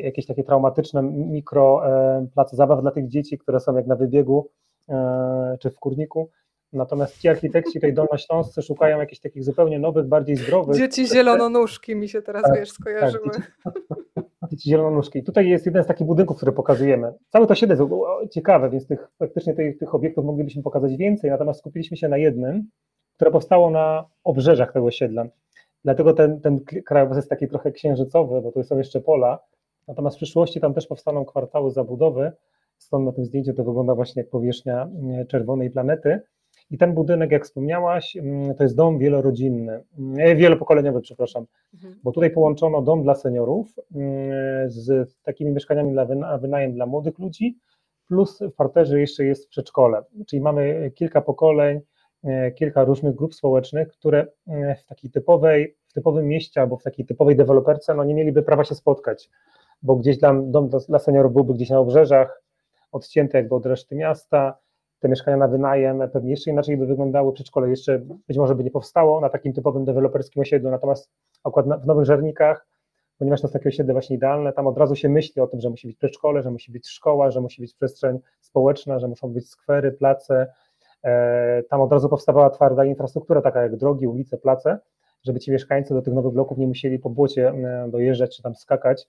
jakieś 0.03 0.27
takie 0.27 0.45
traumatyczne 0.45 1.03
mikro 1.03 1.87
e, 1.87 2.27
place 2.35 2.57
zabaw 2.57 2.83
dla 2.83 2.91
tych 2.91 3.09
dzieci, 3.09 3.39
które 3.39 3.61
są 3.61 3.77
jak 3.77 3.87
na 3.87 3.97
wybiegu 3.97 4.51
e, 4.89 5.57
czy 5.61 5.71
w 5.71 5.79
kurniku. 5.79 6.31
Natomiast 6.77 7.19
ci 7.19 7.29
architekci 7.29 7.73
tutaj 7.75 7.95
dolnośląscy 7.95 8.63
szukają 8.63 8.99
jakichś 8.99 9.21
takich 9.21 9.45
zupełnie 9.45 9.79
nowych, 9.79 10.07
bardziej 10.07 10.37
zdrowych. 10.37 10.77
Dzieci 10.77 11.07
zielononóżki 11.07 11.97
mi 11.97 12.09
się 12.09 12.23
teraz, 12.23 12.43
Tak, 12.43 12.55
wiesz, 12.55 12.71
skojarzyły. 12.71 13.25
dzieci- 13.31 14.27
Dzieci 14.51 14.71
Zielonóżki. 14.71 15.23
Tutaj 15.23 15.49
jest 15.49 15.67
jeden 15.67 15.85
z 15.85 15.87
takich 15.87 16.07
budynków, 16.07 16.37
który 16.37 16.53
pokazujemy. 16.53 17.13
Całe 17.29 17.47
to 17.47 17.53
osiedle 17.53 17.77
jest 17.77 17.91
ciekawe, 18.35 18.71
więc 18.71 18.87
tych, 18.87 19.09
faktycznie 19.19 19.55
tych, 19.55 19.79
tych 19.79 19.95
obiektów 19.95 20.25
moglibyśmy 20.25 20.63
pokazać 20.63 20.97
więcej, 20.97 21.31
natomiast 21.31 21.61
skupiliśmy 21.61 21.97
się 21.97 22.09
na 22.09 22.17
jednym, 22.19 22.71
które 23.15 23.31
powstało 23.31 23.71
na 23.71 24.05
obrzeżach 24.25 24.73
tego 24.73 24.87
osiedla. 24.87 25.25
Dlatego 25.85 26.13
ten, 26.13 26.41
ten 26.41 26.61
krajobraz 26.65 27.17
jest 27.17 27.31
taki 27.31 27.49
trochę 27.49 27.73
księżycowy, 27.73 28.41
bo 28.43 28.53
tu 28.53 28.63
są 28.63 28.79
jeszcze 28.79 29.01
pola, 29.01 29.39
natomiast 29.89 30.17
w 30.17 30.19
przyszłości 30.19 30.61
tam 30.61 30.75
też 30.75 30.87
powstaną 30.87 31.25
kwartały 31.25 31.71
zabudowy, 31.71 32.33
stąd 32.79 33.07
na 33.07 33.13
tym 33.13 33.25
zdjęciu 33.25 33.55
to 33.55 33.65
wygląda 33.65 33.95
właśnie 33.95 34.23
jak 34.23 34.31
powierzchnia 34.31 34.83
mm, 34.83 35.27
czerwonej 35.27 35.71
planety. 35.71 36.21
I 36.71 36.79
ten 36.79 36.95
budynek, 36.95 37.31
jak 37.33 37.45
wspomniałaś, 37.45 38.17
mm, 38.17 38.55
to 38.55 38.63
jest 38.63 38.77
dom 38.77 38.99
wielorodzinny, 38.99 39.85
mm, 39.99 40.37
wielopokoleniowy, 40.37 41.01
przepraszam 41.01 41.47
Mhm. 41.75 41.95
bo 42.05 42.13
tutaj 42.13 42.31
połączono 42.31 42.83
dom 42.83 43.03
dla 43.03 43.15
seniorów 43.15 43.75
mm, 43.95 44.71
z 44.71 45.17
takimi 45.23 45.53
mieszkaniami 45.53 45.93
dla 45.93 46.05
wyna- 46.07 46.39
wynajem 46.39 46.73
dla 46.73 46.87
młodych 46.87 47.19
ludzi, 47.19 47.59
plus 48.09 48.39
w 48.39 48.53
parterze 48.53 49.01
jeszcze 49.01 49.25
jest 49.25 49.49
przedszkole, 49.49 50.03
czyli 50.27 50.43
mamy 50.43 50.91
kilka 50.95 51.21
pokoleń, 51.21 51.81
e, 52.25 52.51
kilka 52.53 52.85
różnych 52.85 53.15
grup 53.15 53.35
społecznych, 53.35 53.89
które 53.89 54.27
e, 54.49 54.75
w 54.75 54.85
takiej 54.85 55.11
typowej, 55.11 55.77
w 55.87 55.93
typowym 55.93 56.29
mieście 56.29 56.61
albo 56.61 56.77
w 56.77 56.83
takiej 56.83 57.07
typowej 57.07 57.37
deweloperce 57.37 57.95
no 57.95 58.05
nie 58.05 58.15
mieliby 58.15 58.43
prawa 58.43 58.65
się 58.65 58.75
spotkać, 58.75 59.31
bo 59.83 59.97
gdzieś 59.97 60.21
tam 60.21 60.51
dom 60.51 60.69
dla, 60.69 60.79
dla 60.89 60.99
seniorów 60.99 61.33
byłby 61.33 61.55
gdzieś 61.55 61.71
na 61.71 61.79
obrzeżach, 61.79 62.43
odcięty 62.93 63.37
jakby 63.39 63.55
od 63.55 63.67
reszty 63.67 63.95
miasta, 63.97 64.59
te 65.01 65.09
mieszkania 65.09 65.37
na 65.37 65.49
wynajem 65.49 66.03
pewnie 66.13 66.31
jeszcze 66.31 66.51
inaczej 66.51 66.77
by 66.77 66.87
wyglądały, 66.87 67.33
przedszkole 67.33 67.71
jeszcze 67.71 67.99
być 67.99 68.39
może 68.39 68.55
by 68.55 68.65
nie 68.65 68.71
powstało 68.71 69.21
na 69.21 69.29
takim 69.29 69.53
typowym 69.53 69.85
deweloperskim 69.85 70.43
osiedlu, 70.43 70.71
natomiast 70.71 71.11
akurat 71.45 71.83
w 71.83 71.87
Nowych 71.87 72.05
Żernikach, 72.05 72.67
ponieważ 73.19 73.41
to 73.41 73.47
jest 73.47 73.53
takie 73.53 73.69
osiedle 73.69 73.93
właśnie 73.93 74.17
idealne, 74.17 74.53
tam 74.53 74.67
od 74.67 74.79
razu 74.79 74.95
się 74.95 75.09
myśli 75.09 75.43
o 75.43 75.47
tym, 75.47 75.61
że 75.61 75.71
musi 75.71 75.87
być 75.87 75.97
przedszkole, 75.97 76.43
że 76.43 76.51
musi 76.51 76.73
być 76.73 76.89
szkoła, 76.89 77.31
że 77.31 77.41
musi 77.41 77.63
być 77.63 77.75
przestrzeń 77.75 78.19
społeczna, 78.41 78.99
że 78.99 79.09
muszą 79.09 79.29
być 79.29 79.49
skwery, 79.49 79.93
place. 79.93 80.47
E, 81.05 81.63
Tam 81.63 81.81
od 81.81 81.93
razu 81.93 82.09
powstawała 82.09 82.51
twarda 82.51 82.85
infrastruktura, 82.85 83.43
taka 83.43 83.63
jak 83.63 83.77
drogi, 83.77 84.07
ulice, 84.07 84.39
place, 84.39 84.79
żeby 85.25 85.41
ci 85.41 85.53
mieszkańcy 85.53 85.95
do 85.95 86.03
tych 86.03 86.15
nowych 86.15 86.33
bloków 86.33 86.59
nie 86.59 86.67
musieli 86.67 86.99
po 86.99 87.11
błocie 87.11 87.49
e, 87.49 87.89
dojeżdżać 87.91 88.37
czy 88.37 88.43
tam 88.43 88.55
skakać 88.55 89.09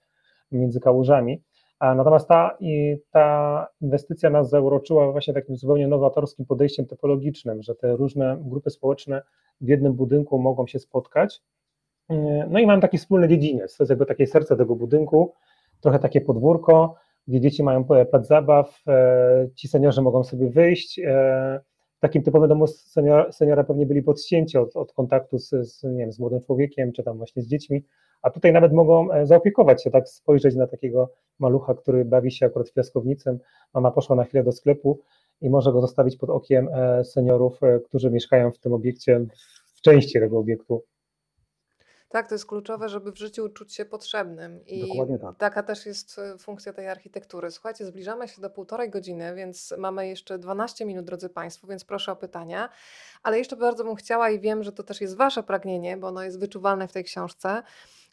między 0.52 0.80
kałużami. 0.80 1.44
Natomiast 1.82 2.28
ta, 2.28 2.58
i 2.60 2.98
ta 3.12 3.68
inwestycja 3.82 4.30
nas 4.30 4.50
zauroczyła 4.50 5.12
właśnie 5.12 5.34
takim 5.34 5.58
zupełnie 5.58 5.88
nowatorskim 5.88 6.46
podejściem 6.46 6.86
typologicznym, 6.86 7.62
że 7.62 7.76
te 7.76 7.96
różne 7.96 8.38
grupy 8.42 8.70
społeczne 8.70 9.22
w 9.62 9.68
jednym 9.68 9.94
budynku 9.94 10.40
mogą 10.40 10.68
się 10.68 10.80
spotkać. 10.80 11.42
No 12.50 12.60
i 12.60 12.66
mam 12.66 12.82
taki 12.82 12.98
wspólny 12.98 13.28
dziedziniec, 13.28 13.78
to 13.78 13.84
jest 13.84 13.90
jakby 13.90 14.06
takie 14.06 14.28
serce 14.28 14.58
tego 14.58 14.76
budynku, 14.76 15.34
trochę 15.82 16.00
takie 16.00 16.22
podwórko, 16.22 16.96
gdzie 17.28 17.42
dzieci 17.42 17.64
mają 17.64 17.84
plac 17.84 18.28
zabaw, 18.28 18.82
e, 18.88 19.50
ci 19.56 19.68
seniorzy 19.68 20.02
mogą 20.02 20.24
sobie 20.24 20.50
wyjść. 20.50 21.00
Takim 22.00 22.24
typowym 22.24 22.50
domu 22.50 22.68
seniora, 22.68 23.32
seniora 23.32 23.64
pewnie 23.64 23.86
byli 23.86 24.04
podcięci 24.04 24.58
od, 24.58 24.76
od 24.76 24.94
kontaktu 24.94 25.40
z, 25.40 25.50
z, 25.50 25.84
nie 25.84 25.98
wiem, 25.98 26.12
z 26.12 26.20
młodym 26.20 26.42
człowiekiem, 26.42 26.92
czy 26.92 27.04
tam 27.04 27.18
właśnie 27.18 27.42
z 27.42 27.48
dziećmi, 27.48 27.84
a 28.22 28.30
tutaj 28.30 28.54
nawet 28.54 28.74
mogą 28.74 29.12
e, 29.12 29.26
zaopiekować 29.26 29.84
się, 29.84 29.92
tak 29.92 30.10
spojrzeć 30.10 30.56
na 30.56 30.68
takiego 30.68 31.12
malucha, 31.40 31.74
który 31.74 32.06
bawi 32.06 32.32
się 32.32 32.46
akurat 32.46 32.70
w 32.70 32.74
piaskownicę, 32.74 33.38
mama 33.74 33.92
poszła 33.92 34.16
na 34.16 34.24
chwilę 34.24 34.44
do 34.44 34.52
sklepu 34.52 35.00
i 35.42 35.50
może 35.50 35.72
go 35.72 35.82
zostawić 35.82 36.18
pod 36.18 36.30
okiem 36.30 36.70
e, 36.74 37.04
seniorów, 37.06 37.64
e, 37.64 37.80
którzy 37.80 38.12
mieszkają 38.12 38.52
w 38.52 38.60
tym 38.60 38.74
obiekcie, 38.74 39.26
w 39.76 39.82
części 39.82 40.20
tego 40.20 40.40
obiektu. 40.40 40.84
Tak, 42.10 42.28
to 42.28 42.36
jest 42.36 42.46
kluczowe, 42.46 42.90
żeby 42.90 43.12
w 43.12 43.18
życiu 43.18 43.50
czuć 43.50 43.74
się 43.74 43.86
potrzebnym. 43.86 44.66
I 44.66 44.88
Dokładnie 44.88 45.20
tak. 45.20 45.38
taka 45.38 45.64
też 45.64 45.86
jest 45.86 46.20
e, 46.20 46.38
funkcja 46.38 46.74
tej 46.74 46.88
architektury. 46.88 47.52
Słuchajcie, 47.52 47.86
zbliżamy 47.86 48.28
się 48.28 48.42
do 48.42 48.50
półtorej 48.50 48.90
godziny, 48.90 49.36
więc 49.36 49.74
mamy 49.78 50.08
jeszcze 50.08 50.40
12 50.40 50.86
minut, 50.86 51.06
drodzy 51.06 51.30
Państwo, 51.30 51.68
więc 51.68 51.86
proszę 51.86 52.12
o 52.12 52.16
pytania. 52.16 52.70
Ale 53.24 53.38
jeszcze 53.38 53.56
bardzo 53.56 53.84
bym 53.84 53.96
chciała 53.96 54.30
i 54.30 54.40
wiem, 54.40 54.64
że 54.64 54.72
to 54.72 54.84
też 54.84 55.02
jest 55.02 55.18
Wasze 55.18 55.44
pragnienie, 55.44 55.98
bo 55.98 56.08
ono 56.08 56.24
jest 56.24 56.40
wyczuwalne 56.40 56.88
w 56.88 56.94
tej 56.94 57.04
książce, 57.04 57.64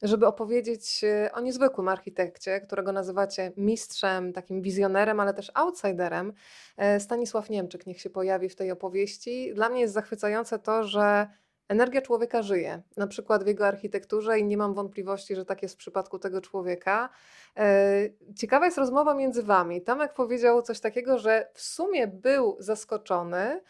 żeby 0.02 0.26
opowiedzieć 0.26 1.04
e, 1.04 1.32
o 1.32 1.40
niezwykłym 1.40 1.88
architekcie, 1.88 2.60
którego 2.60 2.92
nazywacie 2.92 3.52
mistrzem, 3.56 4.32
takim 4.32 4.62
wizjonerem, 4.62 5.20
ale 5.20 5.34
też 5.34 5.50
outsiderem. 5.54 6.32
E, 6.76 7.00
Stanisław 7.00 7.50
Niemczyk 7.50 7.86
niech 7.86 8.00
się 8.00 8.10
pojawi 8.10 8.48
w 8.48 8.56
tej 8.56 8.70
opowieści. 8.70 9.54
Dla 9.54 9.68
mnie 9.68 9.80
jest 9.80 9.94
zachwycające 9.94 10.58
to, 10.58 10.84
że 10.84 11.26
Energia 11.68 12.02
człowieka 12.02 12.42
żyje, 12.42 12.82
na 12.96 13.06
przykład 13.06 13.44
w 13.44 13.46
jego 13.46 13.66
architekturze, 13.66 14.38
i 14.38 14.44
nie 14.44 14.56
mam 14.56 14.74
wątpliwości, 14.74 15.34
że 15.36 15.44
tak 15.44 15.62
jest 15.62 15.74
w 15.74 15.78
przypadku 15.78 16.18
tego 16.18 16.40
człowieka. 16.40 17.08
E, 17.56 18.08
Ciekawa 18.36 18.64
jest 18.64 18.78
rozmowa 18.78 19.14
między 19.14 19.42
wami. 19.42 19.82
Tomek 19.82 20.14
powiedział 20.14 20.62
coś 20.62 20.80
takiego, 20.80 21.18
że 21.18 21.48
w 21.54 21.60
sumie 21.60 22.06
był 22.06 22.56
zaskoczony, 22.58 23.60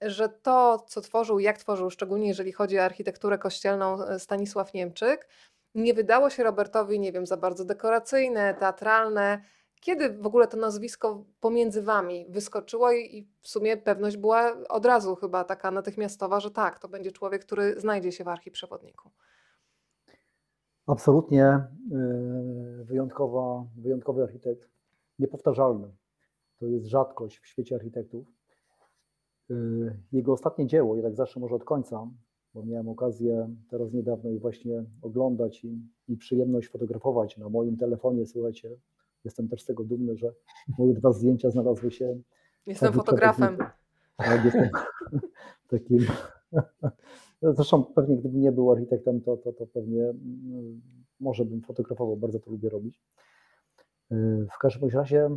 że 0.00 0.28
to, 0.28 0.84
co 0.88 1.00
tworzył, 1.00 1.38
jak 1.38 1.58
tworzył, 1.58 1.90
szczególnie 1.90 2.28
jeżeli 2.28 2.52
chodzi 2.52 2.78
o 2.78 2.84
architekturę 2.84 3.38
kościelną 3.38 4.04
e, 4.04 4.18
Stanisław 4.18 4.74
Niemczyk, 4.74 5.28
nie 5.74 5.94
wydało 5.94 6.30
się 6.30 6.42
Robertowi, 6.42 7.00
nie 7.00 7.12
wiem, 7.12 7.26
za 7.26 7.36
bardzo 7.36 7.64
dekoracyjne, 7.64 8.54
teatralne. 8.54 9.42
Kiedy 9.82 10.10
w 10.10 10.26
ogóle 10.26 10.48
to 10.48 10.56
nazwisko 10.56 11.24
pomiędzy 11.40 11.82
wami 11.82 12.26
wyskoczyło 12.28 12.92
i 12.92 13.16
i 13.16 13.28
w 13.40 13.48
sumie 13.48 13.76
pewność 13.76 14.16
była 14.16 14.56
od 14.68 14.86
razu 14.86 15.16
chyba 15.16 15.44
taka 15.44 15.70
natychmiastowa, 15.70 16.40
że 16.40 16.50
tak, 16.50 16.78
to 16.78 16.88
będzie 16.88 17.12
człowiek, 17.12 17.44
który 17.44 17.80
znajdzie 17.80 18.12
się 18.12 18.24
w 18.24 18.28
archiprzewodniku? 18.28 19.10
Absolutnie 20.86 21.66
y, 21.92 22.84
wyjątkowa, 22.84 23.64
wyjątkowy 23.76 24.22
architekt, 24.22 24.68
niepowtarzalny. 25.18 25.88
To 26.58 26.66
jest 26.66 26.86
rzadkość 26.86 27.38
w 27.38 27.46
świecie 27.46 27.74
architektów. 27.74 28.26
Y, 29.50 29.54
Jego 30.12 30.32
ostatnie 30.32 30.66
dzieło, 30.66 30.94
jednak 30.96 31.14
zawsze 31.14 31.40
może 31.40 31.54
od 31.54 31.64
końca, 31.64 32.08
bo 32.54 32.64
miałem 32.64 32.88
okazję 32.88 33.54
teraz 33.70 33.92
niedawno 33.92 34.30
je 34.30 34.38
właśnie 34.38 34.84
oglądać 35.02 35.64
i, 35.64 35.88
i 36.08 36.16
przyjemność 36.16 36.68
fotografować 36.68 37.36
na 37.36 37.48
moim 37.48 37.76
telefonie. 37.76 38.26
Słuchajcie, 38.26 38.70
jestem 39.24 39.48
też 39.48 39.62
z 39.62 39.66
tego 39.66 39.84
dumny, 39.84 40.16
że 40.16 40.32
moje 40.78 40.94
dwa 40.94 41.12
zdjęcia 41.12 41.50
znalazły 41.50 41.90
się. 41.90 42.20
Jestem 42.66 42.92
fotografem. 42.92 43.56
Tak, 44.16 44.44
jestem 44.44 44.68
takim. 45.70 46.06
Zresztą 47.42 47.84
pewnie 47.84 48.16
gdybym 48.16 48.40
nie 48.40 48.52
był 48.52 48.72
architektem, 48.72 49.20
to, 49.20 49.36
to, 49.36 49.52
to 49.52 49.66
pewnie 49.66 50.02
mm, 50.04 50.82
może 51.20 51.44
bym 51.44 51.62
fotografował, 51.62 52.16
bardzo 52.16 52.40
to 52.40 52.50
lubię 52.50 52.68
robić. 52.68 53.02
Yy, 54.10 54.46
W 54.54 54.58
każdym 54.58 54.88
razie 54.88 55.30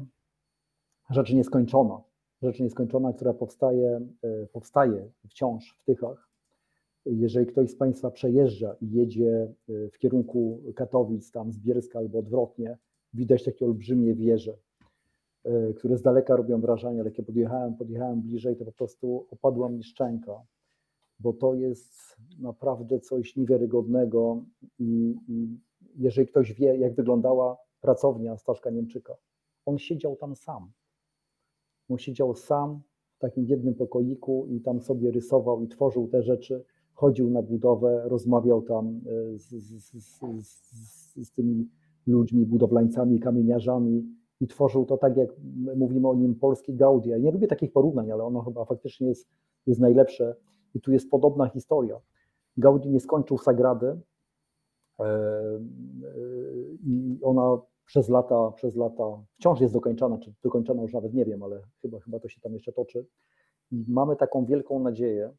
rzecz 1.10 1.34
nieskończona. 1.34 2.02
Rzecz 2.42 2.60
nieskończona, 2.60 3.14
która 3.14 3.34
powstaje, 3.34 4.08
yy, 4.24 4.48
powstaje 4.54 5.10
wciąż 5.30 5.78
w 5.80 5.84
Tychach. 5.84 6.30
Jeżeli 7.06 7.46
ktoś 7.46 7.70
z 7.70 7.76
Państwa 7.76 8.12
przejeżdża 8.12 8.76
i 8.82 8.92
jedzie 8.92 9.54
yy, 9.68 9.90
w 9.90 9.98
kierunku 9.98 10.62
Katowic, 10.76 11.32
tam 11.32 11.52
z 11.52 11.60
Bielska 11.60 12.00
albo 12.00 12.20
odwrotnie, 12.20 12.78
widać 13.16 13.44
takie 13.44 13.66
olbrzymie 13.66 14.16
wieże, 14.16 14.58
yy, 15.46 15.74
które 15.78 15.98
z 15.98 16.02
daleka 16.02 16.36
robią 16.36 16.62
wrażenie, 16.62 17.02
ale 17.02 17.12
kiedy 17.12 17.26
podjechałem, 17.26 17.76
podjechałem 17.76 18.22
bliżej, 18.22 18.56
to 18.56 18.66
po 18.66 18.72
prostu 18.72 19.28
opadła 19.32 19.70
mi 19.70 19.84
szczęka, 19.84 20.42
bo 21.20 21.34
to 21.34 21.54
jest 21.54 22.18
naprawdę 22.40 23.00
coś 23.00 23.36
niewiarygodnego 23.36 24.44
i, 24.80 25.16
jeżeli 25.96 26.28
ktoś 26.28 26.54
wie, 26.54 26.78
jak 26.78 26.96
wyglądała 26.96 27.58
pracownia 27.82 28.38
Staszka 28.38 28.70
Niemczyka, 28.70 29.16
on 29.66 29.78
siedział 29.78 30.16
tam 30.16 30.36
sam. 30.36 30.72
On 31.90 31.98
siedział 31.98 32.36
sam 32.36 32.82
w 33.16 33.20
takim 33.20 33.46
jednym 33.46 33.76
pokoiku 33.76 34.48
i 34.50 34.62
tam 34.62 34.82
sobie 34.82 35.12
rysował 35.12 35.64
i 35.64 35.68
tworzył 35.68 36.08
te 36.08 36.24
rzeczy, 36.24 36.64
chodził 36.94 37.30
na 37.30 37.42
budowę, 37.42 38.02
rozmawiał 38.06 38.62
tam 38.62 38.88
e, 38.88 39.38
z, 39.38 39.50
z, 39.50 39.92
z, 39.92 41.26
z 41.28 41.32
tymi 41.32 41.70
ludźmi, 42.08 42.46
budowlańcami, 42.46 43.20
kamieniarzami 43.20 44.16
i 44.42 44.48
tworzył 44.48 44.86
to 44.86 44.98
tak, 44.98 45.18
jak 45.18 45.30
my 45.56 45.76
mówimy 45.76 46.10
o 46.10 46.16
nim 46.16 46.36
polski 46.36 46.76
Gaudi. 46.76 47.10
Ja 47.10 47.18
nie 47.18 47.32
lubię 47.32 47.48
takich 47.48 47.72
porównań, 47.72 48.12
ale 48.12 48.24
ono 48.24 48.42
chyba 48.42 48.66
faktycznie 48.66 49.08
jest, 49.08 49.28
jest 49.66 49.80
najlepsze 49.80 50.36
i 50.74 50.82
tu 50.82 50.92
jest 50.92 51.10
podobna 51.10 51.48
historia. 51.48 52.00
Gaudi 52.58 52.90
nie 52.90 53.00
skończył 53.00 53.38
Sagrady 53.38 53.88
e, 53.88 55.04
e, 55.04 55.10
i 56.84 57.20
ona 57.22 57.58
przez 57.86 58.10
lata, 58.10 58.52
przez 58.52 58.76
lata 58.76 59.24
wciąż 59.40 59.62
jest 59.62 59.74
dokończana, 59.74 60.18
czy 60.18 60.34
dokończona 60.44 60.82
już 60.82 60.94
nawet 60.94 61.14
nie 61.14 61.26
wiem, 61.26 61.44
ale 61.44 61.62
chyba, 61.82 62.00
chyba 62.00 62.20
to 62.20 62.30
się 62.30 62.42
tam 62.42 62.54
jeszcze 62.54 62.74
toczy. 62.74 63.06
I 63.72 63.86
mamy 63.88 64.16
taką 64.16 64.46
wielką 64.46 64.80
nadzieję, 64.80 65.34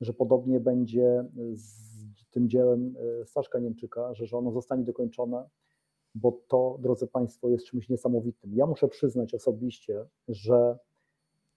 że 0.00 0.12
podobnie 0.12 0.60
będzie 0.60 1.24
z 1.54 2.30
tym 2.30 2.48
dziełem 2.48 2.94
e, 3.20 3.26
Staszka 3.26 3.58
Niemczyka, 3.58 4.14
że, 4.14 4.26
że 4.26 4.36
ono 4.36 4.52
zostanie 4.52 4.84
dokończone, 4.84 5.48
bo 6.20 6.40
to, 6.48 6.78
drodzy 6.80 7.06
Państwo, 7.06 7.48
jest 7.48 7.66
czymś 7.66 7.88
niesamowitym. 7.88 8.54
Ja 8.54 8.66
muszę 8.66 8.88
przyznać 8.88 9.34
osobiście, 9.34 10.04
że 10.28 10.78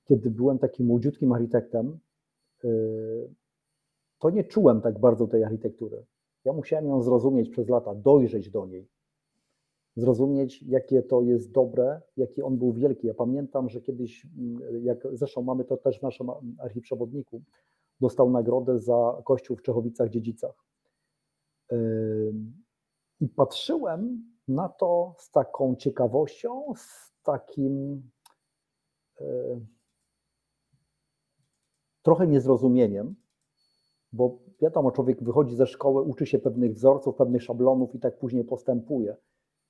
kiedy 0.03 0.29
byłem 0.29 0.59
takim 0.59 0.85
młodziutkim 0.85 1.31
architektem, 1.31 1.99
y, 2.63 3.29
to 4.19 4.29
nie 4.29 4.43
czułem 4.43 4.81
tak 4.81 4.99
bardzo 4.99 5.27
tej 5.27 5.43
architektury. 5.43 6.05
Ja 6.45 6.53
musiałem 6.53 6.87
ją 6.87 7.01
zrozumieć 7.01 7.49
przez 7.49 7.69
lata, 7.69 7.95
dojrzeć 7.95 8.49
do 8.49 8.65
niej, 8.65 8.87
zrozumieć, 9.95 10.63
jakie 10.63 11.03
to 11.03 11.21
jest 11.21 11.51
dobre, 11.51 12.01
jaki 12.17 12.41
on 12.41 12.57
był 12.57 12.73
wielki. 12.73 13.07
Ja 13.07 13.13
pamiętam, 13.13 13.69
że 13.69 13.81
kiedyś, 13.81 14.27
mm, 14.37 14.85
jak 14.85 15.07
zresztą 15.13 15.41
mamy 15.41 15.65
to 15.65 15.77
też 15.77 15.99
w 15.99 16.01
naszym 16.01 16.27
archiprzewodniku, 16.59 17.41
dostał 17.99 18.29
nagrodę 18.29 18.79
za 18.79 19.21
kościół 19.25 19.57
w 19.57 19.61
Czechowicach-Dziedzicach. 19.61 20.53
I 23.21 23.27
patrzyłem 23.29 24.23
na 24.53 24.69
to 24.69 25.15
z 25.17 25.31
taką 25.31 25.75
ciekawością, 25.75 26.73
z 26.75 27.13
takim 27.23 28.03
y, 29.21 29.25
trochę 32.01 32.27
niezrozumieniem, 32.27 33.15
bo 34.13 34.39
wiadomo, 34.61 34.91
człowiek 34.91 35.23
wychodzi 35.23 35.55
ze 35.55 35.67
szkoły, 35.67 36.01
uczy 36.01 36.25
się 36.25 36.39
pewnych 36.39 36.73
wzorców, 36.73 37.15
pewnych 37.15 37.43
szablonów 37.43 37.95
i 37.95 37.99
tak 37.99 38.17
później 38.19 38.43
postępuje. 38.43 39.15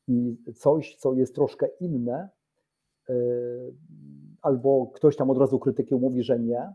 I 0.08 0.38
coś, 0.56 0.96
co 0.96 1.14
jest 1.14 1.36
troszkę 1.36 1.68
inne, 1.80 2.30
y, 3.10 3.14
albo 4.42 4.88
ktoś 4.88 5.16
tam 5.16 5.30
od 5.30 5.38
razu 5.38 5.60
krytykiem 5.60 6.00
mówi, 6.00 6.24
że 6.24 6.40
nie, 6.40 6.74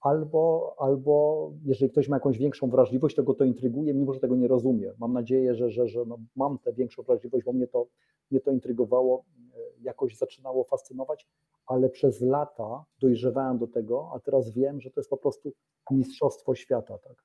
albo, 0.00 0.74
albo 0.78 1.52
jeżeli 1.64 1.90
ktoś 1.90 2.08
ma 2.08 2.16
jakąś 2.16 2.38
większą 2.38 2.70
wrażliwość, 2.70 3.16
to 3.16 3.22
go 3.22 3.34
to 3.34 3.44
intryguje, 3.44 3.94
mimo 3.94 4.12
że 4.12 4.20
tego 4.20 4.36
nie 4.36 4.48
rozumie. 4.48 4.92
Mam 4.98 5.12
nadzieję, 5.12 5.54
że, 5.54 5.70
że, 5.70 5.88
że 5.88 6.04
no 6.06 6.18
mam 6.36 6.58
tę 6.58 6.72
większą 6.72 7.02
wrażliwość, 7.02 7.44
bo 7.44 7.52
mnie 7.52 7.66
to, 7.66 7.86
mnie 8.30 8.40
to 8.40 8.50
intrygowało, 8.50 9.24
y, 9.56 9.82
jakoś 9.82 10.16
zaczynało 10.16 10.64
fascynować, 10.64 11.28
ale 11.66 11.88
przez 11.88 12.20
lata 12.20 12.84
dojrzewałem 13.00 13.58
do 13.58 13.66
tego, 13.66 14.10
a 14.14 14.20
teraz 14.20 14.50
wiem, 14.50 14.80
że 14.80 14.90
to 14.90 15.00
jest 15.00 15.10
po 15.10 15.16
prostu 15.16 15.52
mistrzostwo 15.90 16.54
świata. 16.54 16.98
Tak? 16.98 17.24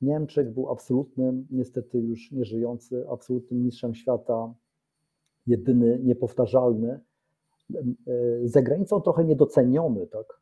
Niemczyk 0.00 0.50
był 0.50 0.70
absolutnym, 0.70 1.46
niestety 1.50 1.98
już 1.98 2.32
nieżyjący, 2.32 3.04
absolutnym 3.10 3.62
mistrzem 3.62 3.94
świata, 3.94 4.54
jedyny, 5.46 6.00
niepowtarzalny. 6.02 7.00
Za 8.44 8.62
granicą 8.62 9.00
trochę 9.00 9.24
niedoceniony, 9.24 10.06
tak? 10.06 10.40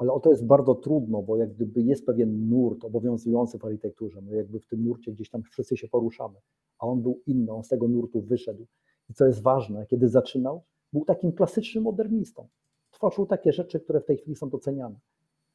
Ale 0.00 0.12
o 0.12 0.20
to 0.20 0.30
jest 0.30 0.46
bardzo 0.46 0.74
trudno, 0.74 1.22
bo 1.22 1.36
jak 1.36 1.54
gdyby 1.54 1.82
jest 1.82 2.06
pewien 2.06 2.48
nurt 2.48 2.84
obowiązujący 2.84 3.58
w 3.58 3.64
architekturze, 3.64 4.20
my 4.20 4.36
jakby 4.36 4.60
w 4.60 4.66
tym 4.66 4.84
nurcie 4.84 5.12
gdzieś 5.12 5.30
tam 5.30 5.42
wszyscy 5.42 5.76
się 5.76 5.88
poruszamy, 5.88 6.38
a 6.78 6.86
on 6.86 7.02
był 7.02 7.20
inny, 7.26 7.52
on 7.52 7.64
z 7.64 7.68
tego 7.68 7.88
nurtu 7.88 8.22
wyszedł. 8.22 8.66
I 9.10 9.14
co 9.14 9.26
jest 9.26 9.42
ważne, 9.42 9.86
kiedy 9.86 10.08
zaczynał, 10.08 10.62
był 10.92 11.04
takim 11.04 11.32
klasycznym 11.32 11.84
modernistą. 11.84 12.48
Tworzył 12.90 13.26
takie 13.26 13.52
rzeczy, 13.52 13.80
które 13.80 14.00
w 14.00 14.04
tej 14.04 14.16
chwili 14.16 14.36
są 14.36 14.50
doceniane. 14.50 14.98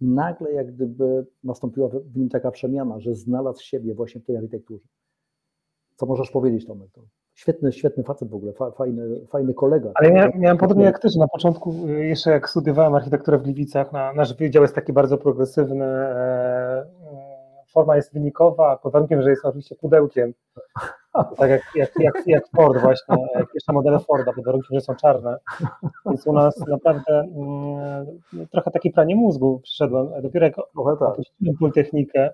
Nagle 0.01 0.51
jak 0.51 0.75
gdyby 0.75 1.25
nastąpiła 1.43 1.89
w 1.89 2.17
nim 2.17 2.29
taka 2.29 2.51
przemiana, 2.51 2.99
że 2.99 3.15
znalazł 3.15 3.61
siebie 3.61 3.95
właśnie 3.95 4.21
w 4.21 4.25
tej 4.25 4.37
architekturze. 4.37 4.87
Co 5.95 6.05
możesz 6.05 6.31
powiedzieć, 6.31 6.65
Tomek? 6.65 6.89
Świetny, 7.35 7.71
świetny 7.71 8.03
facet 8.03 8.29
w 8.29 8.35
ogóle, 8.35 8.53
fa, 8.53 8.71
fajny, 8.71 9.25
fajny 9.29 9.53
kolega. 9.53 9.91
Ale 9.95 10.09
ja 10.09 10.29
miałem 10.35 10.57
podobnie 10.57 10.85
jak 10.85 10.99
ty, 10.99 11.09
że 11.09 11.19
na 11.19 11.27
początku, 11.27 11.87
y, 11.87 12.05
jeszcze 12.05 12.31
jak 12.31 12.49
studiowałem 12.49 12.95
architekturę 12.95 13.37
w 13.37 13.41
Gliwicach, 13.41 13.91
na, 13.91 14.13
nasz 14.13 14.33
wydział 14.33 14.63
jest 14.63 14.75
taki 14.75 14.93
bardzo 14.93 15.17
progresywny, 15.17 15.85
e, 15.85 16.85
forma 17.75 17.95
jest 17.95 18.13
wynikowa, 18.13 18.77
pod 18.77 18.93
warunkiem, 18.93 19.21
że 19.21 19.29
jest 19.29 19.45
oczywiście 19.45 19.75
pudełkiem, 19.75 20.33
tak 21.37 21.49
jak, 21.49 21.61
jak, 21.75 21.91
jak, 21.99 22.27
jak 22.27 22.43
Ford 22.55 22.81
właśnie, 22.81 23.15
jak 23.35 23.47
jeszcze 23.53 23.73
modele 23.73 23.99
Forda, 23.99 24.33
pod 24.33 24.45
warunkiem, 24.45 24.79
że 24.79 24.81
są 24.81 24.95
czarne. 24.95 25.37
Więc 26.05 26.27
u 26.27 26.33
nas 26.33 26.67
naprawdę 26.67 27.19
mm, 27.19 28.05
trochę 28.51 28.71
takie 28.71 28.91
pranie 28.91 29.15
mózgu 29.15 29.59
przyszedłem. 29.59 30.21
Dopiero 30.21 30.45
jak 30.45 30.55
opuściłem 30.85 31.57
Politechnikę 31.59 32.29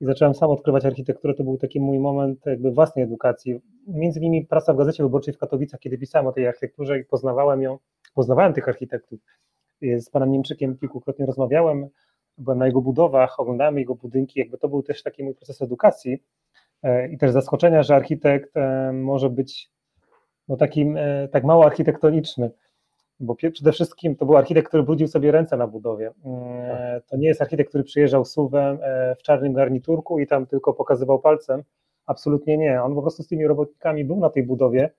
i 0.00 0.04
zacząłem 0.04 0.34
sam 0.34 0.50
odkrywać 0.50 0.84
architekturę, 0.84 1.34
to 1.34 1.44
był 1.44 1.58
taki 1.58 1.80
mój 1.80 1.98
moment 1.98 2.46
jakby 2.46 2.70
własnej 2.70 3.04
edukacji. 3.04 3.60
Między 3.86 4.20
innymi 4.20 4.46
praca 4.46 4.74
w 4.74 4.76
Gazecie 4.76 5.02
Wyborczej 5.02 5.34
w 5.34 5.38
Katowicach, 5.38 5.80
kiedy 5.80 5.98
pisałem 5.98 6.26
o 6.26 6.32
tej 6.32 6.46
architekturze 6.46 6.98
i 6.98 7.04
poznawałem 7.04 7.62
ją, 7.62 7.78
poznawałem 8.14 8.52
tych 8.52 8.68
architektów. 8.68 9.20
Z 9.82 10.10
panem 10.10 10.32
Niemczykiem 10.32 10.78
kilkukrotnie 10.78 11.26
rozmawiałem, 11.26 11.88
byłem 12.38 12.58
na 12.58 12.66
jego 12.66 12.80
budowach, 12.80 13.40
oglądałem 13.40 13.78
jego 13.78 13.94
budynki, 13.94 14.40
jakby 14.40 14.58
to 14.58 14.68
był 14.68 14.82
też 14.82 15.02
taki 15.02 15.24
mój 15.24 15.34
proces 15.34 15.62
edukacji 15.62 16.22
i 17.10 17.18
też 17.18 17.30
zaskoczenia, 17.30 17.82
że 17.82 17.96
architekt 17.96 18.54
może 18.92 19.30
być 19.30 19.70
no 20.48 20.56
takim 20.56 20.98
tak 21.30 21.44
mało 21.44 21.64
architektoniczny, 21.66 22.50
bo 23.20 23.34
przede 23.34 23.72
wszystkim 23.72 24.16
to 24.16 24.26
był 24.26 24.36
architekt, 24.36 24.68
który 24.68 24.82
brudził 24.82 25.08
sobie 25.08 25.32
ręce 25.32 25.56
na 25.56 25.66
budowie. 25.66 26.12
To 27.06 27.16
nie 27.16 27.28
jest 27.28 27.42
architekt, 27.42 27.68
który 27.68 27.84
przyjeżdżał 27.84 28.24
suwem 28.24 28.78
w 29.18 29.22
czarnym 29.22 29.52
garniturku 29.52 30.18
i 30.18 30.26
tam 30.26 30.46
tylko 30.46 30.72
pokazywał 30.72 31.18
palcem. 31.18 31.62
Absolutnie 32.06 32.58
nie. 32.58 32.82
On 32.82 32.94
po 32.94 33.00
prostu 33.00 33.22
z 33.22 33.26
tymi 33.26 33.46
robotnikami 33.46 34.04
był 34.04 34.16
na 34.16 34.30
tej 34.30 34.42
budowie. 34.42 34.90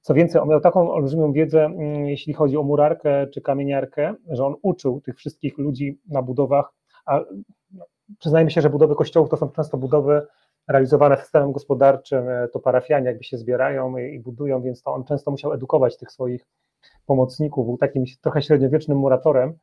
Co 0.00 0.14
więcej, 0.14 0.40
on 0.40 0.48
miał 0.48 0.60
taką 0.60 0.90
olbrzymią 0.90 1.32
wiedzę, 1.32 1.70
jeśli 2.04 2.32
chodzi 2.32 2.56
o 2.56 2.62
murarkę 2.62 3.26
czy 3.26 3.40
kamieniarkę, 3.40 4.14
że 4.30 4.46
on 4.46 4.54
uczył 4.62 5.00
tych 5.00 5.16
wszystkich 5.16 5.58
ludzi 5.58 6.00
na 6.08 6.22
budowach, 6.22 6.72
a 7.06 7.20
no, 7.72 7.84
przyznajmy 8.18 8.50
się, 8.50 8.60
że 8.60 8.70
budowy 8.70 8.94
kościołów 8.94 9.28
to 9.28 9.36
są 9.36 9.48
często 9.48 9.76
budowy 9.76 10.26
realizowane 10.68 11.16
systemem 11.16 11.52
gospodarczym, 11.52 12.28
e, 12.28 12.48
to 12.48 12.60
parafianie 12.60 13.06
jakby 13.06 13.24
się 13.24 13.38
zbierają 13.38 13.96
i 13.96 14.20
budują, 14.20 14.62
więc 14.62 14.82
to 14.82 14.94
on 14.94 15.04
często 15.04 15.30
musiał 15.30 15.52
edukować 15.52 15.96
tych 15.96 16.12
swoich 16.12 16.46
pomocników, 17.06 17.66
był 17.66 17.78
takim 17.78 18.04
trochę 18.22 18.42
średniowiecznym 18.42 18.98
muratorem. 18.98 19.54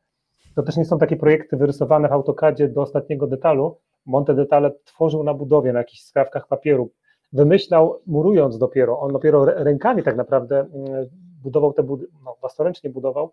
To 0.54 0.62
też 0.62 0.76
nie 0.76 0.84
są 0.84 0.98
takie 0.98 1.16
projekty 1.16 1.56
wyrysowane 1.56 2.08
w 2.08 2.12
AutoCADzie 2.12 2.68
do 2.68 2.82
ostatniego 2.82 3.26
detalu, 3.26 3.76
bo 4.06 4.18
on 4.18 4.24
te 4.24 4.34
detale 4.34 4.70
tworzył 4.84 5.24
na 5.24 5.34
budowie, 5.34 5.72
na 5.72 5.78
jakichś 5.78 6.02
skrawkach 6.02 6.48
papieru. 6.48 6.90
Wymyślał 7.32 8.00
murując 8.06 8.58
dopiero, 8.58 9.00
on 9.00 9.12
dopiero 9.12 9.44
rękami 9.44 10.02
tak 10.02 10.16
naprawdę 10.16 10.60
mm, 10.60 11.06
budował 11.42 11.72
te, 11.72 11.82
budy- 11.82 12.06
no, 12.24 12.36
własnoręcznie 12.40 12.90
budował, 12.90 13.32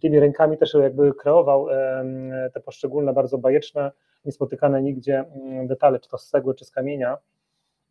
tymi 0.00 0.20
rękami 0.20 0.58
też 0.58 0.74
jakby 0.74 1.14
kreował 1.14 1.66
te 2.54 2.60
poszczególne, 2.60 3.12
bardzo 3.12 3.38
bajeczne, 3.38 3.92
niespotykane 4.24 4.82
nigdzie 4.82 5.18
mm, 5.18 5.66
detale, 5.66 6.00
czy 6.00 6.08
to 6.08 6.18
z 6.18 6.28
cegły, 6.28 6.54
czy 6.54 6.64
z 6.64 6.70
kamienia, 6.70 7.18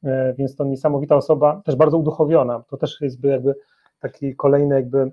e, 0.04 0.34
więc 0.34 0.56
to 0.56 0.66
niesamowita 0.66 1.16
osoba, 1.16 1.62
też 1.66 1.76
bardzo 1.76 1.98
uduchowiona, 1.98 2.64
to 2.70 2.78
też 2.78 3.02
jest 3.02 3.24
jakby 3.24 3.56
taki 4.00 4.36
kolejny 4.36 4.76
jakby 4.76 5.12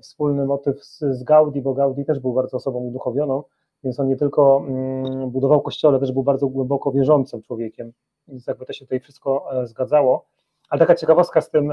wspólny 0.00 0.46
motyw 0.46 0.84
z, 0.84 0.98
z 0.98 1.22
Gaudi, 1.22 1.60
bo 1.60 1.74
Gaudi 1.74 2.04
też 2.04 2.20
był 2.20 2.32
bardzo 2.32 2.56
osobą 2.56 2.78
uduchowioną, 2.78 3.42
więc 3.84 4.00
on 4.00 4.08
nie 4.08 4.16
tylko 4.16 4.64
mm, 4.68 5.30
budował 5.30 5.60
kościoły, 5.60 6.00
też 6.00 6.12
był 6.12 6.22
bardzo 6.22 6.48
głęboko 6.48 6.92
wierzącym 6.92 7.42
człowiekiem, 7.42 7.92
więc 8.28 8.46
jakby 8.46 8.66
to 8.66 8.72
się 8.72 8.84
tutaj 8.84 9.00
wszystko 9.00 9.62
e, 9.62 9.66
zgadzało. 9.66 10.26
Ale 10.70 10.78
taka 10.78 10.94
ciekawostka 10.94 11.40
z 11.40 11.50
tym, 11.50 11.72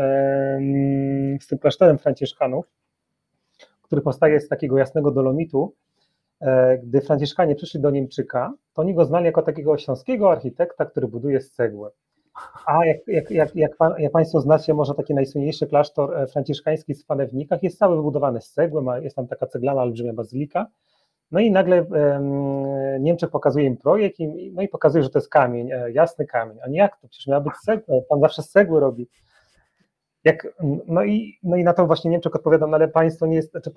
z 1.42 1.48
tym 1.48 1.60
klasztorem 1.60 1.98
Franciszkanów, 1.98 2.72
który 3.82 4.02
powstaje 4.02 4.40
z 4.40 4.48
takiego 4.48 4.78
jasnego 4.78 5.12
dolomitu, 5.12 5.74
e, 6.42 6.78
gdy 6.78 7.02
Franciszkanie 7.02 7.56
przyszli 7.56 7.80
do 7.80 7.90
Niemczyka, 7.90 8.54
to 8.74 8.82
oni 8.82 8.96
go 8.96 9.06
znali 9.06 9.26
jako 9.26 9.42
takiego 9.42 9.78
śląskiego 9.78 10.32
architekta, 10.32 10.86
który 10.86 11.08
buduje 11.08 11.42
z 11.42 11.52
cegły. 11.52 11.90
A 12.66 12.86
jak, 12.86 12.98
jak, 13.08 13.32
jak, 13.32 13.56
jak, 13.56 13.78
pan, 13.78 13.94
jak 13.98 14.12
Państwo 14.12 14.42
znacie, 14.42 14.74
może 14.74 14.94
taki 14.94 15.14
najsłynniejszy 15.14 15.68
klasztor 15.68 16.18
e, 16.18 16.28
franciszkański 16.28 16.94
w 16.94 17.06
Panewnikach 17.06 17.64
jest 17.64 17.78
cały 17.78 17.96
wybudowany 17.96 18.42
z 18.42 18.52
cegły, 18.52 18.82
ma, 18.82 19.00
jest 19.00 19.16
tam 19.16 19.28
taka 19.28 19.48
ceglana 19.48 19.82
olbrzymia 19.82 20.14
bazylika. 20.14 20.68
No 21.32 21.40
i 21.40 21.52
nagle 21.52 21.84
um, 21.84 23.04
Niemczech 23.04 23.30
pokazuje 23.30 23.66
im 23.66 23.78
projekt 23.78 24.20
i, 24.20 24.52
no 24.54 24.62
i 24.62 24.68
pokazuje, 24.68 25.04
że 25.04 25.10
to 25.10 25.20
jest 25.20 25.30
kamień, 25.30 25.72
e, 25.72 25.92
jasny 25.92 26.26
kamień. 26.26 26.58
A 26.64 26.70
nie 26.70 26.78
jak 26.78 27.02
to? 27.02 27.08
Przecież 27.08 27.28
miała 27.28 27.42
być 27.42 27.54
cegła, 27.66 27.96
pan 28.10 28.20
zawsze 28.20 28.44
z 28.44 28.50
cegły 28.50 28.80
robi. 28.80 29.08
Jak, 30.28 30.48
no, 30.88 31.04
i, 31.04 31.40
no 31.44 31.56
i 31.56 31.64
na 31.64 31.74
to 31.74 31.88
właśnie 31.88 32.12
Niemczech 32.12 32.36
odpowiadam, 32.36 32.72
no 32.72 32.78
ale 32.78 32.88
państwo 32.88 33.26
nie 33.28 33.36
jest, 33.36 33.52
znaczy 33.52 33.72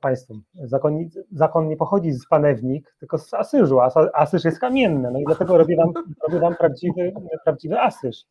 państwo, 0.00 0.34
zakon, 0.54 0.98
zakon 1.32 1.68
nie 1.68 1.76
pochodzi 1.76 2.12
z 2.12 2.28
panewnik, 2.28 2.96
tylko 3.00 3.18
z 3.18 3.34
Asyżu, 3.34 3.80
a 3.80 3.90
Asyż 4.14 4.44
jest 4.44 4.58
kamienny, 4.58 5.10
no 5.10 5.18
i 5.18 5.24
dlatego 5.24 5.58
robię 5.58 5.76
wam, 5.76 5.92
robię 6.28 6.40
wam 6.40 6.56
prawdziwy, 6.56 7.12
prawdziwy 7.44 7.80
Asyż, 7.80 8.26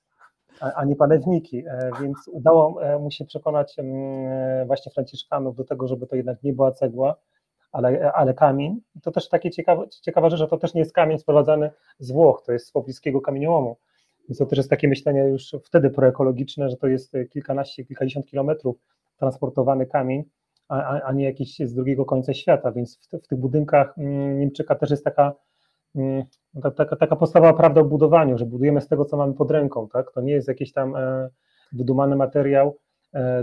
a, 0.60 0.86
nie 0.86 0.96
panewniki, 0.96 1.64
e, 1.68 1.92
więc 2.02 2.18
udało 2.28 2.84
e, 2.84 3.00
mu 3.00 3.12
się 3.12 3.26
przekonać 3.26 3.76
e, 3.80 4.64
właśnie 4.68 4.92
Franciszkanów 4.92 5.56
do 5.56 5.64
tego, 5.64 5.88
żeby 5.88 6.08
to 6.08 6.16
jednak 6.16 6.44
nie 6.44 6.54
była 6.54 6.72
cegła, 6.72 7.16
ale, 7.72 8.14
ale 8.14 8.34
kamień. 8.34 8.82
To 9.04 9.12
też 9.12 9.30
takie 9.30 9.52
ciekawe, 9.52 9.88
ciekawa 10.02 10.30
rzecz, 10.30 10.40
że 10.40 10.48
to 10.48 10.58
też 10.58 10.74
nie 10.74 10.80
jest 10.80 10.94
kamień 10.94 11.20
sprowadzany 11.20 11.72
z 12.00 12.12
Włoch, 12.12 12.44
to 12.46 12.52
jest 12.52 12.68
z 12.68 12.72
pobliskiego 12.72 13.22
kamieniołomu. 13.22 13.78
Więc 14.30 14.38
to 14.38 14.46
też 14.46 14.58
jest 14.58 14.70
takie 14.70 14.88
myślenie 14.88 15.20
już 15.20 15.56
wtedy 15.64 15.90
proekologiczne, 15.90 16.70
że 16.70 16.78
to 16.78 16.88
jest 16.88 17.14
kilkanaście, 17.30 17.86
kilkadziesiąt 17.86 18.26
kilometrów 18.26 18.78
transportowany 19.18 19.86
kamień, 19.86 20.24
a, 20.70 21.02
a 21.02 21.14
nie 21.14 21.24
jakiś 21.26 21.58
z 21.60 21.74
drugiego 21.74 22.06
końca 22.06 22.34
świata. 22.34 22.72
Więc 22.72 22.98
w, 22.98 23.24
w 23.24 23.28
tych 23.28 23.40
budynkach 23.40 23.98
mm, 23.98 24.40
Niemczyka 24.40 24.76
też 24.76 24.92
jest 24.92 25.04
taka, 25.04 25.34
mm, 25.96 26.24
taka, 26.78 26.96
taka 26.96 27.16
podstawowa 27.16 27.54
prawda 27.54 27.82
o 27.82 27.86
budowaniu, 27.86 28.38
że 28.38 28.46
budujemy 28.46 28.82
z 28.82 28.88
tego, 28.88 29.06
co 29.06 29.18
mamy 29.18 29.34
pod 29.34 29.52
ręką. 29.52 29.88
Tak? 29.90 30.12
To 30.12 30.22
nie 30.22 30.34
jest 30.34 30.48
jakiś 30.48 30.72
tam 30.72 30.96
e, 30.96 31.30
wydumany 31.74 32.16
materiał, 32.16 32.68
e, 32.68 32.74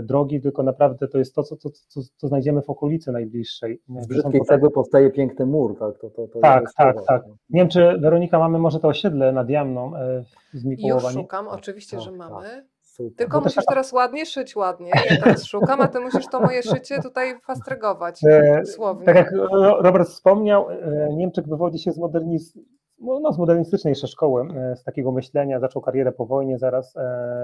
drogi, 0.03 0.41
tylko 0.41 0.63
naprawdę 0.63 1.07
to 1.07 1.17
jest 1.17 1.35
to, 1.35 1.43
co, 1.43 1.55
co, 1.57 1.69
co, 1.87 2.01
co 2.17 2.27
znajdziemy 2.27 2.61
w 2.61 2.69
okolicy 2.69 3.11
najbliższej. 3.11 3.81
Z 3.99 4.07
brzydkiej 4.07 4.41
cegły 4.41 4.71
powstaje 4.71 5.09
piękny 5.11 5.45
mur, 5.45 5.79
tak? 5.79 5.97
To, 5.99 6.09
to, 6.09 6.27
to 6.27 6.39
tak, 6.39 6.63
tak, 6.77 6.97
tak. 7.07 7.23
Nie 7.49 7.61
wiem, 7.61 7.69
czy 7.69 7.97
Weronika 7.99 8.39
mamy 8.39 8.59
może 8.59 8.79
to 8.79 8.87
osiedle 8.87 9.31
nad 9.31 9.49
Jamną 9.49 9.95
e, 9.95 10.23
z 10.53 10.65
Mikołowa. 10.65 11.07
Już 11.07 11.13
szukam, 11.13 11.47
oczywiście, 11.47 11.97
tak, 11.97 12.03
że 12.05 12.09
tak. 12.09 12.19
mamy. 12.19 12.67
Super. 12.81 13.15
Tylko 13.15 13.37
Bo 13.37 13.43
musisz 13.43 13.55
taka- 13.55 13.69
teraz 13.69 13.93
ładnie 13.93 14.25
szyć 14.25 14.55
ładnie. 14.55 14.91
Ja 15.09 15.17
teraz 15.23 15.43
szukam, 15.45 15.81
a 15.81 15.87
ty 15.87 15.99
musisz 15.99 16.27
to 16.27 16.41
moje 16.41 16.63
szycie 16.63 17.01
tutaj 17.01 17.39
fastrygować. 17.39 18.19
E, 18.27 18.65
Słownie. 18.65 19.05
Tak 19.05 19.15
jak 19.15 19.31
Ro- 19.31 19.81
Robert 19.81 20.09
wspomniał, 20.09 20.69
e, 20.69 21.09
Niemczech 21.13 21.47
wywodzi 21.47 21.79
się 21.79 21.91
z, 21.91 21.97
moderniz... 21.97 22.57
no, 22.99 23.33
z 23.33 23.37
modernistycznej 23.37 23.91
jeszcze 23.91 24.07
szkoły, 24.07 24.47
e, 24.55 24.75
z 24.75 24.83
takiego 24.83 25.11
myślenia, 25.11 25.59
zaczął 25.59 25.81
karierę 25.81 26.11
po 26.11 26.25
wojnie 26.25 26.57
zaraz, 26.59 26.95
e, 26.97 26.99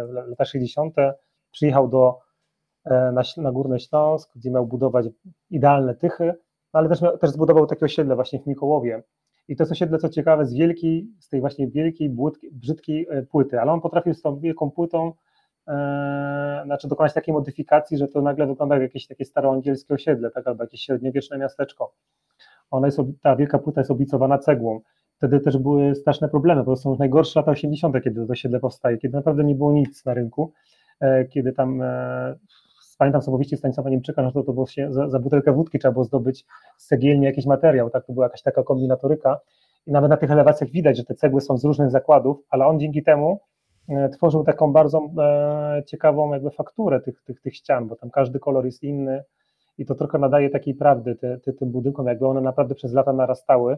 w 0.08 0.10
la- 0.12 0.26
lata 0.26 0.46
60. 0.46 0.96
Przyjechał 1.58 1.88
do, 1.88 2.20
e, 2.86 3.12
na, 3.12 3.22
na 3.38 3.52
Górny 3.52 3.80
Śląsk, 3.80 4.32
gdzie 4.36 4.52
miał 4.52 4.68
budować 4.68 5.06
idealne 5.50 5.96
tychy, 5.96 6.34
ale 6.74 6.90
też, 6.90 7.00
też 7.20 7.30
zbudował 7.30 7.66
takie 7.66 7.86
osiedle 7.86 8.16
właśnie 8.16 8.40
w 8.40 8.48
Mikołowie. 8.48 9.04
I 9.48 9.56
to 9.56 9.64
jest 9.64 9.72
osiedle, 9.72 9.98
co 9.98 10.10
ciekawe, 10.10 10.46
z 10.46 10.54
wielkiej, 10.54 11.08
z 11.20 11.30
tej 11.30 11.40
właśnie 11.40 11.68
wielkiej, 11.68 12.16
brzydkiej 12.52 13.08
e, 13.10 13.24
płyty, 13.24 13.60
ale 13.60 13.72
on 13.72 13.82
potrafił 13.82 14.14
z 14.14 14.22
tą 14.22 14.40
wielką 14.40 14.72
płytą 14.72 15.14
e, 15.68 16.62
znaczy 16.66 16.88
dokonać 16.88 17.14
takiej 17.14 17.34
modyfikacji, 17.34 17.98
że 17.98 18.08
to 18.08 18.22
nagle 18.22 18.48
wygląda 18.48 18.76
jak 18.76 18.82
jakieś 18.82 19.08
takie 19.08 19.26
staroangielskie 19.26 19.94
osiedle, 19.94 20.32
tak, 20.32 20.48
albo 20.48 20.64
jakieś 20.64 20.82
średniowieczne 20.82 21.38
miasteczko. 21.38 21.94
Ona 22.72 22.88
jest, 22.88 23.00
ta 23.22 23.36
wielka 23.36 23.60
płyta 23.60 23.82
jest 23.82 23.92
oblicowana 23.92 24.38
cegłą. 24.38 24.82
Wtedy 25.18 25.40
też 25.40 25.58
były 25.58 25.96
straszne 25.96 26.30
problemy, 26.30 26.64
bo 26.64 26.72
to 26.72 26.82
są 26.82 26.96
najgorsze 27.00 27.40
lata 27.40 27.52
80., 27.52 28.04
kiedy 28.04 28.26
to 28.26 28.32
osiedle 28.34 28.60
powstaje, 28.60 28.98
kiedy 28.98 29.14
naprawdę 29.14 29.44
nie 29.44 29.56
było 29.56 29.72
nic 29.72 30.06
na 30.06 30.14
rynku, 30.14 30.54
kiedy 31.30 31.54
tam, 31.54 31.82
e, 31.82 32.36
pamiętam 32.98 33.22
z 33.22 33.28
opowieści 33.28 33.58
Stanisława 33.58 33.90
Niemczyka, 33.90 34.24
że 34.24 34.32
to, 34.32 34.44
to 34.44 34.54
było 34.54 34.68
się, 34.68 34.94
za, 34.94 35.10
za 35.10 35.20
butelkę 35.20 35.52
wódki 35.52 35.80
trzeba 35.80 35.92
było 35.92 36.06
zdobyć 36.06 36.46
z 36.78 36.88
cegielni 36.88 37.26
jakiś 37.26 37.46
materiał, 37.46 37.90
tak, 37.90 38.06
to 38.06 38.14
była 38.14 38.26
jakaś 38.26 38.42
taka 38.42 38.64
kombinatoryka 38.64 39.40
i 39.88 39.92
nawet 39.92 40.10
na 40.10 40.18
tych 40.18 40.32
elewacjach 40.32 40.70
widać, 40.70 40.98
że 40.98 41.04
te 41.04 41.16
cegły 41.16 41.42
są 41.42 41.58
z 41.58 41.66
różnych 41.66 41.92
zakładów, 41.92 42.38
ale 42.50 42.66
on 42.66 42.80
dzięki 42.80 43.04
temu 43.04 43.40
e, 43.90 44.10
tworzył 44.10 44.44
taką 44.44 44.74
bardzo 44.74 45.10
e, 45.18 45.84
ciekawą 45.86 46.34
jakby 46.34 46.52
fakturę 46.52 47.02
tych, 47.02 47.22
tych, 47.24 47.42
tych 47.42 47.56
ścian, 47.56 47.88
bo 47.88 47.96
tam 47.96 48.10
każdy 48.10 48.40
kolor 48.40 48.66
jest 48.66 48.84
inny 48.84 49.24
i 49.78 49.86
to 49.86 49.96
trochę 49.96 50.18
nadaje 50.18 50.50
takiej 50.50 50.76
prawdy 50.76 51.16
ty, 51.16 51.40
ty, 51.44 51.54
tym 51.54 51.72
budynkom, 51.72 52.08
jakby 52.08 52.28
one 52.28 52.42
naprawdę 52.42 52.76
przez 52.76 52.94
lata 52.94 53.14
narastały. 53.14 53.78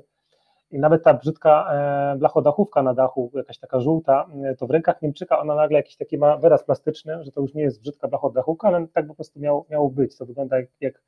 I 0.72 0.80
nawet 0.80 1.04
ta 1.04 1.14
brzydka 1.14 1.74
e, 1.74 2.18
blachodachówka 2.18 2.84
na 2.84 2.94
dachu, 2.94 3.32
jakaś 3.34 3.60
taka 3.60 3.80
żółta, 3.80 4.30
e, 4.44 4.56
to 4.56 4.68
w 4.68 4.72
rękach 4.72 5.02
Niemczyka 5.02 5.40
ona 5.40 5.56
nagle 5.56 5.78
jakiś 5.78 5.96
taki 5.96 6.18
ma 6.18 6.38
wyraz 6.38 6.64
plastyczny, 6.64 7.24
że 7.24 7.32
to 7.32 7.41
już 7.41 7.54
nie 7.54 7.64
jest 7.64 7.82
brzydka 7.82 8.08
blachodachówka, 8.08 8.68
ale 8.68 8.88
tak 8.88 9.08
po 9.08 9.16
prostu 9.16 9.40
miało, 9.40 9.66
miało 9.70 9.90
być. 9.90 10.18
To 10.18 10.26
wygląda 10.26 10.60
jak, 10.60 10.70
jak, 10.82 11.02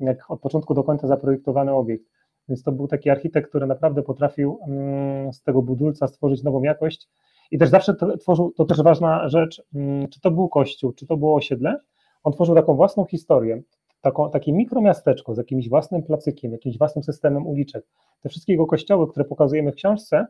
jak 0.00 0.30
od 0.30 0.40
początku 0.40 0.74
do 0.74 0.84
końca 0.84 1.06
zaprojektowany 1.06 1.72
obiekt. 1.72 2.04
Więc 2.48 2.62
to 2.62 2.72
był 2.72 2.88
taki 2.88 3.10
architekt, 3.10 3.48
który 3.48 3.66
naprawdę 3.66 4.02
potrafił 4.02 4.58
mm, 4.68 5.32
z 5.32 5.42
tego 5.42 5.62
budulca 5.62 6.06
stworzyć 6.06 6.42
nową 6.42 6.62
jakość. 6.62 7.08
I 7.50 7.58
też 7.58 7.68
zawsze 7.68 7.94
tworzył, 8.20 8.52
to 8.56 8.64
też 8.64 8.82
ważna 8.82 9.28
rzecz, 9.28 9.62
mm, 9.74 10.08
czy 10.08 10.20
to 10.20 10.30
był 10.30 10.48
kościół, 10.48 10.92
czy 10.92 11.06
to 11.06 11.16
było 11.16 11.34
osiedle, 11.34 11.80
on 12.22 12.32
tworzył 12.32 12.54
taką 12.54 12.74
własną 12.74 13.04
historię, 13.04 13.62
taką, 14.00 14.30
takie 14.30 14.52
mikromiasteczko 14.52 15.34
z 15.34 15.38
jakimś 15.38 15.68
własnym 15.68 16.02
placykiem, 16.02 16.52
jakimś 16.52 16.78
własnym 16.78 17.04
systemem 17.04 17.46
uliczek. 17.46 17.86
Te 18.22 18.28
wszystkie 18.28 18.52
jego 18.52 18.66
kościoły, 18.66 19.08
które 19.08 19.24
pokazujemy 19.24 19.72
w 19.72 19.74
książce, 19.74 20.26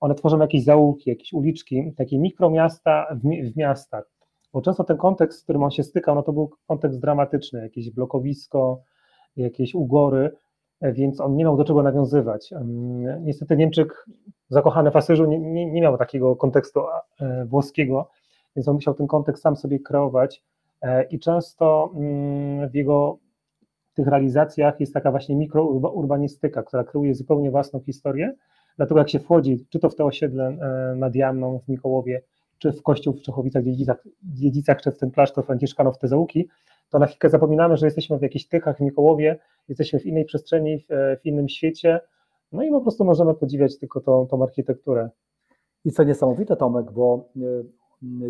one 0.00 0.14
tworzą 0.14 0.38
jakieś 0.38 0.64
zaułki, 0.64 1.10
jakieś 1.10 1.32
uliczki, 1.32 1.92
takie 1.96 2.18
mikromiasta 2.18 3.06
w, 3.22 3.52
w 3.52 3.56
miastach. 3.56 4.10
Bo 4.52 4.62
często 4.62 4.84
ten 4.84 4.96
kontekst, 4.96 5.40
z 5.40 5.42
którym 5.42 5.62
on 5.62 5.70
się 5.70 5.82
stykał, 5.82 6.14
no 6.14 6.22
to 6.22 6.32
był 6.32 6.50
kontekst 6.66 7.00
dramatyczny, 7.00 7.62
jakieś 7.62 7.90
blokowisko, 7.90 8.80
jakieś 9.36 9.74
ugory, 9.74 10.36
więc 10.82 11.20
on 11.20 11.36
nie 11.36 11.44
miał 11.44 11.56
do 11.56 11.64
czego 11.64 11.82
nawiązywać. 11.82 12.50
Niestety 13.20 13.56
Niemczyk 13.56 14.06
zakochany 14.48 14.90
w 14.90 14.96
Asyżu 14.96 15.24
nie, 15.26 15.38
nie, 15.38 15.66
nie 15.66 15.80
miał 15.80 15.98
takiego 15.98 16.36
kontekstu 16.36 16.80
e, 17.20 17.44
włoskiego, 17.44 18.10
więc 18.56 18.68
on 18.68 18.74
musiał 18.74 18.94
ten 18.94 19.06
kontekst 19.06 19.42
sam 19.42 19.56
sobie 19.56 19.80
kreować 19.80 20.42
i 21.10 21.18
często 21.18 21.92
mm, 21.94 22.68
w 22.68 22.74
jego 22.74 23.18
tych 23.94 24.06
realizacjach 24.06 24.80
jest 24.80 24.94
taka 24.94 25.10
właśnie 25.10 25.36
mikrourbanistyka, 25.36 26.62
która 26.62 26.84
kreuje 26.84 27.14
zupełnie 27.14 27.50
własną 27.50 27.80
historię, 27.80 28.34
dlatego 28.76 28.98
jak 28.98 29.10
się 29.10 29.18
wchodzi, 29.18 29.66
czy 29.68 29.78
to 29.78 29.90
w 29.90 29.94
to 29.94 30.06
osiedle 30.06 30.46
e, 30.48 30.94
nad 30.96 31.14
Jamną 31.14 31.58
w 31.58 31.68
Mikołowie, 31.68 32.22
czy 32.58 32.72
w 32.72 32.82
kościół 32.82 33.14
w 33.14 33.22
Czechowicach, 33.22 33.62
Dziedzicach, 34.22 34.82
czy 34.82 34.90
w 34.90 34.98
ten 34.98 35.10
klasztor 35.10 35.46
Franciszkanów, 35.46 35.98
te 35.98 36.08
zaułki, 36.08 36.48
to 36.90 36.98
na 36.98 37.06
chwilkę 37.06 37.30
zapominamy, 37.30 37.76
że 37.76 37.86
jesteśmy 37.86 38.18
w 38.18 38.22
jakichś 38.22 38.46
tychach 38.46 38.76
w 38.76 38.80
Mikołowie, 38.80 39.38
jesteśmy 39.68 39.98
w 39.98 40.06
innej 40.06 40.24
przestrzeni, 40.24 40.80
w, 40.80 40.90
e, 40.90 41.16
w 41.16 41.26
innym 41.26 41.48
świecie, 41.48 42.00
no 42.52 42.62
i 42.62 42.70
po 42.70 42.80
prostu 42.80 43.04
możemy 43.04 43.34
podziwiać 43.34 43.78
tylko 43.78 44.00
tą, 44.00 44.26
tą 44.26 44.42
architekturę. 44.42 45.10
I 45.84 45.90
co 45.90 46.04
niesamowite, 46.04 46.56
Tomek, 46.56 46.92
bo 46.92 47.28
e, 47.36 47.40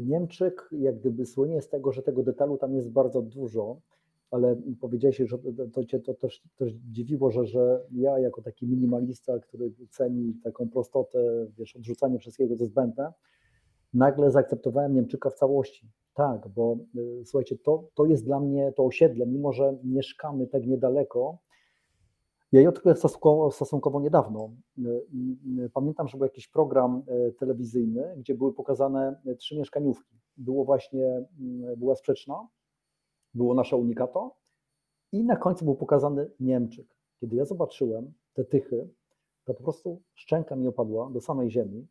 Niemczyk 0.02 0.68
jak 0.72 0.98
gdyby 0.98 1.26
słynie 1.26 1.62
z 1.62 1.68
tego, 1.68 1.92
że 1.92 2.02
tego 2.02 2.22
detalu 2.22 2.58
tam 2.58 2.74
jest 2.74 2.90
bardzo 2.90 3.22
dużo, 3.22 3.80
ale 4.30 4.56
powiedziałeś, 4.80 5.16
że 5.16 5.38
to- 5.72 5.84
cię 5.84 6.00
to 6.00 6.14
też, 6.14 6.42
też 6.56 6.72
dziwiło, 6.92 7.30
że, 7.30 7.46
że 7.46 7.80
ja 7.92 8.18
jako 8.18 8.42
taki 8.42 8.66
minimalista, 8.66 9.38
który 9.38 9.72
ceni 9.90 10.34
taką 10.44 10.68
prostotę, 10.68 11.46
wiesz, 11.58 11.76
odrzucanie 11.76 12.18
wszystkiego, 12.18 12.56
co 12.56 12.66
zbędne, 12.66 13.12
nagle 13.94 14.30
zaakceptowałem 14.30 14.94
Niemczyka 14.94 15.30
w 15.30 15.34
całości. 15.34 15.88
Tak, 16.14 16.48
bo 16.48 16.76
y, 16.96 17.24
słuchajcie, 17.24 17.56
to, 17.58 17.88
to 17.94 18.06
jest 18.06 18.24
dla 18.24 18.40
mnie 18.40 18.72
to 18.72 18.84
osiedle, 18.84 19.26
mimo 19.26 19.52
że 19.52 19.76
mieszkamy 19.84 20.46
tak 20.46 20.66
niedaleko. 20.66 21.38
Ja 22.56 22.62
je 22.62 22.68
odkryłem 22.68 22.96
stosunkowo, 22.96 23.50
stosunkowo 23.50 24.00
niedawno. 24.00 24.50
Y, 24.78 25.06
y, 25.64 25.70
Pamiętam, 25.70 26.08
że 26.08 26.18
był 26.18 26.24
jakiś 26.24 26.48
program 26.48 27.02
y, 27.28 27.32
telewizyjny, 27.32 28.14
gdzie 28.16 28.34
były 28.34 28.54
pokazane 28.54 29.20
trzy 29.38 29.56
mieszkaniówki. 29.58 30.16
Było 30.36 30.64
właśnie, 30.64 31.24
była 31.76 31.96
sprzeczna, 31.96 32.48
było 33.34 33.54
nasze 33.54 33.76
unikato 33.76 34.36
i 35.12 35.24
na 35.24 35.36
końcu 35.36 35.64
był 35.64 35.74
pokazany 35.74 36.30
Niemczyk. 36.40 36.96
Kiedy 37.20 37.36
ja 37.36 37.44
zobaczyłem 37.44 38.12
te 38.32 38.44
tychy, 38.44 38.88
to 39.44 39.54
po 39.54 39.62
prostu 39.62 40.02
szczęka 40.14 40.56
mi 40.56 40.68
opadła 40.68 41.10
do 41.10 41.20
samej 41.20 41.50
ziemi 41.50 41.86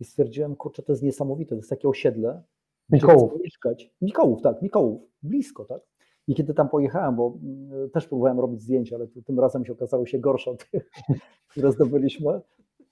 i 0.00 0.04
stwierdziłem, 0.04 0.56
kurczę, 0.56 0.82
to 0.82 0.92
jest 0.92 1.02
niesamowite, 1.02 1.48
to 1.48 1.56
jest 1.56 1.70
takie 1.70 1.88
osiedle, 1.88 2.42
gdzie 2.88 3.06
Mikołów. 3.06 3.40
mieszkać. 3.44 3.94
Mikołów, 4.00 4.42
tak, 4.42 4.62
Mikołów, 4.62 5.02
blisko, 5.22 5.64
tak. 5.64 5.89
I 6.30 6.34
kiedy 6.34 6.54
tam 6.54 6.68
pojechałem, 6.68 7.16
bo 7.16 7.38
mm, 7.42 7.90
też 7.90 8.06
próbowałem 8.06 8.40
robić 8.40 8.62
zdjęcia, 8.62 8.96
ale 8.96 9.06
tym 9.06 9.40
razem 9.40 9.64
się 9.64 9.72
okazały 9.72 10.06
się 10.06 10.18
gorsze 10.18 10.50
od 10.50 10.70
tych, 10.70 10.90
które 11.50 11.72
zdobyliśmy, 11.72 12.40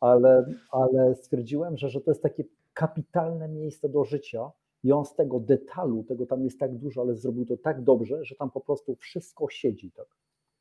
ale, 0.01 0.47
ale 0.71 1.15
stwierdziłem, 1.15 1.77
że, 1.77 1.91
że 1.91 2.01
to 2.01 2.11
jest 2.11 2.23
takie 2.23 2.45
kapitalne 2.75 3.49
miejsce 3.49 3.89
do 3.89 4.05
życia 4.05 4.51
i 4.85 4.93
on 4.93 5.05
z 5.05 5.15
tego 5.15 5.41
detalu, 5.41 6.05
tego 6.05 6.27
tam 6.27 6.45
jest 6.45 6.59
tak 6.59 6.75
dużo, 6.75 7.01
ale 7.01 7.15
zrobił 7.15 7.47
to 7.47 7.57
tak 7.57 7.83
dobrze, 7.83 8.25
że 8.25 8.35
tam 8.35 8.51
po 8.51 8.61
prostu 8.61 8.95
wszystko 8.95 9.49
siedzi, 9.49 9.93
tak. 9.93 10.07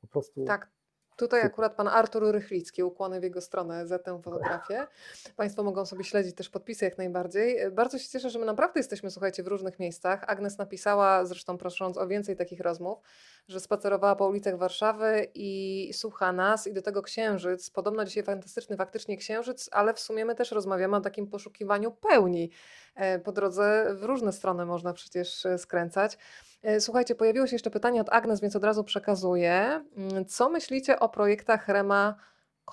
Po 0.02 0.08
prostu 0.08 0.44
Tak. 0.46 0.70
Tutaj 1.18 1.42
akurat 1.42 1.76
pan 1.76 1.88
Artur 1.88 2.32
Rychlicki, 2.32 2.84
ukłony 2.84 3.20
w 3.20 3.24
jego 3.24 3.42
stronę 3.42 3.88
za 3.88 4.00
tę 4.00 4.22
fotografię. 4.22 4.88
Państwo 5.36 5.64
mogą 5.64 5.86
sobie 5.86 6.04
śledzić 6.04 6.36
też 6.36 6.50
podpisy 6.50 6.86
jak 6.86 6.98
najbardziej. 6.98 7.58
E, 7.60 7.72
Bardzo 7.72 8.00
się 8.00 8.10
cieszę, 8.10 8.30
że 8.30 8.40
my 8.40 8.46
naprawdę 8.46 8.80
jesteśmy, 8.80 9.12
słuchajcie, 9.12 9.44
w 9.44 9.48
różnych 9.48 9.80
miejscach. 9.80 10.24
Agnes 10.28 10.58
napisała, 10.58 11.26
zresztą 11.26 11.58
prosząc 11.58 11.98
o 11.98 12.08
więcej 12.08 12.36
takich 12.36 12.60
rozmów, 12.60 13.00
że 13.48 13.60
spacerowała 13.60 14.16
po 14.16 14.28
ulicach 14.28 14.58
Warszawy 14.58 15.28
i 15.36 15.90
słucha 15.94 16.32
nas 16.32 16.68
i 16.68 16.74
do 16.74 16.82
tego 16.82 17.02
księżyc. 17.02 17.70
Podobno 17.70 18.06
dzisiaj 18.06 18.24
fantastyczny 18.24 18.78
faktycznie 18.78 19.18
księżyc, 19.18 19.70
ale 19.72 19.94
w 19.94 20.00
sumie 20.00 20.26
my 20.26 20.36
też 20.36 20.52
rozmawiamy 20.52 20.98
o 20.98 21.02
takim 21.02 21.28
poszukiwaniu 21.28 21.92
pełni. 21.92 22.52
E, 22.96 23.20
Po 23.20 23.32
drodze 23.32 23.96
w 23.96 24.04
różne 24.04 24.32
strony 24.34 24.66
można 24.66 24.94
przecież 24.94 25.46
e, 25.46 25.58
skręcać. 25.58 26.18
E, 26.64 26.82
Słuchajcie, 26.82 27.16
pojawiło 27.16 27.48
się 27.48 27.56
jeszcze 27.56 27.72
pytanie 27.72 28.02
od 28.02 28.10
Agnes, 28.10 28.42
więc 28.42 28.56
od 28.56 28.64
razu 28.64 28.84
przekazuję. 28.84 29.86
Mm, 29.98 30.26
Co 30.26 30.50
myślicie 30.50 31.00
o 31.00 31.10
projektach 31.10 31.68
Rema 31.68 32.16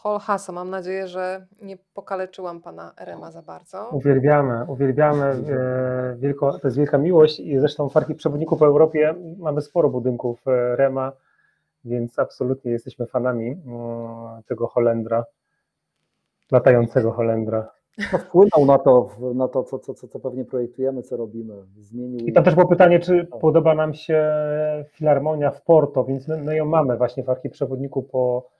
Kolhasa? 0.02 0.52
Mam 0.52 0.70
nadzieję, 0.70 1.08
że 1.08 1.46
nie 1.62 1.76
pokaleczyłam 1.94 2.60
pana 2.60 2.92
Rema 3.00 3.30
za 3.30 3.42
bardzo. 3.42 3.88
Uwielbiamy, 3.92 4.64
uwielbiamy. 4.68 5.24
e, 5.24 6.16
Wielko, 6.18 6.58
to 6.58 6.68
jest 6.68 6.76
wielka 6.76 6.98
miłość 6.98 7.40
i 7.40 7.58
zresztą 7.58 7.88
w 7.88 7.96
Archii 7.96 8.14
Przewodników 8.14 8.58
po 8.58 8.66
Europie 8.66 9.14
mamy 9.38 9.62
sporo 9.62 9.90
budynków 9.90 10.48
e, 10.48 10.76
Rema, 10.76 11.12
więc 11.84 12.18
absolutnie 12.18 12.72
jesteśmy 12.72 13.06
fanami 13.06 13.46
mm, 13.46 14.42
tego 14.46 14.66
Holendra, 14.66 15.24
latającego 16.52 17.12
Holendra. 17.12 17.70
no, 18.12 18.18
wpłynął 18.18 18.66
na 18.66 18.78
to, 18.78 19.10
na 19.34 19.48
to 19.48 19.64
co, 19.64 19.78
co, 19.78 19.94
co, 19.94 20.20
pewnie 20.20 20.44
projektujemy, 20.44 21.02
co 21.02 21.16
robimy. 21.16 21.54
Zmienił. 21.80 22.26
I 22.26 22.32
tam 22.32 22.44
też 22.44 22.54
było 22.54 22.68
pytanie, 22.68 23.00
czy 23.00 23.24
podoba 23.40 23.74
nam 23.74 23.94
się 23.94 24.32
Filharmonia 24.90 25.50
w 25.50 25.62
Porto, 25.62 26.04
więc 26.04 26.28
my, 26.28 26.36
my 26.36 26.56
ją 26.56 26.64
mamy 26.64 26.96
właśnie 26.96 27.24
w 27.24 27.50
Przewodniku 27.50 28.02
po, 28.02 28.53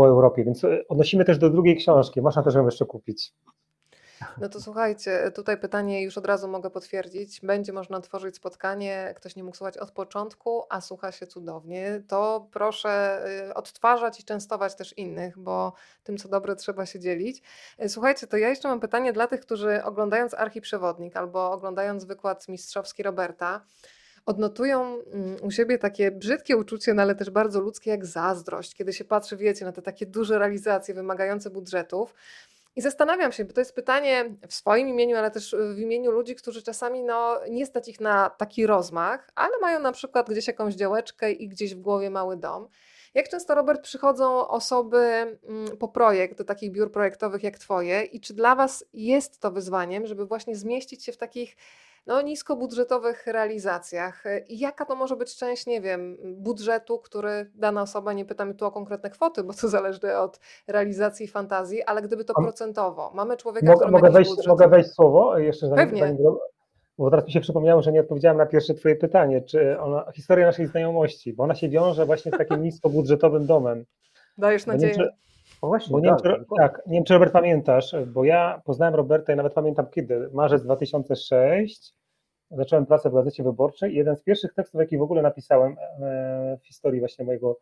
po 0.00 0.06
Europie, 0.06 0.44
więc 0.44 0.64
e, 0.64 0.88
odnosimy 0.88 1.24
też 1.24 1.38
do 1.38 1.50
drugiej 1.50 1.76
książki, 1.76 2.22
można 2.22 2.42
też 2.42 2.54
ją 2.54 2.64
jeszcze 2.64 2.86
kupić. 2.86 3.32
No 4.40 4.48
to 4.48 4.60
słuchajcie, 4.60 5.30
tutaj 5.34 5.58
pytanie 5.58 6.02
już 6.02 6.18
od 6.18 6.26
razu 6.26 6.48
mogę 6.48 6.70
potwierdzić. 6.70 7.40
Będzie 7.40 7.72
można 7.72 8.00
tworzyć 8.00 8.36
spotkanie, 8.36 9.14
ktoś 9.16 9.36
nie 9.36 9.44
mógł 9.44 9.56
słuchać 9.56 9.78
od 9.78 9.90
początku, 9.90 10.62
a 10.68 10.80
słucha 10.80 11.12
się 11.12 11.26
cudownie. 11.26 12.02
To 12.08 12.48
proszę 12.52 13.22
y, 13.48 13.54
odtwarzać 13.54 14.20
i 14.20 14.24
częstować 14.24 14.74
też 14.74 14.98
innych, 14.98 15.38
bo 15.38 15.72
tym 16.04 16.16
co 16.18 16.28
dobre 16.28 16.56
trzeba 16.56 16.86
się 16.86 17.00
dzielić. 17.00 17.42
Y, 17.84 17.88
Słuchajcie, 17.88 18.26
to 18.26 18.36
ja 18.36 18.48
jeszcze 18.48 18.68
mam 18.68 18.80
pytanie 18.80 19.12
dla 19.12 19.26
tych, 19.26 19.40
którzy 19.40 19.84
oglądając 19.84 20.34
Archiprzewodnik 20.34 21.16
albo 21.16 21.52
oglądając 21.52 22.04
wykład 22.04 22.48
mistrzowski 22.48 23.02
Roberta, 23.02 23.60
odnotują 24.26 24.82
mm, 24.84 25.36
u 25.42 25.50
siebie 25.50 25.78
takie 25.78 26.10
brzydkie 26.10 26.56
uczucie, 26.56 26.94
no 26.94 27.02
ale 27.02 27.14
też 27.14 27.30
bardzo 27.30 27.60
ludzkie 27.60 27.90
jak 27.90 28.06
zazdrość, 28.06 28.74
kiedy 28.74 28.92
się 28.92 29.04
patrzy, 29.04 29.36
wiecie, 29.36 29.64
na 29.64 29.72
te 29.72 29.82
takie 29.82 30.06
duże 30.06 30.38
realizacje 30.38 30.94
wymagające 30.94 31.50
budżetów. 31.50 32.14
I 32.76 32.80
zastanawiam 32.80 33.32
się, 33.32 33.44
bo 33.44 33.52
to 33.52 33.60
jest 33.60 33.74
pytanie 33.74 34.34
w 34.48 34.54
swoim 34.54 34.88
imieniu, 34.88 35.16
ale 35.16 35.30
też 35.30 35.56
w 35.74 35.78
imieniu 35.78 36.10
ludzi, 36.10 36.34
którzy 36.34 36.62
czasami 36.62 37.02
no, 37.02 37.40
nie 37.50 37.66
stać 37.66 37.88
ich 37.88 38.00
na 38.00 38.30
taki 38.30 38.66
rozmach, 38.66 39.30
ale 39.34 39.58
mają 39.60 39.80
na 39.80 39.92
przykład 39.92 40.30
gdzieś 40.30 40.46
jakąś 40.46 40.74
działeczkę 40.74 41.32
i 41.32 41.48
gdzieś 41.48 41.74
w 41.74 41.80
głowie 41.80 42.10
mały 42.10 42.36
dom. 42.36 42.68
Jak 43.14 43.28
często, 43.28 43.54
Robert, 43.54 43.82
przychodzą 43.82 44.48
osoby 44.48 44.98
mm, 44.98 45.76
po 45.78 45.88
projekt 45.88 46.38
do 46.38 46.44
takich 46.44 46.72
biur 46.72 46.92
projektowych 46.92 47.42
jak 47.42 47.58
Twoje 47.58 48.02
i 48.02 48.20
czy 48.20 48.34
dla 48.34 48.54
Was 48.54 48.84
jest 48.92 49.40
to 49.40 49.50
wyzwaniem, 49.50 50.06
żeby 50.06 50.26
właśnie 50.26 50.56
zmieścić 50.56 51.04
się 51.04 51.12
w 51.12 51.16
takich 51.16 51.56
no, 52.06 52.22
niskobudżetowych 52.22 53.26
realizacjach? 53.26 54.24
Jaka 54.48 54.84
to 54.84 54.96
może 54.96 55.16
być 55.16 55.36
część, 55.36 55.66
nie 55.66 55.80
wiem, 55.80 56.16
budżetu, 56.24 56.98
który 56.98 57.50
dana 57.54 57.82
osoba, 57.82 58.12
nie 58.12 58.24
pytamy 58.24 58.54
tu 58.54 58.66
o 58.66 58.70
konkretne 58.70 59.10
kwoty, 59.10 59.44
bo 59.44 59.52
to 59.54 59.68
zależy 59.78 60.16
od 60.16 60.40
realizacji 60.68 61.28
fantazji, 61.28 61.82
ale 61.82 62.02
gdyby 62.02 62.24
to 62.24 62.34
procentowo, 62.34 63.10
mamy 63.14 63.36
człowieka, 63.36 63.66
Mogę, 63.66 63.76
który 63.78 63.92
mogę, 63.92 64.10
wejść, 64.10 64.30
budżet. 64.30 64.46
mogę 64.46 64.68
wejść 64.68 64.90
słowo 64.90 65.38
jeszcze 65.38 65.68
zanim, 65.68 65.84
Pewnie. 65.84 66.00
zanim 66.00 66.18
bo 67.00 67.10
teraz 67.10 67.26
mi 67.26 67.32
się 67.32 67.40
przypomniało, 67.40 67.82
że 67.82 67.92
nie 67.92 68.00
odpowiedziałem 68.00 68.38
na 68.38 68.46
pierwsze 68.46 68.74
twoje 68.74 68.96
pytanie, 68.96 69.42
czy 69.42 69.80
ona, 69.80 70.12
historia 70.12 70.46
naszej 70.46 70.66
znajomości, 70.66 71.32
bo 71.32 71.44
ona 71.44 71.54
się 71.54 71.68
wiąże 71.68 72.06
właśnie 72.06 72.32
z 72.32 72.38
takim 72.38 72.62
niskobudżetowym 72.66 73.46
domem. 73.46 73.84
Dajesz 74.38 74.66
wiem, 74.66 74.74
nadzieję. 74.74 75.08
Czy, 75.60 75.66
No 75.66 75.68
właśnie, 75.68 75.92
bo 75.92 76.00
nie, 76.00 76.04
wiem, 76.04 76.16
tak, 76.16 76.22
czy, 76.34 76.38
dokładnie. 76.40 76.68
tak, 76.68 76.86
nie 76.86 76.94
wiem, 76.94 77.04
czy 77.04 77.14
Robert 77.14 77.32
pamiętasz, 77.32 77.94
bo 78.06 78.24
ja 78.24 78.62
poznałem 78.64 78.94
Roberta 78.94 79.32
i 79.32 79.36
nawet 79.36 79.54
pamiętam 79.54 79.86
kiedy, 79.90 80.30
marzec 80.32 80.62
2006, 80.62 81.94
zacząłem 82.50 82.86
pracę 82.86 83.10
w 83.10 83.14
Gazecie 83.14 83.42
Wyborczej 83.42 83.92
i 83.92 83.96
jeden 83.96 84.16
z 84.16 84.22
pierwszych 84.22 84.54
tekstów, 84.54 84.80
jaki 84.80 84.98
w 84.98 85.02
ogóle 85.02 85.22
napisałem 85.22 85.76
e, 86.02 86.58
w 86.62 86.66
historii 86.66 87.00
właśnie 87.00 87.24
mojego, 87.24 87.58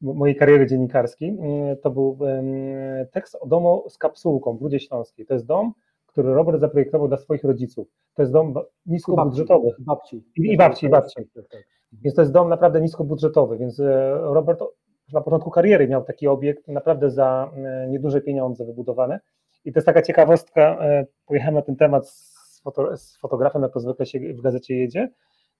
mojej 0.00 0.36
kariery 0.36 0.66
dziennikarskiej, 0.66 1.38
e, 1.70 1.76
to 1.76 1.90
był 1.90 2.18
tekst 3.12 3.34
o 3.40 3.46
domu 3.46 3.84
z 3.88 3.98
kapsułką 3.98 4.56
w 4.56 4.62
Rudzie 4.62 4.80
Śląskiej. 4.80 5.26
To 5.26 5.34
jest 5.34 5.46
dom, 5.46 5.72
który 6.06 6.34
Robert 6.34 6.60
zaprojektował 6.60 7.08
dla 7.08 7.16
swoich 7.16 7.44
rodziców. 7.44 7.88
To 8.14 8.22
jest 8.22 8.32
dom 8.32 8.54
niskobudżetowy. 8.86 9.68
I 9.78 9.84
babci. 9.84 10.24
I- 10.36 10.56
babci, 10.56 10.86
i 10.86 10.88
babci. 10.88 11.14
Tak, 11.34 11.44
tak. 11.50 11.60
Więc 11.92 12.14
to 12.14 12.22
jest 12.22 12.32
dom 12.32 12.48
naprawdę 12.48 12.80
niskobudżetowy, 12.80 13.58
więc 13.58 13.80
e, 13.80 14.10
Robert 14.22 14.60
na 15.12 15.20
początku 15.20 15.50
kariery 15.50 15.88
miał 15.88 16.04
taki 16.04 16.28
obiekt 16.28 16.68
naprawdę 16.68 17.10
za 17.10 17.50
e, 17.56 17.88
nieduże 17.88 18.20
pieniądze 18.20 18.64
wybudowany. 18.64 19.18
I 19.64 19.72
to 19.72 19.78
jest 19.78 19.86
taka 19.86 20.02
ciekawostka, 20.02 20.62
e, 20.80 21.06
pojechałem 21.26 21.54
na 21.54 21.62
ten 21.62 21.76
temat 21.76 22.08
z, 22.08 22.60
foto, 22.62 22.96
z 22.96 23.16
fotografem, 23.16 23.62
jak 23.62 23.72
to 23.72 23.80
zwykle 23.80 24.06
się 24.06 24.20
w 24.20 24.40
gazecie 24.40 24.76
jedzie. 24.76 25.10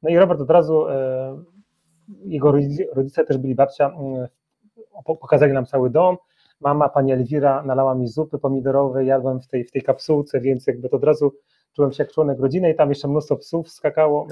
No 0.02 0.10
i 0.10 0.16
Robert 0.18 0.40
od 0.40 0.50
razu, 0.50 0.88
e, 0.88 1.42
jego 2.24 2.52
rodzice, 2.94 3.24
też 3.24 3.38
byli 3.38 3.54
babcia, 3.54 3.86
mm, 3.88 4.28
po- 5.04 5.16
pokazali 5.16 5.52
nam 5.52 5.66
cały 5.66 5.90
dom. 5.90 6.16
Mama, 6.60 6.88
pani 6.88 7.12
Elwira 7.12 7.62
nalała 7.62 7.94
mi 7.94 8.08
zupy 8.08 8.38
pomidorowej, 8.38 9.06
jadłem 9.06 9.40
w 9.40 9.46
tej, 9.48 9.64
w 9.64 9.70
tej 9.70 9.82
kapsułce, 9.82 10.40
więc 10.40 10.66
jakby 10.66 10.88
to 10.88 10.96
od 10.96 11.04
razu 11.04 11.32
czułem 11.72 11.92
się 11.92 12.02
jak 12.02 12.12
członek 12.12 12.40
rodziny 12.40 12.70
i 12.70 12.74
tam 12.74 12.88
jeszcze 12.88 13.08
mnóstwo 13.08 13.36
psów 13.36 13.70
skakało. 13.70 14.26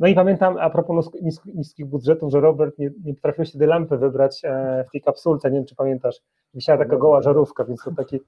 No 0.00 0.06
i 0.06 0.14
pamiętam, 0.14 0.56
a 0.58 0.70
propos 0.70 0.96
nisk- 0.96 1.22
nisk- 1.22 1.54
niskich 1.54 1.86
budżetów, 1.86 2.32
że 2.32 2.40
Robert 2.40 2.78
nie, 2.78 2.90
nie 3.04 3.14
potrafił 3.14 3.44
się 3.44 3.58
tej 3.58 3.68
lampy 3.68 3.96
wybrać 3.96 4.40
e, 4.44 4.84
w 4.88 4.90
tej 4.92 5.00
kapsulce, 5.00 5.50
nie 5.50 5.58
wiem 5.58 5.66
czy 5.66 5.74
pamiętasz, 5.74 6.20
wisiała 6.54 6.78
taka 6.78 6.96
goła 6.96 7.22
żarówka, 7.22 7.64
więc 7.64 7.84
to 7.84 7.90
taki, 7.96 8.20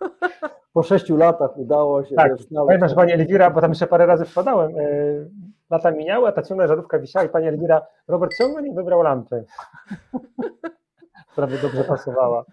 Po 0.72 0.82
sześciu 0.82 1.16
latach 1.16 1.56
udało 1.56 2.04
się. 2.04 2.14
tak, 2.14 2.32
wiesz, 2.70 2.90
że 2.90 2.94
pani 2.94 3.12
Elwira, 3.12 3.50
bo 3.50 3.60
tam 3.60 3.70
jeszcze 3.70 3.86
parę 3.86 4.06
razy 4.06 4.24
wpadałem, 4.24 4.78
e, 4.78 4.82
lata 5.70 5.90
minęły, 5.90 6.28
a 6.28 6.32
ta 6.32 6.42
ciągle 6.42 6.68
żarówka 6.68 6.98
wisiała 6.98 7.24
i 7.24 7.28
pani 7.28 7.46
Elwira, 7.46 7.82
Robert 8.08 8.32
ciągle 8.38 8.62
nie 8.62 8.72
wybrał 8.74 9.02
lampy, 9.02 9.44
która 11.32 11.46
by 11.46 11.58
dobrze 11.58 11.84
pasowała. 11.84 12.44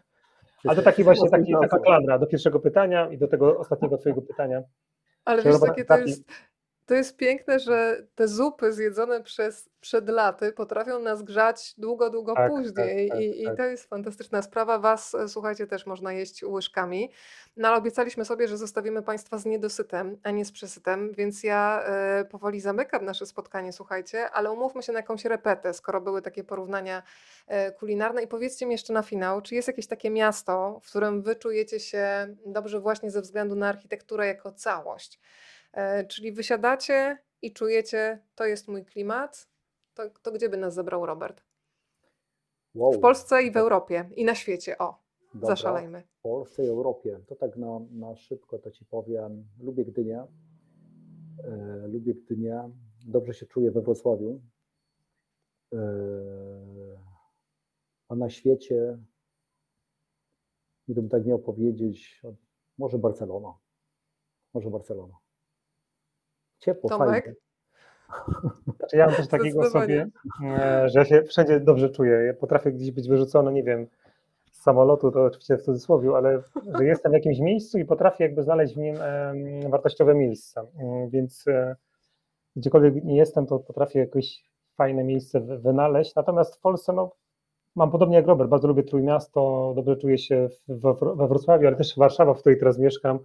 A 0.68 0.76
to 0.76 0.82
taki 0.82 1.04
właśnie 1.04 1.30
taki, 1.30 1.54
taka 1.62 1.80
klamra 1.80 2.20
do 2.20 2.28
pierwszego 2.28 2.60
pytania 2.60 3.10
i 3.10 3.18
do 3.18 3.28
tego 3.28 3.58
ostatniego 3.58 3.98
twojego 3.98 4.22
pytania. 4.22 4.62
Ale 5.26 5.44
wiesz, 5.44 5.62
jakie 5.68 5.86
to 5.86 5.98
jest, 5.98 6.24
to 6.92 6.96
jest 6.96 7.18
piękne, 7.18 7.60
że 7.60 8.08
te 8.16 8.28
zupy 8.28 8.74
zjedzone 8.74 9.24
przez 9.24 9.70
przed 9.82 10.10
laty 10.10 10.52
potrafią 10.52 11.00
nas 11.00 11.24
grzać 11.24 11.74
długo, 11.78 12.10
długo 12.10 12.34
Tak, 12.34 12.52
później 12.52 13.10
tak, 13.10 13.18
tak, 13.18 13.26
i, 13.26 13.42
i 13.42 13.46
tak. 13.46 13.58
to 13.58 13.64
jest 13.64 13.90
fantastyczna 13.90 14.42
sprawa. 14.42 14.80
Was, 14.80 15.16
e, 15.16 15.28
słuchajcie, 15.28 15.68
też 15.68 15.86
można 15.86 16.14
jeść 16.14 16.44
łyżkami. 16.44 17.12
No 17.58 17.68
ale 17.68 17.78
obiecaliśmy 17.78 18.26
sobie, 18.26 18.48
że 18.48 18.58
zostawimy 18.58 19.02
Państwa 19.02 19.38
z 19.38 19.46
niedosytem, 19.46 20.18
a 20.24 20.32
nie 20.32 20.46
z 20.46 20.52
przesytem, 20.52 21.14
więc 21.14 21.44
ja 21.44 21.84
e, 21.86 22.26
powoli 22.26 22.62
zamykam 22.62 23.06
nasze 23.06 23.26
spotkanie, 23.26 23.74
słuchajcie, 23.74 24.30
ale 24.30 24.52
umówmy 24.52 24.84
się 24.84 24.94
na 24.94 25.00
jakąś 25.00 25.26
repetę, 25.26 25.74
skoro 25.74 26.02
były 26.02 26.22
takie 26.22 26.44
porównania 26.44 27.04
e, 27.48 27.72
kulinarne 27.72 28.24
i 28.24 28.28
powiedzcie 28.28 28.66
mi 28.66 28.72
jeszcze 28.72 28.94
na 28.94 29.04
finał, 29.04 29.42
czy 29.42 29.56
jest 29.56 29.68
jakieś 29.68 29.88
takie 29.88 30.10
miasto, 30.10 30.80
w 30.84 30.90
którym 30.90 31.22
Wy 31.22 31.36
czujecie 31.36 31.80
się 31.80 32.36
dobrze 32.46 32.80
właśnie 32.80 33.12
ze 33.12 33.22
względu 33.22 33.56
na 33.56 33.70
architekturę 33.70 34.28
jako 34.28 34.52
całość? 34.52 35.20
E, 35.74 36.06
czyli 36.06 36.32
wysiadacie 36.32 37.18
i 37.42 37.54
czujecie, 37.54 38.20
to 38.36 38.46
jest 38.46 38.68
mój 38.68 38.86
klimat, 38.86 39.50
to, 39.94 40.10
to 40.22 40.32
gdzie 40.32 40.50
by 40.50 40.58
nas 40.58 40.74
zabrał 40.74 41.06
Robert? 41.06 41.44
Wow, 42.76 42.94
W 42.94 43.00
Polsce 43.00 43.44
i 43.44 43.52
w 43.52 43.58
Europie 43.58 44.10
i 44.16 44.26
na 44.26 44.36
świecie, 44.36 44.78
o, 44.78 45.04
dobra. 45.34 45.48
zaszalejmy. 45.48 46.04
W 46.20 46.22
Polsce 46.22 46.66
i 46.66 46.68
Europie. 46.68 47.20
To 47.28 47.36
tak 47.36 47.58
na, 47.58 47.80
na 47.92 48.16
szybko 48.16 48.60
to 48.60 48.72
ci 48.72 48.86
powiem. 48.86 49.48
Lubię 49.60 49.86
Gdynię. 49.86 50.26
E, 51.44 51.88
lubię 51.88 52.14
Gdynię. 52.14 52.70
Dobrze 53.06 53.34
się 53.34 53.46
czuję 53.46 53.72
we 53.72 53.82
Wrocławiu. 53.82 54.42
E, 55.74 55.78
a 58.08 58.16
na 58.16 58.30
świecie, 58.30 58.98
gdybym 60.86 61.10
tak 61.10 61.26
miał 61.26 61.40
powiedzieć, 61.40 62.22
może 62.78 62.98
Barcelona. 62.98 63.54
Może 64.54 64.70
Barcelona. 64.70 65.14
Ciepło, 66.62 66.90
Tomek? 66.90 67.24
fajnie. 67.26 67.36
Znaczy 68.78 68.98
ja 68.98 69.06
mam 69.08 69.16
coś 69.16 69.28
takiego 69.28 69.70
sobie, 69.70 70.08
e, 70.60 70.90
że 70.90 71.00
ja 71.00 71.06
się 71.06 71.24
wszędzie 71.24 71.60
dobrze 71.60 71.90
czuję. 71.90 72.12
Ja 72.12 72.34
potrafię 72.34 72.72
gdzieś 72.72 72.92
być 72.92 73.10
wyrzucony, 73.10 73.52
nie 73.54 73.64
wiem, 73.64 73.88
z 74.52 74.62
samolotu, 74.62 75.12
to 75.12 75.24
oczywiście 75.24 75.58
w 75.58 75.62
cudzysłowie, 75.62 76.10
ale 76.16 76.42
że 76.78 76.86
jestem 76.86 77.12
w 77.12 77.16
jakimś 77.16 77.40
miejscu 77.40 77.78
i 77.78 77.86
potrafię 77.86 78.24
jakby 78.24 78.44
znaleźć 78.44 78.74
w 78.74 78.78
nim 78.78 78.96
wartościowe 79.70 80.16
miejsce. 80.16 80.62
Mm, 80.80 81.10
Więc 81.10 81.48
e, 81.48 81.76
gdziekolwiek 82.56 83.04
nie 83.04 83.18
jestem, 83.18 83.46
to 83.46 83.60
potrafię 83.60 84.00
jakieś 84.00 84.44
fajne 84.78 85.04
miejsce 85.04 85.40
wy- 85.40 85.60
wynaleźć. 85.60 86.16
Natomiast 86.16 86.56
w 86.56 86.60
Polsce, 86.60 86.94
no, 86.94 87.12
mam 87.76 87.92
podobnie 87.92 88.16
jak 88.16 88.28
Robert, 88.28 88.50
bardzo 88.50 88.68
lubię 88.68 88.84
Trójmiasto, 88.84 89.74
dobrze 89.76 89.96
czuję 89.98 90.18
się 90.18 90.50
we 90.68 91.28
Wrocławiu, 91.28 91.68
ale 91.68 91.76
też 91.76 91.98
Warszawa, 91.98 92.34
w 92.34 92.40
której 92.40 92.60
teraz 92.60 92.80
mieszkam, 92.80 93.20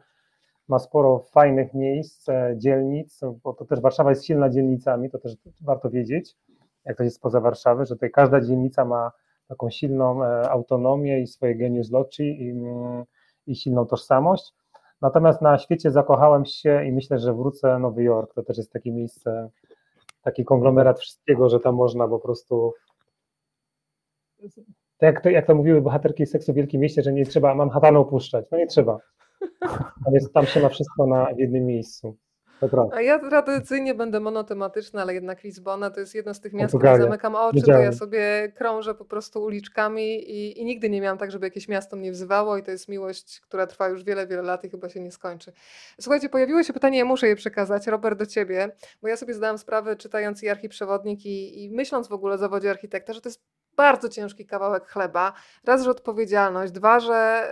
ma 0.68 0.78
sporo 0.78 1.18
fajnych 1.18 1.74
miejsc, 1.74 2.28
e, 2.28 2.55
dzielnic, 2.56 3.20
bo 3.43 3.52
to 3.52 3.64
też 3.64 3.80
Warszawa 3.80 4.10
jest 4.10 4.24
silna 4.24 4.51
dzielnicami, 4.51 5.10
to 5.10 5.18
też 5.18 5.36
warto 5.60 5.90
wiedzieć, 5.90 6.36
jak 6.84 6.94
ktoś 6.94 7.05
jest 7.05 7.16
spoza 7.16 7.40
Warszawy, 7.40 7.86
że 7.86 7.94
tutaj 7.94 8.10
każda 8.10 8.40
dzielnica 8.40 8.84
ma 8.84 9.12
taką 9.48 9.70
silną 9.70 10.24
e, 10.24 10.51
autonomię 10.51 11.20
i 11.20 11.26
swoje 11.26 11.56
genius 11.56 11.90
loci 11.90 12.43
i, 12.43 12.51
mm, 12.51 13.05
i 13.47 13.56
silną 13.56 13.86
tożsamość. 13.86 14.52
Natomiast 15.02 15.43
na 15.43 15.59
świecie 15.59 15.90
zakochałem 15.90 16.44
się 16.44 16.84
i 16.86 16.93
myślę, 16.93 17.18
że 17.18 17.34
wrócę 17.34 17.78
Nowy 17.78 18.02
Jork. 18.02 18.34
To 18.34 18.43
też 18.43 18.56
jest 18.56 18.72
takie 18.72 18.93
miejsce, 18.93 19.51
taki 20.22 20.44
konglomerat 20.44 21.01
wszystkiego, 21.01 21.48
że 21.48 21.60
tam 21.60 21.74
można 21.74 22.09
po 22.09 22.18
prostu. 22.18 22.72
Tak 24.98 25.14
jak 25.14 25.20
to, 25.20 25.30
jak 25.30 25.47
to 25.47 25.55
mówiły 25.55 25.80
bohaterki 25.80 26.26
seksu 26.26 26.52
w 26.52 26.56
Wielkim 26.56 26.80
Mieście, 26.80 27.02
że 27.02 27.12
nie 27.12 27.26
trzeba 27.26 27.55
Manhattanu 27.55 28.01
opuszczać. 28.01 28.47
No 28.51 28.59
nie 28.59 28.66
trzeba. 28.66 28.98
Tam, 30.04 30.14
jest, 30.14 30.32
tam 30.32 30.46
się 30.46 30.60
ma 30.60 30.68
wszystko 30.68 31.06
na, 31.06 31.34
w 31.34 31.38
jednym 31.38 31.66
miejscu. 31.66 32.16
A 32.92 33.00
ja 33.00 33.18
tradycyjnie 33.18 33.94
będę 33.94 34.20
monotematyczna, 34.20 35.02
ale 35.02 35.14
jednak 35.14 35.44
Lizbona 35.44 35.90
to 35.90 36.00
jest 36.00 36.14
jedno 36.14 36.34
z 36.34 36.40
tych 36.40 36.52
miast, 36.52 36.70
które 36.70 36.82
Portugalia. 36.82 37.04
zamykam 37.04 37.34
oczy, 37.34 37.62
to 37.62 37.70
ja 37.70 37.76
Wiedziałem. 37.76 37.92
sobie 37.94 38.52
krążę 38.54 38.94
po 38.94 39.04
prostu 39.04 39.42
uliczkami 39.42 40.30
i, 40.30 40.60
i 40.60 40.64
nigdy 40.64 40.90
nie 40.90 41.00
miałam 41.00 41.18
tak, 41.18 41.30
żeby 41.30 41.46
jakieś 41.46 41.68
miasto 41.68 41.96
mnie 41.96 42.12
wzywało 42.12 42.56
i 42.56 42.62
to 42.62 42.70
jest 42.70 42.88
miłość, 42.88 43.40
która 43.40 43.66
trwa 43.66 43.88
już 43.88 44.04
wiele, 44.04 44.26
wiele 44.26 44.42
lat 44.42 44.64
i 44.64 44.70
chyba 44.70 44.88
się 44.88 45.00
nie 45.00 45.10
skończy. 45.10 45.52
Słuchajcie, 46.00 46.28
pojawiło 46.28 46.62
się 46.62 46.72
pytanie, 46.72 46.98
ja 46.98 47.04
muszę 47.04 47.28
je 47.28 47.36
przekazać, 47.36 47.86
Robert, 47.86 48.18
do 48.18 48.26
ciebie, 48.26 48.70
bo 49.02 49.08
ja 49.08 49.16
sobie 49.16 49.34
zdałam 49.34 49.58
sprawę, 49.58 49.96
czytając 49.96 50.42
i 50.42 50.48
archiprzewodnik 50.48 51.26
i, 51.26 51.64
i 51.64 51.70
myśląc 51.70 52.08
w 52.08 52.12
ogóle 52.12 52.34
o 52.34 52.38
zawodzie 52.38 52.70
architekta, 52.70 53.12
że 53.12 53.20
to 53.20 53.28
jest 53.28 53.42
bardzo 53.77 54.09
ciężki 54.09 54.47
kawałek 54.47 54.86
chleba. 54.86 55.32
Raz, 55.65 55.82
że 55.82 55.90
odpowiedzialność, 55.90 56.73
dwa, 56.73 57.01
że 57.01 57.51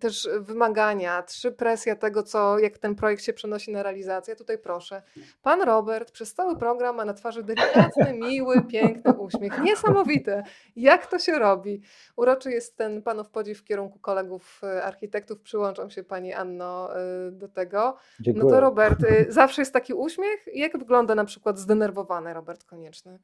też 0.00 0.28
wymagania, 0.40 1.22
trzy, 1.22 1.52
presja 1.52 1.96
tego, 1.96 2.22
co, 2.22 2.58
jak 2.58 2.78
ten 2.78 2.94
projekt 2.94 3.22
się 3.22 3.32
przenosi 3.32 3.72
na 3.72 3.82
realizację. 3.82 4.36
Tutaj 4.36 4.58
proszę. 4.58 5.02
Pan 5.42 5.62
Robert 5.62 6.10
przez 6.10 6.34
cały 6.34 6.56
program 6.58 6.96
ma 6.96 7.04
na 7.04 7.14
twarzy 7.14 7.42
delikatny, 7.42 8.12
miły, 8.28 8.62
piękny 8.62 9.12
uśmiech. 9.12 9.62
Niesamowite. 9.62 10.42
Jak 10.76 11.06
to 11.06 11.18
się 11.18 11.38
robi? 11.38 11.82
Uroczy 12.16 12.50
jest 12.50 12.76
ten 12.76 13.02
panów 13.02 13.30
podziw 13.30 13.58
w 13.58 13.64
kierunku 13.64 13.98
kolegów 13.98 14.60
y, 14.64 14.82
architektów. 14.82 15.40
Przyłączam 15.40 15.90
się 15.90 16.04
pani 16.04 16.32
Anno 16.32 16.90
y, 17.28 17.32
do 17.32 17.48
tego. 17.48 17.96
Dziękuję. 18.20 18.44
No 18.44 18.50
to 18.50 18.60
Robert, 18.60 19.04
y, 19.04 19.26
zawsze 19.32 19.62
jest 19.62 19.72
taki 19.72 19.94
uśmiech. 19.94 20.46
Jak 20.54 20.78
wygląda 20.78 21.14
na 21.14 21.24
przykład 21.24 21.58
zdenerwowany 21.58 22.34
Robert 22.34 22.64
Konieczny? 22.64 23.18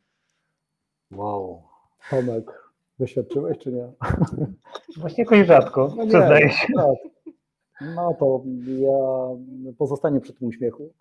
Wow. 1.10 1.69
Tomek, 2.10 2.72
doświadczyłeś 2.98 3.58
czy 3.58 3.72
nie? 3.72 3.92
Właśnie 5.00 5.24
jakoś 5.24 5.46
rzadko, 5.46 5.94
No 5.96 6.06
przyznaję 6.06 6.50
się. 6.50 6.72
tak. 6.76 6.96
No 7.96 8.14
to 8.14 8.42
ja 8.66 8.98
pozostanie 9.78 10.20
przy 10.20 10.34
tym 10.34 10.48
uśmiechu. 10.48 10.92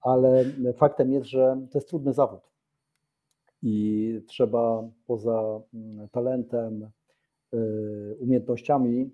Ale 0.00 0.44
faktem 0.76 1.12
jest, 1.12 1.26
że 1.26 1.66
to 1.70 1.78
jest 1.78 1.88
trudny 1.88 2.12
zawód. 2.12 2.40
I 3.62 4.22
trzeba 4.26 4.82
poza 5.06 5.60
mm, 5.74 6.08
talentem, 6.08 6.90
y, 7.54 8.16
umiejętnościami 8.20 9.10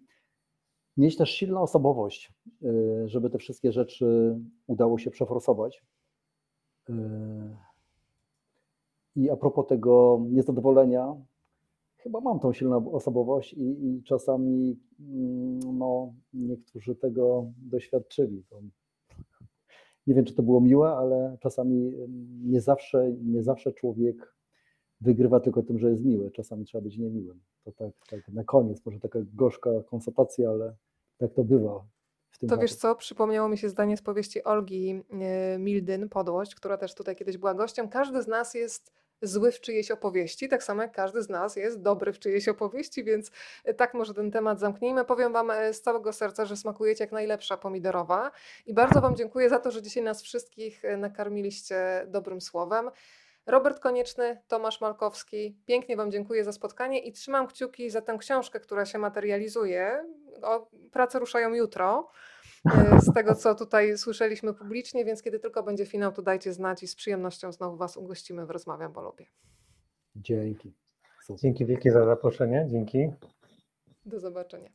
mieć 0.96 1.16
też 1.16 1.30
silną 1.30 1.60
osobowość, 1.62 2.32
y, 2.62 3.08
żeby 3.08 3.30
te 3.30 3.38
wszystkie 3.38 3.72
rzeczy 3.72 4.36
udało 4.66 4.98
się 4.98 5.10
przeforsować. 5.10 5.82
I 9.16 9.30
a 9.30 9.36
propos 9.36 9.66
tego 9.66 10.20
niezadowolenia, 10.30 11.16
chyba 11.96 12.20
mam 12.20 12.40
tą 12.40 12.52
silną 12.52 12.92
osobowość 12.92 13.52
i, 13.52 13.86
i 13.86 14.02
czasami 14.02 14.80
mm, 15.00 15.78
no, 15.78 16.14
niektórzy 16.32 16.94
tego 16.94 17.52
doświadczyli. 17.56 18.44
To, 18.50 18.60
nie 20.06 20.14
wiem, 20.14 20.24
czy 20.24 20.34
to 20.34 20.42
było 20.42 20.60
miłe, 20.60 20.88
ale 20.88 21.36
czasami 21.40 21.94
mm, 21.94 22.50
nie 22.50 22.60
zawsze, 22.60 23.12
nie 23.22 23.42
zawsze 23.42 23.72
człowiek 23.72 24.36
wygrywa 25.00 25.40
tylko 25.40 25.62
tym, 25.62 25.78
że 25.78 25.90
jest 25.90 26.04
miły. 26.04 26.30
Czasami 26.30 26.64
trzeba 26.64 26.82
być 26.82 26.98
niemiłym. 26.98 27.40
To 27.64 27.72
tak, 27.72 27.92
tak 28.10 28.28
na 28.28 28.44
koniec, 28.44 28.86
może 28.86 29.00
taka 29.00 29.18
gorzka 29.34 29.70
konstatacja, 29.86 30.50
ale 30.50 30.76
tak 31.18 31.34
to 31.34 31.44
bywa. 31.44 31.86
To 32.48 32.58
wiesz 32.58 32.74
co, 32.74 32.94
przypomniało 32.94 33.48
mi 33.48 33.58
się 33.58 33.68
zdanie 33.68 33.96
z 33.96 34.02
powieści 34.02 34.44
Olgi 34.44 35.02
e, 35.10 35.58
Mildyn, 35.58 36.08
Podłość, 36.08 36.54
która 36.54 36.76
też 36.76 36.94
tutaj 36.94 37.16
kiedyś 37.16 37.38
była 37.38 37.54
gościem. 37.54 37.88
Każdy 37.88 38.22
z 38.22 38.26
nas 38.26 38.54
jest 38.54 38.92
zły 39.22 39.52
w 39.52 39.60
czyjejś 39.60 39.90
opowieści, 39.90 40.48
tak 40.48 40.62
samo 40.62 40.82
jak 40.82 40.92
każdy 40.92 41.22
z 41.22 41.28
nas 41.28 41.56
jest 41.56 41.82
dobry 41.82 42.12
w 42.12 42.18
czyjejś 42.18 42.48
opowieści, 42.48 43.04
więc 43.04 43.30
e, 43.64 43.74
tak 43.74 43.94
może 43.94 44.14
ten 44.14 44.30
temat 44.30 44.60
zamknijmy. 44.60 45.04
Powiem 45.04 45.32
Wam 45.32 45.50
e, 45.50 45.74
z 45.74 45.82
całego 45.82 46.12
serca, 46.12 46.44
że 46.44 46.56
smakujecie 46.56 47.04
jak 47.04 47.12
najlepsza 47.12 47.56
pomidorowa 47.56 48.30
i 48.66 48.74
bardzo 48.74 49.00
Wam 49.00 49.16
dziękuję 49.16 49.48
za 49.48 49.58
to, 49.58 49.70
że 49.70 49.82
dzisiaj 49.82 50.02
nas 50.02 50.22
wszystkich 50.22 50.84
e, 50.84 50.96
nakarmiliście 50.96 52.06
dobrym 52.08 52.40
słowem. 52.40 52.90
Robert 53.46 53.80
Konieczny, 53.80 54.42
Tomasz 54.48 54.80
Malkowski, 54.80 55.56
pięknie 55.66 55.96
Wam 55.96 56.10
dziękuję 56.10 56.44
za 56.44 56.52
spotkanie 56.52 56.98
i 56.98 57.12
trzymam 57.12 57.46
kciuki 57.46 57.90
za 57.90 58.02
tę 58.02 58.16
książkę, 58.18 58.60
która 58.60 58.86
się 58.86 58.98
materializuje. 58.98 60.04
O, 60.42 60.68
prace 60.92 61.18
ruszają 61.18 61.54
jutro 61.54 62.10
z 63.00 63.14
tego, 63.14 63.34
co 63.42 63.54
tutaj 63.54 63.98
słyszeliśmy 63.98 64.54
publicznie, 64.54 65.04
więc 65.04 65.22
kiedy 65.22 65.38
tylko 65.38 65.62
będzie 65.62 65.86
finał, 65.86 66.12
to 66.12 66.22
dajcie 66.22 66.52
znać 66.52 66.82
i 66.82 66.86
z 66.86 66.94
przyjemnością 66.94 67.52
znowu 67.52 67.76
Was 67.76 67.96
ugościmy 67.96 68.46
w 68.46 68.50
Rozmawiam, 68.50 68.92
bo 68.92 69.02
lubię. 69.02 69.26
Dzięki. 70.16 70.72
Dzięki 71.30 71.66
wielkie 71.66 71.92
za 71.92 72.04
zaproszenie. 72.04 72.66
Dzięki. 72.70 73.10
Do 74.06 74.20
zobaczenia. 74.20 74.70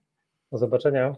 Do 0.51 0.57
zobaczenia. 0.57 1.15